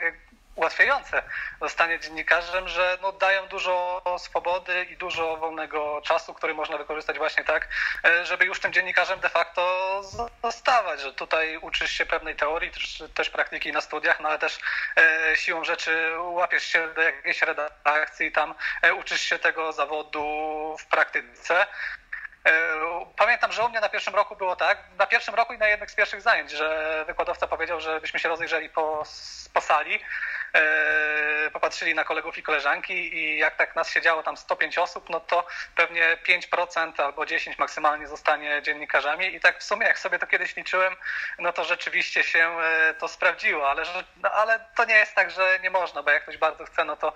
ułatwiające 0.55 1.23
zostanie 1.61 1.99
dziennikarzem, 1.99 2.67
że 2.67 2.97
no, 3.01 3.11
dają 3.11 3.47
dużo 3.47 4.03
swobody 4.17 4.83
i 4.83 4.97
dużo 4.97 5.37
wolnego 5.37 6.01
czasu, 6.01 6.33
który 6.33 6.53
można 6.53 6.77
wykorzystać 6.77 7.17
właśnie 7.17 7.43
tak, 7.43 7.67
e, 8.05 8.25
żeby 8.25 8.45
już 8.45 8.59
tym 8.59 8.73
dziennikarzem 8.73 9.19
de 9.19 9.29
facto 9.29 10.01
zostawać, 10.43 11.01
że 11.01 11.13
tutaj 11.13 11.57
uczysz 11.57 11.91
się 11.91 12.05
pewnej 12.05 12.35
teorii, 12.35 12.71
też, 12.71 13.03
też 13.13 13.29
praktyki 13.29 13.71
na 13.71 13.81
studiach, 13.81 14.19
no 14.19 14.29
ale 14.29 14.39
też 14.39 14.59
e, 14.97 15.37
siłą 15.37 15.63
rzeczy 15.63 16.11
łapiesz 16.19 16.63
się 16.63 16.93
do 16.93 17.01
jakiejś 17.01 17.41
redakcji 17.41 18.31
tam 18.31 18.55
e, 18.81 18.93
uczysz 18.93 19.21
się 19.21 19.39
tego 19.39 19.73
zawodu 19.73 20.75
w 20.79 20.85
praktyce. 20.85 21.67
E, 22.45 22.71
Pamiętam, 23.21 23.51
że 23.51 23.63
u 23.63 23.69
mnie 23.69 23.79
na 23.79 23.89
pierwszym 23.89 24.15
roku 24.15 24.35
było 24.35 24.55
tak, 24.55 24.77
na 24.97 25.07
pierwszym 25.07 25.35
roku 25.35 25.53
i 25.53 25.57
na 25.57 25.67
jednych 25.67 25.91
z 25.91 25.95
pierwszych 25.95 26.21
zajęć, 26.21 26.51
że 26.51 27.03
wykładowca 27.07 27.47
powiedział, 27.47 27.81
żebyśmy 27.81 28.19
się 28.19 28.29
rozejrzeli 28.29 28.69
po, 28.69 29.03
po 29.53 29.61
sali, 29.61 29.99
e, 30.53 31.51
popatrzyli 31.53 31.95
na 31.95 32.03
kolegów 32.03 32.37
i 32.37 32.43
koleżanki 32.43 33.17
i 33.17 33.37
jak 33.37 33.55
tak 33.55 33.75
nas 33.75 33.89
siedziało 33.89 34.23
tam 34.23 34.37
105 34.37 34.77
osób, 34.77 35.09
no 35.09 35.19
to 35.19 35.47
pewnie 35.75 36.17
5% 36.27 37.03
albo 37.03 37.25
10% 37.25 37.59
maksymalnie 37.59 38.07
zostanie 38.07 38.61
dziennikarzami. 38.61 39.35
I 39.35 39.39
tak 39.39 39.59
w 39.59 39.63
sumie 39.63 39.87
jak 39.87 39.99
sobie 39.99 40.19
to 40.19 40.27
kiedyś 40.27 40.55
liczyłem, 40.55 40.95
no 41.39 41.53
to 41.53 41.63
rzeczywiście 41.63 42.23
się 42.23 42.59
e, 42.59 42.93
to 42.93 43.07
sprawdziło, 43.07 43.69
ale, 43.69 43.83
no, 44.17 44.31
ale 44.31 44.65
to 44.75 44.85
nie 44.85 44.95
jest 44.95 45.15
tak, 45.15 45.31
że 45.31 45.59
nie 45.59 45.69
można, 45.69 46.03
bo 46.03 46.11
jak 46.11 46.23
ktoś 46.23 46.37
bardzo 46.37 46.65
chce, 46.65 46.85
no 46.85 46.95
to 46.95 47.13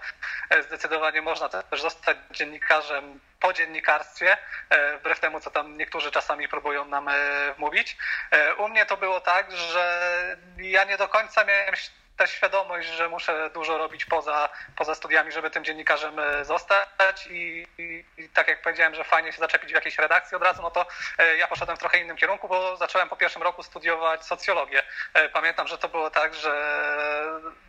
zdecydowanie 0.61 1.21
można 1.21 1.49
też 1.49 1.81
zostać 1.81 2.17
dziennikarzem 2.31 3.19
po 3.45 3.53
dziennikarstwie, 3.53 4.37
e, 4.69 4.97
wbrew 4.97 5.19
temu, 5.19 5.39
co 5.39 5.51
tam 5.51 5.77
niektórzy 5.77 6.11
czasami 6.11 6.47
próbują 6.47 6.85
nam 6.85 7.07
e, 7.07 7.13
wmówić. 7.57 7.97
E, 8.31 8.55
U 8.55 8.69
mnie 8.69 8.85
to 8.85 8.97
było 8.97 9.21
tak, 9.21 9.51
że 9.51 10.37
ja 10.57 10.83
nie 10.83 10.97
do 10.97 11.07
końca 11.07 11.43
miałem 11.43 11.75
też 12.17 12.31
świadomość, 12.31 12.87
że 12.87 13.09
muszę 13.09 13.49
dużo 13.49 13.77
robić 13.77 14.05
poza, 14.05 14.49
poza 14.75 14.95
studiami, 14.95 15.31
żeby 15.31 15.49
tym 15.49 15.65
dziennikarzem 15.65 16.19
e, 16.19 16.45
zostać 16.45 17.27
i, 17.27 17.67
i, 17.77 18.05
i 18.17 18.29
tak 18.29 18.47
jak 18.47 18.61
powiedziałem, 18.61 18.95
że 18.95 19.03
fajnie 19.03 19.31
się 19.31 19.39
zaczepić 19.39 19.71
w 19.71 19.75
jakiejś 19.75 19.97
redakcji 19.97 20.37
od 20.37 20.43
razu, 20.43 20.61
no 20.61 20.71
to 20.71 20.85
e, 21.17 21.37
ja 21.37 21.47
poszedłem 21.47 21.77
w 21.77 21.79
trochę 21.79 21.97
innym 21.97 22.17
kierunku, 22.17 22.47
bo 22.47 22.77
zacząłem 22.77 23.09
po 23.09 23.15
pierwszym 23.15 23.43
roku 23.43 23.63
studiować 23.63 24.25
socjologię. 24.25 24.83
E, 25.13 25.29
Pamiętam, 25.29 25.67
że 25.67 25.77
to 25.77 25.89
było 25.89 26.09
tak, 26.09 26.33
że 26.33 26.55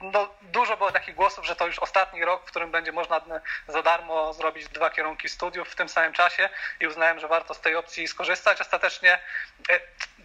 no, 0.01 0.35
dużo 0.43 0.77
było 0.77 0.93
takich 0.93 1.15
głosów, 1.15 1.47
że 1.47 1.57
to 1.57 1.67
już 1.67 1.79
ostatni 1.79 2.25
rok, 2.25 2.43
w 2.43 2.51
którym 2.51 2.71
będzie 2.71 2.93
można 2.93 3.21
za 3.69 3.83
darmo 3.83 4.33
zrobić 4.33 4.69
dwa 4.69 4.91
kierunki 4.91 5.29
studiów 5.29 5.69
w 5.69 5.77
tym 5.77 5.89
samym 5.89 6.13
czasie 6.13 6.49
i 6.81 6.87
uznałem, 6.87 7.21
że 7.21 7.29
warto 7.29 7.55
z 7.55 7.61
tej 7.61 7.77
opcji 7.77 8.09
skorzystać. 8.09 8.61
Ostatecznie 8.61 9.19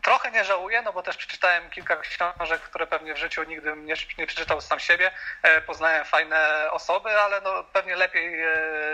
trochę 0.02 0.32
nie 0.32 0.44
żałuję, 0.44 0.82
no 0.82 0.94
bo 0.94 1.04
też 1.04 1.18
przeczytałem 1.18 1.70
kilka 1.70 1.98
książek, 1.98 2.62
które 2.62 2.88
pewnie 2.88 3.14
w 3.14 3.18
życiu 3.18 3.44
nigdy 3.44 3.70
bym 3.70 3.86
nie, 4.18 4.28
przeczytał 4.28 4.62
sam 4.62 4.80
siebie. 4.80 5.12
E, 5.44 5.62
Poznałem 5.62 6.06
fajne 6.06 6.68
osoby, 6.72 7.10
ale 7.20 7.42
no 7.42 7.64
pewnie 7.64 7.96
lepiej 7.96 8.42
e, 8.42 8.48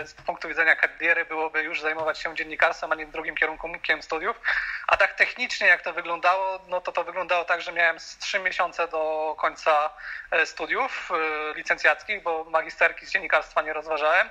z 0.06 0.14
punktu 0.14 0.48
widzenia 0.48 0.76
kariery 0.76 1.24
byłoby 1.24 1.62
już 1.62 1.80
zajmować 1.80 2.18
się 2.18 2.34
dziennikarstwem, 2.34 2.92
a 2.92 2.94
nie 2.94 3.06
drugim 3.06 3.34
kierunkiem 3.36 4.02
studiów. 4.02 4.40
A 4.86 4.96
tak 4.96 5.14
technicznie 5.14 5.66
jak 5.66 5.82
to 5.82 5.92
wyglądało, 5.92 6.58
no 6.68 6.80
to 6.80 6.92
to 6.92 7.04
wyglądało 7.04 7.44
tak, 7.44 7.62
że 7.62 7.72
miałem 7.72 7.96
trzy 8.20 8.38
miesiące 8.38 8.88
do 8.88 9.34
końca 9.38 9.90
e, 10.30 10.46
studiów 10.46 11.10
licencjackich, 11.54 12.22
bo 12.22 12.44
magisterki 12.44 13.06
z 13.06 13.10
dziennikarstwa 13.10 13.62
nie 13.62 13.72
rozważałem. 13.72 14.30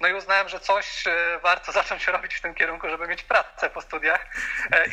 No 0.00 0.08
i 0.08 0.12
uznałem, 0.14 0.48
że 0.48 0.60
coś 0.60 1.04
warto 1.42 1.72
zacząć 1.80 2.06
robić 2.06 2.34
w 2.34 2.40
tym 2.40 2.54
kierunku, 2.54 2.88
żeby 2.88 3.08
mieć 3.08 3.22
pracę 3.22 3.70
po 3.70 3.80
studiach. 3.80 4.26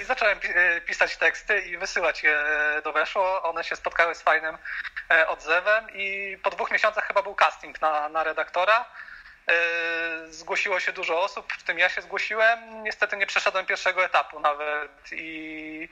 I 0.01 0.03
zacząłem 0.03 0.39
pi- 0.39 0.53
pisać 0.85 1.17
teksty 1.17 1.59
i 1.59 1.77
wysyłać 1.77 2.23
je 2.23 2.43
do 2.83 2.93
Weszło. 2.93 3.43
One 3.43 3.63
się 3.63 3.75
spotkały 3.75 4.15
z 4.15 4.21
fajnym 4.21 4.57
odzewem 5.33 5.87
i 5.93 6.37
po 6.43 6.49
dwóch 6.49 6.71
miesiącach 6.71 7.07
chyba 7.07 7.21
był 7.21 7.35
casting 7.35 7.81
na, 7.81 8.09
na 8.09 8.23
redaktora. 8.23 8.85
E, 9.47 9.53
Zgłosiło 10.27 10.79
się 10.79 10.93
dużo 10.93 11.21
osób, 11.21 11.53
w 11.53 11.63
tym 11.63 11.79
ja 11.79 11.89
się 11.89 12.01
zgłosiłem. 12.01 12.83
Niestety 12.83 13.17
nie 13.17 13.27
przeszedłem 13.27 13.65
pierwszego 13.65 14.05
etapu 14.05 14.39
nawet 14.39 14.91
i 15.11 15.89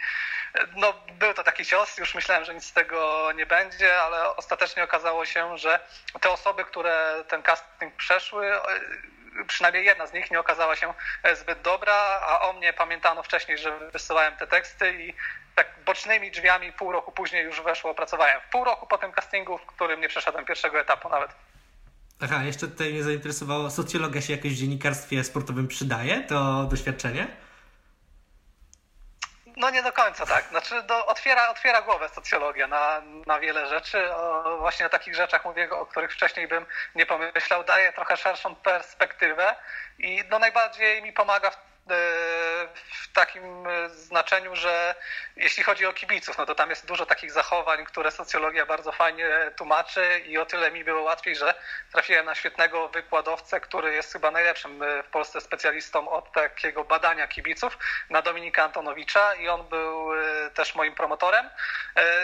no, 0.76 0.94
był 1.12 1.34
to 1.34 1.44
taki 1.44 1.66
cios. 1.66 1.98
Już 1.98 2.16
myślałem, 2.16 2.46
że 2.46 2.54
nic 2.54 2.66
z 2.66 2.74
tego 2.74 3.32
nie 3.36 3.46
będzie, 3.46 4.02
ale 4.02 4.36
ostatecznie 4.36 4.84
okazało 4.84 5.26
się, 5.26 5.58
że 5.58 5.80
te 6.22 6.30
osoby, 6.30 6.66
które 6.66 7.24
ten 7.28 7.44
casting 7.44 7.96
przeszły, 7.96 8.56
e, 8.56 8.62
przynajmniej 9.48 9.86
jedna 9.86 10.08
z 10.08 10.14
nich 10.14 10.32
nie 10.32 10.40
okazała 10.40 10.76
się 10.76 10.94
zbyt 11.34 11.62
dobra, 11.62 11.94
a 12.22 12.42
o 12.42 12.54
mnie 12.54 12.74
pamiętano 12.74 13.24
wcześniej, 13.24 13.58
że 13.58 13.80
wysyłałem 13.80 14.38
te 14.38 14.48
teksty 14.48 14.94
i 14.94 15.14
tak 15.56 15.68
bocznymi 15.86 16.32
drzwiami 16.32 16.74
pół 16.74 16.92
roku 16.92 17.12
później 17.12 17.44
już 17.44 17.62
weszło, 17.62 17.94
pracowałem. 17.94 18.42
W 18.42 18.52
pół 18.52 18.64
roku 18.64 18.88
po 18.88 18.98
tym 18.98 19.12
castingu, 19.12 19.58
w 19.58 19.66
którym 19.66 20.02
nie 20.02 20.10
przeszedłem 20.10 20.46
pierwszego 20.46 20.80
etapu 20.80 21.10
nawet. 21.10 21.32
Aha, 22.24 22.44
jeszcze 22.44 22.68
tutaj 22.68 22.94
mnie 22.94 23.04
zainteresowało, 23.04 23.70
socjologia 23.70 24.22
się 24.22 24.34
jakoś 24.34 24.52
w 24.52 24.56
dziennikarstwie 24.56 25.24
sportowym 25.24 25.68
przydaje, 25.68 26.24
to 26.24 26.64
doświadczenie? 26.64 27.28
No 29.58 29.70
nie 29.70 29.84
do 29.84 29.92
końca 29.92 30.26
tak. 30.26 30.50
Znaczy 30.50 30.84
do, 30.84 31.06
otwiera, 31.06 31.50
otwiera 31.50 31.82
głowę 31.82 32.10
socjologia 32.10 32.68
na, 32.68 33.02
na 33.28 33.40
wiele 33.40 33.68
rzeczy. 33.68 34.16
O, 34.16 34.58
właśnie 34.58 34.86
o 34.86 34.90
takich 34.90 35.16
rzeczach 35.16 35.46
mówię, 35.46 35.70
o 35.70 35.86
których 35.86 36.14
wcześniej 36.14 36.48
bym 36.48 36.66
nie 36.96 37.06
pomyślał. 37.06 37.64
Daje 37.64 37.94
trochę 37.94 38.18
szerszą 38.18 38.56
perspektywę 38.56 39.56
i 40.00 40.24
no 40.30 40.40
najbardziej 40.40 41.04
mi 41.04 41.14
pomaga 41.14 41.52
w, 41.52 41.58
w 41.88 43.14
takim 43.14 43.68
e, 43.68 43.90
znaczeniu, 43.90 44.56
że 44.56 44.96
jeśli 45.36 45.64
chodzi 45.64 45.86
o 45.86 45.94
kibiców, 45.94 46.38
no 46.38 46.46
to 46.46 46.56
tam 46.56 46.70
jest 46.70 46.86
dużo 46.86 47.06
takich 47.06 47.32
zachowań, 47.32 47.86
które 47.86 48.12
socjologia 48.12 48.66
bardzo 48.66 48.92
fajnie 48.92 49.30
tłumaczy 49.58 50.20
i 50.26 50.38
o 50.38 50.46
tyle 50.46 50.72
mi 50.72 50.84
było 50.84 51.02
łatwiej, 51.02 51.36
że 51.36 51.54
trafiłem 51.92 52.26
na 52.26 52.36
świetnego 52.36 52.88
wykładowcę, 52.88 53.60
który 53.60 53.94
jest 53.94 54.14
chyba 54.14 54.32
najlepszym 54.32 54.84
e, 54.84 55.04
w 55.04 55.08
Polsce 55.08 55.42
specjalistą 55.42 56.10
od 56.10 56.32
takiego 56.32 56.84
badania 56.84 57.28
kibiców, 57.28 57.78
na 58.10 58.22
Dominika 58.22 58.64
Antonowicza 58.64 59.36
i 59.36 59.48
on 59.48 59.70
był 59.70 60.12
też 60.54 60.76
moim 60.76 60.96
promotorem. 60.96 61.50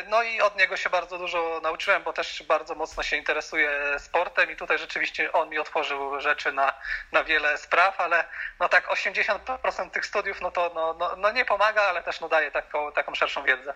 No 0.08 0.24
i 0.24 0.42
od 0.42 0.58
niego 0.58 0.78
się 0.78 0.90
bardzo 0.90 1.18
dużo 1.18 1.60
nauczyłem, 1.64 2.04
bo 2.04 2.14
też 2.14 2.44
bardzo 2.44 2.76
mocno 2.76 3.04
się 3.04 3.18
interesuje 3.18 4.00
sportem 4.00 4.52
i 4.52 4.56
tutaj 4.56 4.78
rzeczywiście 4.78 5.32
on 5.32 5.50
mi 5.50 5.60
otworzył 5.60 6.22
rzeczy 6.22 6.52
na, 6.52 6.74
na 7.12 7.24
wiele 7.24 7.58
spraw, 7.58 8.02
ale 8.02 8.26
no 8.60 8.70
tak 8.70 8.88
80% 8.88 9.47
tych 9.94 10.06
studiów 10.06 10.42
no 10.42 10.52
to 10.52 10.72
no, 10.76 10.96
no, 11.00 11.16
no 11.16 11.32
nie 11.32 11.46
pomaga, 11.46 11.82
ale 11.82 12.04
też 12.04 12.22
no 12.22 12.30
daje 12.30 12.52
taką, 12.52 12.92
taką 12.92 13.16
szerszą 13.16 13.44
wiedzę. 13.44 13.74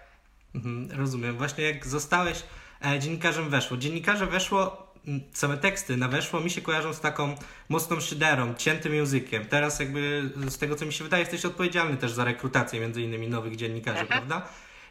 Mhm, 0.56 1.00
rozumiem. 1.00 1.38
Właśnie 1.38 1.72
jak 1.72 1.86
zostałeś 1.88 2.44
e, 2.86 3.00
dziennikarzem 3.00 3.50
weszło. 3.50 3.78
Dziennikarze 3.78 4.26
weszło, 4.26 4.92
same 5.34 5.58
teksty 5.58 5.98
na 5.98 6.08
weszło 6.08 6.40
mi 6.40 6.50
się 6.50 6.62
kojarzą 6.62 6.94
z 6.94 7.02
taką 7.02 7.36
mocną 7.70 8.00
szyderą, 8.00 8.56
ciętym 8.56 8.94
językiem. 8.94 9.46
Teraz 9.46 9.80
jakby 9.80 10.22
z 10.50 10.58
tego 10.58 10.76
co 10.76 10.86
mi 10.86 10.94
się 10.94 11.04
wydaje 11.04 11.22
jesteś 11.24 11.46
odpowiedzialny 11.46 11.98
też 11.98 12.12
za 12.12 12.24
rekrutację 12.24 12.80
między 12.80 13.02
innymi 13.02 13.28
nowych 13.28 13.56
dziennikarzy, 13.56 14.06
prawda? 14.06 14.36
No 14.36 14.42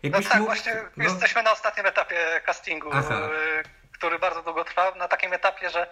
Jakbyś 0.03 0.29
tak, 0.29 0.39
mógł- 0.39 0.47
właśnie 0.47 0.75
no. 0.97 1.05
jesteśmy 1.05 1.43
na 1.43 1.53
ostatnim 1.53 1.87
etapie 1.87 2.17
castingu, 2.47 2.91
Aha. 2.93 3.29
y, 3.61 3.63
który 3.93 4.19
bardzo 4.19 4.43
długo 4.43 4.65
trwał. 4.65 4.95
Na 4.97 5.09
takim 5.09 5.33
etapie, 5.33 5.71
że 5.71 5.87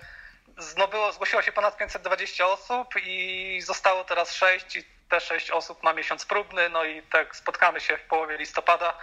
no 0.78 0.89
było, 0.89 1.12
zgłosiło 1.12 1.43
się 1.43 1.52
ponad 1.52 1.76
520 1.76 2.47
osób 2.47 2.89
i 3.06 3.60
zostało 3.66 4.05
teraz 4.05 4.35
6 4.35 4.76
i 4.76 4.85
te 5.09 5.20
6 5.20 5.51
osób 5.51 5.82
ma 5.82 5.93
miesiąc 5.93 6.24
próbny, 6.24 6.68
no 6.68 6.85
i 6.85 7.02
tak 7.02 7.36
spotkamy 7.36 7.80
się 7.80 7.97
w 7.97 8.02
połowie 8.02 8.39
listopada, 8.39 8.98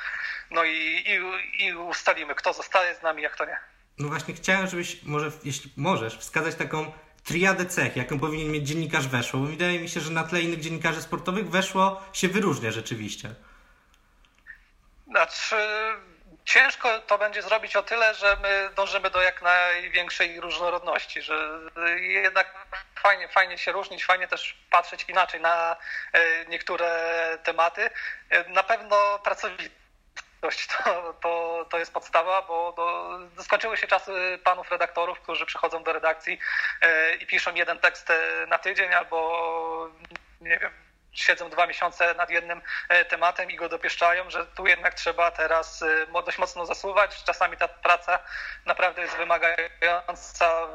no 0.51 0.63
i, 0.63 1.03
i, 1.05 1.65
i 1.65 1.73
ustalimy, 1.73 2.35
kto 2.35 2.53
zostaje 2.53 2.95
z 2.95 3.01
nami, 3.01 3.23
jak 3.23 3.37
to 3.37 3.45
nie. 3.45 3.57
No 3.97 4.07
właśnie 4.07 4.33
chciałem, 4.33 4.67
żebyś 4.67 5.03
może, 5.03 5.31
jeśli 5.43 5.71
możesz, 5.77 6.17
wskazać 6.17 6.55
taką 6.55 6.91
triadę 7.23 7.65
cech, 7.65 7.95
jaką 7.95 8.19
powinien 8.19 8.51
mieć 8.51 8.67
dziennikarz 8.67 9.07
weszło, 9.07 9.39
bo 9.39 9.45
wydaje 9.45 9.79
mi 9.79 9.89
się, 9.89 9.99
że 9.99 10.11
na 10.11 10.23
tle 10.23 10.41
innych 10.41 10.59
dziennikarzy 10.59 11.01
sportowych 11.01 11.49
weszło 11.49 12.01
się 12.13 12.27
wyróżnia 12.27 12.71
rzeczywiście. 12.71 13.35
Znaczy, 15.07 15.55
ciężko 16.45 16.99
to 16.99 17.17
będzie 17.17 17.41
zrobić 17.41 17.75
o 17.75 17.83
tyle, 17.83 18.13
że 18.13 18.37
my 18.41 18.69
dążymy 18.75 19.09
do 19.09 19.21
jak 19.21 19.41
największej 19.41 20.41
różnorodności, 20.41 21.21
że 21.21 21.61
jednak 21.99 22.67
fajnie, 22.95 23.27
fajnie 23.27 23.57
się 23.57 23.71
różnić, 23.71 24.05
fajnie 24.05 24.27
też 24.27 24.57
patrzeć 24.69 25.05
inaczej 25.07 25.41
na 25.41 25.75
e, 26.13 26.45
niektóre 26.45 26.89
tematy. 27.43 27.89
E, 28.29 28.49
Na 28.49 28.63
pewno 28.63 29.19
pracowitość 29.19 30.67
to, 30.83 31.13
to, 31.21 31.65
to 31.69 31.79
jest 31.79 31.93
podstawa, 31.93 32.41
bo 32.41 32.71
do, 32.71 33.43
skończyły 33.43 33.77
się 33.77 33.87
czasy 33.87 34.39
panów 34.43 34.71
redaktorów, 34.71 35.19
którzy 35.19 35.45
przychodzą 35.45 35.83
do 35.83 35.93
redakcji 35.93 36.39
e, 36.81 37.15
i 37.15 37.25
piszą 37.27 37.55
jeden 37.55 37.79
tekst 37.79 38.11
na 38.47 38.57
tydzień 38.57 38.93
albo 38.93 39.89
nie 40.41 40.59
wiem, 40.59 40.84
siedzą 41.15 41.49
dwa 41.49 41.67
miesiące 41.67 42.13
nad 42.13 42.29
jednym 42.29 42.61
e, 42.89 43.05
tematem 43.05 43.51
i 43.51 43.55
go 43.55 43.69
dopieszczają, 43.69 44.29
że 44.29 44.45
tu 44.45 44.67
jednak 44.67 44.93
trzeba 44.93 45.31
teraz 45.31 45.81
e, 45.81 46.21
dość 46.25 46.37
mocno 46.37 46.65
zasuwać. 46.65 47.23
Czasami 47.23 47.57
ta 47.57 47.67
praca 47.67 48.19
naprawdę 48.65 49.01
jest 49.01 49.15
wymagająca 49.15 50.67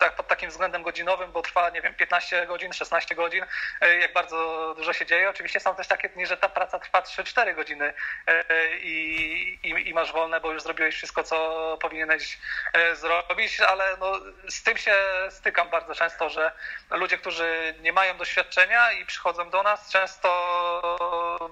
tak, 0.00 0.16
pod 0.16 0.28
takim 0.28 0.50
względem 0.50 0.82
godzinowym, 0.82 1.32
bo 1.32 1.42
trwa, 1.42 1.70
nie 1.70 1.82
wiem, 1.82 1.94
15 1.94 2.46
godzin, 2.46 2.72
16 2.72 3.14
godzin, 3.14 3.44
e, 3.80 3.98
jak 3.98 4.12
bardzo 4.12 4.74
dużo 4.76 4.92
się 4.92 5.06
dzieje. 5.06 5.30
Oczywiście 5.30 5.60
są 5.60 5.74
też 5.74 5.88
takie 5.88 6.08
dni, 6.08 6.26
że 6.26 6.36
ta 6.36 6.48
praca 6.48 6.78
trwa 6.78 7.00
3-4 7.00 7.54
godziny 7.54 7.94
e, 8.26 8.44
i, 8.76 9.58
i, 9.62 9.88
i 9.88 9.94
masz 9.94 10.12
wolne, 10.12 10.40
bo 10.40 10.52
już 10.52 10.62
zrobiłeś 10.62 10.94
wszystko, 10.94 11.22
co 11.22 11.78
powinieneś 11.80 12.38
e, 12.72 12.96
zrobić, 12.96 13.60
ale 13.60 13.96
no, 13.96 14.12
z 14.48 14.62
tym 14.62 14.76
się 14.76 14.94
stykam 15.30 15.70
bardzo 15.70 15.94
często, 15.94 16.30
że 16.30 16.52
ludzie, 16.90 17.18
którzy 17.18 17.74
nie 17.80 17.92
mają 17.92 18.16
doświadczenia 18.16 18.92
i 18.92 19.06
przychodzą 19.06 19.50
do 19.50 19.62
nas, 19.62 19.90
często 19.90 20.30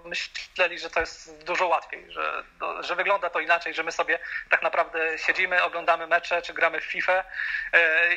myśleli, 0.04 0.78
że 0.78 0.90
to 0.90 1.00
jest 1.00 1.44
dużo 1.44 1.66
łatwiej, 1.66 2.12
że, 2.12 2.44
no, 2.60 2.82
że 2.82 2.96
wygląda 2.96 3.30
to 3.30 3.40
inaczej, 3.40 3.74
że 3.74 3.82
my 3.82 3.92
sobie 3.92 4.18
tak 4.50 4.62
naprawdę 4.62 5.18
siedzimy, 5.18 5.62
oglądamy 5.62 6.06
mecze 6.06 6.42
czy 6.42 6.54
gramy 6.54 6.80
w 6.80 6.84
FIFA 6.84 7.24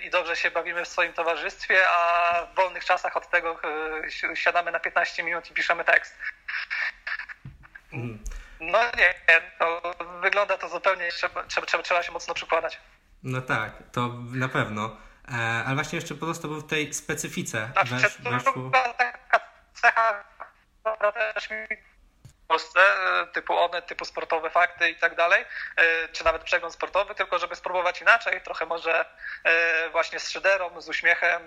i 0.03 0.09
dobrze 0.21 0.35
się 0.35 0.51
bawimy 0.51 0.85
w 0.85 0.87
swoim 0.87 1.13
towarzystwie, 1.13 1.89
a 1.89 2.45
w 2.45 2.55
wolnych 2.55 2.85
czasach 2.85 3.17
od 3.17 3.29
tego 3.29 3.59
e, 4.03 4.11
si- 4.11 4.35
siadamy 4.35 4.71
na 4.71 4.79
15 4.79 5.23
minut 5.23 5.51
i 5.51 5.53
piszemy 5.53 5.83
tekst. 5.85 6.17
No 8.59 8.79
nie, 8.97 9.13
to 9.59 9.81
wygląda 10.21 10.57
to 10.57 10.69
zupełnie, 10.69 11.11
trzeba, 11.11 11.43
trzeba, 11.43 11.83
trzeba, 11.83 12.03
się 12.03 12.11
mocno 12.11 12.33
przykładać. 12.33 12.79
No 13.23 13.41
tak, 13.41 13.71
to 13.91 14.09
na 14.33 14.49
pewno. 14.49 14.97
E, 15.31 15.63
ale 15.65 15.75
właśnie 15.75 15.95
jeszcze 15.99 16.15
pozostał 16.15 16.51
w 16.51 16.67
tej 16.67 16.93
specyfice 16.93 17.69
Znaczy, 17.73 17.95
wesz, 17.95 18.17
weszło. 18.21 18.69
taka 18.73 19.39
cecha, 19.73 20.23
która 20.83 21.11
też 21.11 21.49
mi 21.49 21.57
Polsce, 22.51 22.79
e, 22.79 23.27
typu 23.27 23.57
one, 23.57 23.81
typu 23.81 24.05
sportowe 24.05 24.49
fakty 24.49 24.89
i 24.89 24.95
tak 24.95 25.15
dalej, 25.15 25.45
e, 25.75 26.07
czy 26.07 26.23
nawet 26.23 26.43
przegląd 26.43 26.73
sportowy, 26.73 27.15
tylko 27.15 27.39
żeby 27.39 27.55
spróbować 27.55 28.01
inaczej, 28.01 28.41
trochę 28.41 28.65
może 28.65 29.05
e, 29.43 29.89
właśnie 29.89 30.19
z 30.19 30.29
szyderą, 30.29 30.81
z 30.81 30.89
uśmiechem, 30.89 31.41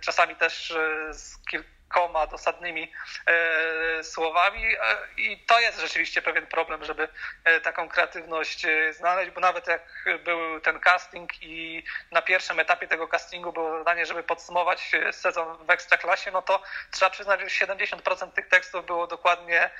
czasami 0.00 0.36
też 0.36 0.74
z 1.10 1.38
kilkoma 1.86 2.26
dosadnymi 2.26 2.92
e, 3.26 4.04
słowami 4.04 4.64
e, 4.64 4.78
i 5.16 5.38
to 5.46 5.60
jest 5.60 5.80
rzeczywiście 5.80 6.22
pewien 6.22 6.46
problem, 6.46 6.84
żeby 6.84 7.08
e, 7.44 7.60
taką 7.60 7.88
kreatywność 7.88 8.66
znaleźć, 8.90 9.30
bo 9.30 9.40
nawet 9.40 9.66
jak 9.66 9.82
był 10.24 10.60
ten 10.60 10.80
casting 10.80 11.42
i 11.42 11.82
na 12.10 12.22
pierwszym 12.22 12.60
etapie 12.60 12.88
tego 12.88 13.08
castingu 13.08 13.52
było 13.52 13.78
zadanie, 13.78 14.06
żeby 14.06 14.22
podsumować 14.22 14.92
sezon 15.12 15.66
w 15.66 15.70
Ekstraklasie, 15.70 16.30
no 16.30 16.42
to 16.42 16.62
trzeba 16.90 17.10
przyznać, 17.10 17.40
że 17.40 17.66
70% 17.66 18.32
tych 18.32 18.48
tekstów 18.48 18.86
było 18.86 19.06
dokładnie 19.06 19.70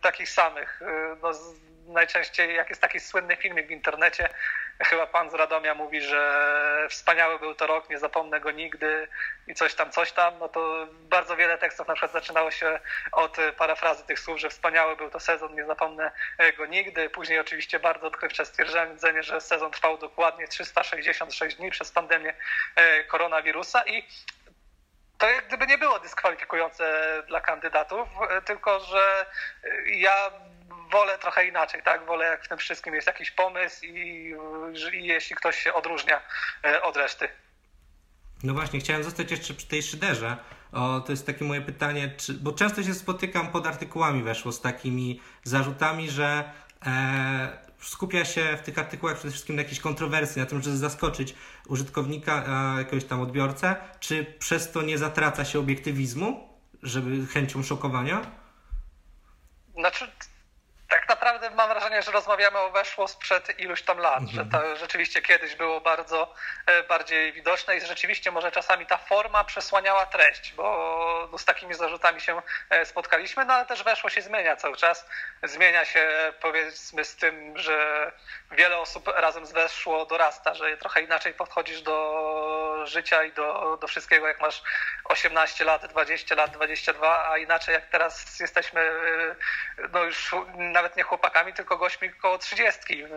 takich 0.00 0.30
samych. 0.30 0.80
No, 1.22 1.32
najczęściej 1.86 2.54
jak 2.54 2.68
jest 2.68 2.80
taki 2.80 3.00
słynny 3.00 3.36
filmik 3.36 3.66
w 3.66 3.70
internecie, 3.70 4.28
chyba 4.80 5.06
pan 5.06 5.30
z 5.30 5.34
Radomia 5.34 5.74
mówi, 5.74 6.00
że 6.00 6.86
wspaniały 6.90 7.38
był 7.38 7.54
to 7.54 7.66
rok, 7.66 7.90
nie 7.90 7.98
zapomnę 7.98 8.40
go 8.40 8.50
nigdy 8.50 9.08
i 9.46 9.54
coś 9.54 9.74
tam, 9.74 9.90
coś 9.90 10.12
tam, 10.12 10.38
no 10.38 10.48
to 10.48 10.86
bardzo 10.90 11.36
wiele 11.36 11.58
tekstów 11.58 11.88
na 11.88 11.94
przykład 11.94 12.12
zaczynało 12.12 12.50
się 12.50 12.80
od 13.12 13.36
parafrazy 13.58 14.04
tych 14.04 14.20
słów, 14.20 14.40
że 14.40 14.50
wspaniały 14.50 14.96
był 14.96 15.10
to 15.10 15.20
sezon, 15.20 15.54
nie 15.54 15.64
zapomnę 15.64 16.10
go 16.56 16.66
nigdy. 16.66 17.10
Później 17.10 17.38
oczywiście 17.38 17.80
bardzo 17.80 18.06
odkrywcze 18.06 18.46
stwierdzenie, 18.46 19.22
że 19.22 19.40
sezon 19.40 19.70
trwał 19.70 19.98
dokładnie 19.98 20.48
366 20.48 21.56
dni 21.56 21.70
przez 21.70 21.92
pandemię 21.92 22.34
e, 22.76 23.04
koronawirusa 23.04 23.84
i 23.84 24.08
to 25.18 25.30
jak 25.30 25.46
gdyby 25.48 25.66
nie 25.66 25.78
było 25.78 25.98
dyskwalifikujące 25.98 26.84
dla 27.26 27.40
kandydatów, 27.40 28.08
e, 28.30 28.42
tylko 28.42 28.80
że 28.80 29.26
e, 29.64 29.90
ja 29.90 30.30
wolę 30.94 31.18
trochę 31.18 31.46
inaczej, 31.46 31.82
tak? 31.82 32.06
Wolę 32.06 32.24
jak 32.24 32.44
w 32.44 32.48
tym 32.48 32.58
wszystkim 32.58 32.94
jest 32.94 33.06
jakiś 33.06 33.30
pomysł 33.30 33.84
i, 33.84 34.34
i 34.92 35.06
jeśli 35.06 35.36
ktoś 35.36 35.56
się 35.62 35.74
odróżnia 35.74 36.20
e, 36.64 36.82
od 36.82 36.96
reszty. 36.96 37.28
No 38.42 38.54
właśnie, 38.54 38.80
chciałem 38.80 39.04
zostać 39.04 39.30
jeszcze 39.30 39.54
przy 39.54 39.66
tej 39.66 39.82
szyderze. 39.82 40.36
O, 40.72 41.00
to 41.00 41.12
jest 41.12 41.26
takie 41.26 41.44
moje 41.44 41.60
pytanie, 41.60 42.14
czy, 42.16 42.34
bo 42.34 42.52
często 42.52 42.82
się 42.82 42.94
spotykam 42.94 43.52
pod 43.52 43.66
artykułami 43.66 44.22
weszło 44.22 44.52
z 44.52 44.60
takimi 44.60 45.20
zarzutami, 45.44 46.10
że 46.10 46.52
e, 46.86 47.58
skupia 47.80 48.24
się 48.24 48.56
w 48.56 48.60
tych 48.60 48.78
artykułach 48.78 49.16
przede 49.16 49.30
wszystkim 49.30 49.56
na 49.56 49.62
jakiejś 49.62 49.80
kontrowersji, 49.80 50.40
na 50.40 50.46
tym, 50.46 50.62
żeby 50.62 50.76
zaskoczyć 50.76 51.34
użytkownika, 51.68 52.44
e, 52.74 52.78
jakiegoś 52.78 53.04
tam 53.04 53.20
odbiorcę. 53.20 53.76
Czy 54.00 54.24
przez 54.38 54.72
to 54.72 54.82
nie 54.82 54.98
zatraca 54.98 55.44
się 55.44 55.58
obiektywizmu, 55.58 56.48
żeby 56.82 57.26
chęcią 57.26 57.62
szokowania? 57.62 58.20
Znaczy, 59.74 60.10
tak 60.94 61.08
naprawdę 61.08 61.50
mam 61.50 61.68
wrażenie, 61.68 62.02
że 62.02 62.12
rozmawiamy 62.12 62.58
o 62.58 62.70
weszło 62.70 63.08
sprzed 63.08 63.58
iluś 63.58 63.82
tam 63.82 63.98
lat, 63.98 64.22
że 64.32 64.44
to 64.44 64.76
rzeczywiście 64.76 65.22
kiedyś 65.22 65.54
było 65.54 65.80
bardzo 65.80 66.34
e, 66.66 66.82
bardziej 66.82 67.32
widoczne 67.32 67.76
i 67.76 67.80
rzeczywiście 67.80 68.30
może 68.30 68.52
czasami 68.52 68.86
ta 68.86 68.96
forma 68.98 69.44
przesłaniała 69.44 70.06
treść, 70.06 70.52
bo 70.52 71.28
no, 71.32 71.38
z 71.38 71.44
takimi 71.44 71.74
zarzutami 71.74 72.20
się 72.20 72.42
e, 72.70 72.86
spotkaliśmy, 72.86 73.44
no 73.44 73.54
ale 73.54 73.66
też 73.66 73.82
weszło 73.82 74.10
się 74.10 74.22
zmienia 74.22 74.56
cały 74.56 74.76
czas. 74.76 75.06
Zmienia 75.42 75.84
się 75.84 76.32
powiedzmy 76.40 77.04
z 77.04 77.16
tym, 77.16 77.58
że 77.58 78.12
wiele 78.50 78.78
osób 78.78 79.08
razem 79.08 79.46
z 79.46 79.52
weszło 79.52 80.06
dorasta, 80.06 80.54
że 80.54 80.76
trochę 80.76 81.02
inaczej 81.02 81.34
podchodzisz 81.34 81.82
do 81.82 82.63
życia 82.86 83.24
i 83.24 83.32
do, 83.32 83.78
do 83.80 83.86
wszystkiego, 83.88 84.28
jak 84.28 84.40
masz 84.40 84.62
18 85.04 85.64
lat, 85.64 85.86
20 85.86 86.34
lat, 86.34 86.50
22, 86.50 87.30
a 87.30 87.38
inaczej 87.38 87.72
jak 87.72 87.86
teraz 87.88 88.40
jesteśmy 88.40 88.80
e, 88.80 89.88
no 89.92 90.04
już 90.04 90.34
nawet 90.56 90.96
nie 90.96 91.02
chłopakami, 91.02 91.52
tylko 91.52 91.78
gośćmi 91.78 92.10
koło 92.10 92.38
30 92.38 92.80
w, 93.04 93.10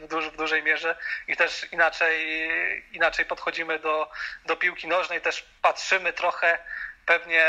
w, 0.00 0.08
duż, 0.08 0.30
w 0.30 0.36
dużej 0.36 0.62
mierze. 0.62 0.96
I 1.28 1.36
też 1.36 1.72
inaczej, 1.72 2.86
inaczej 2.92 3.24
podchodzimy 3.24 3.78
do, 3.78 4.10
do 4.46 4.56
piłki 4.56 4.88
nożnej, 4.88 5.20
też 5.20 5.46
patrzymy 5.62 6.12
trochę 6.12 6.58
pewnie 7.06 7.44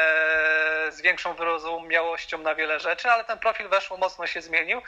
z 0.90 1.02
większą 1.02 1.34
wyrozumiałością 1.34 2.38
na 2.38 2.56
wiele 2.56 2.80
rzeczy, 2.80 3.10
ale 3.10 3.24
ten 3.24 3.40
profil 3.40 3.70
weszło 3.70 3.98
mocno 3.98 4.28
się 4.28 4.42
zmienił, 4.42 4.82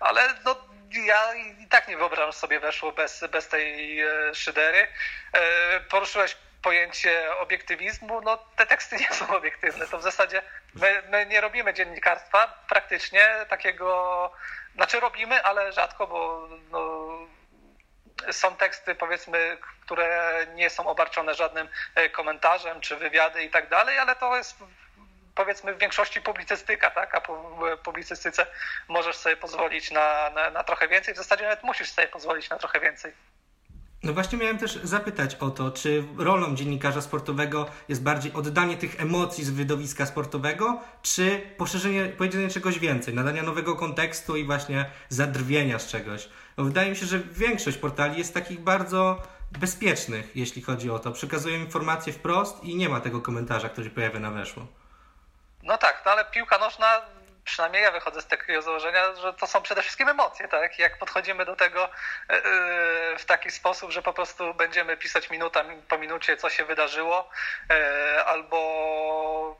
ale 0.00 0.34
no, 0.44 0.56
ja 0.94 1.34
i 1.34 1.66
tak 1.66 1.88
nie 1.88 1.96
wyobrażam 1.96 2.32
sobie 2.32 2.60
weszło 2.60 2.92
bez, 2.92 3.24
bez 3.30 3.48
tej 3.48 4.00
e, 4.00 4.34
szydery. 4.34 4.88
E, 5.32 5.80
Poruszyłeś 5.80 6.36
pojęcie 6.62 7.36
obiektywizmu, 7.38 8.20
no 8.20 8.38
te 8.56 8.66
teksty 8.66 8.96
nie 8.96 9.08
są 9.08 9.36
obiektywne. 9.36 9.86
To 9.86 9.98
w 9.98 10.02
zasadzie 10.02 10.42
my, 10.74 11.02
my 11.08 11.26
nie 11.26 11.40
robimy 11.40 11.74
dziennikarstwa 11.74 12.64
praktycznie 12.68 13.28
takiego, 13.48 14.32
znaczy 14.74 15.00
robimy, 15.00 15.42
ale 15.42 15.72
rzadko, 15.72 16.06
bo 16.06 16.48
no, 16.70 17.08
są 18.30 18.56
teksty 18.56 18.94
powiedzmy, 18.94 19.58
które 19.80 20.46
nie 20.54 20.70
są 20.70 20.86
obarczone 20.86 21.34
żadnym 21.34 21.68
e, 21.94 22.08
komentarzem 22.08 22.80
czy 22.80 22.96
wywiady 22.96 23.42
i 23.42 23.50
tak 23.50 23.68
dalej, 23.68 23.98
ale 23.98 24.16
to 24.16 24.36
jest 24.36 24.56
powiedzmy 25.34 25.74
w 25.74 25.78
większości 25.78 26.20
publicystyka, 26.20 26.90
tak? 26.90 27.14
A 27.14 27.20
po 27.20 27.58
publicystyce 27.84 28.46
możesz 28.88 29.16
sobie 29.16 29.36
pozwolić 29.36 29.90
na, 29.90 30.30
na, 30.30 30.50
na 30.50 30.64
trochę 30.64 30.88
więcej, 30.88 31.14
w 31.14 31.16
zasadzie 31.16 31.42
nawet 31.42 31.62
musisz 31.62 31.90
sobie 31.90 32.08
pozwolić 32.08 32.50
na 32.50 32.58
trochę 32.58 32.80
więcej. 32.80 33.12
No 34.02 34.12
właśnie 34.12 34.38
miałem 34.38 34.58
też 34.58 34.78
zapytać 34.82 35.34
o 35.34 35.50
to, 35.50 35.70
czy 35.70 36.04
rolą 36.18 36.54
dziennikarza 36.54 37.00
sportowego 37.00 37.66
jest 37.88 38.02
bardziej 38.02 38.32
oddanie 38.32 38.76
tych 38.76 39.00
emocji 39.00 39.44
z 39.44 39.50
wydowiska 39.50 40.06
sportowego, 40.06 40.80
czy 41.02 41.40
poszerzenie, 41.56 42.04
powiedzenie 42.04 42.48
czegoś 42.48 42.78
więcej, 42.78 43.14
nadania 43.14 43.42
nowego 43.42 43.76
kontekstu 43.76 44.36
i 44.36 44.44
właśnie 44.44 44.90
zadrwienia 45.08 45.78
z 45.78 45.88
czegoś. 45.88 46.28
Bo 46.56 46.64
wydaje 46.64 46.90
mi 46.90 46.96
się, 46.96 47.06
że 47.06 47.18
większość 47.18 47.76
portali 47.76 48.18
jest 48.18 48.34
takich 48.34 48.60
bardzo 48.60 49.22
bezpiecznych, 49.60 50.36
jeśli 50.36 50.62
chodzi 50.62 50.90
o 50.90 50.98
to. 50.98 51.12
Przekazują 51.12 51.58
informacje 51.58 52.12
wprost 52.12 52.64
i 52.64 52.76
nie 52.76 52.88
ma 52.88 53.00
tego 53.00 53.20
komentarza, 53.20 53.68
który 53.68 53.88
się 53.88 53.94
pojawia 53.94 54.20
na 54.20 54.30
weszło. 54.30 54.66
No 55.62 55.78
tak, 55.78 56.02
no 56.04 56.12
ale 56.12 56.24
piłka 56.24 56.58
nożna, 56.58 57.02
przynajmniej 57.44 57.82
ja 57.82 57.90
wychodzę 57.90 58.22
z 58.22 58.26
takiego 58.26 58.62
założenia, 58.62 59.14
że 59.14 59.34
to 59.34 59.46
są 59.46 59.62
przede 59.62 59.82
wszystkim 59.82 60.08
emocje, 60.08 60.48
tak? 60.48 60.78
Jak 60.78 60.98
podchodzimy 60.98 61.44
do 61.44 61.56
tego 61.56 61.84
e, 61.84 61.90
e, 62.30 63.18
w 63.18 63.24
taki 63.24 63.50
sposób, 63.50 63.90
że 63.90 64.02
po 64.02 64.12
prostu 64.12 64.54
będziemy 64.54 64.96
pisać 64.96 65.30
minuta 65.30 65.64
po 65.88 65.98
minucie, 65.98 66.36
co 66.36 66.50
się 66.50 66.64
wydarzyło, 66.64 67.28
e, 67.70 68.24
albo 68.24 69.56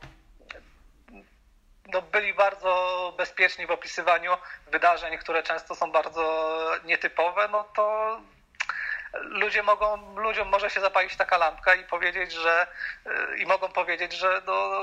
no, 1.87 2.03
byli 2.03 2.35
bardzo 2.35 3.15
bezpieczni 3.17 3.67
w 3.67 3.71
opisywaniu 3.71 4.37
wydarzeń, 4.67 5.19
które 5.19 5.43
często 5.43 5.75
są 5.75 5.93
bardzo 5.93 6.53
nietypowe, 6.85 7.49
no 7.49 7.65
to 7.65 8.21
ludzie 9.15 9.63
mogą, 9.63 10.17
ludziom 10.17 10.49
może 10.49 10.71
się 10.71 10.81
zapalić 10.81 11.17
taka 11.17 11.39
lampka 11.39 11.75
i 11.75 11.85
powiedzieć, 11.85 12.33
że 12.33 12.67
i 13.37 13.47
mogą 13.47 13.69
powiedzieć, 13.69 14.13
że 14.13 14.43
no, 14.47 14.81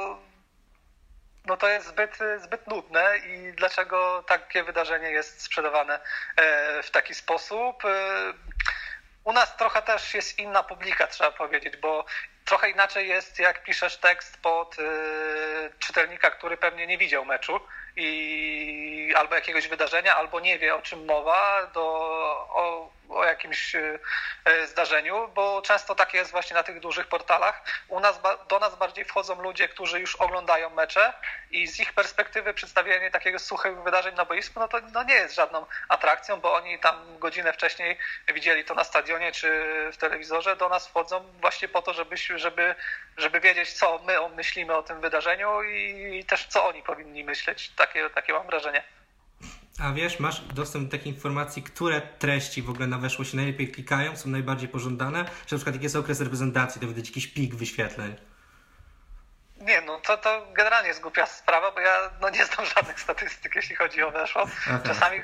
no 1.45 1.57
to 1.57 1.67
jest 1.67 1.87
zbyt, 1.87 2.17
zbyt 2.37 2.67
nudne 2.67 3.17
i 3.17 3.53
dlaczego 3.53 4.23
takie 4.27 4.63
wydarzenie 4.63 5.11
jest 5.11 5.41
sprzedawane 5.41 5.99
e, 6.35 6.83
w 6.83 6.91
taki 6.91 7.13
sposób. 7.13 7.85
E, 7.85 8.33
U 9.23 9.33
nas 9.33 9.57
trochę 9.57 9.81
też 9.81 10.13
jest 10.13 10.39
inna 10.39 10.63
publika, 10.63 11.07
trzeba 11.07 11.31
powiedzieć, 11.31 11.77
bo 11.77 12.05
trochę 12.45 12.69
inaczej 12.69 13.07
jest, 13.07 13.39
jak 13.39 13.63
piszesz 13.63 13.97
tekst 13.97 14.41
pod 14.41 14.79
e, 14.79 14.83
czytelnika, 15.79 16.31
który 16.31 16.57
pewnie 16.57 16.87
nie 16.87 16.97
widział 16.97 17.25
meczu 17.25 17.59
i 17.95 19.13
albo 19.17 19.35
jakiegoś 19.35 19.67
wydarzenia, 19.67 20.15
albo 20.15 20.39
nie 20.39 20.59
wie 20.59 20.75
o 20.75 20.81
czym 20.81 21.05
mowa, 21.05 21.67
do, 21.73 21.81
o, 22.49 22.89
o 23.09 23.25
jakimś 23.25 23.75
e, 23.75 23.99
e, 24.45 24.67
zdarzeniu, 24.67 25.27
bo 25.35 25.61
często 25.61 25.95
tak 25.95 26.13
jest 26.13 26.31
właśnie 26.31 26.53
na 26.53 26.63
tych 26.63 26.79
dużych 26.79 27.07
portalach. 27.07 27.63
U 27.87 27.99
nas, 27.99 28.19
do 28.49 28.59
nas 28.59 28.75
bardziej 28.75 29.05
wchodzą 29.05 29.41
ludzie, 29.41 29.67
którzy 29.67 29.99
już 29.99 30.15
oglądają 30.15 30.69
mecze 30.69 31.13
i 31.51 31.67
z 31.67 31.79
ich 31.79 31.93
perspektywy 31.93 32.53
przedstawienie 32.53 33.11
takiego 33.11 33.39
suchych 33.39 33.83
wydarzeń 33.83 34.15
na 34.15 34.25
boisku, 34.25 34.59
no 34.59 34.67
to 34.67 34.79
no 34.93 35.03
nie 35.03 35.13
jest 35.13 35.35
żadną 35.35 35.65
atrakcją, 35.89 36.39
bo 36.39 36.53
oni 36.53 36.79
tam 36.79 37.19
godzinę 37.19 37.53
wcześniej 37.53 37.97
widzieli 38.33 38.65
to 38.65 38.73
na 38.73 38.83
stadionie 38.83 39.31
czy 39.31 39.49
w 39.93 39.97
telewizorze, 39.97 40.55
do 40.55 40.69
nas 40.69 40.87
wchodzą 40.87 41.31
właśnie 41.41 41.67
po 41.67 41.81
to, 41.81 41.93
żeby, 41.93 42.17
żeby, 42.17 42.75
żeby 43.17 43.39
wiedzieć, 43.39 43.73
co 43.73 43.99
my 43.99 44.29
myślimy 44.35 44.75
o 44.75 44.83
tym 44.83 45.01
wydarzeniu 45.01 45.63
i 45.63 46.25
też 46.27 46.45
co 46.45 46.67
oni 46.67 46.83
powinni 46.83 47.23
myśleć. 47.23 47.69
Takie, 47.69 48.09
takie 48.09 48.33
mam 48.33 48.47
wrażenie. 48.47 48.98
A 49.81 49.93
wiesz, 49.93 50.19
masz 50.19 50.41
dostęp 50.41 50.85
do 50.85 50.91
takich 50.91 51.07
informacji, 51.07 51.63
które 51.63 52.01
treści 52.01 52.61
w 52.61 52.69
ogóle 52.69 52.87
na 52.87 52.97
weszło 52.97 53.25
się 53.25 53.37
najlepiej 53.37 53.71
klikają, 53.71 54.17
są 54.17 54.29
najbardziej 54.29 54.69
pożądane? 54.69 55.25
Czy 55.45 55.53
na 55.53 55.57
przykład 55.57 55.75
jak 55.75 55.83
jest 55.83 55.95
okres 55.95 56.21
reprezentacji, 56.21 56.81
to 56.81 56.87
widać 56.87 57.07
jakiś 57.07 57.27
pik 57.27 57.55
wyświetleń? 57.55 58.15
Nie, 59.61 59.81
no 59.81 59.99
to, 59.99 60.17
to 60.17 60.47
generalnie 60.53 60.87
jest 60.87 61.01
głupia 61.01 61.25
sprawa, 61.25 61.71
bo 61.71 61.79
ja 61.79 62.09
no, 62.21 62.29
nie 62.29 62.45
znam 62.45 62.65
żadnych 62.65 62.99
statystyk, 62.99 63.55
jeśli 63.55 63.75
chodzi 63.75 64.03
o 64.03 64.11
weszło. 64.11 64.41
Aha. 64.67 64.79
Czasami, 64.85 65.21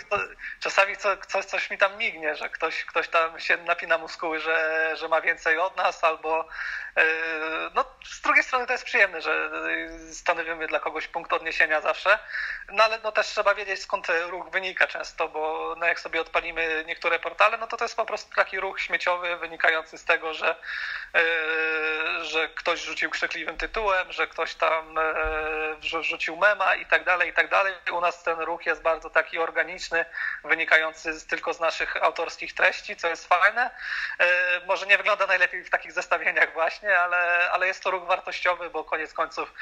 czasami 0.59 0.97
co, 0.97 1.17
coś, 1.17 1.45
coś 1.45 1.69
mi 1.69 1.77
tam 1.77 1.97
mignie, 1.97 2.35
że 2.35 2.49
ktoś, 2.49 2.85
ktoś 2.85 3.07
tam 3.07 3.39
się 3.39 3.57
napina 3.57 3.97
muskuły, 3.97 4.39
że, 4.39 4.89
że 4.99 5.07
ma 5.07 5.21
więcej 5.21 5.57
od 5.57 5.77
nas, 5.77 6.03
albo 6.03 6.47
no 7.73 7.85
z 8.05 8.21
drugiej 8.21 8.43
strony 8.43 8.67
to 8.67 8.71
jest 8.71 8.85
przyjemne, 8.85 9.21
że 9.21 9.49
stanowimy 10.13 10.67
dla 10.67 10.79
kogoś 10.79 11.07
punkt 11.07 11.33
odniesienia 11.33 11.81
zawsze, 11.81 12.19
no 12.71 12.83
ale 12.83 12.99
no 13.03 13.11
też 13.11 13.27
trzeba 13.27 13.55
wiedzieć 13.55 13.81
skąd 13.81 14.07
ruch 14.27 14.49
wynika 14.49 14.87
często, 14.87 15.27
bo 15.27 15.75
no, 15.77 15.85
jak 15.85 15.99
sobie 15.99 16.21
odpalimy 16.21 16.83
niektóre 16.87 17.19
portale, 17.19 17.57
no 17.57 17.67
to 17.67 17.77
to 17.77 17.85
jest 17.85 17.95
po 17.95 18.05
prostu 18.05 18.35
taki 18.35 18.59
ruch 18.59 18.81
śmieciowy 18.81 19.37
wynikający 19.37 19.97
z 19.97 20.05
tego, 20.05 20.33
że, 20.33 20.55
yy, 21.13 22.25
że 22.25 22.49
ktoś 22.49 22.79
rzucił 22.81 23.09
krzykliwym 23.09 23.57
tytułem, 23.57 24.11
że 24.11 24.27
ktoś 24.27 24.55
tam 24.55 24.97
e, 24.97 25.75
wrzucił 25.99 26.37
mema 26.37 26.75
i 26.75 26.85
tak 26.85 27.03
dalej, 27.03 27.29
i 27.29 27.33
tak 27.33 27.49
dalej. 27.49 27.73
U 27.91 28.01
nas 28.01 28.23
ten 28.23 28.39
ruch 28.39 28.65
jest 28.65 28.81
bardzo 28.81 29.09
taki 29.09 29.39
organiczny, 29.39 30.05
wynikający 30.43 31.27
tylko 31.27 31.53
z 31.53 31.59
naszych 31.59 32.03
autorskich 32.03 32.53
treści, 32.53 32.95
co 32.95 33.07
jest 33.07 33.27
fajne. 33.27 33.69
E, 34.19 34.25
Może 34.65 34.85
nie 34.85 34.97
wygląda 34.97 35.27
najlepiej 35.27 35.63
w 35.63 35.69
takich 35.69 35.91
zestawieniach 35.91 36.53
właśnie, 36.53 36.84
ale, 36.93 37.51
ale 37.51 37.67
jest 37.67 37.83
to 37.83 37.91
ruch 37.91 38.05
wartościowy, 38.05 38.69
bo 38.69 38.83
koniec 38.83 39.13
końców 39.13 39.53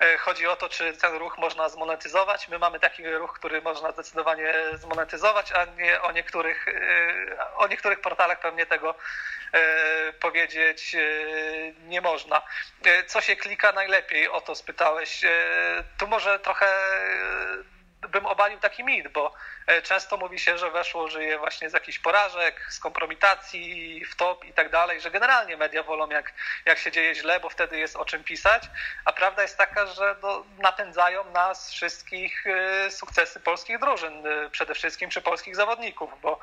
e, 0.00 0.18
chodzi 0.18 0.46
o 0.46 0.56
to, 0.56 0.68
czy 0.68 0.92
ten 0.92 1.14
ruch 1.14 1.38
można 1.38 1.68
zmonetyzować. 1.68 2.48
My 2.48 2.58
mamy 2.58 2.80
taki 2.80 3.10
ruch, 3.10 3.32
który 3.32 3.62
można 3.62 3.92
zdecydowanie 3.92 4.54
zmonetyzować, 4.74 5.52
a 5.52 5.64
nie 5.64 6.02
o 6.02 6.12
niektórych, 6.12 6.68
e, 6.68 7.54
o 7.56 7.66
niektórych 7.66 8.00
portalach 8.00 8.40
pewnie 8.40 8.66
tego 8.66 8.94
e, 9.52 10.12
powiedzieć 10.12 10.96
nie 11.78 12.00
można. 12.00 12.42
Co 13.06 13.20
się 13.20 13.36
klika 13.36 13.72
najlepiej? 13.72 14.28
O 14.28 14.40
to 14.40 14.54
spytałeś. 14.54 15.20
Tu 15.98 16.06
może 16.06 16.38
trochę 16.38 16.66
bym 18.08 18.26
obalił 18.26 18.58
taki 18.60 18.84
mit, 18.84 19.08
bo 19.08 19.34
e, 19.66 19.82
często 19.82 20.16
mówi 20.16 20.38
się, 20.38 20.58
że 20.58 20.70
weszło 20.70 21.08
żyje 21.08 21.38
właśnie 21.38 21.70
z 21.70 21.72
jakichś 21.72 21.98
porażek, 21.98 22.66
z 22.68 22.78
kompromitacji, 22.78 24.04
w 24.04 24.16
top 24.16 24.44
i 24.44 24.52
tak 24.52 24.70
dalej, 24.70 25.00
że 25.00 25.10
generalnie 25.10 25.56
media 25.56 25.82
wolą 25.82 26.08
jak, 26.08 26.32
jak 26.64 26.78
się 26.78 26.92
dzieje 26.92 27.14
źle, 27.14 27.40
bo 27.40 27.48
wtedy 27.48 27.78
jest 27.78 27.96
o 27.96 28.04
czym 28.04 28.24
pisać, 28.24 28.70
a 29.04 29.12
prawda 29.12 29.42
jest 29.42 29.58
taka, 29.58 29.86
że 29.86 30.16
no, 30.22 30.44
napędzają 30.58 31.30
nas 31.30 31.72
wszystkich 31.72 32.46
e, 32.46 32.90
sukcesy 32.90 33.40
polskich 33.40 33.78
drużyn, 33.78 34.26
e, 34.26 34.50
przede 34.50 34.74
wszystkim 34.74 35.10
czy 35.10 35.22
polskich 35.22 35.56
zawodników, 35.56 36.20
bo 36.22 36.40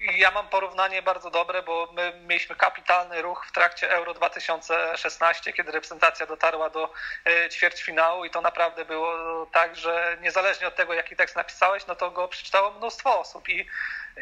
ja 0.00 0.30
mam 0.30 0.48
porównanie 0.48 1.02
bardzo 1.02 1.30
dobre, 1.30 1.62
bo 1.62 1.88
my 1.92 2.12
mieliśmy 2.26 2.56
kapitalny 2.56 3.22
ruch 3.22 3.46
w 3.46 3.52
trakcie 3.52 3.90
Euro 3.90 4.14
2016, 4.14 5.52
kiedy 5.52 5.72
reprezentacja 5.72 6.26
dotarła 6.26 6.70
do 6.70 6.92
e, 7.24 7.48
ćwierćfinału 7.48 8.24
i 8.24 8.30
to 8.30 8.40
naprawdę 8.40 8.84
było 8.84 9.12
tak, 9.52 9.76
że 9.76 10.16
niezależnie 10.20 10.66
od 10.68 10.76
tego, 10.76 10.94
jaki 10.94 11.16
tekst 11.16 11.36
napisałeś, 11.36 11.86
no 11.86 11.94
to 11.94 12.10
go 12.10 12.28
przeczytało 12.28 12.70
mnóstwo 12.70 13.20
osób 13.20 13.48
i 13.48 13.66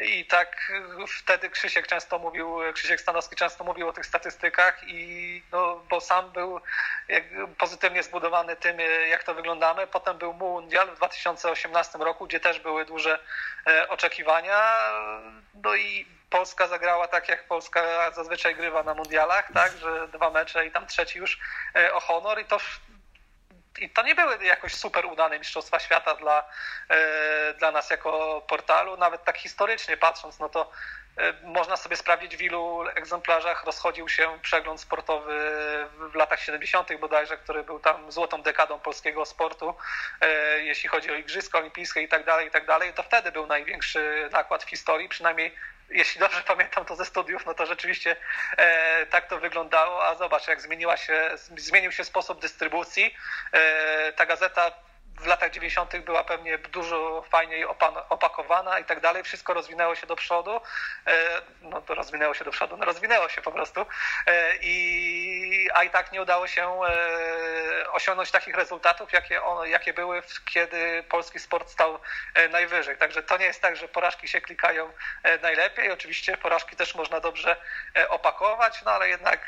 i 0.01 0.25
tak 0.25 0.71
wtedy 1.17 1.49
Krzysiek 1.49 1.87
często 1.87 2.19
mówił, 2.19 2.59
Krzysiek 2.73 3.01
Stanowski 3.01 3.35
często 3.35 3.63
mówił 3.63 3.87
o 3.87 3.93
tych 3.93 4.05
statystykach 4.05 4.83
i 4.87 5.43
no, 5.51 5.81
bo 5.89 6.01
sam 6.01 6.31
był 6.31 6.61
pozytywnie 7.57 8.03
zbudowany 8.03 8.55
tym, 8.55 8.77
jak 9.09 9.23
to 9.23 9.33
wyglądamy. 9.33 9.87
Potem 9.87 10.17
był 10.17 10.33
Mundial 10.33 10.87
w 10.87 10.95
2018 10.95 11.97
roku, 11.97 12.27
gdzie 12.27 12.39
też 12.39 12.59
były 12.59 12.85
duże 12.85 13.19
e, 13.67 13.89
oczekiwania. 13.89 14.79
No 15.53 15.75
i 15.75 16.05
Polska 16.29 16.67
zagrała 16.67 17.07
tak, 17.07 17.29
jak 17.29 17.43
Polska 17.47 18.11
zazwyczaj 18.11 18.55
grywa 18.55 18.83
na 18.83 18.93
mundialach, 18.93 19.51
tak, 19.53 19.71
że 19.77 20.07
dwa 20.07 20.29
mecze 20.29 20.65
i 20.65 20.71
tam 20.71 20.87
trzeci 20.87 21.19
już 21.19 21.39
e, 21.75 21.93
o 21.93 21.99
honor 21.99 22.41
i 22.41 22.45
to 22.45 22.59
i 23.79 23.89
to 23.89 24.03
nie 24.03 24.15
były 24.15 24.45
jakoś 24.45 24.75
super 24.75 25.05
udane 25.05 25.39
Mistrzostwa 25.39 25.79
Świata 25.79 26.15
dla, 26.15 26.43
e, 26.89 27.53
dla 27.53 27.71
nas 27.71 27.89
jako 27.89 28.41
portalu. 28.47 28.97
Nawet 28.97 29.23
tak 29.23 29.37
historycznie 29.37 29.97
patrząc, 29.97 30.39
no 30.39 30.49
to 30.49 30.71
e, 31.17 31.33
można 31.43 31.77
sobie 31.77 31.95
sprawdzić, 31.95 32.37
w 32.37 32.41
ilu 32.41 32.85
egzemplarzach 32.95 33.63
rozchodził 33.63 34.09
się 34.09 34.39
przegląd 34.41 34.81
sportowy 34.81 35.39
w 36.11 36.15
latach 36.15 36.39
70. 36.39 36.97
bodajże, 36.99 37.37
który 37.37 37.63
był 37.63 37.79
tam 37.79 38.11
złotą 38.11 38.41
dekadą 38.41 38.79
polskiego 38.79 39.25
sportu, 39.25 39.75
e, 40.21 40.59
jeśli 40.59 40.89
chodzi 40.89 41.11
o 41.11 41.15
Igrzyska 41.15 41.57
Olimpijskie 41.57 42.01
i 42.01 42.07
tak 42.07 42.25
dalej, 42.25 42.47
i 42.47 42.51
tak 42.51 42.65
dalej. 42.65 42.93
To 42.93 43.03
wtedy 43.03 43.31
był 43.31 43.47
największy 43.47 44.29
nakład 44.31 44.63
w 44.63 44.69
historii, 44.69 45.09
przynajmniej 45.09 45.55
jeśli 45.89 46.19
dobrze 46.19 46.41
pamiętam 46.47 46.85
to 46.85 46.95
ze 46.95 47.05
studiów, 47.05 47.45
no 47.45 47.53
to 47.53 47.65
rzeczywiście 47.65 48.15
e, 48.57 49.05
tak 49.05 49.27
to 49.27 49.39
wyglądało, 49.39 50.07
a 50.07 50.15
zobacz, 50.15 50.47
jak 50.47 50.61
zmieniła 50.61 50.97
się, 50.97 51.29
zmienił 51.57 51.91
się 51.91 52.03
sposób 52.03 52.41
dystrybucji. 52.41 53.15
E, 53.51 54.13
ta 54.13 54.25
gazeta 54.25 54.88
w 55.19 55.25
latach 55.25 55.51
90. 55.51 55.97
była 55.97 56.23
pewnie 56.23 56.57
dużo 56.57 57.23
fajniej 57.29 57.65
opakowana 58.09 58.79
i 58.79 58.85
tak 58.85 58.99
dalej. 58.99 59.23
Wszystko 59.23 59.53
rozwinęło 59.53 59.95
się 59.95 60.07
do 60.07 60.15
przodu. 60.15 60.61
E, 61.07 61.41
no 61.61 61.81
to 61.81 61.95
rozwinęło 61.95 62.33
się 62.33 62.45
do 62.45 62.51
przodu, 62.51 62.77
no 62.77 62.85
rozwinęło 62.85 63.29
się 63.29 63.41
po 63.41 63.51
prostu. 63.51 63.85
E, 64.25 64.55
i, 64.61 65.69
a 65.73 65.83
i 65.83 65.89
tak 65.89 66.11
nie 66.11 66.21
udało 66.21 66.47
się 66.47 66.81
e, 66.83 67.91
osiągnąć 67.91 68.31
takich 68.31 68.55
rezultatów, 68.55 69.13
jakie, 69.13 69.41
jakie 69.63 69.93
były, 69.93 70.21
kiedy 70.45 71.03
polski 71.09 71.39
sport 71.39 71.69
stał 71.69 71.99
najwyżej. 72.49 72.97
Także 72.97 73.23
to 73.23 73.37
nie 73.37 73.45
jest 73.45 73.61
tak, 73.61 73.75
że 73.75 73.87
porażki 73.87 74.27
się 74.27 74.41
klikają 74.41 74.93
najlepiej. 75.41 75.91
Oczywiście 75.91 76.37
porażki 76.37 76.75
też 76.75 76.95
można 76.95 77.19
dobrze 77.19 77.55
opakować, 78.09 78.81
no 78.85 78.91
ale 78.91 79.09
jednak 79.09 79.45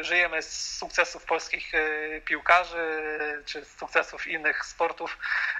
żyjemy 0.00 0.42
z 0.42 0.76
sukcesów 0.78 1.24
polskich 1.24 1.72
piłkarzy, 2.24 3.02
czy 3.46 3.64
z 3.64 3.78
sukcesów 3.78 4.26
innych 4.26 4.64
sportów, 4.64 5.13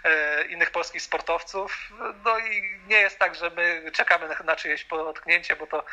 e, 0.05 0.45
innych 0.45 0.71
polskich 0.71 1.03
sportowców. 1.03 1.93
No 2.25 2.39
i 2.39 2.79
nie 2.89 2.97
jest 2.97 3.19
tak, 3.19 3.35
że 3.35 3.51
my 3.51 3.91
czekamy 3.93 4.29
na, 4.45 4.57
czyjeś 4.57 4.85
potknięcie, 4.85 5.57
bo 5.57 5.67
to 5.67 5.85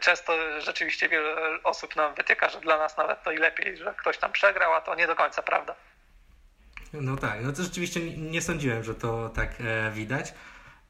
często 0.00 0.60
rzeczywiście 0.60 1.08
wiele 1.08 1.62
osób 1.62 1.96
nam 1.96 2.14
wytyka, 2.14 2.48
że 2.48 2.60
dla 2.60 2.78
nas 2.78 2.96
nawet 2.96 3.22
to 3.22 3.32
i 3.32 3.38
lepiej, 3.38 3.76
że 3.76 3.94
ktoś 3.98 4.18
tam 4.18 4.32
przegrał, 4.32 4.74
a 4.74 4.80
to 4.80 4.94
nie 4.94 5.06
do 5.06 5.16
końca 5.16 5.42
prawda. 5.42 5.74
No 6.92 7.16
tak, 7.16 7.40
no 7.42 7.52
to 7.52 7.62
rzeczywiście 7.62 8.00
nie, 8.00 8.16
nie 8.16 8.42
sądziłem, 8.42 8.84
że 8.84 8.94
to 8.94 9.28
tak 9.28 9.50
e, 9.60 9.90
widać, 9.90 10.34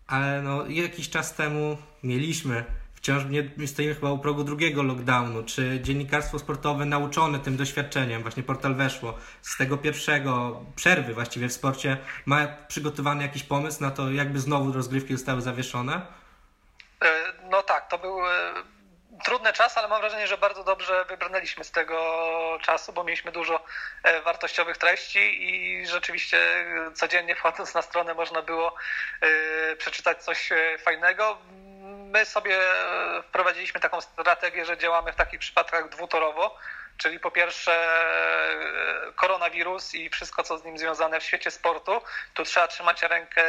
ale 0.07 0.43
no 0.43 0.67
jakiś 0.69 1.11
czas 1.11 1.35
temu 1.35 1.79
mieliśmy, 2.03 2.65
wciąż 3.03 3.23
nie 3.57 3.67
stoimy 3.67 3.95
chyba 3.95 4.11
u 4.11 4.19
progu 4.19 4.45
drugiego 4.45 4.83
lockdownu, 4.83 5.43
czy 5.45 5.81
dziennikarstwo 5.83 6.39
sportowe 6.39 6.85
nauczone 6.85 7.39
tym 7.39 7.57
doświadczeniem, 7.57 8.23
właśnie 8.23 8.43
portal 8.43 8.75
weszło, 8.75 9.19
z 9.43 9.57
tego 9.57 9.77
pierwszego 9.77 10.61
przerwy 10.77 11.15
właściwie 11.15 11.49
w 11.49 11.53
sporcie, 11.53 11.97
ma 12.27 12.47
przygotowany 12.69 13.23
jakiś 13.23 13.43
pomysł 13.43 13.83
na 13.83 13.91
to, 13.91 14.11
jakby 14.11 14.39
znowu 14.39 14.73
rozgrywki 14.73 15.17
zostały 15.17 15.41
zawieszone? 15.41 16.07
E, 17.05 17.33
No 17.51 17.63
tak, 17.63 17.89
to 17.89 17.99
był 17.99 18.27
e, 18.27 18.31
trudny 19.25 19.53
czas, 19.53 19.79
ale 19.79 19.89
mam 19.89 20.01
wrażenie, 20.01 20.27
że 20.27 20.39
bardzo 20.39 20.65
dobrze 20.65 21.05
wybrnęliśmy 21.05 21.65
z 21.65 21.71
tego 21.71 21.99
czasu, 22.63 22.93
bo 22.93 23.05
mieliśmy 23.05 23.33
dużo 23.33 23.65
e, 24.03 24.23
wartościowych 24.23 24.77
treści 24.79 25.45
i 25.49 25.87
rzeczywiście 25.87 26.39
codziennie 26.95 27.37
wchodząc 27.37 27.75
na 27.75 27.83
stronę 27.83 28.15
można 28.15 28.43
było 28.43 28.75
przeczytać 29.79 30.25
coś 30.25 30.51
fajnego. 30.85 31.39
My 32.11 32.25
sobie 32.27 32.59
wprowadziliśmy 33.23 33.81
taką 33.81 34.01
strategię, 34.01 34.65
że 34.65 34.79
działamy 34.79 35.13
w 35.13 35.17
takich 35.17 35.41
przypadkach 35.41 35.89
dwutorowo, 35.89 36.57
Czyli 37.01 37.21
po 37.21 37.31
pierwsze 37.31 37.73
e, 37.73 39.13
koronawirus 39.13 39.95
i 39.95 40.11
wszystko, 40.11 40.43
co 40.43 40.59
z 40.59 40.65
nim 40.65 40.79
związane 40.79 41.21
w 41.21 41.25
świecie 41.25 41.51
sportu. 41.51 42.03
Tu 42.35 42.45
trzeba 42.45 42.69
trzymać 42.69 43.03
rękę 43.03 43.45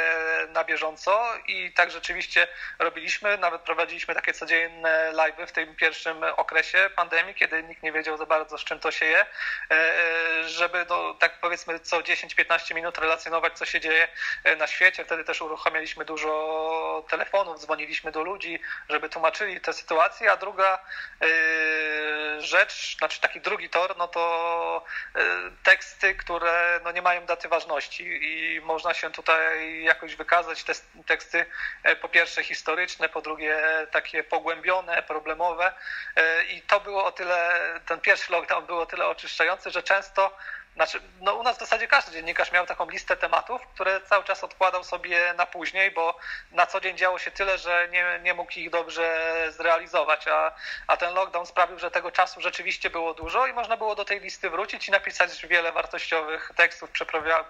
na 0.49 0.63
bieżąco 0.63 1.23
i 1.47 1.73
tak 1.73 1.91
rzeczywiście 1.91 2.47
robiliśmy. 2.79 3.37
Nawet 3.37 3.61
prowadziliśmy 3.61 4.15
takie 4.15 4.33
codzienne 4.33 5.11
live'y 5.13 5.47
w 5.47 5.51
tym 5.51 5.75
pierwszym 5.75 6.23
okresie 6.23 6.89
pandemii, 6.95 7.35
kiedy 7.35 7.63
nikt 7.63 7.83
nie 7.83 7.91
wiedział 7.91 8.17
za 8.17 8.25
bardzo, 8.25 8.57
z 8.57 8.63
czym 8.63 8.79
to 8.79 8.91
się 8.91 9.05
je, 9.05 9.25
e, 9.71 10.49
żeby 10.49 10.85
no, 10.89 11.13
tak 11.13 11.39
powiedzmy 11.39 11.79
co 11.79 12.01
10-15 12.01 12.75
minut 12.75 12.97
relacjonować, 12.97 13.57
co 13.57 13.65
się 13.65 13.79
dzieje 13.79 14.07
e, 14.43 14.55
na 14.55 14.67
świecie. 14.67 15.05
Wtedy 15.05 15.23
też 15.23 15.41
uruchamialiśmy 15.41 16.05
dużo 16.05 17.05
telefonów, 17.09 17.59
dzwoniliśmy 17.59 18.11
do 18.11 18.23
ludzi, 18.23 18.59
żeby 18.89 19.09
tłumaczyli 19.09 19.61
tę 19.61 19.73
sytuację, 19.73 20.31
a 20.31 20.37
druga 20.37 20.79
e, 21.21 22.41
rzecz, 22.41 22.97
znaczy 22.97 23.21
taki 23.21 23.40
drugi 23.41 23.69
tor, 23.69 23.97
no 23.97 24.07
to 24.07 24.83
e, 25.15 25.19
teksty, 25.63 26.15
które 26.15 26.79
no 26.83 26.91
nie 26.91 27.01
mają 27.01 27.25
daty 27.25 27.47
ważności 27.47 28.03
i 28.21 28.61
można 28.61 28.93
się 28.93 29.11
tutaj 29.11 29.83
jakoś 29.83 30.15
wykazać. 30.15 30.63
Te 30.63 30.73
teksty 31.05 31.45
e, 31.83 31.95
po 31.95 32.09
pierwsze 32.09 32.43
historyczne, 32.43 33.09
po 33.09 33.21
drugie 33.21 33.61
takie 33.91 34.23
pogłębione, 34.23 35.03
problemowe 35.03 35.73
E, 36.15 36.43
i 36.43 36.61
to 36.61 36.79
było 36.79 37.05
o 37.05 37.11
tyle, 37.11 37.59
ten 37.85 37.99
pierwszy 37.99 38.31
lockdown 38.31 38.65
był 38.65 38.79
o 38.79 38.85
tyle 38.85 39.07
oczyszczający, 39.07 39.71
że 39.71 39.83
często 39.83 40.37
znaczy, 40.75 41.01
no 41.19 41.33
u 41.33 41.43
nas 41.43 41.57
w 41.57 41.59
zasadzie 41.59 41.87
każdy 41.87 42.11
dziennikarz 42.11 42.51
miał 42.51 42.65
taką 42.65 42.89
listę 42.89 43.17
tematów, 43.17 43.61
które 43.67 44.01
cały 44.01 44.23
czas 44.23 44.43
odkładał 44.43 44.83
sobie 44.83 45.33
na 45.33 45.45
później, 45.45 45.91
bo 45.91 46.17
na 46.51 46.65
co 46.65 46.81
dzień 46.81 46.97
działo 46.97 47.19
się 47.19 47.31
tyle, 47.31 47.57
że 47.57 47.87
nie, 47.91 48.19
nie 48.23 48.33
mógł 48.33 48.51
ich 48.59 48.69
dobrze 48.69 49.35
zrealizować, 49.49 50.27
a, 50.27 50.55
a 50.87 50.97
ten 50.97 51.13
lockdown 51.13 51.45
sprawił, 51.45 51.79
że 51.79 51.91
tego 51.91 52.11
czasu 52.11 52.41
rzeczywiście 52.41 52.89
było 52.89 53.13
dużo 53.13 53.47
i 53.47 53.53
można 53.53 53.77
było 53.77 53.95
do 53.95 54.05
tej 54.05 54.19
listy 54.19 54.49
wrócić 54.49 54.87
i 54.87 54.91
napisać 54.91 55.45
wiele 55.45 55.71
wartościowych 55.71 56.51
tekstów, 56.55 56.89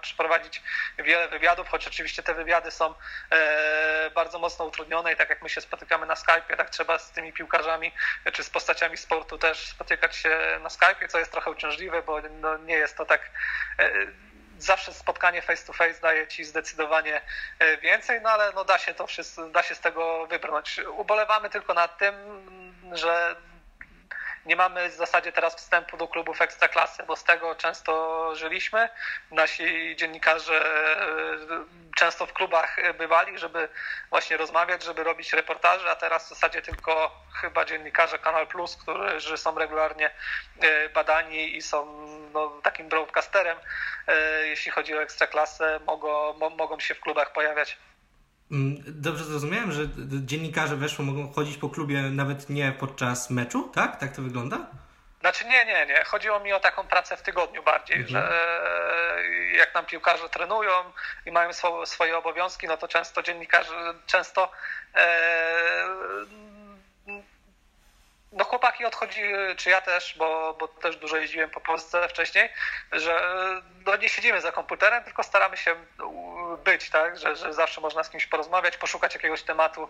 przeprowadzić 0.00 0.62
wiele 0.98 1.28
wywiadów, 1.28 1.68
choć 1.68 1.86
oczywiście 1.86 2.22
te 2.22 2.34
wywiady 2.34 2.70
są 2.70 2.94
e, 3.30 4.10
bardzo 4.10 4.38
mocno 4.38 4.64
utrudnione 4.64 5.12
i 5.12 5.16
tak 5.16 5.30
jak 5.30 5.42
my 5.42 5.48
się 5.48 5.60
spotykamy 5.60 6.06
na 6.06 6.14
Skype'ie, 6.14 6.56
tak 6.56 6.70
trzeba 6.70 6.98
z 6.98 7.10
tymi 7.10 7.32
piłkarzami 7.32 7.92
czy 8.32 8.44
z 8.44 8.50
postaciami 8.50 8.96
sportu 8.96 9.38
też 9.38 9.66
spotykać 9.66 10.16
się 10.16 10.58
na 10.62 10.68
Skype'ie, 10.68 11.08
co 11.08 11.18
jest 11.18 11.32
trochę 11.32 11.50
uciążliwe, 11.50 12.02
bo 12.02 12.20
no, 12.20 12.56
nie 12.56 12.74
jest 12.74 12.96
to 12.96 13.04
e, 13.78 13.90
zawsze 14.58 14.94
spotkanie 14.94 15.42
face 15.42 15.66
to 15.66 15.72
face 15.72 16.00
daje 16.00 16.26
ci 16.26 16.44
zdecydowanie 16.44 17.20
e, 17.58 17.76
więcej, 17.76 18.20
no 18.22 18.30
ale 18.30 18.52
no 18.52 18.64
da 18.64 18.78
się 18.78 18.94
to 18.94 19.06
wszystko, 19.06 19.48
da 19.48 19.62
się 19.62 19.74
z 19.74 19.80
tego 19.80 20.26
wybrnąć. 20.26 20.80
Ubolewamy 20.96 21.50
tylko 21.50 21.74
nad 21.74 21.98
tym, 21.98 22.14
że 22.92 23.36
nie 24.46 24.56
mamy 24.56 24.88
w 24.88 24.94
zasadzie 24.94 25.32
teraz 25.32 25.54
wstępu 25.54 25.96
do 25.96 26.08
klubów 26.08 26.40
ekstraklasy, 26.40 27.02
bo 27.02 27.16
z 27.16 27.24
tego 27.24 27.54
często 27.54 28.30
żyliśmy. 28.34 28.88
Nasi 29.30 29.96
dziennikarze 29.96 30.66
e, 31.02 31.64
często 31.96 32.26
w 32.26 32.32
klubach 32.32 32.76
bywali, 32.98 33.38
żeby 33.38 33.68
właśnie 34.10 34.36
rozmawiać, 34.36 34.84
żeby 34.84 35.04
robić 35.04 35.32
reportaże, 35.32 35.90
a 35.90 35.96
teraz 35.96 36.26
w 36.26 36.28
zasadzie 36.28 36.62
tylko 36.62 37.22
chyba 37.40 37.64
dziennikarze 37.64 38.18
Kanal 38.18 38.46
Plus, 38.46 38.76
którzy 38.76 39.36
są 39.36 39.58
regularnie 39.58 40.10
e, 40.60 40.88
badani 40.88 41.56
i 41.56 41.62
są 41.62 41.86
no, 42.32 42.48
takim 42.62 42.88
broadcasterem, 42.88 43.58
e, 44.06 44.46
jeśli 44.46 44.70
chodzi 44.70 44.94
o 44.94 45.02
ekstraklasę, 45.02 45.80
mogą, 45.86 46.32
mo- 46.32 46.50
mogą 46.50 46.80
się 46.80 46.94
w 46.94 47.00
klubach 47.00 47.32
pojawiać. 47.32 47.78
Mm, 48.52 48.76
Dobrze 48.86 49.24
zrozumiałem, 49.24 49.72
że 49.72 49.82
dziennikarze 50.26 50.76
weszło 50.76 51.04
mogą 51.04 51.32
chodzić 51.32 51.56
po 51.56 51.68
klubie 51.68 52.02
nawet 52.02 52.50
nie 52.50 52.72
podczas 52.72 53.30
meczu, 53.30 53.70
tak? 53.74 53.96
Tak 54.00 54.16
to 54.16 54.22
wygląda? 54.22 54.58
Znaczy 55.20 55.44
nie, 55.44 55.64
nie, 55.64 55.86
nie. 55.86 56.04
Chodziło 56.04 56.40
mi 56.40 56.52
o 56.52 56.60
taką 56.60 56.86
pracę 56.86 57.16
w 57.16 57.22
tygodniu 57.22 57.62
bardziej, 57.62 57.96
Mhm. 57.96 58.10
że 58.12 58.32
e, 58.32 59.56
jak 59.56 59.74
nam 59.74 59.86
piłkarze 59.86 60.28
trenują 60.28 60.70
i 61.26 61.30
mają 61.32 61.50
swo- 61.50 61.86
swoje 61.86 62.18
obowiązki, 62.18 62.66
no 62.66 62.76
to 62.76 62.88
często 62.88 63.22
dziennikarze, 63.22 63.94
często 64.06 64.50
e, 64.94 65.04
no 68.32 68.44
chłopaki 68.44 68.84
odchodziły, 68.84 69.56
czy 69.56 69.70
ja 69.70 69.80
też, 69.80 70.14
bo, 70.18 70.54
bo 70.60 70.68
też 70.68 70.96
dużo 70.96 71.16
jeździłem 71.16 71.50
po 71.50 71.60
Polsce 71.60 72.08
wcześniej, 72.08 72.48
że 72.92 73.20
no 73.86 73.96
nie 73.96 74.08
siedzimy 74.08 74.40
za 74.40 74.52
komputerem, 74.52 75.04
tylko 75.04 75.22
staramy 75.22 75.56
się 75.56 75.76
być, 76.64 76.90
tak, 76.90 77.18
że, 77.18 77.36
że 77.36 77.54
zawsze 77.54 77.80
można 77.80 78.04
z 78.04 78.10
kimś 78.10 78.26
porozmawiać, 78.26 78.76
poszukać 78.76 79.14
jakiegoś 79.14 79.42
tematu. 79.42 79.88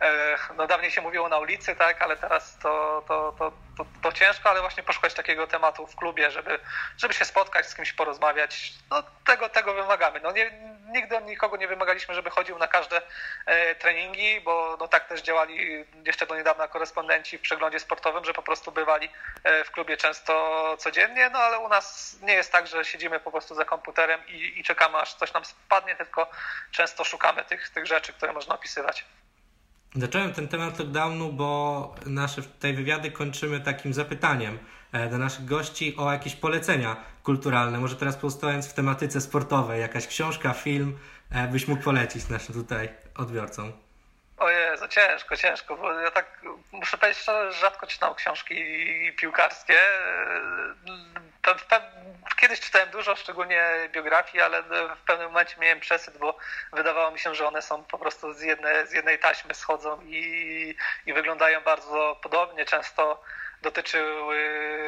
E, 0.00 0.36
No 0.56 0.66
dawniej 0.66 0.90
się 0.90 1.00
mówiło 1.00 1.28
na 1.28 1.38
ulicy, 1.38 1.76
tak, 1.76 2.02
ale 2.02 2.16
teraz 2.16 2.58
to, 2.58 3.04
to, 3.08 3.34
to, 3.38 3.52
to, 3.76 3.86
to 4.02 4.12
ciężko, 4.12 4.50
ale 4.50 4.60
właśnie 4.60 4.82
poszukać 4.82 5.14
takiego 5.14 5.46
tematu 5.46 5.86
w 5.86 5.96
klubie, 5.96 6.30
żeby, 6.30 6.58
żeby 6.98 7.14
się 7.14 7.24
spotkać, 7.24 7.66
z 7.66 7.74
kimś 7.74 7.92
porozmawiać. 7.92 8.72
No 8.90 9.02
tego, 9.26 9.48
tego 9.48 9.74
wymagamy. 9.74 10.20
No 10.20 10.32
nie, 10.32 10.50
nigdy 10.88 11.22
nikogo 11.22 11.56
nie 11.56 11.68
wymagaliśmy, 11.68 12.14
żeby 12.14 12.30
chodził 12.30 12.58
na 12.58 12.68
każde 12.68 13.02
e, 13.46 13.74
treningi, 13.74 14.40
bo 14.40 14.76
no 14.80 14.88
tak 14.88 15.08
też 15.08 15.22
działali 15.22 15.84
jeszcze 16.04 16.26
do 16.26 16.36
niedawna 16.36 16.68
korespondenci 16.68 17.38
w 17.38 17.40
przeglądzie 17.40 17.80
sportowym, 17.80 18.24
że 18.24 18.32
po 18.32 18.42
prostu 18.42 18.72
bywali 18.72 19.08
e, 19.44 19.64
w 19.64 19.70
klubie 19.70 19.96
często 19.96 20.76
codziennie, 20.78 21.30
no 21.30 21.38
ale 21.38 21.58
u 21.58 21.68
nas 21.68 22.16
nie 22.22 22.32
jest 22.32 22.52
tak, 22.52 22.66
że 22.66 22.84
siedzimy 22.84 23.20
po 23.20 23.30
prostu 23.30 23.54
za 23.54 23.64
komputerem 23.64 24.20
i, 24.28 24.60
i 24.60 24.64
czekamy 24.64 24.98
aż 24.98 25.14
coś 25.14 25.32
nam 25.32 25.44
spadnie, 25.44 25.96
tylko 25.96 26.30
często 26.70 27.04
szukamy 27.04 27.44
tych, 27.44 27.68
tych 27.68 27.86
rzeczy, 27.86 28.12
które 28.12 28.32
można 28.32 28.54
opisywać. 28.54 29.04
Zacząłem 29.94 30.32
ten 30.32 30.48
temat 30.48 30.78
lockdownu, 30.78 31.32
bo 31.32 31.94
nasze 32.06 32.42
tutaj 32.42 32.74
wywiady 32.74 33.10
kończymy 33.10 33.60
takim 33.60 33.94
zapytaniem 33.94 34.54
e, 34.54 34.77
do 35.10 35.18
naszych 35.18 35.44
gości 35.44 35.96
o 35.98 36.12
jakieś 36.12 36.36
polecenia 36.36 36.96
kulturalne. 37.22 37.78
Może 37.78 37.96
teraz 37.96 38.16
pozostając 38.16 38.68
w 38.68 38.74
tematyce 38.74 39.20
sportowej, 39.20 39.80
jakaś 39.80 40.06
książka, 40.06 40.52
film 40.52 40.98
e, 41.34 41.48
byś 41.48 41.68
mógł 41.68 41.82
polecić 41.82 42.28
naszym 42.28 42.54
tutaj 42.54 42.88
odbiorcom. 43.16 43.72
Ojej, 44.38 44.78
za 44.78 44.88
ciężko, 44.88 45.36
ciężko, 45.36 45.76
bo 45.76 45.92
ja 45.92 46.10
tak 46.10 46.42
muszę 46.72 46.98
powiedzieć 46.98 47.24
że 47.24 47.52
rzadko 47.52 47.86
czytam 47.86 48.14
książki 48.14 48.54
piłkarskie. 49.16 49.78
Kiedyś 52.40 52.60
czytałem 52.60 52.90
dużo, 52.90 53.16
szczególnie 53.16 53.88
biografii, 53.92 54.42
ale 54.42 54.62
w 54.96 55.02
pewnym 55.06 55.26
momencie 55.26 55.56
miałem 55.60 55.80
przesyt, 55.80 56.18
bo 56.18 56.36
wydawało 56.72 57.10
mi 57.10 57.18
się, 57.18 57.34
że 57.34 57.48
one 57.48 57.62
są 57.62 57.84
po 57.84 57.98
prostu 57.98 58.34
z, 58.34 58.40
jedne, 58.40 58.86
z 58.86 58.92
jednej 58.92 59.18
taśmy 59.18 59.54
schodzą 59.54 60.00
i, 60.00 60.74
i 61.06 61.12
wyglądają 61.12 61.60
bardzo 61.60 62.20
podobnie. 62.22 62.64
Często 62.64 63.22
dotyczyły 63.62 64.38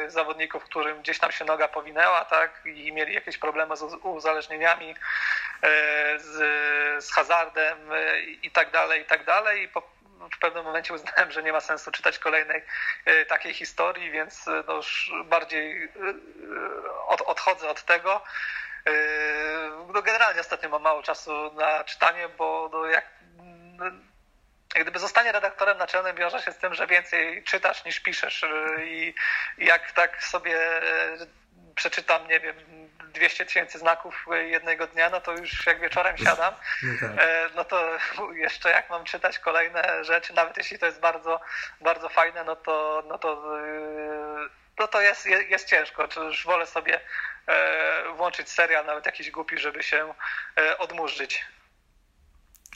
zawodników, 0.07 0.63
którym 0.63 1.01
gdzieś 1.01 1.19
tam 1.19 1.31
się 1.31 1.45
noga 1.45 1.67
powinęła, 1.67 2.25
tak, 2.25 2.61
i 2.65 2.91
mieli 2.91 3.13
jakieś 3.13 3.37
problemy 3.37 3.77
z 3.77 3.81
uzależnieniami, 4.03 4.95
e, 5.61 6.19
z, 6.19 7.05
z 7.05 7.11
hazardem 7.11 7.91
e, 7.91 8.21
i 8.21 8.51
tak 8.51 8.71
dalej, 8.71 9.01
i 9.01 9.05
tak 9.05 9.25
dalej. 9.25 9.63
I 9.63 9.67
po, 9.67 9.81
w 10.35 10.39
pewnym 10.39 10.65
momencie 10.65 10.93
uznałem, 10.93 11.31
że 11.31 11.43
nie 11.43 11.51
ma 11.51 11.61
sensu 11.61 11.91
czytać 11.91 12.19
kolejnej 12.19 12.63
e, 13.05 13.25
takiej 13.25 13.53
historii, 13.53 14.11
więc 14.11 14.45
no 14.67 14.73
już 14.73 15.11
bardziej 15.25 15.91
od, 17.07 17.21
odchodzę 17.21 17.69
od 17.69 17.83
tego. 17.83 18.21
No 19.93 20.01
generalnie 20.01 20.41
ostatnio 20.41 20.69
mam 20.69 20.81
mało 20.81 21.03
czasu 21.03 21.53
na 21.53 21.83
czytanie, 21.83 22.29
bo 22.37 22.69
no 22.73 22.85
jak 22.85 23.05
jak 24.75 24.83
gdyby 24.83 24.99
zostanie 24.99 25.31
redaktorem 25.31 25.77
naczelnym 25.77 26.15
wiąże 26.15 26.41
się 26.41 26.51
z 26.51 26.57
tym, 26.57 26.73
że 26.73 26.87
więcej 26.87 27.43
czytasz 27.43 27.85
niż 27.85 27.99
piszesz. 27.99 28.45
I 28.83 29.13
jak 29.57 29.91
tak 29.91 30.23
sobie 30.23 30.57
e, 30.57 31.17
przeczytam, 31.75 32.27
nie 32.27 32.39
wiem, 32.39 32.55
200 33.13 33.45
tysięcy 33.45 33.79
znaków 33.79 34.25
jednego 34.41 34.87
dnia, 34.87 35.09
no 35.09 35.21
to 35.21 35.31
już 35.31 35.65
jak 35.65 35.79
wieczorem 35.79 36.17
siadam, 36.17 36.53
No 36.83 36.93
tak. 36.99 37.25
e, 37.25 37.49
no 37.55 37.63
to 37.65 37.97
jeszcze 38.45 38.69
jak 38.69 38.89
mam 38.89 39.03
czytać 39.03 39.39
kolejne 39.39 40.03
rzeczy, 40.05 40.33
nawet 40.33 40.57
jeśli 40.57 40.79
to 40.79 40.85
jest 40.85 40.99
bardzo, 40.99 41.39
bardzo 41.81 42.09
fajne, 42.09 42.43
no 42.43 42.55
to, 42.55 43.03
no 43.07 43.17
to, 43.17 43.43
no 44.79 44.87
to 44.87 45.01
jest, 45.01 45.25
jest, 45.25 45.67
ciężko. 45.67 46.07
Czy 46.07 46.19
już 46.19 46.45
wolę 46.45 46.67
sobie 46.67 46.99
włączyć 48.15 48.49
serial, 48.49 48.85
nawet 48.85 49.05
jakiś 49.05 49.31
głupi, 49.31 49.57
żeby 49.57 49.83
się 49.83 50.13
odmurzyć. 50.77 51.45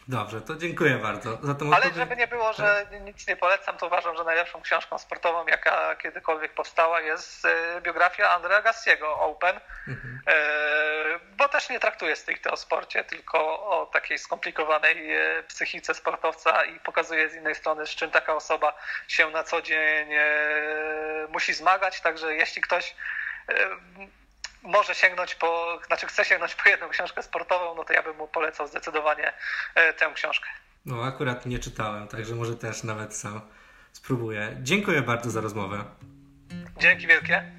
Dobrze, 0.07 0.41
to 0.41 0.55
dziękuję 0.55 0.95
bardzo 0.95 1.37
za 1.43 1.55
tą 1.55 1.73
Ale 1.73 1.93
żeby 1.93 2.15
nie 2.15 2.27
było, 2.27 2.53
że 2.53 2.85
nic 3.01 3.27
nie 3.27 3.35
polecam, 3.35 3.77
to 3.77 3.87
uważam, 3.87 4.17
że 4.17 4.23
najlepszą 4.23 4.61
książką 4.61 4.97
sportową, 4.97 5.47
jaka 5.47 5.95
kiedykolwiek 5.95 6.53
powstała, 6.53 7.01
jest 7.01 7.45
e, 7.45 7.81
biografia 7.81 8.29
Andrea 8.29 8.61
Gassiego, 8.61 9.19
Open, 9.19 9.59
Mhm. 9.87 10.19
E, 10.27 11.19
bo 11.37 11.49
też 11.49 11.69
nie 11.69 11.79
traktuje 11.79 12.15
stricte 12.15 12.51
o 12.51 12.57
sporcie, 12.57 13.03
tylko 13.03 13.39
o 13.67 13.85
takiej 13.85 14.17
skomplikowanej 14.17 15.11
e, 15.11 15.43
psychice 15.43 15.93
sportowca 15.93 16.65
i 16.65 16.79
pokazuje 16.79 17.29
z 17.29 17.35
innej 17.35 17.55
strony, 17.55 17.87
z 17.87 17.89
czym 17.89 18.11
taka 18.11 18.35
osoba 18.35 18.73
się 19.07 19.29
na 19.29 19.43
co 19.43 19.61
dzień 19.61 20.09
musi 21.29 21.53
zmagać. 21.53 22.01
Także 22.01 22.35
jeśli 22.35 22.61
ktoś 22.61 22.95
może 24.65 24.95
sięgnąć 24.95 25.35
po, 25.35 25.79
znaczy 25.87 26.07
chce 26.07 26.25
sięgnąć 26.25 26.55
po 26.55 26.69
jedną 26.69 26.89
książkę 26.89 27.23
sportową, 27.23 27.75
no 27.75 27.83
to 27.83 27.93
ja 27.93 28.03
bym 28.03 28.17
mu 28.17 28.27
polecał 28.27 28.67
zdecydowanie 28.67 29.33
e, 29.75 29.93
tę 29.93 30.11
książkę. 30.13 30.49
No 30.85 31.03
akurat 31.03 31.45
nie 31.45 31.59
czytałem, 31.59 32.07
także 32.07 32.35
może 32.35 32.55
też 32.55 32.83
nawet 32.83 33.15
sam 33.15 33.41
spróbuję. 33.91 34.57
Dziękuję 34.61 35.01
bardzo 35.01 35.29
za 35.31 35.41
rozmowę. 35.41 35.85
Dzięki 36.79 37.07
wielkie. 37.07 37.51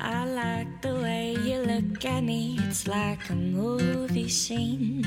I 0.00 0.24
like 0.24 0.70
the 0.80 0.94
way 0.94 1.32
you 1.32 1.58
look 1.58 2.04
at 2.04 2.22
me, 2.22 2.56
it's 2.56 2.86
like 2.86 3.30
a 3.30 3.34
movie 3.34 4.30
scene. 4.30 5.02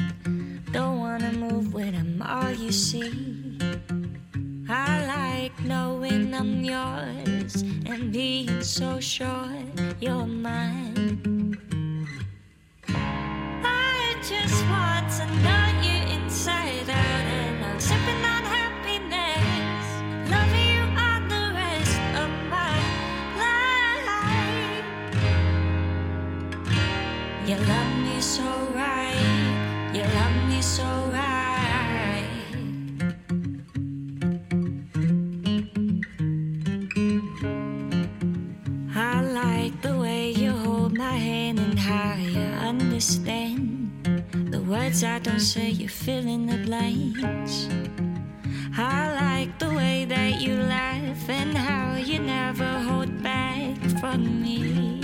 Don't 0.72 0.99
wanna 0.99 1.32
move 1.32 1.74
when 1.74 1.95
I'm 1.95 2.22
all 2.22 2.52
you 2.52 2.72
see. 2.72 3.32
I 4.73 5.06
like 5.06 5.65
knowing 5.65 6.34
I'm 6.34 6.64
yours 6.64 7.61
and 7.85 8.14
being 8.14 8.64
so 8.64 9.02
sure 9.02 9.52
you're 9.99 10.26
mine. 10.26 11.57
I 12.88 14.15
just 14.23 14.65
want 14.69 15.11
to 15.18 15.26
know 15.43 15.70
understand 43.02 43.90
the 44.52 44.61
words 44.61 45.03
I 45.03 45.18
don't 45.18 45.40
say. 45.40 45.69
You 45.69 45.90
fill 45.90 46.28
in 46.28 46.45
the 46.45 46.57
blanks. 46.57 47.68
I 48.78 49.15
like 49.15 49.57
the 49.57 49.73
way 49.73 50.06
that 50.06 50.40
you 50.40 50.57
laugh 50.57 51.28
and 51.28 51.57
how 51.57 51.95
you 51.95 52.19
never 52.19 52.80
hold 52.82 53.23
back 53.23 53.76
from 53.99 54.44
me. 54.44 55.01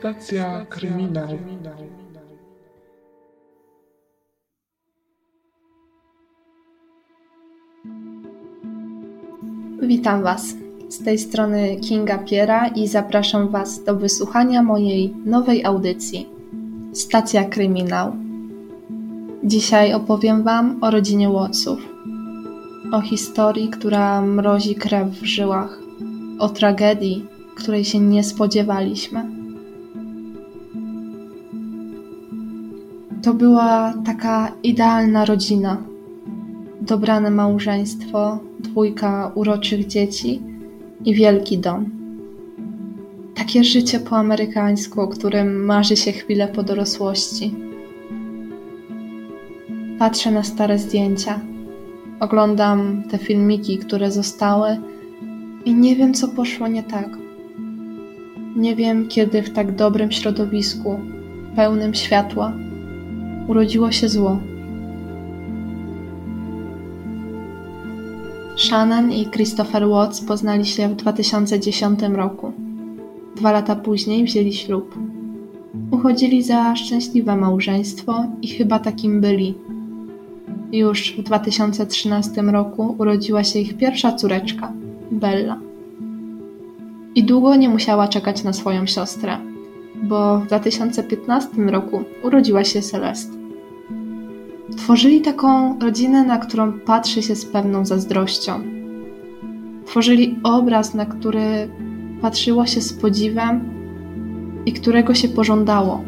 Stacja 0.00 0.66
kryminał. 0.68 1.28
Witam 9.82 10.22
Was. 10.22 10.54
Z 10.88 11.04
tej 11.04 11.18
strony 11.18 11.76
Kinga 11.76 12.18
Piera 12.18 12.68
i 12.68 12.88
zapraszam 12.88 13.48
Was 13.48 13.84
do 13.84 13.96
wysłuchania 13.96 14.62
mojej 14.62 15.14
nowej 15.24 15.64
audycji 15.64 16.28
Stacja 16.92 17.44
Kryminał. 17.44 18.12
Dzisiaj 19.44 19.92
opowiem 19.92 20.42
Wam 20.42 20.78
o 20.80 20.90
rodzinie 20.90 21.28
Watsów. 21.28 21.78
O 22.92 23.00
historii, 23.00 23.68
która 23.68 24.22
mrozi 24.22 24.74
krew 24.74 25.08
w 25.08 25.24
żyłach. 25.24 25.78
O 26.38 26.48
tragedii, 26.48 27.26
której 27.54 27.84
się 27.84 27.98
nie 27.98 28.24
spodziewaliśmy. 28.24 29.39
To 33.22 33.34
była 33.34 33.94
taka 34.06 34.52
idealna 34.62 35.24
rodzina. 35.24 35.76
Dobrane 36.80 37.30
małżeństwo, 37.30 38.38
dwójka 38.60 39.32
uroczych 39.34 39.86
dzieci 39.86 40.40
i 41.04 41.14
wielki 41.14 41.58
dom. 41.58 41.90
Takie 43.34 43.64
życie 43.64 44.00
po 44.00 44.16
amerykańsku, 44.16 45.00
o 45.00 45.08
którym 45.08 45.64
marzy 45.64 45.96
się 45.96 46.12
chwilę 46.12 46.48
po 46.48 46.62
dorosłości. 46.62 47.54
Patrzę 49.98 50.30
na 50.30 50.42
stare 50.42 50.78
zdjęcia, 50.78 51.40
oglądam 52.20 53.02
te 53.10 53.18
filmiki, 53.18 53.78
które 53.78 54.10
zostały 54.10 54.76
i 55.64 55.74
nie 55.74 55.96
wiem, 55.96 56.14
co 56.14 56.28
poszło 56.28 56.68
nie 56.68 56.82
tak. 56.82 57.08
Nie 58.56 58.76
wiem, 58.76 59.08
kiedy 59.08 59.42
w 59.42 59.52
tak 59.52 59.74
dobrym 59.74 60.12
środowisku, 60.12 61.00
pełnym 61.56 61.94
światła, 61.94 62.52
urodziło 63.48 63.92
się 63.92 64.08
zło. 64.08 64.38
Shannon 68.56 69.12
i 69.12 69.26
Christopher 69.26 69.88
Watts 69.88 70.20
poznali 70.20 70.66
się 70.66 70.88
w 70.88 70.94
2010 70.96 72.00
roku. 72.02 72.52
Dwa 73.36 73.52
lata 73.52 73.76
później 73.76 74.24
wzięli 74.24 74.52
ślub. 74.52 74.98
Uchodzili 75.90 76.42
za 76.42 76.76
szczęśliwe 76.76 77.36
małżeństwo 77.36 78.24
i 78.42 78.48
chyba 78.48 78.78
takim 78.78 79.20
byli. 79.20 79.54
Już 80.72 81.14
w 81.18 81.22
2013 81.22 82.42
roku 82.42 82.94
urodziła 82.98 83.44
się 83.44 83.58
ich 83.58 83.76
pierwsza 83.76 84.12
córeczka, 84.12 84.72
Bella. 85.10 85.58
I 87.14 87.24
długo 87.24 87.56
nie 87.56 87.68
musiała 87.68 88.08
czekać 88.08 88.44
na 88.44 88.52
swoją 88.52 88.86
siostrę, 88.86 89.38
bo 90.02 90.38
w 90.38 90.46
2015 90.46 91.48
roku 91.56 92.02
urodziła 92.22 92.64
się 92.64 92.82
Celeste. 92.82 93.32
Tworzyli 94.76 95.20
taką 95.20 95.78
rodzinę, 95.78 96.24
na 96.24 96.38
którą 96.38 96.72
patrzy 96.72 97.22
się 97.22 97.34
z 97.34 97.46
pewną 97.46 97.86
zazdrością. 97.86 98.60
Tworzyli 99.86 100.38
obraz, 100.42 100.94
na 100.94 101.06
który 101.06 101.68
patrzyło 102.22 102.66
się 102.66 102.80
z 102.80 102.92
podziwem 102.92 103.60
i 104.66 104.72
którego 104.72 105.14
się 105.14 105.28
pożądało. 105.28 106.04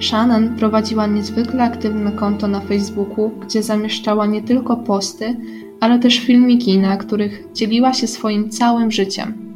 Shannon 0.00 0.56
prowadziła 0.56 1.06
niezwykle 1.06 1.62
aktywne 1.62 2.12
konto 2.12 2.48
na 2.48 2.60
Facebooku, 2.60 3.30
gdzie 3.40 3.62
zamieszczała 3.62 4.26
nie 4.26 4.42
tylko 4.42 4.76
posty, 4.76 5.36
ale 5.80 5.98
też 5.98 6.18
filmiki, 6.18 6.78
na 6.78 6.96
których 6.96 7.48
dzieliła 7.54 7.92
się 7.92 8.06
swoim 8.06 8.50
całym 8.50 8.90
życiem. 8.90 9.49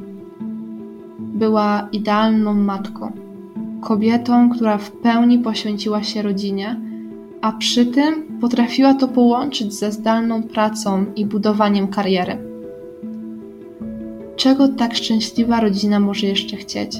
Była 1.44 1.88
idealną 1.92 2.54
matką 2.54 3.12
kobietą, 3.80 4.50
która 4.50 4.78
w 4.78 4.90
pełni 4.90 5.38
poświęciła 5.38 6.02
się 6.02 6.22
rodzinie, 6.22 6.80
a 7.40 7.52
przy 7.52 7.86
tym 7.86 8.38
potrafiła 8.40 8.94
to 8.94 9.08
połączyć 9.08 9.74
ze 9.74 9.92
zdalną 9.92 10.42
pracą 10.42 11.04
i 11.16 11.26
budowaniem 11.26 11.88
kariery. 11.88 12.38
Czego 14.36 14.68
tak 14.68 14.94
szczęśliwa 14.94 15.60
rodzina 15.60 16.00
może 16.00 16.26
jeszcze 16.26 16.56
chcieć? 16.56 16.96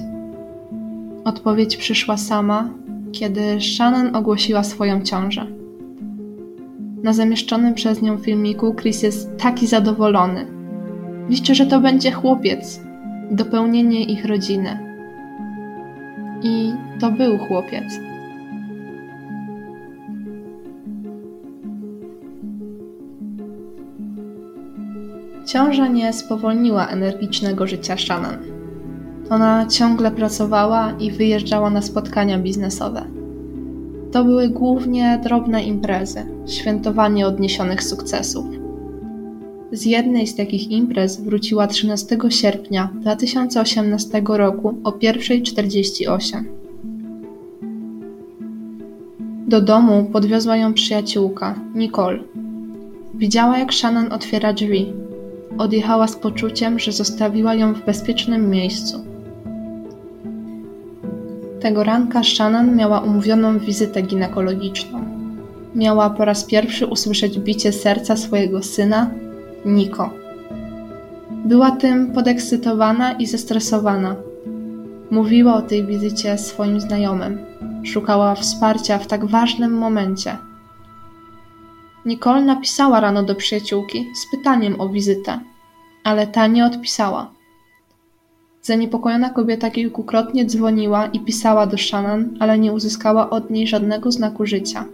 Odpowiedź 1.25 1.77
przyszła 1.77 2.17
sama, 2.17 2.69
kiedy 3.13 3.61
Shannon 3.61 4.17
ogłosiła 4.17 4.65
swoją 4.65 5.03
ciążę. 5.03 5.47
Na 7.03 7.13
zamieszczonym 7.13 7.75
przez 7.75 8.03
nią 8.03 8.19
filmiku 8.19 8.75
Chris 8.75 9.03
jest 9.03 9.37
taki 9.37 9.67
zadowolony. 9.67 10.47
Liczy, 11.29 11.55
że 11.55 11.67
to 11.67 11.81
będzie 11.81 12.13
chłopiec, 12.13 12.84
dopełnienie 13.31 14.05
ich 14.05 14.25
rodziny. 14.25 14.79
I 16.43 16.73
to 17.01 17.11
był 17.11 17.39
chłopiec. 17.39 17.85
Ciąża 25.47 25.89
nie 25.89 26.13
spowolniła 26.13 26.87
energicznego 26.87 27.67
życia 27.67 27.97
Shannon. 27.97 28.37
Ona 29.31 29.67
ciągle 29.67 30.11
pracowała 30.11 30.93
i 31.01 31.11
wyjeżdżała 31.11 31.71
na 31.71 31.83
spotkania 31.83 32.39
biznesowe. 32.39 33.05
To 34.13 34.25
były 34.25 34.49
głównie 34.49 35.21
drobne 35.25 35.65
imprezy, 35.65 36.27
świętowanie 36.47 37.27
odniesionych 37.27 37.83
sukcesów. 37.83 38.64
Z 39.75 39.85
jednej 39.85 40.27
z 40.27 40.35
takich 40.37 40.71
imprez 40.71 41.21
wróciła 41.21 41.67
13 41.67 42.19
sierpnia 42.29 42.91
2018 43.01 44.23
roku 44.29 44.79
o 44.85 44.91
1.48. 44.91 46.45
Do 49.49 49.61
domu 49.61 50.05
podwiozła 50.13 50.57
ją 50.57 50.75
przyjaciółka, 50.75 51.61
Nicole. 51.75 52.19
Widziała, 53.15 53.59
jak 53.59 53.75
Shannon 53.75 54.13
otwiera 54.13 54.53
drzwi. 54.53 54.93
Odjechała 55.59 56.09
z 56.09 56.17
poczuciem, 56.17 56.79
że 56.79 56.93
zostawiła 56.93 57.55
ją 57.55 57.75
w 57.75 57.85
bezpiecznym 57.85 58.51
miejscu. 58.51 59.05
Tego 61.61 61.85
ranka 61.85 62.23
Shannon 62.23 62.77
miała 62.77 63.01
umówioną 63.01 63.59
wizytę 63.59 64.03
ginekologiczną. 64.03 65.05
Miała 65.75 66.11
po 66.11 66.25
raz 66.25 66.45
pierwszy 66.45 66.87
usłyszeć 66.87 67.39
bicie 67.39 67.73
serca 67.73 68.17
swojego 68.17 68.63
syna, 68.63 69.11
Niko. 69.65 70.11
Była 71.31 71.71
tym 71.71 72.13
podekscytowana 72.13 73.13
i 73.13 73.27
zestresowana. 73.27 74.17
Mówiła 75.11 75.55
o 75.55 75.63
tej 75.63 75.87
wizycie 75.87 76.39
swoim 76.39 76.81
znajomym. 76.81 77.39
Szukała 77.85 78.35
wsparcia 78.35 78.99
w 78.99 79.07
tak 79.07 79.27
ważnym 79.27 79.73
momencie. 79.73 80.37
Nicole 82.07 82.45
napisała 82.45 83.01
rano 83.01 83.23
do 83.23 83.35
przyjaciółki 83.35 84.07
z 84.15 84.37
pytaniem 84.37 84.81
o 84.81 84.89
wizytę, 84.89 85.41
ale 86.05 86.27
ta 86.27 86.47
nie 86.47 86.67
odpisała. 86.67 87.31
Zaniepokojona 88.63 89.31
kobieta 89.31 89.71
kilkukrotnie 89.71 90.47
dzwoniła 90.47 91.07
i 91.07 91.21
pisała 91.21 91.67
do 91.67 91.79
Shannon, 91.79 92.37
ale 92.41 92.59
nie 92.59 92.73
uzyskała 92.73 93.31
od 93.31 93.51
niej 93.51 93.67
żadnego 93.67 94.13
znaku 94.13 94.47
życia. 94.47 94.85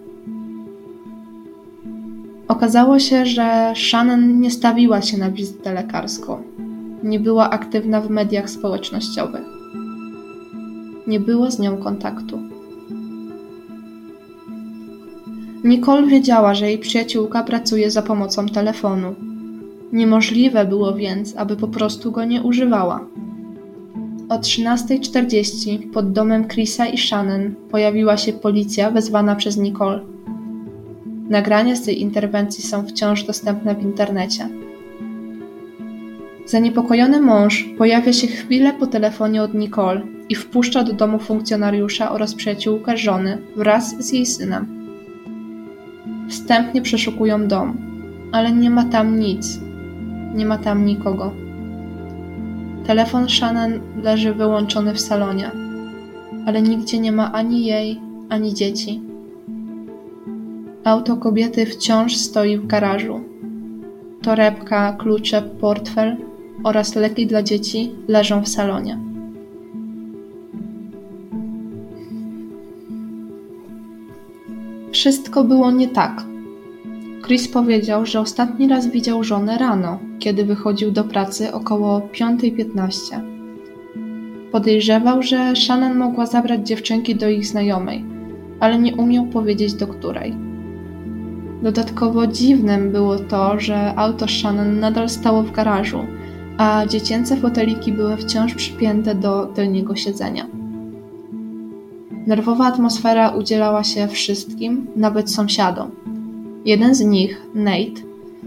Okazało 2.50 2.98
się, 2.98 3.26
że 3.26 3.72
Shannon 3.76 4.40
nie 4.40 4.50
stawiła 4.50 5.02
się 5.02 5.18
na 5.18 5.30
wizytę 5.30 5.74
lekarską. 5.74 6.42
Nie 7.02 7.20
była 7.20 7.50
aktywna 7.50 8.00
w 8.00 8.10
mediach 8.10 8.50
społecznościowych. 8.50 9.44
Nie 11.06 11.20
było 11.20 11.50
z 11.50 11.58
nią 11.58 11.76
kontaktu. 11.76 12.38
Nicole 15.64 16.06
wiedziała, 16.06 16.54
że 16.54 16.66
jej 16.66 16.78
przyjaciółka 16.78 17.42
pracuje 17.42 17.90
za 17.90 18.02
pomocą 18.02 18.46
telefonu. 18.46 19.14
Niemożliwe 19.92 20.64
było 20.64 20.94
więc, 20.94 21.36
aby 21.36 21.56
po 21.56 21.68
prostu 21.68 22.12
go 22.12 22.24
nie 22.24 22.42
używała. 22.42 23.06
O 24.28 24.38
13.40 24.38 25.90
pod 25.90 26.12
domem 26.12 26.48
Chrisa 26.48 26.86
i 26.86 26.98
Shannon 26.98 27.54
pojawiła 27.70 28.16
się 28.16 28.32
policja 28.32 28.90
wezwana 28.90 29.36
przez 29.36 29.56
Nicole. 29.56 30.00
Nagrania 31.30 31.76
z 31.76 31.82
tej 31.82 32.00
interwencji 32.00 32.64
są 32.64 32.86
wciąż 32.86 33.24
dostępne 33.24 33.74
w 33.74 33.82
internecie. 33.82 34.48
Zaniepokojony 36.46 37.20
mąż 37.20 37.68
pojawia 37.78 38.12
się 38.12 38.26
chwilę 38.26 38.72
po 38.72 38.86
telefonie 38.86 39.42
od 39.42 39.54
Nicole 39.54 40.02
i 40.28 40.34
wpuszcza 40.34 40.84
do 40.84 40.92
domu 40.92 41.18
funkcjonariusza 41.18 42.12
oraz 42.12 42.34
przyjaciółkę 42.34 42.96
żony 42.96 43.38
wraz 43.56 43.96
z 43.98 44.12
jej 44.12 44.26
synem. 44.26 44.66
Wstępnie 46.28 46.82
przeszukują 46.82 47.48
dom, 47.48 47.76
ale 48.32 48.52
nie 48.52 48.70
ma 48.70 48.84
tam 48.84 49.18
nic. 49.18 49.60
Nie 50.34 50.46
ma 50.46 50.58
tam 50.58 50.84
nikogo. 50.84 51.32
Telefon 52.86 53.28
Shannon 53.28 53.80
leży 54.02 54.34
wyłączony 54.34 54.94
w 54.94 55.00
salonie, 55.00 55.50
ale 56.46 56.62
nigdzie 56.62 56.98
nie 56.98 57.12
ma 57.12 57.32
ani 57.32 57.64
jej, 57.66 58.00
ani 58.28 58.54
dzieci. 58.54 59.09
Auto 60.84 61.16
kobiety 61.16 61.66
wciąż 61.66 62.16
stoi 62.16 62.56
w 62.56 62.66
garażu. 62.66 63.20
Torebka, 64.22 64.92
klucze, 64.92 65.42
portfel 65.42 66.16
oraz 66.64 66.94
leki 66.94 67.26
dla 67.26 67.42
dzieci 67.42 67.92
leżą 68.08 68.42
w 68.42 68.48
salonie. 68.48 68.98
Wszystko 74.92 75.44
było 75.44 75.70
nie 75.70 75.88
tak. 75.88 76.24
Chris 77.26 77.48
powiedział, 77.48 78.06
że 78.06 78.20
ostatni 78.20 78.68
raz 78.68 78.86
widział 78.86 79.24
żonę 79.24 79.58
rano, 79.58 79.98
kiedy 80.18 80.44
wychodził 80.44 80.90
do 80.90 81.04
pracy 81.04 81.52
około 81.52 82.00
5.15. 82.00 83.20
Podejrzewał, 84.52 85.22
że 85.22 85.56
Shannon 85.56 85.98
mogła 85.98 86.26
zabrać 86.26 86.68
dziewczynki 86.68 87.14
do 87.14 87.28
ich 87.28 87.46
znajomej, 87.46 88.04
ale 88.60 88.78
nie 88.78 88.94
umiał 88.94 89.26
powiedzieć 89.26 89.74
do 89.74 89.86
której. 89.86 90.49
Dodatkowo 91.62 92.26
dziwnym 92.26 92.92
było 92.92 93.18
to, 93.18 93.60
że 93.60 93.94
auto 93.96 94.28
Shannon 94.28 94.80
nadal 94.80 95.08
stało 95.08 95.42
w 95.42 95.52
garażu, 95.52 96.00
a 96.56 96.86
dziecięce 96.86 97.36
foteliki 97.36 97.92
były 97.92 98.16
wciąż 98.16 98.54
przypięte 98.54 99.14
do 99.14 99.46
tylnego 99.46 99.96
siedzenia. 99.96 100.46
Nerwowa 102.26 102.66
atmosfera 102.66 103.28
udzielała 103.28 103.84
się 103.84 104.08
wszystkim, 104.08 104.86
nawet 104.96 105.30
sąsiadom. 105.30 105.90
Jeden 106.64 106.94
z 106.94 107.00
nich, 107.00 107.42
Nate, 107.54 108.02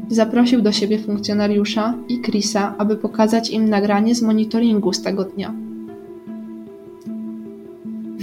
zaprosił 0.09 0.61
do 0.61 0.71
siebie 0.71 0.99
funkcjonariusza 0.99 1.93
i 2.09 2.21
Chrisa, 2.21 2.75
aby 2.77 2.95
pokazać 2.95 3.49
im 3.49 3.69
nagranie 3.69 4.15
z 4.15 4.21
monitoringu 4.21 4.93
z 4.93 5.01
tego 5.01 5.23
dnia. 5.23 5.53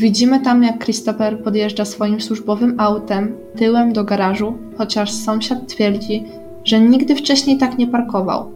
Widzimy 0.01 0.41
tam, 0.41 0.63
jak 0.63 0.85
Christopher 0.85 1.43
podjeżdża 1.43 1.85
swoim 1.85 2.21
służbowym 2.21 2.75
autem 2.79 3.37
tyłem 3.57 3.93
do 3.93 4.05
garażu, 4.05 4.55
chociaż 4.79 5.13
sąsiad 5.13 5.69
twierdzi, 5.69 6.25
że 6.65 6.81
nigdy 6.81 7.17
wcześniej 7.17 7.59
tak 7.59 7.79
nie 7.79 7.87
parkował. 7.87 8.53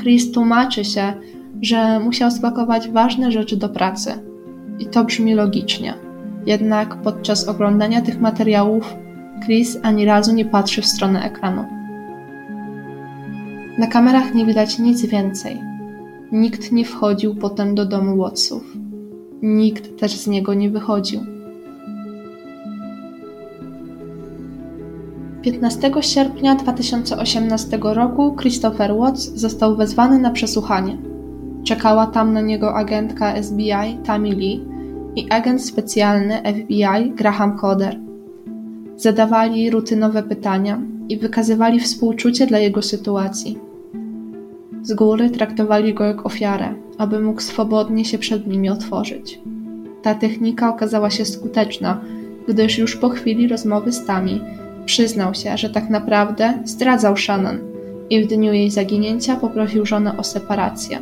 Chris 0.00 0.32
tłumaczy 0.32 0.84
się, 0.84 1.12
że 1.62 2.00
musiał 2.00 2.30
spakować 2.30 2.90
ważne 2.90 3.32
rzeczy 3.32 3.56
do 3.56 3.68
pracy. 3.68 4.12
I 4.78 4.86
to 4.86 5.04
brzmi 5.04 5.34
logicznie. 5.34 5.94
Jednak 6.46 7.02
podczas 7.02 7.48
oglądania 7.48 8.02
tych 8.02 8.20
materiałów 8.20 8.94
Chris 9.44 9.78
ani 9.82 10.04
razu 10.04 10.32
nie 10.32 10.44
patrzy 10.44 10.82
w 10.82 10.86
stronę 10.86 11.22
ekranu. 11.22 11.64
Na 13.78 13.86
kamerach 13.86 14.34
nie 14.34 14.46
widać 14.46 14.78
nic 14.78 15.06
więcej. 15.06 15.60
Nikt 16.32 16.72
nie 16.72 16.84
wchodził 16.84 17.34
potem 17.34 17.74
do 17.74 17.86
domu 17.86 18.16
Wattsów. 18.16 18.85
Nikt 19.42 19.98
też 19.98 20.12
z 20.12 20.26
niego 20.26 20.54
nie 20.54 20.70
wychodził. 20.70 21.20
15 25.42 25.92
sierpnia 26.00 26.54
2018 26.54 27.78
roku 27.82 28.36
Christopher 28.40 28.96
Watts 28.96 29.32
został 29.34 29.76
wezwany 29.76 30.18
na 30.18 30.30
przesłuchanie. 30.30 30.98
Czekała 31.64 32.06
tam 32.06 32.32
na 32.32 32.40
niego 32.40 32.74
agentka 32.74 33.42
SBI 33.42 33.98
Tammy 34.04 34.28
Lee 34.28 34.64
i 35.16 35.30
agent 35.30 35.64
specjalny 35.64 36.42
FBI 36.54 37.10
Graham 37.16 37.58
Coder. 37.58 38.00
Zadawali 38.96 39.70
rutynowe 39.70 40.22
pytania 40.22 40.80
i 41.08 41.18
wykazywali 41.18 41.80
współczucie 41.80 42.46
dla 42.46 42.58
jego 42.58 42.82
sytuacji. 42.82 43.58
Z 44.86 44.94
góry 44.94 45.30
traktowali 45.30 45.94
go 45.94 46.04
jak 46.04 46.26
ofiarę, 46.26 46.74
aby 46.98 47.20
mógł 47.20 47.40
swobodnie 47.40 48.04
się 48.04 48.18
przed 48.18 48.46
nimi 48.46 48.70
otworzyć. 48.70 49.40
Ta 50.02 50.14
technika 50.14 50.68
okazała 50.68 51.10
się 51.10 51.24
skuteczna, 51.24 52.00
gdyż 52.48 52.78
już 52.78 52.96
po 52.96 53.08
chwili 53.08 53.48
rozmowy 53.48 53.92
z 53.92 54.04
Tami 54.04 54.40
przyznał 54.84 55.34
się, 55.34 55.58
że 55.58 55.70
tak 55.70 55.90
naprawdę 55.90 56.58
zdradzał 56.64 57.16
Shannon 57.16 57.58
i 58.10 58.24
w 58.24 58.26
dniu 58.26 58.52
jej 58.52 58.70
zaginięcia 58.70 59.36
poprosił 59.36 59.86
żonę 59.86 60.16
o 60.18 60.24
separację. 60.24 60.98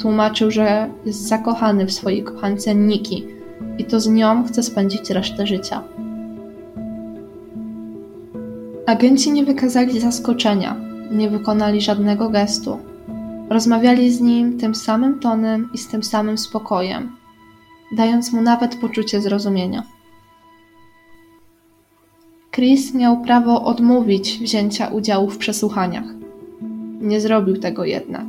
Tłumaczył, 0.00 0.50
że 0.50 0.88
jest 1.06 1.28
zakochany 1.28 1.86
w 1.86 1.92
swojej 1.92 2.22
kochance 2.22 2.74
Nikki 2.74 3.24
i 3.78 3.84
to 3.84 4.00
z 4.00 4.08
nią 4.08 4.44
chce 4.44 4.62
spędzić 4.62 5.10
resztę 5.10 5.46
życia. 5.46 5.82
Agenci 8.86 9.32
nie 9.32 9.44
wykazali 9.44 10.00
zaskoczenia, 10.00 10.76
nie 11.10 11.30
wykonali 11.30 11.80
żadnego 11.80 12.28
gestu. 12.28 12.91
Rozmawiali 13.52 14.10
z 14.10 14.20
nim 14.20 14.58
tym 14.58 14.74
samym 14.74 15.18
tonem 15.18 15.68
i 15.74 15.78
z 15.78 15.88
tym 15.88 16.02
samym 16.02 16.38
spokojem, 16.38 17.16
dając 17.96 18.32
mu 18.32 18.42
nawet 18.42 18.76
poczucie 18.76 19.20
zrozumienia. 19.20 19.82
Chris 22.50 22.94
miał 22.94 23.22
prawo 23.22 23.64
odmówić 23.64 24.38
wzięcia 24.38 24.88
udziału 24.88 25.30
w 25.30 25.38
przesłuchaniach. 25.38 26.04
Nie 27.00 27.20
zrobił 27.20 27.56
tego 27.56 27.84
jednak. 27.84 28.26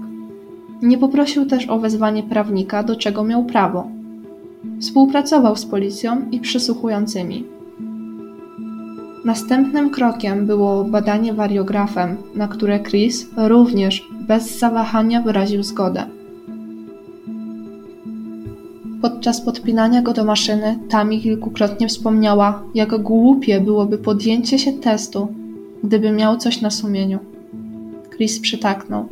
Nie 0.82 0.98
poprosił 0.98 1.46
też 1.46 1.70
o 1.70 1.80
wezwanie 1.80 2.24
prawnika, 2.24 2.84
do 2.84 2.96
czego 2.96 3.24
miał 3.24 3.46
prawo. 3.46 3.88
Współpracował 4.82 5.56
z 5.56 5.66
policją 5.66 6.30
i 6.32 6.40
przesłuchującymi. 6.40 7.53
Następnym 9.26 9.90
krokiem 9.90 10.46
było 10.46 10.84
badanie 10.84 11.34
wariografem, 11.34 12.18
na 12.36 12.48
które 12.48 12.80
Chris 12.80 13.30
również 13.38 14.08
bez 14.28 14.60
zawahania 14.60 15.22
wyraził 15.22 15.64
zgodę. 15.64 16.06
Podczas 19.02 19.42
podpinania 19.42 20.02
go 20.02 20.14
do 20.14 20.24
maszyny, 20.26 20.80
Tami 20.90 21.22
kilkukrotnie 21.22 21.88
wspomniała, 21.88 22.64
jak 22.76 23.02
głupie 23.02 23.62
byłoby 23.62 23.98
podjęcie 23.98 24.60
się 24.60 24.74
testu, 24.74 25.28
gdyby 25.84 26.12
miał 26.12 26.38
coś 26.38 26.62
na 26.62 26.70
sumieniu. 26.70 27.20
Chris 28.16 28.40
przytaknął. 28.40 29.06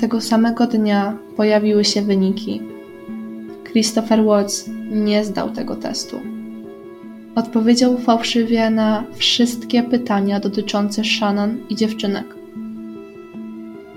Tego 0.00 0.20
samego 0.20 0.66
dnia 0.66 1.16
pojawiły 1.36 1.84
się 1.84 2.02
wyniki. 2.02 2.62
Christopher 3.64 4.24
Watts 4.24 4.70
nie 4.90 5.24
zdał 5.24 5.50
tego 5.50 5.76
testu. 5.76 6.37
Odpowiedział 7.38 7.98
fałszywie 7.98 8.70
na 8.70 9.04
wszystkie 9.16 9.82
pytania 9.82 10.40
dotyczące 10.40 11.04
Shannon 11.04 11.58
i 11.70 11.76
dziewczynek. 11.76 12.24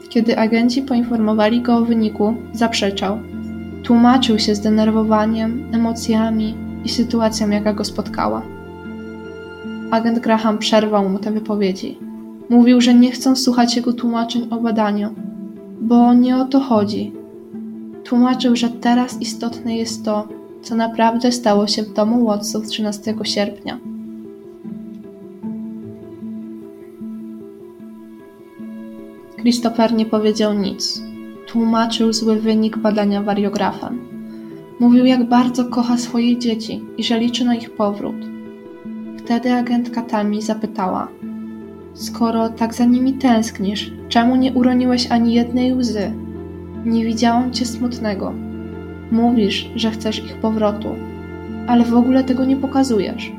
Kiedy 0.10 0.38
agenci 0.38 0.82
poinformowali 0.82 1.62
go 1.62 1.78
o 1.78 1.82
wyniku, 1.82 2.34
zaprzeczał. 2.54 3.20
Tłumaczył 3.84 4.40
się 4.40 4.56
zdenerwowaniem, 4.56 5.64
emocjami 5.74 6.56
i 6.86 6.90
sytuacją, 6.90 7.50
jaka 7.50 7.74
go 7.74 7.84
spotkała. 7.84 8.42
Agent 9.92 10.20
Graham 10.20 10.58
przerwał 10.58 11.10
mu 11.10 11.20
te 11.20 11.32
wypowiedzi. 11.32 11.98
Mówił, 12.50 12.82
że 12.82 12.94
nie 12.94 13.12
chcą 13.12 13.36
słuchać 13.36 13.76
jego 13.76 13.94
tłumaczeń 13.94 14.48
o 14.50 14.58
badaniu, 14.58 15.16
bo 15.82 16.14
nie 16.14 16.38
o 16.38 16.46
to 16.46 16.60
chodzi. 16.60 17.12
Tłumaczył, 18.04 18.56
że 18.56 18.70
teraz 18.70 19.22
istotne 19.22 19.78
jest 19.78 20.06
to, 20.06 20.28
co 20.62 20.76
naprawdę 20.76 21.32
stało 21.32 21.68
się 21.68 21.84
w 21.84 21.94
domu 21.94 22.26
Watsów 22.26 22.68
13 22.68 23.16
sierpnia. 23.24 23.80
Christopher 29.42 29.94
nie 29.94 30.06
powiedział 30.06 30.54
nic. 30.54 31.02
Tłumaczył 31.48 32.14
zły 32.14 32.42
wynik 32.42 32.78
badania 32.78 33.22
wariografem. 33.22 34.00
Mówił, 34.80 35.06
jak 35.06 35.30
bardzo 35.30 35.66
kocha 35.66 35.98
swoje 35.98 36.38
dzieci 36.38 36.82
i 36.98 37.04
że 37.04 37.20
liczy 37.20 37.46
na 37.46 37.56
ich 37.56 37.72
powrót. 37.72 38.16
Wtedy 39.18 39.54
agentka 39.54 40.02
Tami 40.02 40.42
zapytała: 40.42 41.08
Skoro 41.94 42.50
tak 42.50 42.74
za 42.74 42.86
nimi 42.86 43.14
tęsknisz, 43.14 43.92
czemu 44.10 44.36
nie 44.36 44.54
uroniłeś 44.54 45.12
ani 45.12 45.34
jednej 45.34 45.74
łzy? 45.74 46.14
Nie 46.86 47.06
widziałam 47.06 47.52
cię 47.52 47.66
smutnego. 47.66 48.34
Mówisz, 49.12 49.70
że 49.76 49.92
chcesz 49.92 50.20
ich 50.20 50.36
powrotu, 50.36 50.88
ale 51.68 51.84
w 51.84 51.96
ogóle 51.96 52.24
tego 52.24 52.46
nie 52.46 52.56
pokazujesz. 52.56 53.32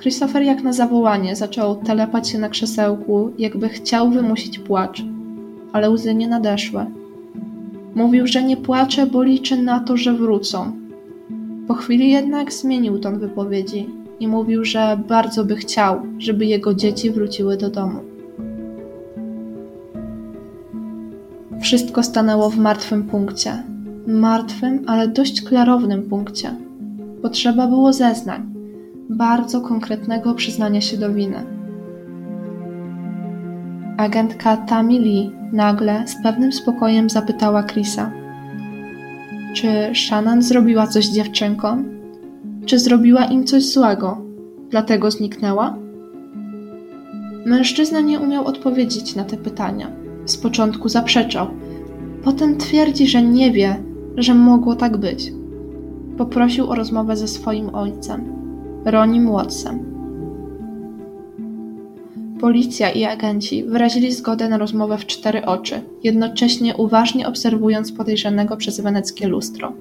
Christopher 0.00 0.42
jak 0.42 0.62
na 0.62 0.72
zawołanie 0.72 1.36
zaczął 1.36 1.76
telepać 1.76 2.28
się 2.28 2.38
na 2.38 2.48
krzesełku, 2.48 3.30
jakby 3.38 3.68
chciał 3.68 4.10
wymusić 4.10 4.58
płacz, 4.58 5.02
ale 5.72 5.90
łzy 5.90 6.14
nie 6.14 6.28
nadeszły. 6.28 6.86
Mówił, 7.94 8.26
że 8.26 8.42
nie 8.42 8.56
płacze, 8.56 9.06
bo 9.06 9.22
liczy 9.22 9.62
na 9.62 9.80
to, 9.80 9.96
że 9.96 10.12
wrócą. 10.12 10.72
Po 11.68 11.74
chwili 11.74 12.10
jednak 12.10 12.52
zmienił 12.52 12.98
ton 12.98 13.18
wypowiedzi 13.18 13.88
i 14.20 14.28
mówił, 14.28 14.64
że 14.64 14.98
bardzo 15.08 15.44
by 15.44 15.56
chciał, 15.56 16.02
żeby 16.18 16.46
jego 16.46 16.74
dzieci 16.74 17.10
wróciły 17.10 17.56
do 17.56 17.70
domu. 17.70 17.98
Wszystko 21.60 22.02
stanęło 22.02 22.50
w 22.50 22.58
martwym 22.58 23.02
punkcie. 23.02 23.71
Martwym, 24.06 24.84
ale 24.86 25.08
dość 25.08 25.42
klarownym 25.42 26.02
punkcie. 26.02 26.54
Potrzeba 27.22 27.66
było 27.66 27.92
zeznań, 27.92 28.54
bardzo 29.10 29.60
konkretnego 29.60 30.34
przyznania 30.34 30.80
się 30.80 30.96
do 30.96 31.12
winy. 31.12 31.44
Agentka 33.96 34.56
Tammy 34.56 34.98
Lee 34.98 35.30
nagle 35.52 36.04
z 36.06 36.22
pewnym 36.22 36.52
spokojem 36.52 37.10
zapytała 37.10 37.62
Chrisa: 37.62 38.12
Czy 39.54 39.68
Shannon 39.94 40.42
zrobiła 40.42 40.86
coś 40.86 41.06
dziewczynkom? 41.06 41.84
Czy 42.66 42.78
zrobiła 42.78 43.24
im 43.24 43.44
coś 43.44 43.64
złego? 43.64 44.18
Dlatego 44.70 45.10
zniknęła? 45.10 45.76
Mężczyzna 47.46 48.00
nie 48.00 48.20
umiał 48.20 48.44
odpowiedzieć 48.44 49.16
na 49.16 49.24
te 49.24 49.36
pytania. 49.36 49.90
Z 50.24 50.36
początku 50.36 50.88
zaprzeczał. 50.88 51.46
Potem 52.24 52.56
twierdzi, 52.56 53.08
że 53.08 53.22
nie 53.22 53.50
wie, 53.50 53.76
że 54.16 54.34
mogło 54.34 54.74
tak 54.76 54.96
być. 54.96 55.32
Poprosił 56.18 56.70
o 56.70 56.74
rozmowę 56.74 57.16
ze 57.16 57.28
swoim 57.28 57.74
ojcem, 57.74 58.24
Ronim 58.84 59.30
Wattsem. 59.32 59.92
Policja 62.40 62.90
i 62.90 63.04
agenci 63.04 63.64
wyrazili 63.64 64.12
zgodę 64.12 64.48
na 64.48 64.58
rozmowę 64.58 64.98
w 64.98 65.06
cztery 65.06 65.46
oczy, 65.46 65.80
jednocześnie 66.02 66.76
uważnie 66.76 67.28
obserwując 67.28 67.92
podejrzanego 67.92 68.56
przez 68.56 68.80
weneckie 68.80 69.28
lustro. 69.28 69.72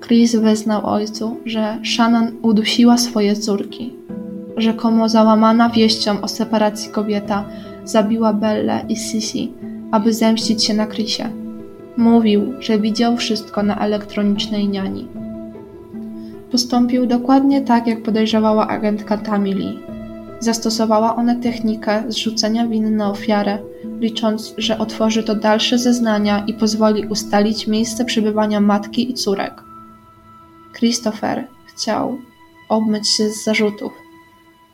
Chris 0.00 0.36
wyznał 0.36 0.86
ojcu, 0.86 1.36
że 1.44 1.78
Shannon 1.84 2.26
udusiła 2.42 2.98
swoje 2.98 3.36
córki. 3.36 3.92
Rzekomo 4.56 5.08
załamana 5.08 5.68
wieścią 5.68 6.20
o 6.20 6.28
separacji 6.28 6.90
kobieta 6.90 7.44
zabiła 7.84 8.32
Belle 8.32 8.84
i 8.88 8.96
Sissy, 8.96 9.48
aby 9.90 10.12
zemścić 10.12 10.64
się 10.64 10.74
na 10.74 10.86
Chrisie. 10.86 11.41
Mówił, 12.02 12.52
że 12.60 12.78
widział 12.78 13.16
wszystko 13.16 13.62
na 13.62 13.78
elektronicznej 13.78 14.68
niani. 14.68 15.08
Postąpił 16.50 17.06
dokładnie 17.06 17.60
tak, 17.60 17.86
jak 17.86 18.02
podejrzewała 18.02 18.68
agentka 18.68 19.18
Tamili. 19.18 19.78
Zastosowała 20.40 21.16
ona 21.16 21.34
technikę 21.34 22.04
zrzucenia 22.08 22.66
winy 22.66 22.90
na 22.90 23.10
ofiarę, 23.10 23.58
licząc, 24.00 24.54
że 24.58 24.78
otworzy 24.78 25.22
to 25.22 25.34
dalsze 25.34 25.78
zeznania 25.78 26.44
i 26.46 26.54
pozwoli 26.54 27.06
ustalić 27.06 27.66
miejsce 27.66 28.04
przebywania 28.04 28.60
matki 28.60 29.10
i 29.10 29.14
córek. 29.14 29.62
Christopher 30.78 31.46
chciał 31.66 32.18
obmyć 32.68 33.08
się 33.08 33.30
z 33.30 33.44
zarzutów, 33.44 33.92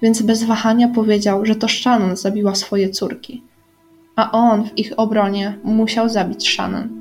więc 0.03 0.23
bez 0.23 0.45
wahania 0.45 0.89
powiedział, 0.89 1.47
że 1.47 1.57
to 1.57 1.69
Shannon 1.69 2.17
zabiła 2.17 2.55
swoje 2.55 2.91
córki, 2.91 3.43
a 4.17 4.31
on 4.33 4.65
w 4.65 4.79
ich 4.79 4.93
obronie 4.97 5.59
musiał 5.65 6.09
zabić 6.09 6.49
Shannon. 6.55 6.98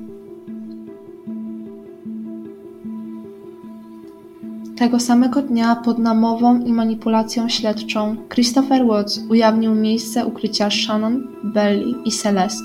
Tego 4.78 5.00
samego 5.00 5.42
dnia 5.42 5.76
pod 5.76 5.98
namową 5.98 6.64
i 6.64 6.72
manipulacją 6.72 7.48
śledczą 7.48 8.16
Christopher 8.34 8.86
Watts 8.86 9.20
ujawnił 9.30 9.74
miejsce 9.74 10.26
ukrycia 10.26 10.70
Shannon, 10.70 11.26
Belly 11.44 11.94
i 12.04 12.10
Celeste 12.10 12.64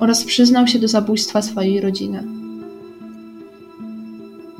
oraz 0.00 0.24
przyznał 0.24 0.66
się 0.66 0.78
do 0.78 0.88
zabójstwa 0.88 1.42
swojej 1.42 1.80
rodziny. 1.80 2.24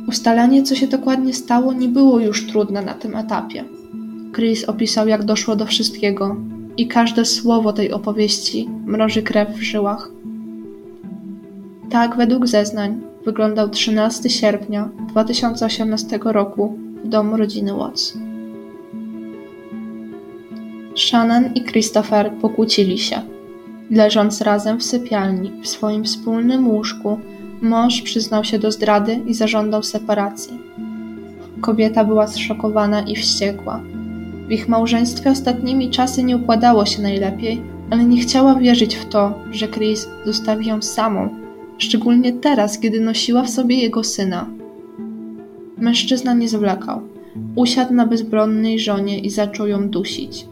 Ustalenie, 0.09 0.63
co 0.63 0.75
się 0.75 0.87
dokładnie 0.87 1.35
stało, 1.35 1.73
nie 1.73 1.89
było 1.89 2.21
już 2.21 2.47
trudne 2.47 2.83
na 2.83 2.95
tym 2.95 3.17
etapie. 3.17 3.65
Chris 4.35 4.65
opisał, 4.65 5.09
jak 5.09 5.25
doszło 5.25 5.57
do 5.57 5.67
wszystkiego, 5.67 6.37
i 6.77 6.89
każde 6.89 7.25
słowo 7.25 7.73
tej 7.73 7.93
opowieści 7.93 8.69
mroży 8.87 9.23
krew 9.23 9.51
w 9.51 9.63
żyłach. 9.63 10.11
Tak, 11.91 12.17
według 12.17 12.47
zeznań, 12.47 13.01
wyglądał 13.25 13.69
13 13.69 14.31
sierpnia 14.31 14.89
2018 15.09 16.19
roku 16.25 16.79
w 17.05 17.09
domu 17.09 17.37
rodziny 17.37 17.75
Watts. 17.75 18.19
Shannon 20.97 21.45
i 21.55 21.65
Christopher 21.65 22.33
pokłócili 22.41 22.99
się. 22.99 23.21
Leżąc 23.91 24.41
razem 24.41 24.79
w 24.81 24.85
sypialni, 24.85 25.53
w 25.63 25.69
swoim 25.69 26.05
wspólnym 26.05 26.69
łóżku, 26.69 27.19
mąż 27.63 28.03
przyznał 28.03 28.45
się 28.45 28.59
do 28.59 28.73
zdrady 28.73 29.21
i 29.27 29.35
zażądał 29.35 29.83
separacji. 29.83 30.59
Kobieta 31.61 32.05
była 32.05 32.27
zszokowana 32.27 33.03
i 33.03 33.17
wściekła. 33.17 33.81
W 34.49 34.53
ich 34.53 34.69
małżeństwie 34.69 35.31
ostatnimi 35.31 35.91
czasy 35.91 36.23
nie 36.23 36.37
układało 36.37 36.87
się 36.87 37.03
najlepiej, 37.03 37.63
ale 37.91 38.05
nie 38.05 38.21
chciała 38.21 38.55
wierzyć 38.55 38.97
w 38.97 39.09
to, 39.09 39.39
że 39.51 39.69
Chris 39.69 40.09
zostawi 40.25 40.67
ją 40.67 40.83
samą, 40.83 41.42
szczególnie 41.83 42.33
teraz, 42.33 42.79
kiedy 42.79 43.01
nosiła 43.01 43.43
w 43.43 43.51
sobie 43.51 43.77
jego 43.77 44.05
syna. 44.05 44.47
Mężczyzna 45.79 46.35
nie 46.35 46.49
zwlekał. 46.49 47.01
Usiadł 47.57 47.95
na 47.95 48.07
bezbronnej 48.07 48.79
żonie 48.79 49.19
i 49.19 49.31
zaczął 49.31 49.67
ją 49.67 49.89
dusić. 49.89 50.47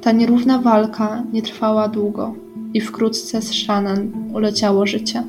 Ta 0.00 0.12
nierówna 0.12 0.58
walka 0.58 1.24
nie 1.32 1.42
trwała 1.42 1.88
długo 1.88 2.34
i 2.74 2.80
wkrótce 2.80 3.42
z 3.42 3.48
Shannon 3.48 4.12
uleciało 4.34 4.86
życie. 4.86 5.22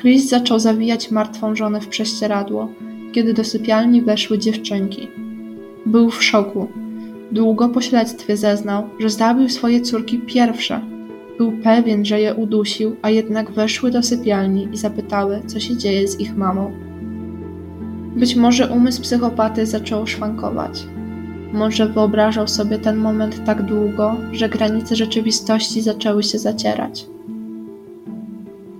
Chris 0.00 0.28
zaczął 0.28 0.58
zawijać 0.58 1.10
martwą 1.10 1.56
żonę 1.56 1.80
w 1.80 1.88
prześcieradło, 1.88 2.68
kiedy 3.12 3.34
do 3.34 3.44
sypialni 3.44 4.02
weszły 4.02 4.38
dziewczynki. 4.38 5.08
Był 5.86 6.10
w 6.10 6.24
szoku. 6.24 6.66
Długo 7.32 7.68
po 7.68 7.80
śledztwie 7.80 8.36
zeznał, 8.36 8.84
że 8.98 9.10
zabił 9.10 9.48
swoje 9.48 9.80
córki 9.80 10.18
pierwsze. 10.18 10.95
Był 11.38 11.52
pewien, 11.52 12.04
że 12.04 12.20
je 12.20 12.34
udusił, 12.34 12.96
a 13.02 13.10
jednak 13.10 13.50
weszły 13.50 13.90
do 13.90 14.02
sypialni 14.02 14.68
i 14.72 14.76
zapytały, 14.76 15.42
co 15.46 15.60
się 15.60 15.76
dzieje 15.76 16.08
z 16.08 16.20
ich 16.20 16.36
mamą. 16.36 16.72
Być 18.16 18.36
może 18.36 18.68
umysł 18.68 19.02
psychopaty 19.02 19.66
zaczął 19.66 20.06
szwankować. 20.06 20.86
Może 21.52 21.88
wyobrażał 21.88 22.48
sobie 22.48 22.78
ten 22.78 22.96
moment 22.96 23.44
tak 23.44 23.62
długo, 23.62 24.16
że 24.32 24.48
granice 24.48 24.96
rzeczywistości 24.96 25.82
zaczęły 25.82 26.22
się 26.22 26.38
zacierać. 26.38 27.06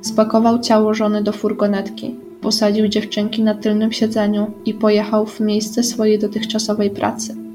Spakował 0.01 0.59
ciało 0.59 0.95
żony 0.95 1.23
do 1.23 1.33
furgonetki, 1.33 2.15
posadził 2.41 2.89
dziewczynki 2.89 3.43
na 3.43 3.55
tylnym 3.55 3.93
siedzeniu 3.93 4.51
i 4.65 4.75
pojechał 4.75 5.27
w 5.27 5.41
miejsce 5.41 5.83
swojej 5.83 6.19
dotychczasowej 6.19 6.91
pracy. 6.91 7.46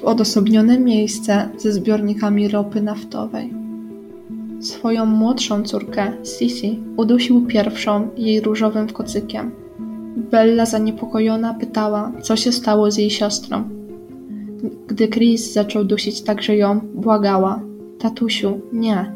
W 0.00 0.04
odosobnione 0.04 0.80
miejsce 0.80 1.48
ze 1.58 1.72
zbiornikami 1.72 2.48
ropy 2.48 2.82
naftowej. 2.82 3.52
Swoją 4.60 5.06
młodszą 5.06 5.62
córkę, 5.62 6.12
Sisi, 6.38 6.80
udusił 6.96 7.46
pierwszą 7.46 8.08
jej 8.16 8.40
różowym 8.40 8.88
kocykiem. 8.88 9.50
Bella 10.16 10.66
zaniepokojona 10.66 11.54
pytała, 11.54 12.12
co 12.22 12.36
się 12.36 12.52
stało 12.52 12.90
z 12.90 12.98
jej 12.98 13.10
siostrą. 13.10 13.64
Gdy 14.86 15.08
Chris 15.08 15.52
zaczął 15.52 15.84
dusić 15.84 16.22
także 16.22 16.56
ją, 16.56 16.80
błagała: 16.94 17.60
Tatusiu, 17.98 18.60
nie. 18.72 19.12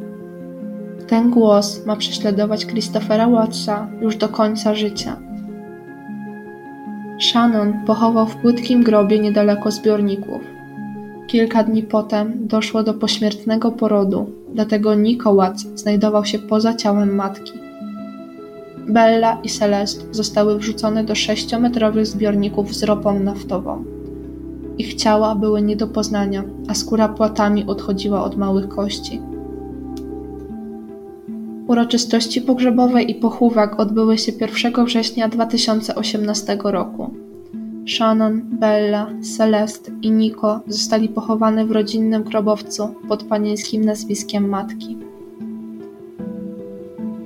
Ten 1.07 1.31
głos 1.31 1.87
ma 1.87 1.97
prześladować 1.97 2.67
Christophera 2.67 3.29
Wattsa 3.31 3.89
już 4.01 4.17
do 4.17 4.29
końca 4.29 4.75
życia. 4.75 5.17
Shannon 7.21 7.73
pochował 7.87 8.27
w 8.27 8.37
płytkim 8.37 8.83
grobie 8.83 9.19
niedaleko 9.19 9.71
zbiorników. 9.71 10.52
Kilka 11.33 11.65
dni 11.65 11.83
potem 11.83 12.47
doszło 12.47 12.83
do 12.83 12.95
pośmiertnego 12.95 13.73
porodu, 13.73 14.27
dlatego 14.55 14.91
Watts 15.35 15.67
znajdował 15.75 16.25
się 16.25 16.39
poza 16.39 16.75
ciałem 16.75 17.15
matki. 17.15 17.53
Bella 18.89 19.39
i 19.45 19.49
Celeste 19.49 20.05
zostały 20.11 20.59
wrzucone 20.59 21.05
do 21.05 21.15
sześciometrowych 21.15 22.07
zbiorników 22.07 22.75
z 22.75 22.83
ropą 22.83 23.21
naftową. 23.21 23.85
Ich 24.79 24.95
ciała 24.95 25.35
były 25.35 25.63
nie 25.63 25.77
do 25.77 25.87
poznania, 25.87 26.45
a 26.69 26.75
skóra 26.75 27.09
płatami 27.09 27.65
odchodziła 27.67 28.25
od 28.25 28.37
małych 28.37 28.69
kości. 28.69 29.21
Uroczystości 31.67 32.41
pogrzebowe 32.41 33.03
i 33.03 33.15
pochówek 33.15 33.81
odbyły 33.81 34.19
się 34.19 34.33
1 34.41 34.85
września 34.85 35.29
2018 35.29 36.59
roku. 36.65 37.32
Shannon, 37.87 38.43
Bella, 38.45 39.07
Celeste 39.37 39.93
i 40.03 40.11
Nico 40.11 40.61
zostali 40.67 41.09
pochowane 41.09 41.67
w 41.67 41.71
rodzinnym 41.71 42.23
grobowcu 42.23 42.95
pod 43.09 43.25
panieńskim 43.25 43.85
nazwiskiem 43.85 44.49
matki. 44.49 44.99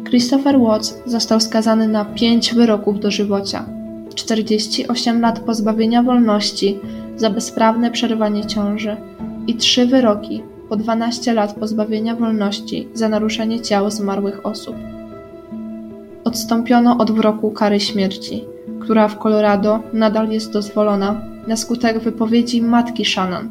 Christopher 0.04 0.60
Watts 0.60 1.02
został 1.06 1.40
skazany 1.40 1.88
na 1.88 2.04
5 2.04 2.54
wyroków 2.54 3.00
dożywocia, 3.00 3.66
48 4.14 5.20
lat 5.20 5.40
pozbawienia 5.40 6.02
wolności 6.02 6.78
za 7.16 7.30
bezprawne 7.30 7.90
przerwanie 7.90 8.46
ciąży 8.46 8.96
i 9.46 9.54
3 9.54 9.86
wyroki 9.86 10.42
po 10.68 10.76
12 10.76 11.34
lat 11.34 11.54
pozbawienia 11.54 12.16
wolności 12.16 12.88
za 12.94 13.08
naruszenie 13.08 13.60
ciał 13.60 13.90
zmarłych 13.90 14.46
osób. 14.46 14.76
Odstąpiono 16.24 16.98
od 16.98 17.10
wyroku 17.10 17.50
kary 17.50 17.80
śmierci, 17.80 18.44
która 18.86 19.08
w 19.08 19.18
Colorado 19.18 19.82
nadal 19.92 20.30
jest 20.30 20.52
dozwolona 20.52 21.20
na 21.46 21.56
skutek 21.56 21.98
wypowiedzi 21.98 22.62
matki 22.62 23.04
Shannon. 23.04 23.48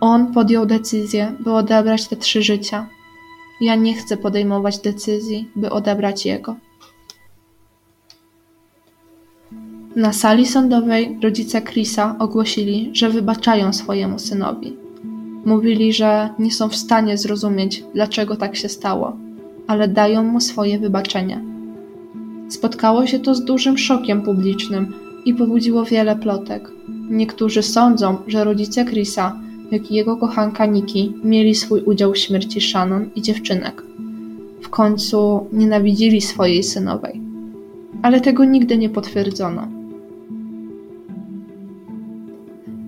On 0.00 0.32
podjął 0.32 0.66
decyzję, 0.66 1.32
by 1.40 1.52
odebrać 1.52 2.08
te 2.08 2.16
trzy 2.16 2.42
życia. 2.42 2.86
Ja 3.60 3.74
nie 3.74 3.94
chcę 3.94 4.16
podejmować 4.16 4.78
decyzji, 4.78 5.50
by 5.56 5.70
odebrać 5.70 6.26
jego. 6.26 6.56
Na 9.96 10.12
sali 10.12 10.46
sądowej 10.46 11.18
rodzice 11.22 11.62
Chrisa 11.62 12.16
ogłosili, 12.18 12.90
że 12.92 13.10
wybaczają 13.10 13.72
swojemu 13.72 14.18
synowi. 14.18 14.76
Mówili, 15.44 15.92
że 15.92 16.30
nie 16.38 16.50
są 16.52 16.68
w 16.68 16.76
stanie 16.76 17.18
zrozumieć, 17.18 17.84
dlaczego 17.94 18.36
tak 18.36 18.56
się 18.56 18.68
stało, 18.68 19.16
ale 19.66 19.88
dają 19.88 20.22
mu 20.22 20.40
swoje 20.40 20.78
wybaczenie. 20.78 21.51
Spotkało 22.52 23.06
się 23.06 23.18
to 23.18 23.34
z 23.34 23.44
dużym 23.44 23.78
szokiem 23.78 24.22
publicznym 24.22 24.92
i 25.24 25.34
pobudziło 25.34 25.84
wiele 25.84 26.16
plotek. 26.16 26.70
Niektórzy 27.10 27.62
sądzą, 27.62 28.16
że 28.26 28.44
rodzice 28.44 28.84
Chrisa, 28.84 29.40
jak 29.70 29.90
i 29.90 29.94
jego 29.94 30.16
kochanka 30.16 30.66
Nikki, 30.66 31.14
mieli 31.24 31.54
swój 31.54 31.82
udział 31.82 32.12
w 32.12 32.18
śmierci 32.18 32.60
Shannon 32.60 33.10
i 33.16 33.22
dziewczynek. 33.22 33.82
W 34.62 34.68
końcu 34.68 35.46
nienawidzili 35.52 36.20
swojej 36.20 36.62
synowej. 36.62 37.20
Ale 38.02 38.20
tego 38.20 38.44
nigdy 38.44 38.78
nie 38.78 38.88
potwierdzono. 38.88 39.68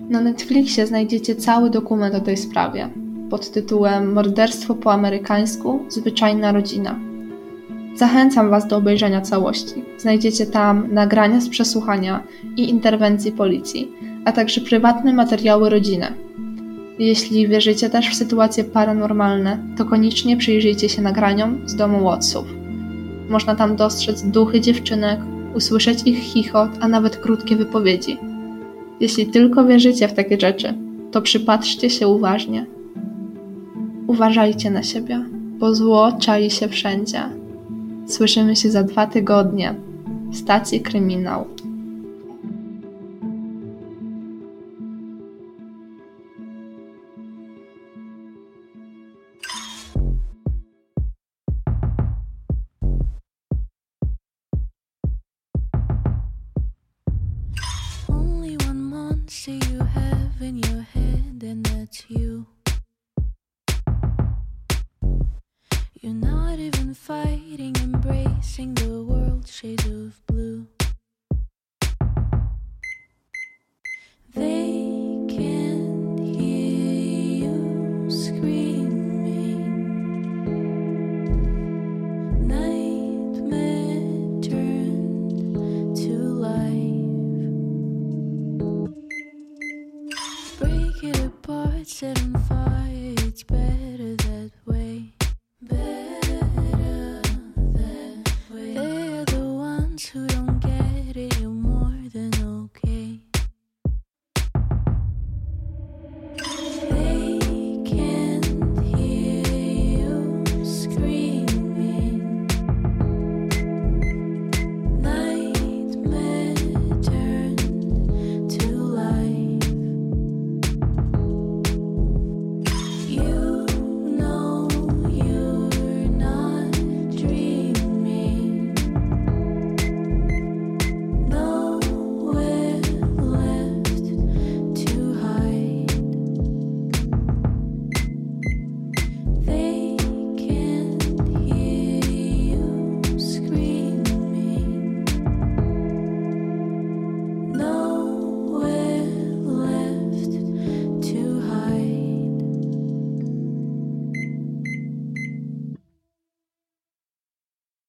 Na 0.09 0.21
Netflixie 0.21 0.87
znajdziecie 0.87 1.35
cały 1.35 1.69
dokument 1.69 2.15
o 2.15 2.19
tej 2.19 2.37
sprawie 2.37 2.89
pod 3.29 3.51
tytułem 3.51 4.13
Morderstwo 4.13 4.75
po 4.75 4.93
amerykańsku 4.93 5.79
Zwyczajna 5.89 6.51
rodzina. 6.51 7.14
Zachęcam 7.95 8.49
Was 8.49 8.67
do 8.67 8.77
obejrzenia 8.77 9.21
całości. 9.21 9.83
Znajdziecie 9.97 10.45
tam 10.45 10.93
nagrania 10.93 11.41
z 11.41 11.49
przesłuchania 11.49 12.23
i 12.57 12.69
interwencji 12.69 13.31
policji, 13.31 13.91
a 14.25 14.31
także 14.31 14.61
prywatne 14.61 15.13
materiały 15.13 15.69
rodziny. 15.69 16.07
Jeśli 16.99 17.47
wierzycie 17.47 17.89
też 17.89 18.09
w 18.09 18.15
sytuacje 18.15 18.63
paranormalne, 18.63 19.59
to 19.77 19.85
koniecznie 19.85 20.37
przyjrzyjcie 20.37 20.89
się 20.89 21.01
nagraniom 21.01 21.61
z 21.65 21.75
domu 21.75 22.03
Wattsów. 22.03 22.45
Można 23.29 23.55
tam 23.55 23.75
dostrzec 23.75 24.23
duchy 24.23 24.61
dziewczynek, 24.61 25.19
usłyszeć 25.53 26.03
ich 26.05 26.19
chichot, 26.19 26.69
a 26.79 26.87
nawet 26.87 27.17
krótkie 27.17 27.55
wypowiedzi. 27.55 28.17
Jeśli 28.99 29.25
tylko 29.25 29.65
wierzycie 29.65 30.07
w 30.07 30.13
takie 30.13 30.39
rzeczy, 30.39 30.73
to 31.11 31.21
przypatrzcie 31.21 31.89
się 31.89 32.07
uważnie. 32.07 32.65
Uważajcie 34.07 34.71
na 34.71 34.83
siebie, 34.83 35.25
bo 35.59 35.75
zło 35.75 36.11
czai 36.19 36.51
się 36.51 36.67
wszędzie. 36.67 37.44
Słyszymy 38.07 38.55
się 38.55 38.71
za 38.71 38.83
dwa 38.83 39.07
tygodnie 39.07 39.75
w 40.31 40.35
stacji 40.35 40.81
Kryminał. 40.81 41.47